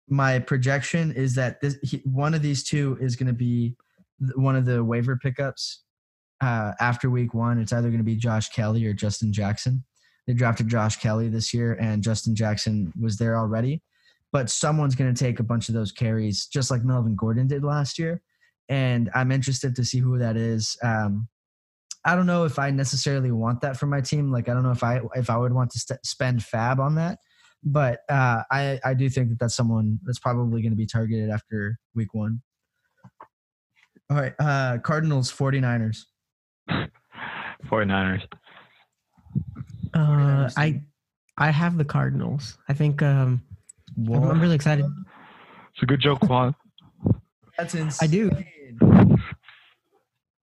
my 0.09 0.39
projection 0.39 1.13
is 1.13 1.35
that 1.35 1.61
this 1.61 1.77
he, 1.83 1.99
one 2.05 2.35
of 2.35 2.43
these 2.43 2.65
two 2.65 2.99
is 3.01 3.17
going 3.17 3.27
to 3.27 3.33
be 3.33 3.77
one 4.35 4.57
of 4.57 4.65
the 4.65 4.83
waiver 4.83 5.17
pickups 5.17 5.83
uh, 6.41 6.73
after 6.81 7.11
week 7.11 7.35
one. 7.35 7.59
It's 7.59 7.73
either 7.73 7.89
going 7.89 7.99
to 7.99 8.05
be 8.05 8.17
Josh 8.17 8.49
Kelley 8.51 8.85
or 8.87 8.93
Justin 8.93 9.33
Jackson. 9.33 9.85
They 10.27 10.35
drafted 10.35 10.69
Josh 10.69 10.97
Kelley 10.97 11.29
this 11.29 11.53
year, 11.53 11.77
and 11.81 12.03
Justin 12.03 12.35
Jackson 12.35 12.93
was 13.01 13.17
there 13.17 13.37
already. 13.37 13.83
But 14.33 14.49
someone's 14.49 14.95
going 14.95 15.13
to 15.13 15.25
take 15.25 15.41
a 15.41 15.45
bunch 15.45 15.69
of 15.69 15.75
those 15.75 15.93
carries, 15.93 16.47
just 16.47 16.71
like 16.71 16.85
Melvin 16.85 17.17
Gordon 17.17 17.49
did 17.49 17.65
last 17.65 17.99
year. 17.99 18.23
And 18.69 19.11
I'm 19.15 19.31
interested 19.31 19.77
to 19.77 19.85
see 19.85 19.99
who 19.99 20.19
that 20.19 20.37
is. 20.37 20.77
Um, 20.83 21.29
I 22.05 22.17
don't 22.17 22.27
know 22.27 22.45
if 22.45 22.59
I 22.59 22.71
necessarily 22.71 23.31
want 23.31 23.61
that 23.61 23.77
for 23.77 23.87
my 23.87 24.01
team. 24.01 24.33
Like, 24.33 24.49
I 24.49 24.55
don't 24.55 24.63
know 24.63 24.73
if 24.73 24.83
I 24.83 25.01
if 25.15 25.31
I 25.31 25.37
would 25.37 25.53
want 25.53 25.71
to 25.71 25.79
st- 25.79 26.05
spend 26.05 26.41
FAAB 26.41 26.79
on 26.79 26.97
that. 26.97 27.19
But 27.65 28.01
uh, 28.09 28.43
I 28.51 28.81
I 28.85 28.95
do 28.95 29.09
think 29.09 29.29
that 29.29 29.39
that's 29.39 29.55
someone 29.55 30.01
that's 30.03 30.19
probably 30.19 30.63
going 30.63 30.73
to 30.73 30.77
be 30.77 30.87
targeted 30.87 31.31
after 31.31 31.79
week 31.95 32.13
one. 32.13 32.43
All 34.11 34.17
right, 34.17 34.35
uh, 34.39 34.79
Cardinals 34.79 35.33
49ers. 35.33 36.05
49ers. 37.71 38.23
Uh, 39.95 40.51
I 40.57 40.83
I 41.39 41.51
have 41.51 41.79
the 41.79 41.85
Cardinals. 41.85 42.59
I 42.69 42.73
think 42.73 43.01
um, 43.01 43.43
I'm, 43.97 44.25
I'm 44.25 44.41
really 44.41 44.57
excited. 44.57 44.85
It's 45.75 45.83
a 45.83 45.87
good 45.87 46.01
joke, 46.01 46.23
Juan. 46.29 46.55
That's 47.57 47.75
insane. 47.75 48.09
I 48.09 48.11
do. 48.11 49.17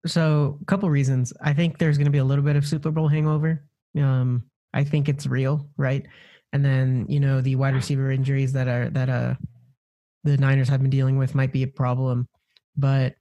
So, 0.06 0.58
a 0.62 0.66
couple 0.66 0.90
reasons. 0.90 1.34
I 1.42 1.54
think 1.54 1.78
there's 1.78 1.98
going 1.98 2.06
to 2.06 2.12
be 2.12 2.20
a 2.20 2.24
little 2.24 2.44
bit 2.44 2.56
of 2.56 2.66
Super 2.66 2.92
Bowl 2.92 3.08
hangover. 3.08 3.66
Um, 3.98 4.44
I 4.74 4.84
think 4.84 5.10
it's 5.10 5.28
real, 5.28 5.68
right? 5.78 6.06
And 6.54 6.64
then 6.64 7.06
you 7.10 7.20
know 7.20 7.42
the 7.42 7.56
wide 7.56 7.76
receiver 7.76 8.12
injuries 8.12 8.54
that 8.54 8.68
are 8.68 8.90
that 8.92 9.10
uh 9.10 9.36
the 10.24 10.38
Niners 10.38 10.68
have 10.70 10.82
been 10.82 10.90
dealing 10.90 11.18
with 11.18 11.36
might 11.36 11.52
be 11.54 11.64
a 11.64 11.68
problem, 11.68 12.28
but 12.78 13.16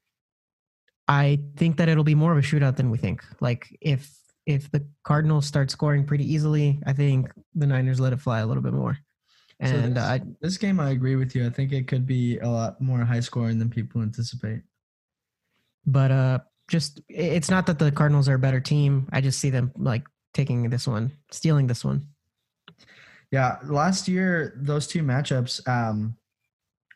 I 1.06 1.40
think 1.56 1.76
that 1.78 1.88
it'll 1.88 2.04
be 2.04 2.14
more 2.14 2.32
of 2.32 2.38
a 2.38 2.42
shootout 2.42 2.76
than 2.76 2.90
we 2.90 2.98
think. 2.98 3.24
Like 3.40 3.68
if 3.80 4.10
if 4.46 4.70
the 4.70 4.86
Cardinals 5.04 5.46
start 5.46 5.70
scoring 5.70 6.04
pretty 6.06 6.24
easily, 6.32 6.80
I 6.86 6.92
think 6.92 7.30
the 7.54 7.66
Niners 7.66 8.00
let 8.00 8.12
it 8.12 8.20
fly 8.20 8.40
a 8.40 8.46
little 8.46 8.62
bit 8.62 8.72
more. 8.72 8.94
So 9.62 9.66
And 9.74 9.96
this- 9.96 10.04
I, 10.04 10.20
This 10.40 10.56
game, 10.56 10.80
I 10.80 10.90
agree 10.90 11.16
with 11.16 11.34
you. 11.34 11.44
I 11.46 11.50
think 11.50 11.72
it 11.72 11.86
could 11.88 12.06
be 12.06 12.38
a 12.38 12.48
lot 12.48 12.80
more 12.80 13.04
high 13.04 13.20
scoring 13.20 13.58
than 13.58 13.68
people 13.70 14.00
anticipate. 14.02 14.62
but 15.86 16.10
uh 16.10 16.38
just 16.68 17.00
it's 17.08 17.50
not 17.50 17.66
that 17.66 17.78
the 17.78 17.90
cardinals 17.90 18.28
are 18.28 18.34
a 18.34 18.38
better 18.38 18.60
team 18.60 19.08
i 19.12 19.20
just 19.20 19.40
see 19.40 19.50
them 19.50 19.72
like 19.76 20.04
taking 20.34 20.68
this 20.68 20.86
one 20.86 21.10
stealing 21.30 21.66
this 21.66 21.84
one 21.84 22.06
Yeah, 23.30 23.58
last 23.64 24.08
year 24.08 24.54
those 24.56 24.86
two 24.86 25.02
matchups 25.02 25.66
um, 25.68 26.16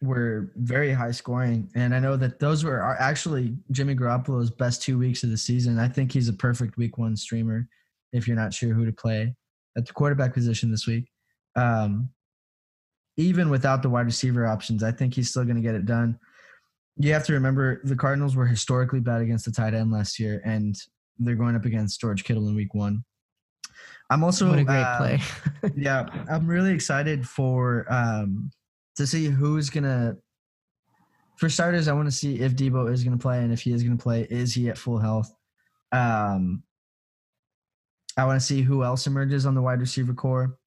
were 0.00 0.52
very 0.56 0.92
high 0.92 1.10
scoring, 1.10 1.70
and 1.74 1.94
I 1.94 1.98
know 1.98 2.16
that 2.16 2.40
those 2.40 2.64
were 2.64 2.96
actually 2.98 3.56
Jimmy 3.70 3.94
Garoppolo's 3.94 4.50
best 4.50 4.82
two 4.82 4.98
weeks 4.98 5.22
of 5.22 5.30
the 5.30 5.36
season. 5.36 5.78
I 5.78 5.88
think 5.88 6.12
he's 6.12 6.28
a 6.28 6.32
perfect 6.32 6.76
week 6.76 6.98
one 6.98 7.16
streamer. 7.16 7.68
If 8.12 8.26
you're 8.26 8.36
not 8.36 8.54
sure 8.54 8.72
who 8.72 8.84
to 8.86 8.92
play 8.92 9.34
at 9.76 9.86
the 9.86 9.92
quarterback 9.92 10.34
position 10.34 10.70
this 10.70 10.86
week, 10.86 11.10
um, 11.56 12.08
even 13.16 13.50
without 13.50 13.82
the 13.82 13.90
wide 13.90 14.06
receiver 14.06 14.46
options, 14.46 14.82
I 14.82 14.92
think 14.92 15.14
he's 15.14 15.30
still 15.30 15.44
going 15.44 15.56
to 15.56 15.62
get 15.62 15.74
it 15.74 15.86
done. 15.86 16.18
You 16.96 17.12
have 17.12 17.24
to 17.26 17.32
remember 17.32 17.80
the 17.84 17.96
Cardinals 17.96 18.36
were 18.36 18.46
historically 18.46 19.00
bad 19.00 19.22
against 19.22 19.44
the 19.44 19.52
tight 19.52 19.74
end 19.74 19.90
last 19.90 20.18
year, 20.18 20.42
and 20.44 20.76
they're 21.18 21.36
going 21.36 21.56
up 21.56 21.64
against 21.64 22.00
George 22.00 22.24
Kittle 22.24 22.48
in 22.48 22.54
week 22.54 22.74
one. 22.74 23.04
I'm 24.10 24.22
also 24.22 24.48
what 24.48 24.58
a 24.58 24.64
great 24.64 24.82
uh, 24.82 24.98
play 24.98 25.20
yeah, 25.76 26.06
I'm 26.30 26.46
really 26.46 26.72
excited 26.72 27.26
for 27.26 27.86
um 27.90 28.50
to 28.96 29.06
see 29.06 29.26
who's 29.26 29.70
gonna. 29.70 30.16
For 31.38 31.48
starters, 31.48 31.88
I 31.88 31.92
want 31.92 32.06
to 32.06 32.14
see 32.14 32.40
if 32.40 32.54
Deebo 32.54 32.92
is 32.92 33.02
gonna 33.04 33.16
play, 33.16 33.42
and 33.42 33.52
if 33.52 33.62
he 33.62 33.72
is 33.72 33.82
gonna 33.82 33.96
play, 33.96 34.26
is 34.30 34.54
he 34.54 34.68
at 34.68 34.78
full 34.78 34.98
health? 34.98 35.32
Um, 35.92 36.62
I 38.16 38.24
want 38.24 38.40
to 38.40 38.46
see 38.46 38.62
who 38.62 38.84
else 38.84 39.06
emerges 39.06 39.46
on 39.46 39.54
the 39.54 39.62
wide 39.62 39.80
receiver 39.80 40.12
corps. 40.12 40.58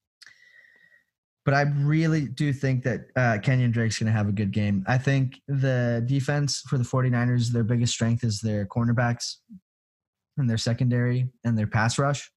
But 1.45 1.53
I 1.53 1.61
really 1.61 2.25
do 2.25 2.51
think 2.51 2.83
that 2.83 3.01
uh, 3.15 3.37
Kenyan 3.37 3.71
Drake's 3.71 3.99
going 3.99 4.11
to 4.11 4.17
have 4.17 4.27
a 4.27 4.31
good 4.31 4.51
game. 4.51 4.83
I 4.87 4.97
think 4.97 5.39
the 5.47 6.03
defense 6.07 6.61
for 6.67 6.79
the 6.79 6.83
49ers, 6.83 7.51
their 7.51 7.63
biggest 7.63 7.93
strength 7.93 8.23
is 8.23 8.41
their 8.41 8.65
cornerbacks 8.65 9.35
and 10.37 10.49
their 10.49 10.57
secondary 10.57 11.29
and 11.43 11.55
their 11.55 11.67
pass 11.67 11.99
rush. 11.99 12.31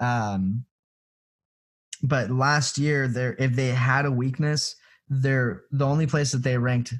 Um, 0.00 0.66
but 2.02 2.30
last 2.30 2.78
year, 2.78 3.08
there 3.08 3.36
if 3.38 3.54
they 3.54 3.68
had 3.68 4.04
a 4.04 4.10
weakness, 4.10 4.74
they're 5.08 5.62
the 5.70 5.86
only 5.86 6.06
place 6.06 6.32
that 6.32 6.42
they 6.42 6.58
ranked 6.58 6.94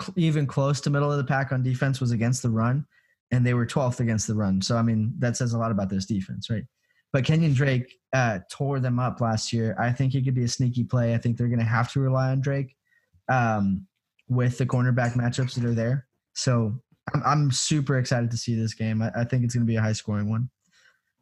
cl- 0.00 0.14
even 0.16 0.46
close 0.46 0.80
to 0.80 0.90
middle 0.90 1.10
of 1.10 1.18
the 1.18 1.24
pack 1.24 1.52
on 1.52 1.62
defense 1.62 2.00
was 2.00 2.12
against 2.12 2.42
the 2.42 2.50
run, 2.50 2.86
and 3.32 3.44
they 3.44 3.54
were 3.54 3.66
12th 3.66 4.00
against 4.00 4.26
the 4.26 4.34
run. 4.34 4.62
So 4.62 4.76
I 4.76 4.82
mean, 4.82 5.12
that 5.18 5.36
says 5.36 5.52
a 5.52 5.58
lot 5.58 5.72
about 5.72 5.90
this 5.90 6.06
defense, 6.06 6.48
right? 6.48 6.64
But 7.12 7.24
Kenyan 7.24 7.54
Drake 7.54 7.98
uh, 8.12 8.40
tore 8.50 8.80
them 8.80 8.98
up 8.98 9.20
last 9.20 9.52
year. 9.52 9.76
I 9.78 9.92
think 9.92 10.12
he 10.12 10.22
could 10.22 10.34
be 10.34 10.44
a 10.44 10.48
sneaky 10.48 10.84
play. 10.84 11.14
I 11.14 11.18
think 11.18 11.36
they're 11.36 11.48
going 11.48 11.58
to 11.58 11.64
have 11.64 11.90
to 11.92 12.00
rely 12.00 12.30
on 12.30 12.40
Drake 12.40 12.76
um, 13.28 13.86
with 14.28 14.58
the 14.58 14.66
cornerback 14.66 15.14
matchups 15.14 15.54
that 15.54 15.64
are 15.64 15.74
there. 15.74 16.06
So 16.34 16.80
I'm, 17.14 17.22
I'm 17.24 17.50
super 17.50 17.98
excited 17.98 18.30
to 18.30 18.36
see 18.36 18.54
this 18.54 18.74
game. 18.74 19.02
I, 19.02 19.10
I 19.16 19.24
think 19.24 19.44
it's 19.44 19.54
going 19.54 19.66
to 19.66 19.70
be 19.70 19.76
a 19.76 19.82
high 19.82 19.92
scoring 19.92 20.30
one. 20.30 20.50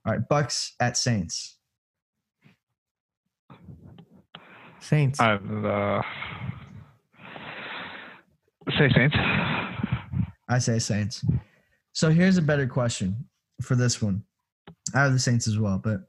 All 0.05 0.13
right, 0.13 0.29
Bucs 0.29 0.73
at 0.81 0.97
Saints. 0.97 1.59
saints 4.81 5.19
I 5.19 5.35
uh, 5.35 6.03
say 8.79 8.89
Saints. 8.89 9.17
I 10.49 10.59
say 10.59 10.79
Saints. 10.79 11.25
So 11.93 12.11
here's 12.11 12.37
a 12.37 12.43
better 12.43 12.67
question 12.67 13.29
for 13.63 13.75
this 13.75 14.01
one. 14.01 14.23
I 14.95 15.01
have 15.03 15.13
the 15.13 15.19
Saints 15.19 15.47
as 15.49 15.59
well, 15.59 15.79
but 15.83 16.01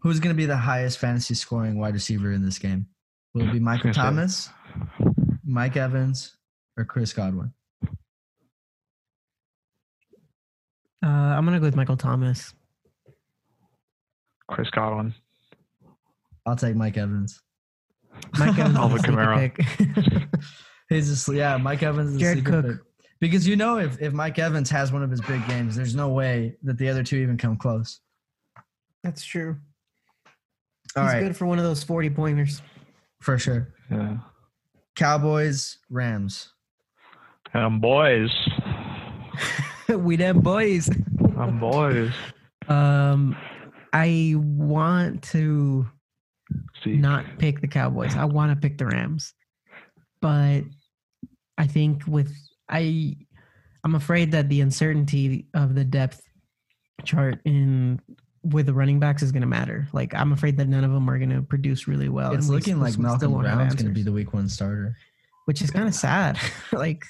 who's 0.00 0.20
going 0.20 0.34
to 0.34 0.36
be 0.38 0.46
the 0.46 0.56
highest 0.56 0.98
fantasy 0.98 1.34
scoring 1.34 1.78
wide 1.78 1.94
receiver 1.94 2.32
in 2.32 2.44
this 2.44 2.58
game? 2.58 2.86
Will 3.34 3.48
it 3.48 3.52
be 3.52 3.60
Michael 3.60 3.92
gonna 3.92 3.94
say- 3.94 4.00
Thomas, 4.00 4.48
Mike 5.44 5.76
Evans, 5.76 6.36
or 6.76 6.84
Chris 6.84 7.12
Godwin? 7.12 7.52
uh, 11.04 11.06
i'm 11.06 11.44
gonna 11.44 11.60
go 11.60 11.66
with 11.66 11.76
michael 11.76 11.96
thomas 11.96 12.52
Chris 14.48 14.68
Godwin. 14.70 15.14
I'll 16.46 16.56
take 16.56 16.74
Mike 16.74 16.96
Evans. 16.96 17.40
mike 18.38 18.58
evans 18.58 18.70
is 18.70 18.76
a 18.76 18.80
Alvin 18.80 18.98
Kamara. 19.02 19.54
pick. 19.54 20.40
He's 20.88 21.08
just 21.08 21.28
yeah, 21.28 21.58
Mike 21.58 21.82
Evans 21.82 22.10
is 22.10 22.16
a 22.16 22.18
Jared 22.18 22.38
sleeper 22.38 22.62
Cook. 22.62 22.66
pick. 22.78 22.86
Because 23.20 23.48
you 23.48 23.56
know 23.56 23.78
if, 23.78 24.00
if 24.00 24.12
Mike 24.12 24.38
Evans 24.38 24.70
has 24.70 24.92
one 24.92 25.02
of 25.02 25.10
his 25.10 25.20
big 25.22 25.46
games, 25.48 25.74
there's 25.74 25.94
no 25.94 26.08
way 26.10 26.54
that 26.62 26.78
the 26.78 26.88
other 26.88 27.02
two 27.02 27.16
even 27.16 27.36
come 27.36 27.56
close. 27.56 28.00
that's 29.02 29.24
true 29.24 29.56
All 30.96 31.04
he's 31.04 31.12
right, 31.14 31.20
good 31.20 31.36
for 31.36 31.46
one 31.46 31.58
of 31.58 31.64
those 31.64 31.82
40 31.82 32.10
pointers 32.10 32.62
for 33.20 33.38
sure. 33.38 33.74
Yeah. 33.90 34.18
Cowboys, 34.94 35.78
Rams. 35.90 36.52
And 37.54 37.62
I'm 37.62 37.80
boys. 37.80 38.30
we 39.88 40.16
them 40.16 40.40
boys 40.40 40.90
I'm 41.38 41.58
boys. 41.60 42.12
um 42.68 43.36
i 43.92 44.34
want 44.36 45.22
to 45.22 45.86
See. 46.82 46.96
not 46.96 47.24
pick 47.38 47.60
the 47.60 47.68
Cowboys. 47.68 48.16
I 48.16 48.24
want 48.24 48.52
to 48.52 48.56
pick 48.56 48.78
the 48.78 48.86
Rams. 48.86 49.32
But 50.20 50.62
I 51.56 51.66
think 51.66 52.06
with 52.06 52.34
I 52.68 53.16
I'm 53.84 53.94
afraid 53.94 54.32
that 54.32 54.48
the 54.48 54.60
uncertainty 54.60 55.46
of 55.54 55.74
the 55.74 55.84
depth 55.84 56.20
chart 57.04 57.40
in 57.44 58.00
with 58.42 58.66
the 58.66 58.74
running 58.74 58.98
backs 58.98 59.22
is 59.22 59.32
going 59.32 59.40
to 59.42 59.46
matter. 59.48 59.88
Like 59.92 60.14
I'm 60.14 60.32
afraid 60.32 60.56
that 60.58 60.68
none 60.68 60.84
of 60.84 60.92
them 60.92 61.08
are 61.08 61.18
going 61.18 61.30
to 61.30 61.42
produce 61.42 61.86
really 61.88 62.08
well. 62.08 62.32
it's 62.32 62.48
looking 62.48 62.74
s- 62.76 62.80
like 62.80 62.96
we 62.96 63.02
Malcolm 63.04 63.32
won't 63.32 63.44
Brown's 63.44 63.74
going 63.74 63.86
to 63.86 63.92
be 63.92 64.02
the 64.02 64.12
week 64.12 64.32
one 64.32 64.48
starter. 64.48 64.96
which 65.46 65.62
is 65.62 65.70
kind 65.70 65.88
of 65.88 65.94
sad. 65.94 66.38
like 66.72 67.04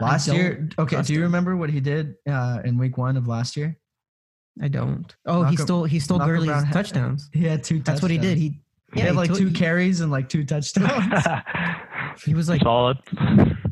Last 0.00 0.28
year, 0.28 0.68
okay. 0.78 1.02
Do 1.02 1.12
you 1.12 1.18
him. 1.18 1.24
remember 1.24 1.56
what 1.56 1.68
he 1.68 1.78
did 1.80 2.14
uh, 2.26 2.60
in 2.64 2.78
week 2.78 2.96
one 2.96 3.18
of 3.18 3.28
last 3.28 3.54
year? 3.56 3.76
I 4.62 4.68
don't. 4.68 5.14
Oh, 5.26 5.38
he 5.42 5.42
Malcolm- 5.42 5.66
stole 5.66 5.84
he 5.84 6.00
stole 6.00 6.18
Malcolm 6.18 6.34
Gurley's 6.36 6.46
Brown 6.48 6.64
had- 6.64 6.72
touchdowns. 6.72 7.28
He 7.34 7.44
had 7.44 7.62
two. 7.64 7.80
That's 7.80 8.00
what 8.00 8.10
he 8.10 8.16
did. 8.16 8.38
touchdowns. 8.38 8.40
He 8.40 8.60
He 8.94 9.00
had 9.00 9.10
he 9.10 9.16
like 9.16 9.28
took- 9.30 9.38
two 9.38 9.48
he- 9.48 9.54
carries 9.54 10.00
and 10.00 10.10
like 10.10 10.28
two 10.28 10.44
touchdowns. 10.44 11.12
He 12.24 12.34
was 12.34 12.48
like 12.48 12.62
Solid. 12.62 12.98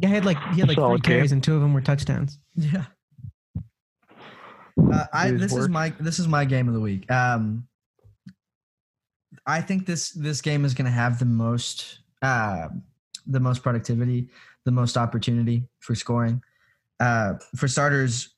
Yeah, 0.00 0.08
he 0.08 0.14
had 0.14 0.24
like 0.24 0.38
he 0.52 0.60
had 0.60 0.68
like 0.68 0.76
three 0.76 0.82
Solid 0.82 1.02
game. 1.02 1.16
carries 1.16 1.32
and 1.32 1.42
two 1.42 1.54
of 1.54 1.60
them 1.60 1.72
were 1.74 1.80
touchdowns. 1.80 2.38
Yeah. 2.54 2.84
Uh, 4.92 5.04
I 5.12 5.28
His 5.28 5.40
this 5.40 5.56
is 5.56 5.68
my 5.68 5.92
this 5.98 6.18
is 6.18 6.28
my 6.28 6.44
game 6.44 6.68
of 6.68 6.74
the 6.74 6.80
week. 6.80 7.10
Um, 7.10 7.66
I 9.46 9.60
think 9.60 9.86
this 9.86 10.10
this 10.10 10.40
game 10.40 10.64
is 10.64 10.74
going 10.74 10.84
to 10.86 10.92
have 10.92 11.18
the 11.18 11.24
most 11.24 11.98
uh, 12.22 12.68
the 13.26 13.40
most 13.40 13.62
productivity, 13.62 14.28
the 14.64 14.70
most 14.70 14.96
opportunity 14.96 15.64
for 15.80 15.94
scoring. 15.94 16.42
Uh, 17.00 17.34
for 17.56 17.66
starters, 17.66 18.30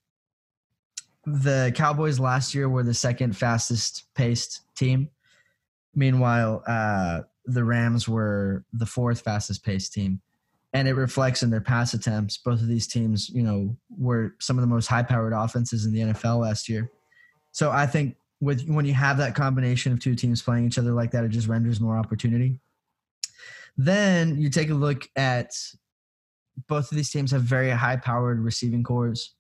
the 1.27 1.73
Cowboys 1.75 2.19
last 2.19 2.55
year 2.55 2.69
were 2.69 2.83
the 2.83 2.95
second 2.95 3.37
fastest 3.37 4.05
paced 4.15 4.63
team. 4.77 5.11
Meanwhile, 5.95 6.63
uh, 6.67 7.21
the 7.45 7.65
Rams 7.65 8.09
were 8.09 8.65
the 8.73 8.87
fourth 8.87 9.21
fastest 9.21 9.65
paced 9.65 9.93
team 9.93 10.21
and 10.73 10.87
it 10.87 10.95
reflects 10.95 11.43
in 11.43 11.51
their 11.51 11.61
pass 11.61 11.95
attempts. 11.95 12.39
Both 12.39 12.61
of 12.61 12.69
these 12.69 12.87
teams, 12.87 13.29
you 13.29 13.43
know, 13.43 13.77
were 13.91 14.35
some 14.41 14.57
of 14.57 14.63
the 14.63 14.69
most 14.69 14.87
high-powered 14.87 15.33
offenses 15.33 15.85
in 15.85 15.93
the 15.93 16.01
NFL 16.01 16.41
last 16.41 16.69
year. 16.69 16.91
So 17.53 17.71
I 17.71 17.87
think 17.87 18.17
with 18.41 18.67
when 18.69 18.87
you 18.87 18.95
have 18.95 19.19
that 19.19 19.35
combination 19.35 19.93
of 19.93 20.01
two 20.01 20.15
teams 20.15 20.43
playing 20.43 20.67
each 20.67 20.79
other 20.79 20.93
like 20.93 21.11
that, 21.11 21.25
it 21.25 21.31
just 21.31 21.49
renders 21.49 21.81
more 21.81 21.97
opportunity. 21.97 22.61
Then 23.77 24.41
you 24.41 24.51
take 24.51 24.71
a 24.71 24.75
look 24.75 25.09
at 25.17 25.53
both 26.69 26.91
of 26.91 26.97
these 26.97 27.11
teams 27.11 27.33
have 27.33 27.43
very 27.43 27.71
high-powered 27.71 28.41
receiving 28.41 28.85
cores. 28.85 29.35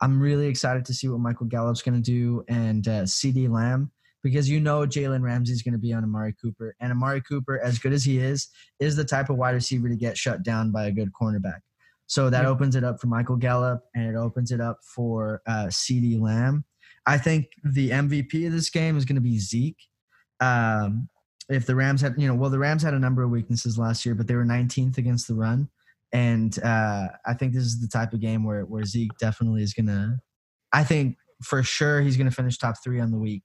I'm 0.00 0.20
really 0.20 0.46
excited 0.46 0.84
to 0.86 0.94
see 0.94 1.08
what 1.08 1.20
Michael 1.20 1.46
Gallup's 1.46 1.82
going 1.82 2.00
to 2.00 2.10
do 2.10 2.44
and 2.48 2.86
uh, 2.86 3.02
CeeDee 3.02 3.48
Lamb 3.48 3.90
because 4.26 4.50
you 4.50 4.58
know 4.58 4.80
Jalen 4.80 5.22
Ramsey's 5.22 5.62
going 5.62 5.72
to 5.74 5.78
be 5.78 5.92
on 5.92 6.02
Amari 6.02 6.34
Cooper, 6.42 6.74
and 6.80 6.90
Amari 6.90 7.20
Cooper, 7.20 7.60
as 7.62 7.78
good 7.78 7.92
as 7.92 8.02
he 8.02 8.18
is, 8.18 8.48
is 8.80 8.96
the 8.96 9.04
type 9.04 9.30
of 9.30 9.36
wide 9.36 9.54
receiver 9.54 9.88
to 9.88 9.94
get 9.94 10.18
shut 10.18 10.42
down 10.42 10.72
by 10.72 10.86
a 10.86 10.90
good 10.90 11.10
cornerback. 11.12 11.60
So 12.08 12.28
that 12.30 12.42
Yeah. 12.42 12.48
opens 12.48 12.74
it 12.74 12.82
up 12.82 13.00
for 13.00 13.06
Michael 13.06 13.36
Gallup 13.36 13.82
and 13.94 14.04
it 14.08 14.16
opens 14.16 14.50
it 14.50 14.60
up 14.60 14.78
for 14.82 15.42
uh, 15.46 15.66
CeeDee 15.66 16.20
Lamb. 16.20 16.64
I 17.06 17.18
think 17.18 17.46
the 17.62 17.90
MVP 17.90 18.46
of 18.46 18.52
this 18.52 18.68
game 18.68 18.96
is 18.96 19.04
going 19.04 19.14
to 19.14 19.20
be 19.22 19.38
Zeke. 19.38 19.78
Um, 20.40 21.08
if 21.48 21.64
the 21.66 21.76
Rams 21.76 22.00
had, 22.00 22.14
you 22.18 22.26
know, 22.26 22.34
well, 22.34 22.50
the 22.50 22.58
Rams 22.58 22.82
had 22.82 22.94
a 22.94 22.98
number 22.98 23.22
of 23.22 23.30
weaknesses 23.30 23.78
last 23.78 24.04
year, 24.04 24.16
but 24.16 24.26
they 24.26 24.34
were 24.34 24.44
19th 24.44 24.98
against 24.98 25.28
the 25.28 25.34
run. 25.34 25.68
And 26.12 26.58
uh, 26.64 27.08
I 27.24 27.34
think 27.34 27.52
this 27.52 27.62
is 27.64 27.80
the 27.80 27.86
type 27.88 28.12
of 28.12 28.20
game 28.20 28.42
where, 28.44 28.64
where 28.64 28.84
Zeke 28.84 29.16
definitely 29.20 29.62
is 29.62 29.72
going 29.72 29.86
to, 29.86 30.18
I 30.72 30.82
think 30.82 31.16
for 31.44 31.62
sure 31.62 32.00
he's 32.00 32.16
going 32.16 32.28
to 32.28 32.34
finish 32.34 32.58
top 32.58 32.76
three 32.82 33.00
on 33.00 33.10
the 33.12 33.18
week. 33.18 33.42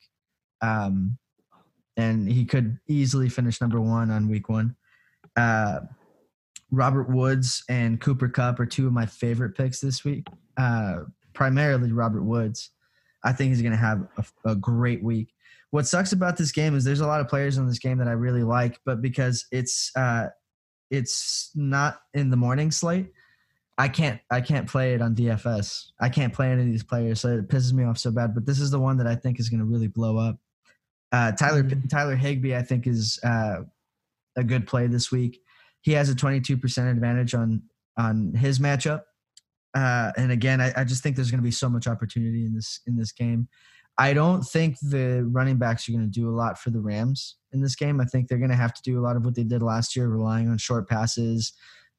Um, 0.62 1.18
and 1.98 2.30
he 2.32 2.46
could 2.46 2.80
easily 2.88 3.30
finish 3.30 3.62
number 3.62 3.80
one 3.82 4.10
on 4.12 4.30
week 4.30 4.50
one. 4.50 4.76
Uh, 5.36 5.82
Robert 6.72 7.10
Woods 7.10 7.64
and 7.70 8.00
Cooper 8.00 8.30
Kupp 8.30 8.60
are 8.60 8.66
two 8.66 8.88
of 8.88 8.94
my 8.94 9.06
favorite 9.06 9.56
picks 9.56 9.80
this 9.80 10.04
week. 10.06 10.26
Uh, 10.58 11.02
primarily 11.34 11.92
Robert 11.92 12.24
Woods. 12.24 12.72
I 13.24 13.34
think 13.34 13.50
he's 13.50 13.62
going 13.62 13.74
to 13.74 13.78
have 13.78 14.08
a, 14.18 14.52
a 14.52 14.56
great 14.56 15.04
week. 15.04 15.34
What 15.72 15.88
sucks 15.88 16.12
about 16.12 16.38
this 16.38 16.52
game 16.52 16.76
is 16.76 16.84
there's 16.84 17.02
a 17.02 17.08
lot 17.08 17.22
of 17.22 17.28
players 17.28 17.58
in 17.58 17.68
this 17.68 17.80
game 17.80 17.98
that 18.00 18.08
I 18.08 18.12
really 18.14 18.44
like, 18.44 18.80
but 18.86 19.02
because 19.02 19.46
it's 19.52 19.92
uh, 19.96 20.28
it's 20.90 21.52
not 21.56 22.02
in 22.14 22.30
the 22.30 22.36
morning 22.36 22.72
slate, 22.72 23.12
I 23.78 23.88
can't 23.88 24.20
I 24.30 24.42
can't 24.42 24.68
play 24.68 24.94
it 24.94 25.02
on 25.02 25.16
DFS. 25.16 25.92
I 26.00 26.10
can't 26.10 26.34
play 26.34 26.52
any 26.52 26.64
of 26.64 26.68
these 26.68 26.84
players, 26.84 27.22
so 27.22 27.30
it 27.30 27.48
pisses 27.48 27.74
me 27.74 27.86
off 27.86 27.98
so 27.98 28.12
bad. 28.12 28.34
But 28.34 28.46
this 28.46 28.60
is 28.60 28.70
the 28.70 28.80
one 28.80 28.98
that 28.98 29.08
I 29.08 29.16
think 29.16 29.40
is 29.40 29.50
going 29.50 29.60
to 29.60 29.66
really 29.66 29.88
blow 29.88 30.18
up. 30.18 30.38
Uh, 31.12 31.32
Tyler 31.34 31.64
Mhm. 31.64 31.90
Tyler 31.90 32.16
Higbee, 32.16 32.56
I 32.56 32.62
think, 32.62 32.88
is 32.88 33.20
uh, 33.24 33.64
a 34.38 34.44
good 34.44 34.66
play 34.68 34.88
this 34.88 35.12
week. 35.12 35.42
He 35.82 35.92
has 35.94 36.10
a 36.10 36.16
22% 36.16 36.90
advantage 36.90 37.34
on 37.34 37.64
on 37.98 38.34
his 38.34 38.60
matchup. 38.60 39.02
Uh, 39.74 40.12
and 40.18 40.32
again, 40.32 40.60
I, 40.62 40.74
I 40.78 40.84
just 40.84 41.04
think 41.04 41.16
there's 41.16 41.32
going 41.32 41.42
to 41.42 41.48
be 41.48 41.52
so 41.52 41.70
much 41.70 41.88
opportunity 41.88 42.46
in 42.46 42.54
this 42.54 42.82
in 42.88 42.98
this 42.98 43.12
game. 43.12 43.48
I 43.98 44.14
don't 44.14 44.42
think 44.44 44.78
the 44.80 45.24
running 45.30 45.58
backs 45.58 45.88
are 45.88 45.92
going 45.92 46.04
to 46.06 46.10
do 46.10 46.30
a 46.30 46.32
lot 46.36 46.58
for 46.58 46.70
the 46.70 46.80
Rams 46.80 47.36
in 47.52 47.62
this 47.62 47.76
game. 47.76 48.00
I 48.00 48.06
think 48.06 48.28
they're 48.28 48.38
going 48.38 48.50
to 48.50 48.56
have 48.56 48.74
to 48.74 48.82
do 48.84 49.00
a 49.00 49.04
lot 49.04 49.16
of 49.16 49.26
what 49.26 49.36
they 49.36 49.44
did 49.44 49.62
last 49.62 49.96
year, 49.96 50.08
relying 50.08 50.50
on 50.50 50.58
short 50.58 50.90
passes. 50.90 51.54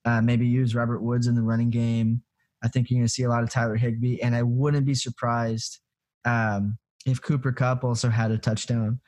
Uh, 0.05 0.21
maybe 0.21 0.47
use 0.47 0.75
Robert 0.75 1.01
Woods 1.03 1.27
in 1.27 1.35
the 1.35 1.43
running 1.43 1.71
game. 1.71 2.23
I 2.65 2.69
think 2.69 2.91
you're 2.91 2.99
going 2.99 3.07
to 3.07 3.13
see 3.13 3.25
a 3.25 3.29
lot 3.29 3.43
of 3.43 3.51
Tyler 3.51 3.77
Higbee, 3.77 4.21
and 4.21 4.35
I 4.35 4.43
wouldn't 4.43 4.87
be 4.87 4.95
surprised 4.95 5.79
um, 6.25 6.79
if 7.07 7.21
Cooper 7.21 7.53
Kupp 7.53 7.85
also 7.85 8.09
had 8.09 8.31
a 8.31 8.39
touchdown 8.39 9.01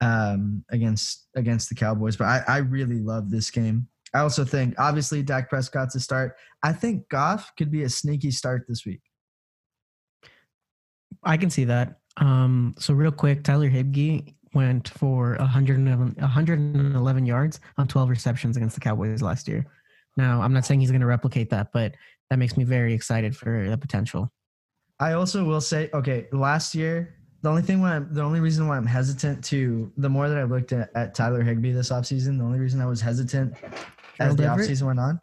um, 0.00 0.64
against 0.70 1.28
against 1.34 1.68
the 1.68 1.74
Cowboys. 1.74 2.16
But 2.16 2.26
I, 2.26 2.44
I 2.46 2.56
really 2.58 3.00
love 3.00 3.30
this 3.30 3.50
game. 3.50 3.88
I 4.12 4.20
also 4.20 4.44
think, 4.44 4.74
obviously, 4.78 5.22
Dak 5.22 5.48
Prescott's 5.48 5.94
a 5.94 6.00
start. 6.00 6.36
I 6.62 6.72
think 6.72 7.08
Goff 7.08 7.52
could 7.56 7.70
be 7.70 7.84
a 7.84 7.88
sneaky 7.88 8.32
start 8.32 8.64
this 8.68 8.84
week. 8.84 9.02
I 11.22 11.36
can 11.36 11.50
see 11.50 11.64
that. 11.64 12.00
Um, 12.16 12.74
so 12.78 12.92
real 12.92 13.12
quick, 13.12 13.44
Tyler 13.44 13.68
Higbee 13.68 14.22
went 14.52 14.88
for 14.88 15.36
111, 15.38 16.16
111 16.18 17.26
yards 17.26 17.60
on 17.78 17.86
12 17.86 18.08
receptions 18.08 18.56
against 18.56 18.74
the 18.74 18.80
Cowboys 18.80 19.22
last 19.22 19.46
year. 19.46 19.64
Now, 20.16 20.42
I'm 20.42 20.52
not 20.52 20.66
saying 20.66 20.80
he's 20.80 20.90
going 20.90 21.02
to 21.02 21.06
replicate 21.06 21.50
that, 21.50 21.68
but 21.72 21.94
that 22.30 22.38
makes 22.38 22.56
me 22.56 22.64
very 22.64 22.92
excited 22.92 23.36
for 23.36 23.68
the 23.68 23.78
potential. 23.78 24.32
I 24.98 25.12
also 25.12 25.44
will 25.44 25.60
say, 25.60 25.88
okay, 25.94 26.26
last 26.32 26.74
year, 26.74 27.14
the 27.42 27.48
only 27.48 27.62
thing 27.62 27.80
why 27.80 27.96
I'm, 27.96 28.12
the 28.12 28.22
only 28.22 28.40
reason 28.40 28.68
why 28.68 28.76
I'm 28.76 28.86
hesitant 28.86 29.44
to 29.46 29.90
the 29.96 30.08
more 30.08 30.28
that 30.28 30.38
I 30.38 30.44
looked 30.44 30.72
at, 30.72 30.90
at 30.94 31.14
Tyler 31.14 31.42
Higbee 31.42 31.72
this 31.72 31.90
offseason, 31.90 32.38
the 32.38 32.44
only 32.44 32.58
reason 32.58 32.80
I 32.80 32.86
was 32.86 33.00
hesitant 33.00 33.54
as 34.18 34.36
the 34.36 34.44
offseason 34.44 34.82
went 34.82 35.00
on. 35.00 35.20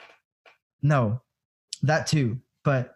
No, 0.81 1.21
that 1.83 2.07
too. 2.07 2.39
But 2.63 2.95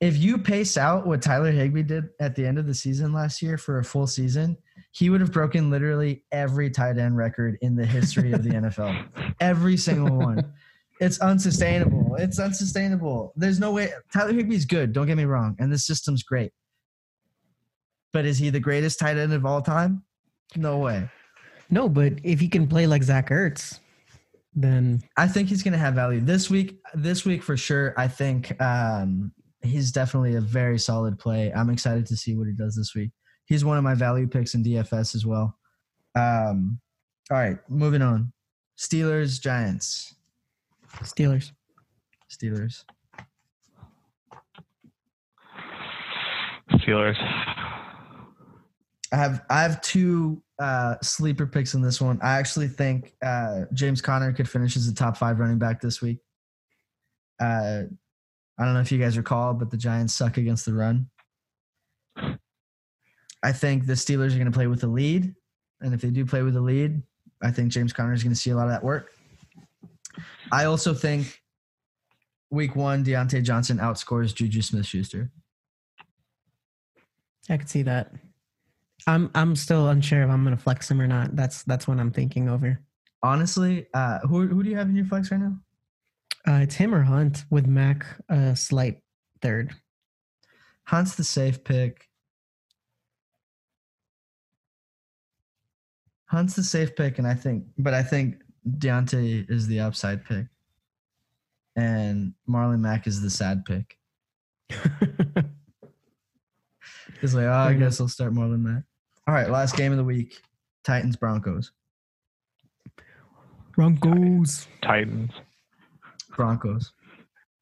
if 0.00 0.16
you 0.16 0.38
pace 0.38 0.76
out 0.76 1.06
what 1.06 1.20
Tyler 1.20 1.50
Higbee 1.50 1.82
did 1.82 2.10
at 2.20 2.36
the 2.36 2.46
end 2.46 2.58
of 2.58 2.66
the 2.66 2.74
season 2.74 3.12
last 3.12 3.42
year 3.42 3.58
for 3.58 3.78
a 3.78 3.84
full 3.84 4.06
season, 4.06 4.56
he 4.92 5.10
would 5.10 5.20
have 5.20 5.32
broken 5.32 5.70
literally 5.70 6.24
every 6.30 6.70
tight 6.70 6.98
end 6.98 7.16
record 7.16 7.58
in 7.62 7.74
the 7.74 7.84
history 7.84 8.32
of 8.32 8.44
the 8.44 8.50
NFL. 8.50 9.34
Every 9.40 9.76
single 9.76 10.16
one. 10.16 10.52
It's 11.00 11.20
unsustainable. 11.20 12.16
It's 12.18 12.38
unsustainable. 12.38 13.32
There's 13.36 13.58
no 13.58 13.72
way. 13.72 13.92
Tyler 14.12 14.32
Higbee's 14.32 14.64
good. 14.64 14.92
Don't 14.92 15.06
get 15.06 15.16
me 15.16 15.24
wrong, 15.24 15.56
and 15.58 15.72
this 15.72 15.86
system's 15.86 16.22
great. 16.22 16.52
But 18.12 18.24
is 18.24 18.38
he 18.38 18.50
the 18.50 18.60
greatest 18.60 18.98
tight 18.98 19.16
end 19.16 19.32
of 19.32 19.44
all 19.44 19.62
time? 19.62 20.02
No 20.56 20.78
way. 20.78 21.08
No, 21.70 21.88
but 21.88 22.14
if 22.22 22.40
he 22.40 22.48
can 22.48 22.66
play 22.66 22.86
like 22.86 23.02
Zach 23.02 23.28
Ertz, 23.28 23.78
then 24.54 25.02
I 25.16 25.28
think 25.28 25.48
he's 25.48 25.62
going 25.62 25.72
to 25.72 25.78
have 25.78 25.94
value 25.94 26.20
this 26.20 26.48
week. 26.48 26.80
This 26.94 27.24
week 27.24 27.42
for 27.42 27.56
sure. 27.56 27.94
I 27.96 28.08
think 28.08 28.60
um, 28.62 29.32
he's 29.62 29.92
definitely 29.92 30.36
a 30.36 30.40
very 30.40 30.78
solid 30.78 31.18
play. 31.18 31.52
I'm 31.52 31.70
excited 31.70 32.06
to 32.06 32.16
see 32.16 32.34
what 32.36 32.48
he 32.48 32.54
does 32.54 32.74
this 32.74 32.94
week. 32.94 33.10
He's 33.46 33.64
one 33.64 33.78
of 33.78 33.84
my 33.84 33.94
value 33.94 34.26
picks 34.26 34.54
in 34.54 34.64
DFS 34.64 35.14
as 35.14 35.24
well. 35.24 35.56
Um, 36.14 36.80
all 37.30 37.36
right, 37.36 37.58
moving 37.68 38.02
on. 38.02 38.32
Steelers, 38.78 39.40
Giants, 39.40 40.14
Steelers. 41.02 41.52
Steelers. 42.30 42.84
Steelers. 46.72 47.67
I 49.12 49.16
have 49.16 49.44
I 49.48 49.62
have 49.62 49.80
two 49.80 50.42
uh, 50.58 50.96
sleeper 51.02 51.46
picks 51.46 51.74
in 51.74 51.82
this 51.82 52.00
one. 52.00 52.18
I 52.22 52.38
actually 52.38 52.68
think 52.68 53.14
uh, 53.22 53.62
James 53.72 54.00
Conner 54.00 54.32
could 54.32 54.48
finish 54.48 54.76
as 54.76 54.86
a 54.88 54.94
top 54.94 55.16
five 55.16 55.38
running 55.38 55.58
back 55.58 55.80
this 55.80 56.02
week. 56.02 56.18
Uh, 57.40 57.84
I 58.58 58.64
don't 58.64 58.74
know 58.74 58.80
if 58.80 58.90
you 58.90 58.98
guys 58.98 59.16
recall, 59.16 59.54
but 59.54 59.70
the 59.70 59.76
Giants 59.76 60.14
suck 60.14 60.36
against 60.36 60.66
the 60.66 60.74
run. 60.74 61.08
I 63.42 63.52
think 63.52 63.86
the 63.86 63.92
Steelers 63.92 64.32
are 64.32 64.38
going 64.38 64.46
to 64.46 64.50
play 64.50 64.66
with 64.66 64.80
the 64.80 64.88
lead, 64.88 65.32
and 65.80 65.94
if 65.94 66.00
they 66.00 66.10
do 66.10 66.26
play 66.26 66.42
with 66.42 66.54
the 66.54 66.60
lead, 66.60 67.00
I 67.40 67.52
think 67.52 67.70
James 67.70 67.92
Conner 67.92 68.12
is 68.12 68.22
going 68.24 68.34
to 68.34 68.38
see 68.38 68.50
a 68.50 68.56
lot 68.56 68.64
of 68.64 68.70
that 68.70 68.82
work. 68.82 69.12
I 70.50 70.64
also 70.64 70.92
think 70.92 71.40
Week 72.50 72.74
One, 72.74 73.04
Diontae 73.04 73.44
Johnson 73.44 73.78
outscores 73.78 74.34
Juju 74.34 74.60
Smith-Schuster. 74.60 75.30
I 77.48 77.56
could 77.56 77.68
see 77.68 77.82
that. 77.82 78.12
I'm 79.08 79.30
I'm 79.34 79.56
still 79.56 79.88
unsure 79.88 80.22
if 80.22 80.28
I'm 80.28 80.44
going 80.44 80.54
to 80.54 80.62
flex 80.62 80.90
him 80.90 81.00
or 81.00 81.06
not. 81.06 81.34
That's 81.34 81.62
that's 81.62 81.88
what 81.88 81.98
I'm 81.98 82.12
thinking 82.12 82.50
over. 82.50 82.78
Honestly, 83.22 83.86
uh, 83.94 84.18
who 84.20 84.46
who 84.46 84.62
do 84.62 84.68
you 84.68 84.76
have 84.76 84.90
in 84.90 84.96
your 84.96 85.06
flex 85.06 85.30
right 85.30 85.40
now? 85.40 85.56
Uh, 86.46 86.60
it's 86.60 86.74
him 86.74 86.94
or 86.94 87.02
Hunt 87.02 87.46
with 87.50 87.66
Mac 87.66 88.04
uh, 88.28 88.54
slight 88.54 89.00
third. 89.40 89.72
Hunt's 90.84 91.14
the 91.14 91.24
safe 91.24 91.64
pick. 91.64 92.04
Hunt's 96.26 96.54
the 96.54 96.62
safe 96.62 96.94
pick, 96.94 97.18
and 97.18 97.26
I 97.26 97.32
think, 97.32 97.64
but 97.78 97.94
I 97.94 98.02
think 98.02 98.42
Diontae 98.68 99.50
is 99.50 99.66
the 99.66 99.80
upside 99.80 100.26
pick, 100.26 100.44
and 101.76 102.34
Marlon 102.46 102.80
Mack 102.80 103.06
is 103.06 103.22
the 103.22 103.30
sad 103.30 103.64
pick. 103.64 103.96
He's 107.22 107.34
like, 107.34 107.46
oh, 107.46 107.52
I 107.52 107.72
guess 107.72 108.00
I'll 108.00 108.08
start 108.08 108.34
Marlon 108.34 108.60
Mack. 108.60 108.82
All 109.28 109.34
right, 109.34 109.50
last 109.50 109.76
game 109.76 109.92
of 109.92 109.98
the 109.98 110.04
week: 110.04 110.40
Titans 110.84 111.14
Broncos. 111.16 111.70
Broncos. 113.76 114.66
Titans. 114.82 115.30
Broncos. 116.34 116.92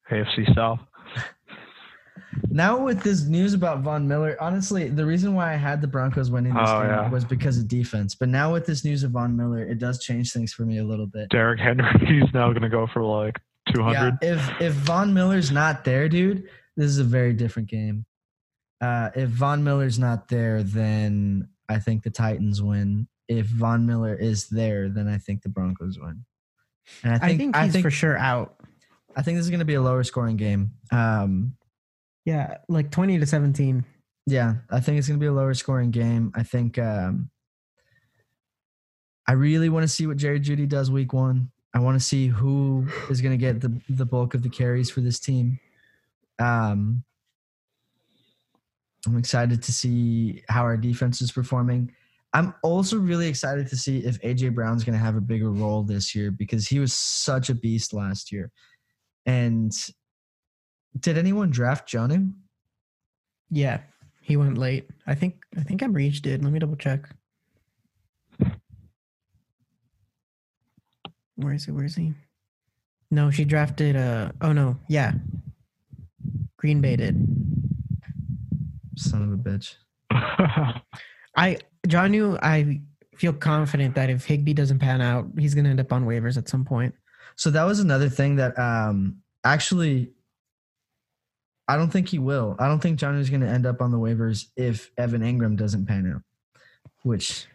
AFC 0.09 0.55
South. 0.55 0.79
Now 2.49 2.77
with 2.83 3.01
this 3.01 3.23
news 3.25 3.53
about 3.53 3.81
Von 3.81 4.07
Miller, 4.07 4.37
honestly, 4.39 4.89
the 4.89 5.05
reason 5.05 5.33
why 5.33 5.53
I 5.53 5.55
had 5.55 5.81
the 5.81 5.87
Broncos 5.87 6.29
winning 6.29 6.53
this 6.53 6.69
Oh, 6.69 6.81
game 6.81 6.89
yeah. 6.89 7.09
was 7.09 7.25
because 7.25 7.57
of 7.57 7.67
defense. 7.67 8.13
But 8.15 8.29
now 8.29 8.53
with 8.53 8.65
this 8.65 8.83
news 8.85 9.03
of 9.03 9.11
Von 9.11 9.35
Miller, 9.35 9.63
it 9.63 9.79
does 9.79 9.99
change 10.03 10.33
things 10.33 10.53
for 10.53 10.63
me 10.63 10.77
a 10.77 10.83
little 10.83 11.07
bit. 11.07 11.29
Derrick 11.29 11.59
Henry, 11.59 11.87
he's 12.05 12.31
now 12.33 12.49
going 12.49 12.61
to 12.61 12.69
go 12.69 12.85
for 12.93 13.03
like 13.03 13.39
200. 13.73 14.17
Yeah, 14.21 14.33
if 14.33 14.61
if 14.61 14.73
Von 14.73 15.13
Miller's 15.13 15.51
not 15.51 15.83
there, 15.83 16.07
dude, 16.09 16.43
this 16.75 16.87
is 16.87 16.99
a 16.99 17.03
very 17.03 17.33
different 17.33 17.69
game. 17.69 18.05
Uh, 18.81 19.09
if 19.15 19.29
Von 19.29 19.63
Miller's 19.63 19.97
not 19.97 20.27
there, 20.27 20.61
then 20.63 21.47
I 21.69 21.79
think 21.79 22.03
the 22.03 22.09
Titans 22.09 22.61
win. 22.61 23.07
If 23.27 23.47
Von 23.47 23.85
Miller 23.85 24.15
is 24.15 24.47
there, 24.47 24.89
then 24.89 25.07
I 25.07 25.17
think 25.17 25.41
the 25.41 25.49
Broncos 25.49 25.99
win. 25.99 26.23
And 27.03 27.13
I 27.13 27.15
I 27.15 27.19
think 27.19 27.39
think 27.39 27.57
I 27.57 27.65
he's 27.65 27.73
think 27.73 27.83
for 27.83 27.91
sure 27.91 28.17
out. 28.17 28.55
I 29.15 29.21
think 29.21 29.37
this 29.37 29.45
is 29.45 29.49
going 29.49 29.59
to 29.59 29.65
be 29.65 29.73
a 29.73 29.81
lower 29.81 30.03
scoring 30.03 30.37
game. 30.37 30.71
Um, 30.91 31.57
Yeah, 32.25 32.57
like 32.69 32.91
twenty 32.91 33.19
to 33.19 33.25
seventeen. 33.25 33.83
Yeah, 34.25 34.55
I 34.69 34.79
think 34.79 34.97
it's 34.97 35.07
going 35.07 35.19
to 35.19 35.23
be 35.23 35.27
a 35.27 35.33
lower 35.33 35.53
scoring 35.53 35.91
game. 35.91 36.31
I 36.35 36.43
think 36.43 36.77
um, 36.77 37.29
I 39.27 39.33
really 39.33 39.69
want 39.69 39.83
to 39.83 39.87
see 39.87 40.07
what 40.07 40.17
Jerry 40.17 40.39
Jeudy 40.39 40.67
does 40.67 40.89
week 40.91 41.13
one. 41.13 41.51
I 41.73 41.79
want 41.79 41.99
to 41.99 42.05
see 42.05 42.27
who 42.27 42.87
is 43.09 43.21
going 43.21 43.33
to 43.33 43.37
get 43.37 43.59
the 43.61 43.81
the 43.89 44.05
bulk 44.05 44.33
of 44.33 44.43
the 44.43 44.49
carries 44.49 44.89
for 44.89 45.01
this 45.01 45.19
team. 45.19 45.59
Um, 46.39 47.03
I'm 49.05 49.17
excited 49.17 49.61
to 49.63 49.71
see 49.71 50.43
how 50.49 50.63
our 50.63 50.77
defense 50.77 51.21
is 51.21 51.31
performing. 51.31 51.91
I'm 52.33 52.53
also 52.61 52.97
really 52.97 53.27
excited 53.27 53.67
to 53.67 53.77
see 53.77 53.99
if 53.99 54.21
AJ 54.21 54.53
Brown's 54.53 54.83
going 54.83 54.97
to 54.97 55.03
have 55.03 55.15
a 55.15 55.21
bigger 55.21 55.51
role 55.51 55.83
this 55.83 56.13
year 56.13 56.29
because 56.31 56.67
he 56.67 56.79
was 56.79 56.93
such 56.93 57.49
a 57.49 57.55
beast 57.55 57.93
last 57.93 58.31
year. 58.31 58.51
And 59.25 59.73
did 60.99 61.17
anyone 61.17 61.49
draft 61.49 61.89
Jonnu? 61.89 62.33
Yeah, 63.49 63.79
he 64.21 64.35
went 64.35 64.57
late. 64.57 64.89
I 65.05 65.15
think 65.15 65.43
I 65.57 65.61
think 65.61 65.81
I'm 65.81 65.93
reached 65.93 66.23
did. 66.23 66.43
Let 66.43 66.51
me 66.51 66.59
double 66.59 66.75
check. 66.75 67.09
Where 71.35 71.53
is 71.53 71.65
he? 71.65 71.71
Where 71.71 71.85
is 71.85 71.95
he? 71.95 72.13
No, 73.09 73.31
she 73.31 73.45
drafted. 73.45 73.95
Uh 73.95 74.31
oh 74.41 74.51
no, 74.51 74.77
yeah. 74.89 75.13
Green 76.57 76.81
Bay 76.81 76.95
did. 76.97 77.46
Son 78.97 79.23
of 79.23 79.31
a 79.31 79.37
bitch. 79.37 79.75
I 81.37 81.57
Jonnu, 81.87 82.39
I 82.41 82.81
feel 83.15 83.33
confident 83.33 83.95
that 83.95 84.09
if 84.09 84.25
Higbee 84.25 84.53
doesn't 84.53 84.79
pan 84.79 85.01
out, 85.01 85.27
he's 85.37 85.55
gonna 85.55 85.69
end 85.69 85.79
up 85.79 85.93
on 85.93 86.05
waivers 86.05 86.37
at 86.37 86.49
some 86.49 86.65
point. 86.65 86.93
So 87.35 87.49
that 87.51 87.63
was 87.63 87.79
another 87.79 88.09
thing 88.09 88.35
that 88.37 88.57
um 88.57 89.17
actually 89.43 90.11
I 91.67 91.75
don't 91.75 91.89
think 91.89 92.07
he 92.07 92.19
will. 92.19 92.55
I 92.59 92.67
don't 92.67 92.79
think 92.79 92.97
John 92.97 93.17
is 93.17 93.29
going 93.29 93.41
to 93.41 93.47
end 93.47 93.65
up 93.65 93.81
on 93.81 93.91
the 93.91 93.97
waivers 93.97 94.45
if 94.55 94.89
Evan 94.97 95.21
Engram 95.21 95.57
doesn't 95.57 95.85
pan 95.85 96.11
out. 96.15 96.21
Which 97.03 97.45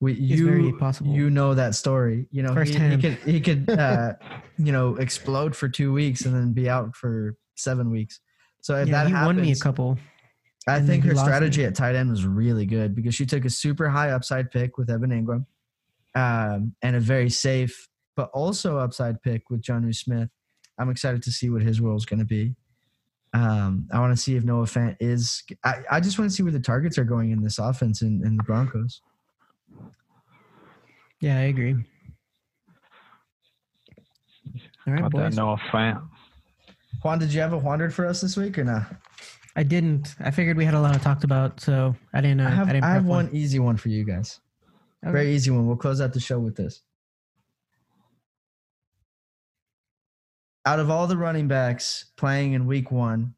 we 0.00 0.14
you 0.14 0.46
very 0.46 0.72
possible. 0.72 1.12
you 1.12 1.30
know 1.30 1.54
that 1.54 1.74
story. 1.74 2.26
You 2.30 2.42
know 2.42 2.54
he, 2.54 2.72
he 2.72 2.96
could 2.96 3.14
he 3.24 3.40
could 3.40 3.70
uh 3.78 4.14
you 4.56 4.72
know 4.72 4.96
explode 4.96 5.56
for 5.56 5.68
2 5.68 5.92
weeks 5.92 6.24
and 6.24 6.34
then 6.34 6.52
be 6.52 6.68
out 6.68 6.94
for 6.94 7.36
7 7.56 7.90
weeks. 7.90 8.20
So 8.62 8.76
if 8.76 8.88
yeah, 8.88 9.04
that 9.04 9.06
he 9.06 9.12
happens, 9.12 9.26
won 9.26 9.40
me 9.40 9.52
a 9.52 9.56
couple. 9.56 9.98
I 10.68 10.80
think 10.80 11.04
her 11.04 11.14
lost 11.14 11.26
me. 11.26 11.32
strategy 11.32 11.64
at 11.64 11.74
tight 11.74 11.94
end 11.94 12.10
was 12.10 12.26
really 12.26 12.66
good 12.66 12.94
because 12.94 13.14
she 13.14 13.24
took 13.26 13.44
a 13.44 13.50
super 13.50 13.88
high 13.88 14.10
upside 14.10 14.50
pick 14.50 14.76
with 14.76 14.90
Evan 14.90 15.10
Engram, 15.10 15.46
um, 16.14 16.74
and 16.82 16.96
a 16.96 17.00
very 17.00 17.30
safe 17.30 17.88
but 18.16 18.30
also 18.34 18.76
upside 18.76 19.22
pick 19.22 19.48
with 19.48 19.62
John 19.62 19.90
Smith. 19.94 20.28
I'm 20.78 20.90
excited 20.90 21.22
to 21.22 21.32
see 21.32 21.48
what 21.48 21.62
his 21.62 21.80
role 21.80 21.96
is 21.96 22.04
going 22.04 22.18
to 22.18 22.26
be. 22.26 22.54
Um, 23.32 23.88
I 23.92 23.98
want 24.00 24.14
to 24.14 24.20
see 24.20 24.36
if 24.36 24.44
Noah 24.44 24.64
Fant 24.64 24.96
is. 25.00 25.42
I, 25.64 25.76
I 25.90 26.00
just 26.00 26.18
want 26.18 26.30
to 26.30 26.36
see 26.36 26.42
where 26.42 26.52
the 26.52 26.60
targets 26.60 26.98
are 26.98 27.04
going 27.04 27.30
in 27.30 27.42
this 27.42 27.58
offense 27.58 28.02
in, 28.02 28.22
in 28.26 28.36
the 28.36 28.42
Broncos. 28.42 29.00
Yeah, 31.20 31.38
I 31.38 31.42
agree. 31.42 31.76
All 34.86 34.92
right, 34.92 35.02
Got 35.02 35.12
that 35.12 35.28
boys. 35.30 35.36
Noah 35.36 35.60
Fant. 35.70 36.02
Juan, 37.02 37.18
did 37.18 37.32
you 37.32 37.40
have 37.40 37.52
a 37.52 37.58
wandered 37.58 37.94
for 37.94 38.06
us 38.06 38.20
this 38.20 38.36
week 38.36 38.58
or 38.58 38.64
not? 38.64 38.84
I 39.60 39.62
didn't. 39.62 40.14
I 40.20 40.30
figured 40.30 40.56
we 40.56 40.64
had 40.64 40.72
a 40.72 40.80
lot 40.80 40.96
of 40.96 41.02
talked 41.02 41.22
about, 41.22 41.60
so 41.60 41.94
I 42.14 42.22
didn't. 42.22 42.40
Uh, 42.40 42.46
I 42.46 42.50
have, 42.50 42.68
I 42.70 42.72
didn't. 42.72 42.84
I 42.84 42.92
have 42.92 43.02
prep 43.02 43.10
one 43.10 43.28
easy 43.30 43.58
one 43.58 43.76
for 43.76 43.90
you 43.90 44.04
guys. 44.04 44.40
Okay. 45.04 45.12
Very 45.12 45.34
easy 45.34 45.50
one. 45.50 45.66
We'll 45.66 45.76
close 45.76 46.00
out 46.00 46.14
the 46.14 46.18
show 46.20 46.38
with 46.38 46.56
this. 46.56 46.80
Out 50.64 50.80
of 50.80 50.88
all 50.88 51.06
the 51.06 51.18
running 51.18 51.46
backs 51.46 52.06
playing 52.16 52.54
in 52.54 52.64
week 52.64 52.90
one, 52.90 53.34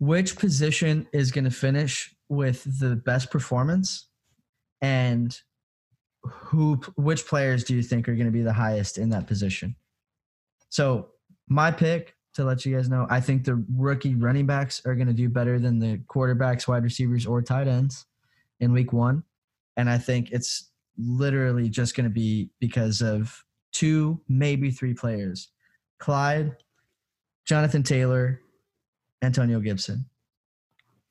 which 0.00 0.34
position 0.34 1.06
is 1.12 1.30
going 1.30 1.44
to 1.44 1.52
finish 1.52 2.12
with 2.28 2.80
the 2.80 2.96
best 2.96 3.30
performance? 3.30 4.08
And 4.82 5.38
who 6.24 6.80
which 6.96 7.24
players 7.24 7.62
do 7.62 7.76
you 7.76 7.84
think 7.84 8.08
are 8.08 8.16
going 8.16 8.26
to 8.26 8.32
be 8.32 8.42
the 8.42 8.52
highest 8.52 8.98
in 8.98 9.10
that 9.10 9.28
position? 9.28 9.76
So, 10.70 11.10
my 11.46 11.70
pick 11.70 12.16
to 12.38 12.44
let 12.44 12.64
you 12.64 12.74
guys 12.74 12.88
know, 12.88 13.06
I 13.10 13.20
think 13.20 13.44
the 13.44 13.62
rookie 13.74 14.14
running 14.14 14.46
backs 14.46 14.80
are 14.86 14.94
going 14.94 15.08
to 15.08 15.12
do 15.12 15.28
better 15.28 15.58
than 15.58 15.78
the 15.78 15.98
quarterbacks, 16.06 16.66
wide 16.66 16.84
receivers, 16.84 17.26
or 17.26 17.42
tight 17.42 17.68
ends 17.68 18.06
in 18.60 18.72
week 18.72 18.92
one. 18.92 19.24
And 19.76 19.90
I 19.90 19.98
think 19.98 20.30
it's 20.30 20.70
literally 20.96 21.68
just 21.68 21.96
going 21.96 22.04
to 22.04 22.10
be 22.10 22.50
because 22.60 23.02
of 23.02 23.44
two, 23.72 24.20
maybe 24.28 24.70
three 24.70 24.94
players 24.94 25.48
Clyde, 25.98 26.56
Jonathan 27.44 27.82
Taylor, 27.82 28.40
Antonio 29.20 29.58
Gibson. 29.60 30.06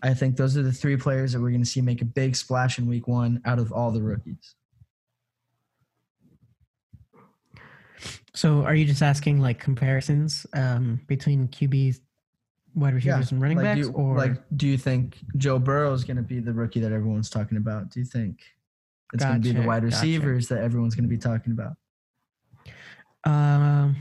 I 0.01 0.13
think 0.13 0.37
those 0.37 0.55
are 0.55 0.63
the 0.63 0.71
three 0.71 0.95
players 0.95 1.33
that 1.33 1.41
we're 1.41 1.49
going 1.49 1.63
to 1.63 1.69
see 1.69 1.81
make 1.81 2.01
a 2.01 2.05
big 2.05 2.35
splash 2.35 2.79
in 2.79 2.87
week 2.87 3.07
one 3.07 3.41
out 3.45 3.59
of 3.59 3.71
all 3.73 3.91
the 3.91 4.01
rookies. 4.01 4.55
So, 8.38 8.61
are 8.64 8.76
you 8.76 8.85
just 8.85 9.01
asking 9.01 9.39
like 9.39 9.59
comparisons 9.59 10.45
um, 10.53 11.01
between 11.07 11.47
QBs, 11.47 12.01
wide 12.76 12.93
receivers, 12.93 13.31
and 13.31 13.41
running 13.41 13.57
like, 13.57 13.65
backs, 13.65 13.88
do, 13.88 13.93
or 13.93 14.15
like, 14.15 14.35
do 14.55 14.68
you 14.68 14.77
think 14.77 15.18
Joe 15.38 15.57
Burrow 15.57 15.91
is 15.93 16.03
going 16.03 16.18
to 16.18 16.23
be 16.23 16.39
the 16.39 16.53
rookie 16.53 16.80
that 16.81 16.91
everyone's 16.91 17.31
talking 17.31 17.57
about? 17.57 17.89
Do 17.89 17.99
you 17.99 18.05
think 18.05 18.41
it's 19.11 19.23
going 19.23 19.38
to 19.38 19.41
be 19.41 19.49
the 19.49 19.55
Gotcha, 19.55 19.68
wide 19.68 19.84
gotcha. 19.84 19.95
receivers 19.95 20.47
that 20.49 20.61
everyone's 20.61 20.93
going 20.93 21.05
to 21.05 21.09
be 21.09 21.18
talking 21.18 21.51
about? 21.51 21.77
Um, 23.23 23.95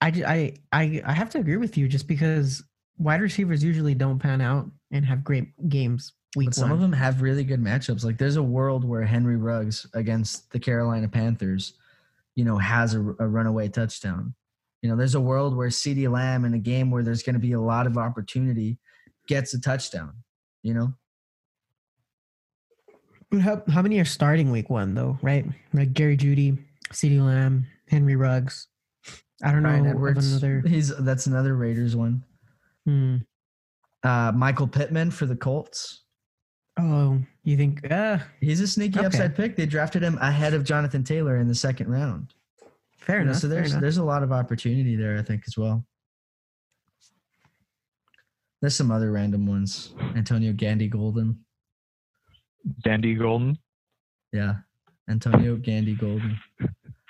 I, 0.00 0.08
I 0.26 0.54
I 0.72 1.02
I 1.04 1.12
have 1.12 1.28
to 1.30 1.38
agree 1.38 1.58
with 1.58 1.76
you 1.76 1.88
just 1.88 2.08
because 2.08 2.64
wide 2.96 3.20
receivers 3.20 3.62
usually 3.62 3.94
don't 3.94 4.18
pan 4.18 4.40
out 4.40 4.70
and 4.90 5.04
have 5.04 5.22
great 5.22 5.68
games 5.68 6.14
week 6.34 6.46
But 6.48 6.54
some 6.54 6.70
one. 6.70 6.72
of 6.72 6.80
them 6.80 6.92
have 6.94 7.20
really 7.20 7.44
good 7.44 7.60
matchups. 7.62 8.04
Like 8.04 8.16
there's 8.16 8.36
a 8.36 8.42
world 8.42 8.84
where 8.84 9.02
Henry 9.02 9.36
Ruggs 9.36 9.86
against 9.92 10.50
the 10.50 10.58
Carolina 10.58 11.08
Panthers, 11.08 11.74
you 12.36 12.44
know, 12.44 12.58
has 12.58 12.94
a, 12.94 13.00
a 13.00 13.26
runaway 13.26 13.68
touchdown. 13.68 14.34
You 14.82 14.90
know, 14.90 14.96
there's 14.96 15.16
a 15.16 15.20
world 15.20 15.56
where 15.56 15.68
CeeDee 15.68 16.08
Lamb 16.08 16.44
in 16.44 16.54
a 16.54 16.58
game 16.58 16.90
where 16.92 17.02
there's 17.02 17.22
going 17.24 17.34
to 17.34 17.40
be 17.40 17.52
a 17.52 17.60
lot 17.60 17.86
of 17.88 17.98
opportunity 17.98 18.78
gets 19.26 19.52
a 19.54 19.60
touchdown. 19.60 20.12
You 20.62 20.74
know, 20.74 20.94
But 23.30 23.40
how 23.40 23.62
how 23.68 23.82
many 23.82 23.98
are 23.98 24.04
starting 24.04 24.50
week 24.50 24.70
one 24.70 24.94
though? 24.94 25.18
Right, 25.22 25.44
like 25.72 25.92
Jerry 25.92 26.16
Jeudy, 26.16 26.58
CeeDee 26.92 27.24
Lamb, 27.24 27.66
Henry 27.88 28.16
Ruggs. 28.16 28.68
I 29.42 29.52
don't 29.52 29.64
Ryan 29.64 29.84
know 29.84 29.90
Edwards. 29.90 30.32
another. 30.32 30.62
He's 30.66 30.96
that's 30.96 31.26
another 31.26 31.56
Raiders 31.56 31.94
one. 31.96 32.22
Hmm. 32.84 33.16
Uh, 34.02 34.32
Michael 34.34 34.68
Pittman 34.68 35.10
for 35.10 35.26
the 35.26 35.36
Colts. 35.36 36.04
Oh, 36.78 37.18
you 37.44 37.56
think? 37.56 37.90
Uh, 37.90 38.18
He's 38.40 38.60
a 38.60 38.66
sneaky 38.66 38.98
Okay. 38.98 39.06
upside 39.06 39.34
pick. 39.34 39.56
They 39.56 39.64
drafted 39.66 40.02
him 40.02 40.18
ahead 40.18 40.52
of 40.54 40.64
Jonathan 40.64 41.02
Taylor 41.04 41.36
in 41.38 41.48
the 41.48 41.54
second 41.54 41.88
round. 41.90 42.34
fair 42.98 43.18
You 43.20 43.24
know, 43.24 43.30
enough. 43.30 43.40
so 43.40 43.48
there's 43.48 43.70
enough. 43.70 43.80
there's 43.80 43.96
a 43.98 44.04
lot 44.04 44.22
of 44.24 44.32
opportunity 44.32 44.96
there, 44.96 45.16
I 45.16 45.22
think, 45.22 45.44
as 45.46 45.56
well. 45.56 45.86
There's 48.60 48.74
some 48.74 48.90
other 48.90 49.12
random 49.12 49.46
ones. 49.46 49.94
Antonio 50.16 50.52
Gandy 50.52 50.88
Golden. 50.88 51.38
Dandy 52.82 53.14
Golden. 53.14 53.58
Yeah. 54.32 54.56
Antonio 55.08 55.56
Gandy 55.56 55.94
Golden. 55.94 56.38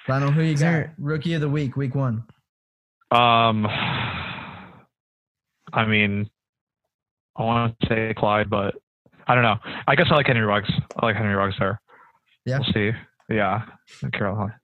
Lionel, 0.09 0.31
who 0.33 0.43
you 0.43 0.53
Is 0.53 0.61
got? 0.61 0.71
there- 0.71 0.95
Rookie 0.99 1.33
of 1.35 1.41
the 1.41 1.49
week, 1.49 1.77
week 1.77 1.95
one. 1.95 2.25
Um, 3.11 3.67
I 5.73 5.87
mean, 5.89 6.29
I 7.37 7.43
want 7.43 7.81
to 7.81 7.87
say 7.89 8.15
Clyde, 8.15 8.51
but 8.51 8.75
I 9.27 9.35
don't 9.35 9.43
know. 9.43 9.57
I 9.87 9.95
guess 9.97 10.07
I 10.11 10.15
like 10.15 10.27
Henry 10.27 10.45
Ruggs. 10.45 10.71
I 10.97 11.07
like 11.07 11.17
Henry 11.17 11.35
Ruggs 11.35 11.57
there. 11.59 11.81
Yeah. 12.45 12.59
We'll 12.59 12.73
see. 12.73 12.91
Yeah, 13.29 13.63
in 14.03 14.11
Carolina. 14.13 14.55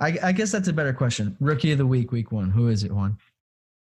I, 0.00 0.18
I 0.22 0.32
guess 0.32 0.50
that's 0.50 0.68
a 0.68 0.72
better 0.72 0.92
question. 0.92 1.36
Rookie 1.38 1.72
of 1.72 1.78
the 1.78 1.86
week, 1.86 2.10
week 2.12 2.32
one. 2.32 2.50
Who 2.50 2.68
is 2.68 2.82
it, 2.82 2.90
Juan? 2.92 3.18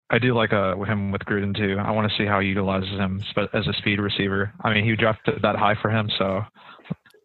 I 0.10 0.20
do 0.20 0.36
like 0.36 0.52
uh, 0.52 0.76
him 0.82 1.12
with 1.12 1.22
Gruden 1.22 1.56
too. 1.56 1.78
I 1.80 1.92
want 1.92 2.12
to 2.12 2.18
see 2.18 2.28
how 2.28 2.42
he 2.42 2.50
utilizes 2.50 2.90
him 2.90 3.22
as 3.54 3.66
a 3.66 3.74
speed 3.74 4.00
receiver. 4.00 4.54
I 4.62 4.74
mean, 4.74 4.84
he 4.84 4.96
drafted 4.98 5.42
that 5.42 5.56
high 5.56 5.76
for 5.82 5.90
him, 5.90 6.10
so 6.20 6.42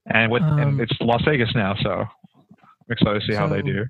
and 0.06 0.31
with 0.31 0.43
Um, 0.44 0.59
and 0.60 0.81
it's 0.81 0.93
Las 1.01 1.23
Vegas 1.27 1.51
now, 1.55 1.74
so 1.82 1.90
I'm 1.90 2.06
excited 2.89 3.20
to 3.20 3.27
see 3.27 3.35
how 3.35 3.48
they 3.48 3.60
do. 3.60 3.85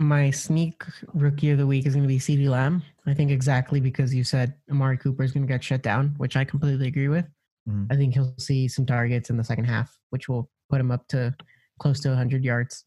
My 0.00 0.30
sneak 0.30 0.82
rookie 1.14 1.50
of 1.50 1.58
the 1.58 1.66
week 1.66 1.86
is 1.86 1.94
going 1.94 2.04
to 2.04 2.08
be 2.08 2.18
CeeDee 2.18 2.48
Lamb. 2.48 2.82
I 3.06 3.14
think 3.14 3.30
exactly 3.30 3.80
because 3.80 4.14
you 4.14 4.24
said 4.24 4.54
Amari 4.70 4.96
Cooper 4.98 5.22
is 5.22 5.32
going 5.32 5.46
to 5.46 5.52
get 5.52 5.62
shut 5.62 5.82
down, 5.82 6.14
which 6.18 6.36
I 6.36 6.44
completely 6.44 6.88
agree 6.88 7.08
with. 7.08 7.26
Mhm. 7.68 7.86
I 7.90 7.96
think 7.96 8.14
he'll 8.14 8.34
see 8.38 8.68
some 8.68 8.86
targets 8.86 9.30
in 9.30 9.36
the 9.36 9.44
second 9.44 9.64
half, 9.64 9.98
which 10.10 10.28
will 10.28 10.50
put 10.68 10.80
him 10.80 10.90
up 10.90 11.06
to 11.08 11.34
close 11.78 12.00
to 12.00 12.08
100 12.10 12.44
yards. 12.44 12.84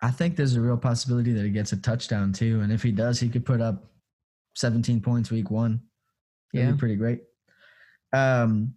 I 0.00 0.10
think 0.10 0.36
there's 0.36 0.54
a 0.56 0.60
real 0.60 0.76
possibility 0.76 1.32
that 1.32 1.44
he 1.44 1.50
gets 1.50 1.72
a 1.72 1.76
touchdown 1.76 2.32
too, 2.32 2.60
and 2.60 2.72
if 2.72 2.82
he 2.82 2.92
does, 2.92 3.20
he 3.20 3.28
could 3.28 3.46
put 3.46 3.60
up 3.60 3.90
17 4.56 5.00
points 5.00 5.30
week 5.30 5.50
one. 5.50 5.80
That'd 6.52 6.68
Yeah. 6.68 6.72
be 6.72 6.78
pretty 6.78 6.96
great. 6.96 7.22
Um, 8.12 8.74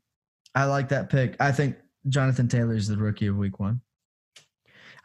I 0.56 0.66
like 0.66 0.90
that 0.90 1.10
pick. 1.10 1.36
I 1.40 1.52
think 1.52 1.76
Jonathan 2.08 2.48
Taylor 2.48 2.74
is 2.74 2.88
the 2.88 2.98
rookie 2.98 3.28
of 3.28 3.36
week 3.38 3.60
one. 3.60 3.82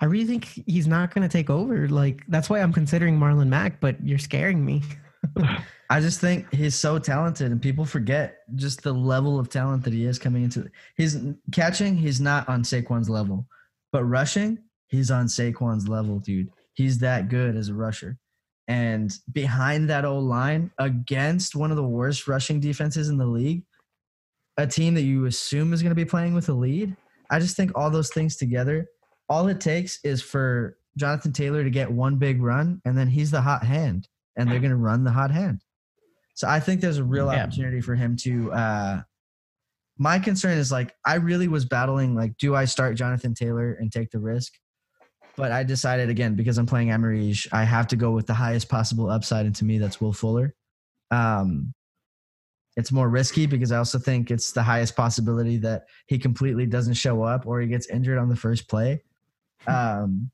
I 0.03 0.07
really 0.07 0.27
think 0.27 0.65
he's 0.66 0.89
not 0.89 1.15
going 1.15 1.27
to 1.27 1.33
take 1.33 1.49
over. 1.49 1.89
Like 1.89 2.24
that's 2.27 2.51
why 2.51 2.61
I'm 2.61 2.73
considering 2.73 3.19
Marlon 3.19 3.47
Mack, 3.47 3.81
but 3.81 4.05
you're 4.05 4.19
scaring 4.19 4.65
me. 4.65 4.83
I 5.91 6.01
just 6.01 6.20
think 6.20 6.53
he's 6.53 6.74
so 6.74 6.99
talented, 6.99 7.53
and 7.53 7.62
people 7.62 7.85
forget 7.85 8.39
just 8.57 8.83
the 8.83 8.93
level 8.93 9.39
of 9.39 9.49
talent 9.49 9.85
that 9.85 9.93
he 9.93 10.05
is 10.05 10.19
coming 10.19 10.43
into. 10.43 10.69
He's 10.97 11.19
catching, 11.53 11.97
he's 11.97 12.20
not 12.20 12.49
on 12.49 12.65
Saquon's 12.65 13.09
level, 13.09 13.47
but 13.93 14.03
rushing, 14.05 14.59
he's 14.89 15.12
on 15.12 15.27
Saquon's 15.27 15.87
level, 15.87 16.19
dude. 16.19 16.51
He's 16.73 16.99
that 16.99 17.29
good 17.29 17.57
as 17.57 17.69
a 17.69 17.74
rusher. 17.74 18.19
And 18.66 19.12
behind 19.33 19.89
that 19.91 20.05
old 20.05 20.24
line, 20.24 20.73
against 20.79 21.55
one 21.55 21.70
of 21.70 21.77
the 21.77 21.83
worst 21.85 22.27
rushing 22.27 22.59
defenses 22.59 23.09
in 23.09 23.19
the 23.19 23.27
league, 23.27 23.62
a 24.57 24.66
team 24.66 24.95
that 24.95 25.03
you 25.03 25.27
assume 25.27 25.73
is 25.73 25.83
going 25.83 25.91
to 25.91 25.95
be 25.95 26.05
playing 26.05 26.35
with 26.35 26.49
a 26.49 26.55
lead, 26.55 26.97
I 27.31 27.39
just 27.39 27.57
think 27.57 27.70
all 27.77 27.91
those 27.91 28.11
things 28.11 28.37
together, 28.37 28.89
all 29.28 29.49
it 29.49 29.61
takes 29.61 29.99
is 30.05 30.23
for 30.23 30.77
Jonathan 30.97 31.32
Taylor 31.32 31.65
to 31.65 31.70
get 31.70 31.90
one 31.90 32.16
big 32.16 32.43
run, 32.43 32.81
and 32.85 32.97
then 32.97 33.09
he's 33.09 33.31
the 33.31 33.40
hot 33.40 33.65
hand, 33.65 34.09
and 34.36 34.51
they're 34.51 34.61
going 34.61 34.70
to 34.70 34.77
run 34.77 35.05
the 35.05 35.11
hot 35.12 35.31
hand. 35.31 35.62
So 36.35 36.49
I 36.49 36.61
think 36.61 36.81
there's 36.81 36.99
a 36.99 37.05
real 37.05 37.27
Yeah. 37.27 37.44
opportunity 37.44 37.81
for 37.81 37.94
him 37.94 38.16
to. 38.19 38.53
Uh, 38.53 39.03
my 39.99 40.19
concern 40.19 40.59
is 40.59 40.73
like 40.73 40.94
I 41.07 41.16
really 41.16 41.49
was 41.49 41.65
battling 41.65 42.15
like, 42.15 42.36
do 42.39 42.55
I 42.57 42.65
start 42.65 42.97
Jonathan 42.97 43.35
Taylor 43.35 43.73
and 43.74 43.93
take 43.93 44.11
the 44.11 44.19
risk? 44.19 44.55
But 45.36 45.53
I 45.53 45.62
decided 45.62 46.09
again 46.11 46.35
because 46.35 46.59
I'm 46.59 46.66
playing 46.66 46.89
Amarige, 46.89 47.47
I 47.53 47.65
have 47.65 47.86
to 47.89 47.97
go 47.97 48.11
with 48.11 48.27
the 48.27 48.35
highest 48.35 48.69
possible 48.69 49.09
upside, 49.11 49.47
and 49.47 49.55
to 49.57 49.65
me, 49.65 49.78
that's 49.78 50.01
Will 50.01 50.12
Fuller. 50.12 50.55
Um, 51.11 51.73
it's 52.77 52.90
more 52.90 53.09
risky 53.09 53.47
because 53.47 53.70
I 53.70 53.77
also 53.77 53.99
think 53.99 54.31
it's 54.31 54.53
the 54.53 54.62
highest 54.62 54.97
possibility 54.97 55.59
that 55.59 55.85
he 56.07 56.19
completely 56.19 56.65
doesn't 56.66 56.94
show 56.94 57.23
up 57.23 57.47
or 57.47 57.61
he 57.61 57.66
gets 57.66 57.89
injured 57.89 58.19
on 58.19 58.31
the 58.31 58.36
first 58.36 58.66
play. 58.69 59.03
Um, 59.66 60.30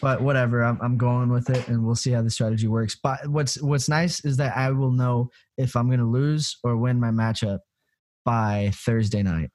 but 0.00 0.20
whatever, 0.20 0.64
I'm, 0.64 0.78
I'm 0.80 0.96
going 0.96 1.30
with 1.30 1.50
it, 1.50 1.68
and 1.68 1.84
we'll 1.84 1.94
see 1.94 2.10
how 2.10 2.22
the 2.22 2.30
strategy 2.30 2.66
works. 2.66 2.96
But 3.00 3.26
what's 3.28 3.60
what's 3.62 3.88
nice 3.88 4.24
is 4.24 4.36
that 4.38 4.56
I 4.56 4.70
will 4.70 4.90
know 4.90 5.30
if 5.56 5.76
I'm 5.76 5.86
going 5.86 6.00
to 6.00 6.06
lose 6.06 6.58
or 6.64 6.76
win 6.76 7.00
my 7.00 7.10
matchup 7.10 7.60
by 8.24 8.72
Thursday 8.74 9.22
night, 9.22 9.50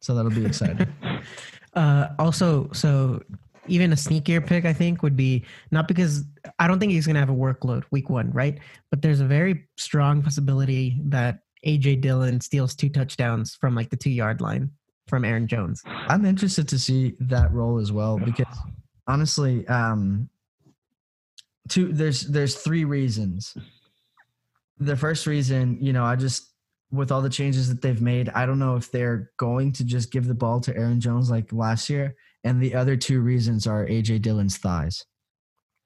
so 0.00 0.14
that'll 0.14 0.30
be 0.30 0.46
exciting. 0.46 0.86
Uh, 1.74 2.08
also, 2.18 2.70
so 2.72 3.20
even 3.68 3.92
a 3.92 3.96
sneakier 3.96 4.44
pick, 4.44 4.64
I 4.64 4.72
think, 4.72 5.02
would 5.02 5.14
be 5.14 5.44
not 5.70 5.86
because 5.88 6.24
I 6.58 6.66
don't 6.66 6.78
think 6.78 6.92
he's 6.92 7.04
going 7.04 7.14
to 7.14 7.20
have 7.20 7.28
a 7.28 7.34
workload 7.34 7.84
week 7.90 8.08
one, 8.08 8.30
right? 8.32 8.58
But 8.90 9.02
there's 9.02 9.20
a 9.20 9.26
very 9.26 9.68
strong 9.76 10.22
possibility 10.22 10.98
that 11.04 11.40
AJ 11.66 12.00
Dillon 12.00 12.40
steals 12.40 12.74
two 12.74 12.88
touchdowns 12.88 13.54
from 13.56 13.74
like 13.74 13.90
the 13.90 13.96
two 13.96 14.08
yard 14.08 14.40
line 14.40 14.70
from 15.08 15.24
Aaron 15.24 15.46
Jones. 15.46 15.82
I'm 15.86 16.24
interested 16.24 16.68
to 16.68 16.78
see 16.78 17.14
that 17.20 17.52
role 17.52 17.78
as 17.78 17.92
well 17.92 18.18
because 18.18 18.46
honestly, 19.06 19.66
um, 19.68 20.28
two 21.68 21.92
there's 21.92 22.22
there's 22.22 22.56
three 22.56 22.84
reasons. 22.84 23.56
The 24.78 24.96
first 24.96 25.26
reason, 25.26 25.78
you 25.80 25.92
know, 25.92 26.04
I 26.04 26.16
just 26.16 26.52
with 26.90 27.10
all 27.10 27.22
the 27.22 27.30
changes 27.30 27.68
that 27.68 27.82
they've 27.82 28.00
made, 28.00 28.28
I 28.30 28.46
don't 28.46 28.58
know 28.58 28.76
if 28.76 28.90
they're 28.90 29.30
going 29.38 29.72
to 29.72 29.84
just 29.84 30.10
give 30.12 30.26
the 30.26 30.34
ball 30.34 30.60
to 30.60 30.76
Aaron 30.76 31.00
Jones 31.00 31.30
like 31.30 31.52
last 31.52 31.88
year. 31.90 32.14
And 32.44 32.60
the 32.62 32.74
other 32.76 32.96
two 32.96 33.20
reasons 33.20 33.66
are 33.66 33.86
AJ 33.86 34.22
Dillon's 34.22 34.56
thighs. 34.56 35.04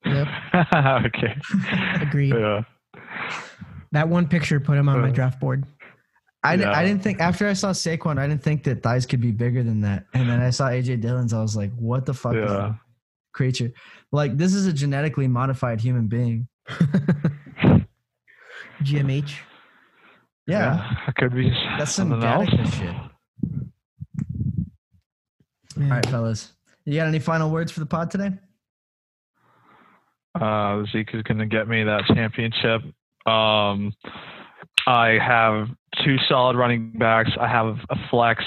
Yep, 0.05 0.29
okay. 0.75 1.37
agreed. 2.01 2.35
Yeah. 2.35 2.63
That 3.93 4.09
one 4.09 4.29
picture 4.29 4.61
put 4.61 4.77
him 4.77 4.89
on 4.89 5.01
my 5.01 5.09
Uh, 5.09 5.13
draft 5.13 5.41
board. 5.41 5.65
I, 6.43 6.55
Yeah. 6.55 6.73
I 6.73 6.85
didn't 6.85 7.03
think 7.03 7.21
after 7.21 7.47
I 7.49 7.53
saw 7.53 7.71
Saquon, 7.71 8.19
I 8.19 8.27
didn't 8.27 8.43
think 8.43 8.65
that 8.65 8.83
thighs 8.83 9.05
could 9.07 9.21
be 9.21 9.31
bigger 9.31 9.63
than 9.63 9.81
that. 9.83 10.07
And 10.15 10.29
then 10.29 10.41
I 10.41 10.51
saw 10.51 10.69
AJ 10.69 11.01
Dillon's, 11.03 11.33
I 11.35 11.41
was 11.43 11.55
like, 11.57 11.73
what 11.77 12.07
the 12.07 12.15
fuck 12.15 12.35
is 12.35 12.51
Yeah. 12.51 12.57
that 12.57 12.75
creature? 13.33 13.73
Like 14.13 14.37
this 14.39 14.55
is 14.55 14.67
a 14.67 14.73
genetically 14.73 15.29
modified 15.29 15.81
human 15.81 16.07
being. 16.09 16.49
GMH. 18.83 19.35
Yeah. 20.47 20.95
It 21.07 21.15
could 21.17 21.35
be 21.35 21.51
That's 21.79 21.93
some. 21.93 22.11
Gattaca 22.11 22.73
shit. 22.73 22.95
Yeah. 25.77 25.85
All 25.85 25.91
right, 25.91 26.07
fellas. 26.07 26.53
You 26.85 26.95
got 26.97 27.07
any 27.09 27.19
final 27.19 27.51
words 27.51 27.71
for 27.71 27.81
the 27.81 27.87
pod 27.87 28.11
today? 28.11 28.33
Uh, 30.41 30.83
Zeke 30.91 31.15
is 31.15 31.23
going 31.23 31.39
to 31.39 31.47
get 31.47 31.69
me 31.69 31.85
that 31.85 32.05
championship. 32.07 32.83
Um, 33.27 33.93
I 34.87 35.19
have 35.19 35.69
two 36.05 36.17
solid 36.29 36.57
running 36.57 36.93
backs. 36.93 37.31
I 37.39 37.49
have 37.49 37.79
a 37.91 37.97
flex. 38.09 38.45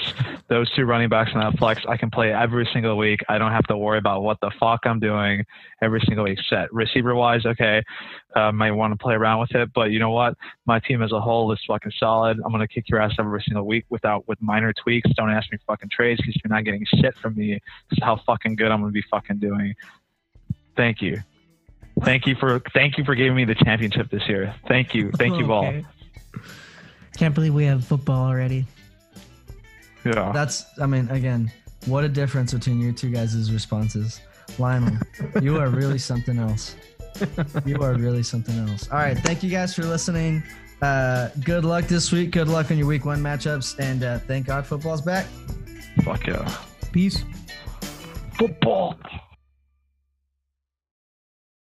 Those 0.48 0.70
two 0.74 0.84
running 0.84 1.08
backs 1.08 1.30
and 1.32 1.42
that 1.42 1.58
flex, 1.58 1.82
I 1.88 1.96
can 1.96 2.10
play 2.10 2.32
every 2.32 2.68
single 2.72 2.96
week. 2.96 3.20
I 3.28 3.38
don't 3.38 3.52
have 3.52 3.66
to 3.68 3.76
worry 3.76 3.98
about 3.98 4.22
what 4.22 4.38
the 4.40 4.50
fuck 4.58 4.80
I'm 4.84 4.98
doing 4.98 5.44
every 5.82 6.00
single 6.06 6.24
week. 6.24 6.38
Set 6.48 6.72
receiver 6.72 7.14
wise, 7.14 7.44
okay, 7.46 7.82
uh, 8.34 8.52
might 8.52 8.72
want 8.72 8.92
to 8.92 9.02
play 9.02 9.14
around 9.14 9.40
with 9.40 9.54
it, 9.54 9.72
but 9.74 9.90
you 9.90 9.98
know 9.98 10.10
what? 10.10 10.36
My 10.66 10.80
team 10.80 11.02
as 11.02 11.12
a 11.12 11.20
whole 11.20 11.52
is 11.52 11.60
fucking 11.66 11.92
solid. 11.98 12.40
I'm 12.44 12.52
gonna 12.52 12.68
kick 12.68 12.88
your 12.88 13.00
ass 13.00 13.12
every 13.18 13.42
single 13.46 13.66
week 13.66 13.84
without 13.90 14.26
with 14.26 14.40
minor 14.40 14.72
tweaks. 14.72 15.10
Don't 15.16 15.30
ask 15.30 15.50
me 15.52 15.58
fucking 15.66 15.90
trades 15.90 16.20
because 16.20 16.40
you're 16.42 16.54
not 16.54 16.64
getting 16.64 16.84
shit 16.86 17.14
from 17.18 17.36
me. 17.36 17.60
This 17.90 17.98
is 17.98 18.02
how 18.02 18.16
fucking 18.26 18.56
good 18.56 18.70
I'm 18.70 18.80
gonna 18.80 18.92
be 18.92 19.04
fucking 19.10 19.38
doing. 19.38 19.74
Thank 20.76 21.02
you. 21.02 21.22
Thank 22.02 22.26
you 22.26 22.34
for 22.34 22.60
thank 22.72 22.98
you 22.98 23.04
for 23.04 23.14
giving 23.14 23.36
me 23.36 23.44
the 23.44 23.54
championship 23.54 24.10
this 24.10 24.28
year. 24.28 24.54
Thank 24.66 24.94
you. 24.94 25.12
Thank 25.12 25.38
you 25.38 25.52
all. 25.52 25.72
Okay. 26.34 27.18
Can't 27.18 27.34
believe 27.34 27.54
we 27.54 27.64
have 27.64 27.84
football 27.84 28.26
already. 28.26 28.66
Yeah. 30.04 30.32
That's, 30.32 30.64
I 30.80 30.86
mean, 30.86 31.08
again, 31.10 31.50
what 31.86 32.04
a 32.04 32.08
difference 32.08 32.52
between 32.52 32.80
your 32.80 32.92
two 32.92 33.10
guys' 33.10 33.52
responses. 33.52 34.20
Lionel, 34.58 34.98
you 35.40 35.58
are 35.58 35.68
really 35.68 35.98
something 35.98 36.38
else. 36.38 36.76
You 37.64 37.80
are 37.82 37.94
really 37.94 38.22
something 38.22 38.68
else. 38.68 38.90
All 38.90 38.98
right. 38.98 39.16
Thank 39.18 39.42
you 39.42 39.50
guys 39.50 39.74
for 39.74 39.84
listening. 39.84 40.42
Uh, 40.82 41.28
good 41.44 41.64
luck 41.64 41.86
this 41.86 42.12
week. 42.12 42.32
Good 42.32 42.48
luck 42.48 42.70
on 42.70 42.78
your 42.78 42.86
week 42.86 43.04
one 43.04 43.22
matchups. 43.22 43.78
And 43.78 44.02
uh, 44.02 44.18
thank 44.18 44.46
God 44.46 44.66
football's 44.66 45.00
back. 45.00 45.26
Fuck 46.02 46.26
yeah. 46.26 46.52
Peace. 46.92 47.24
Football. 48.36 48.98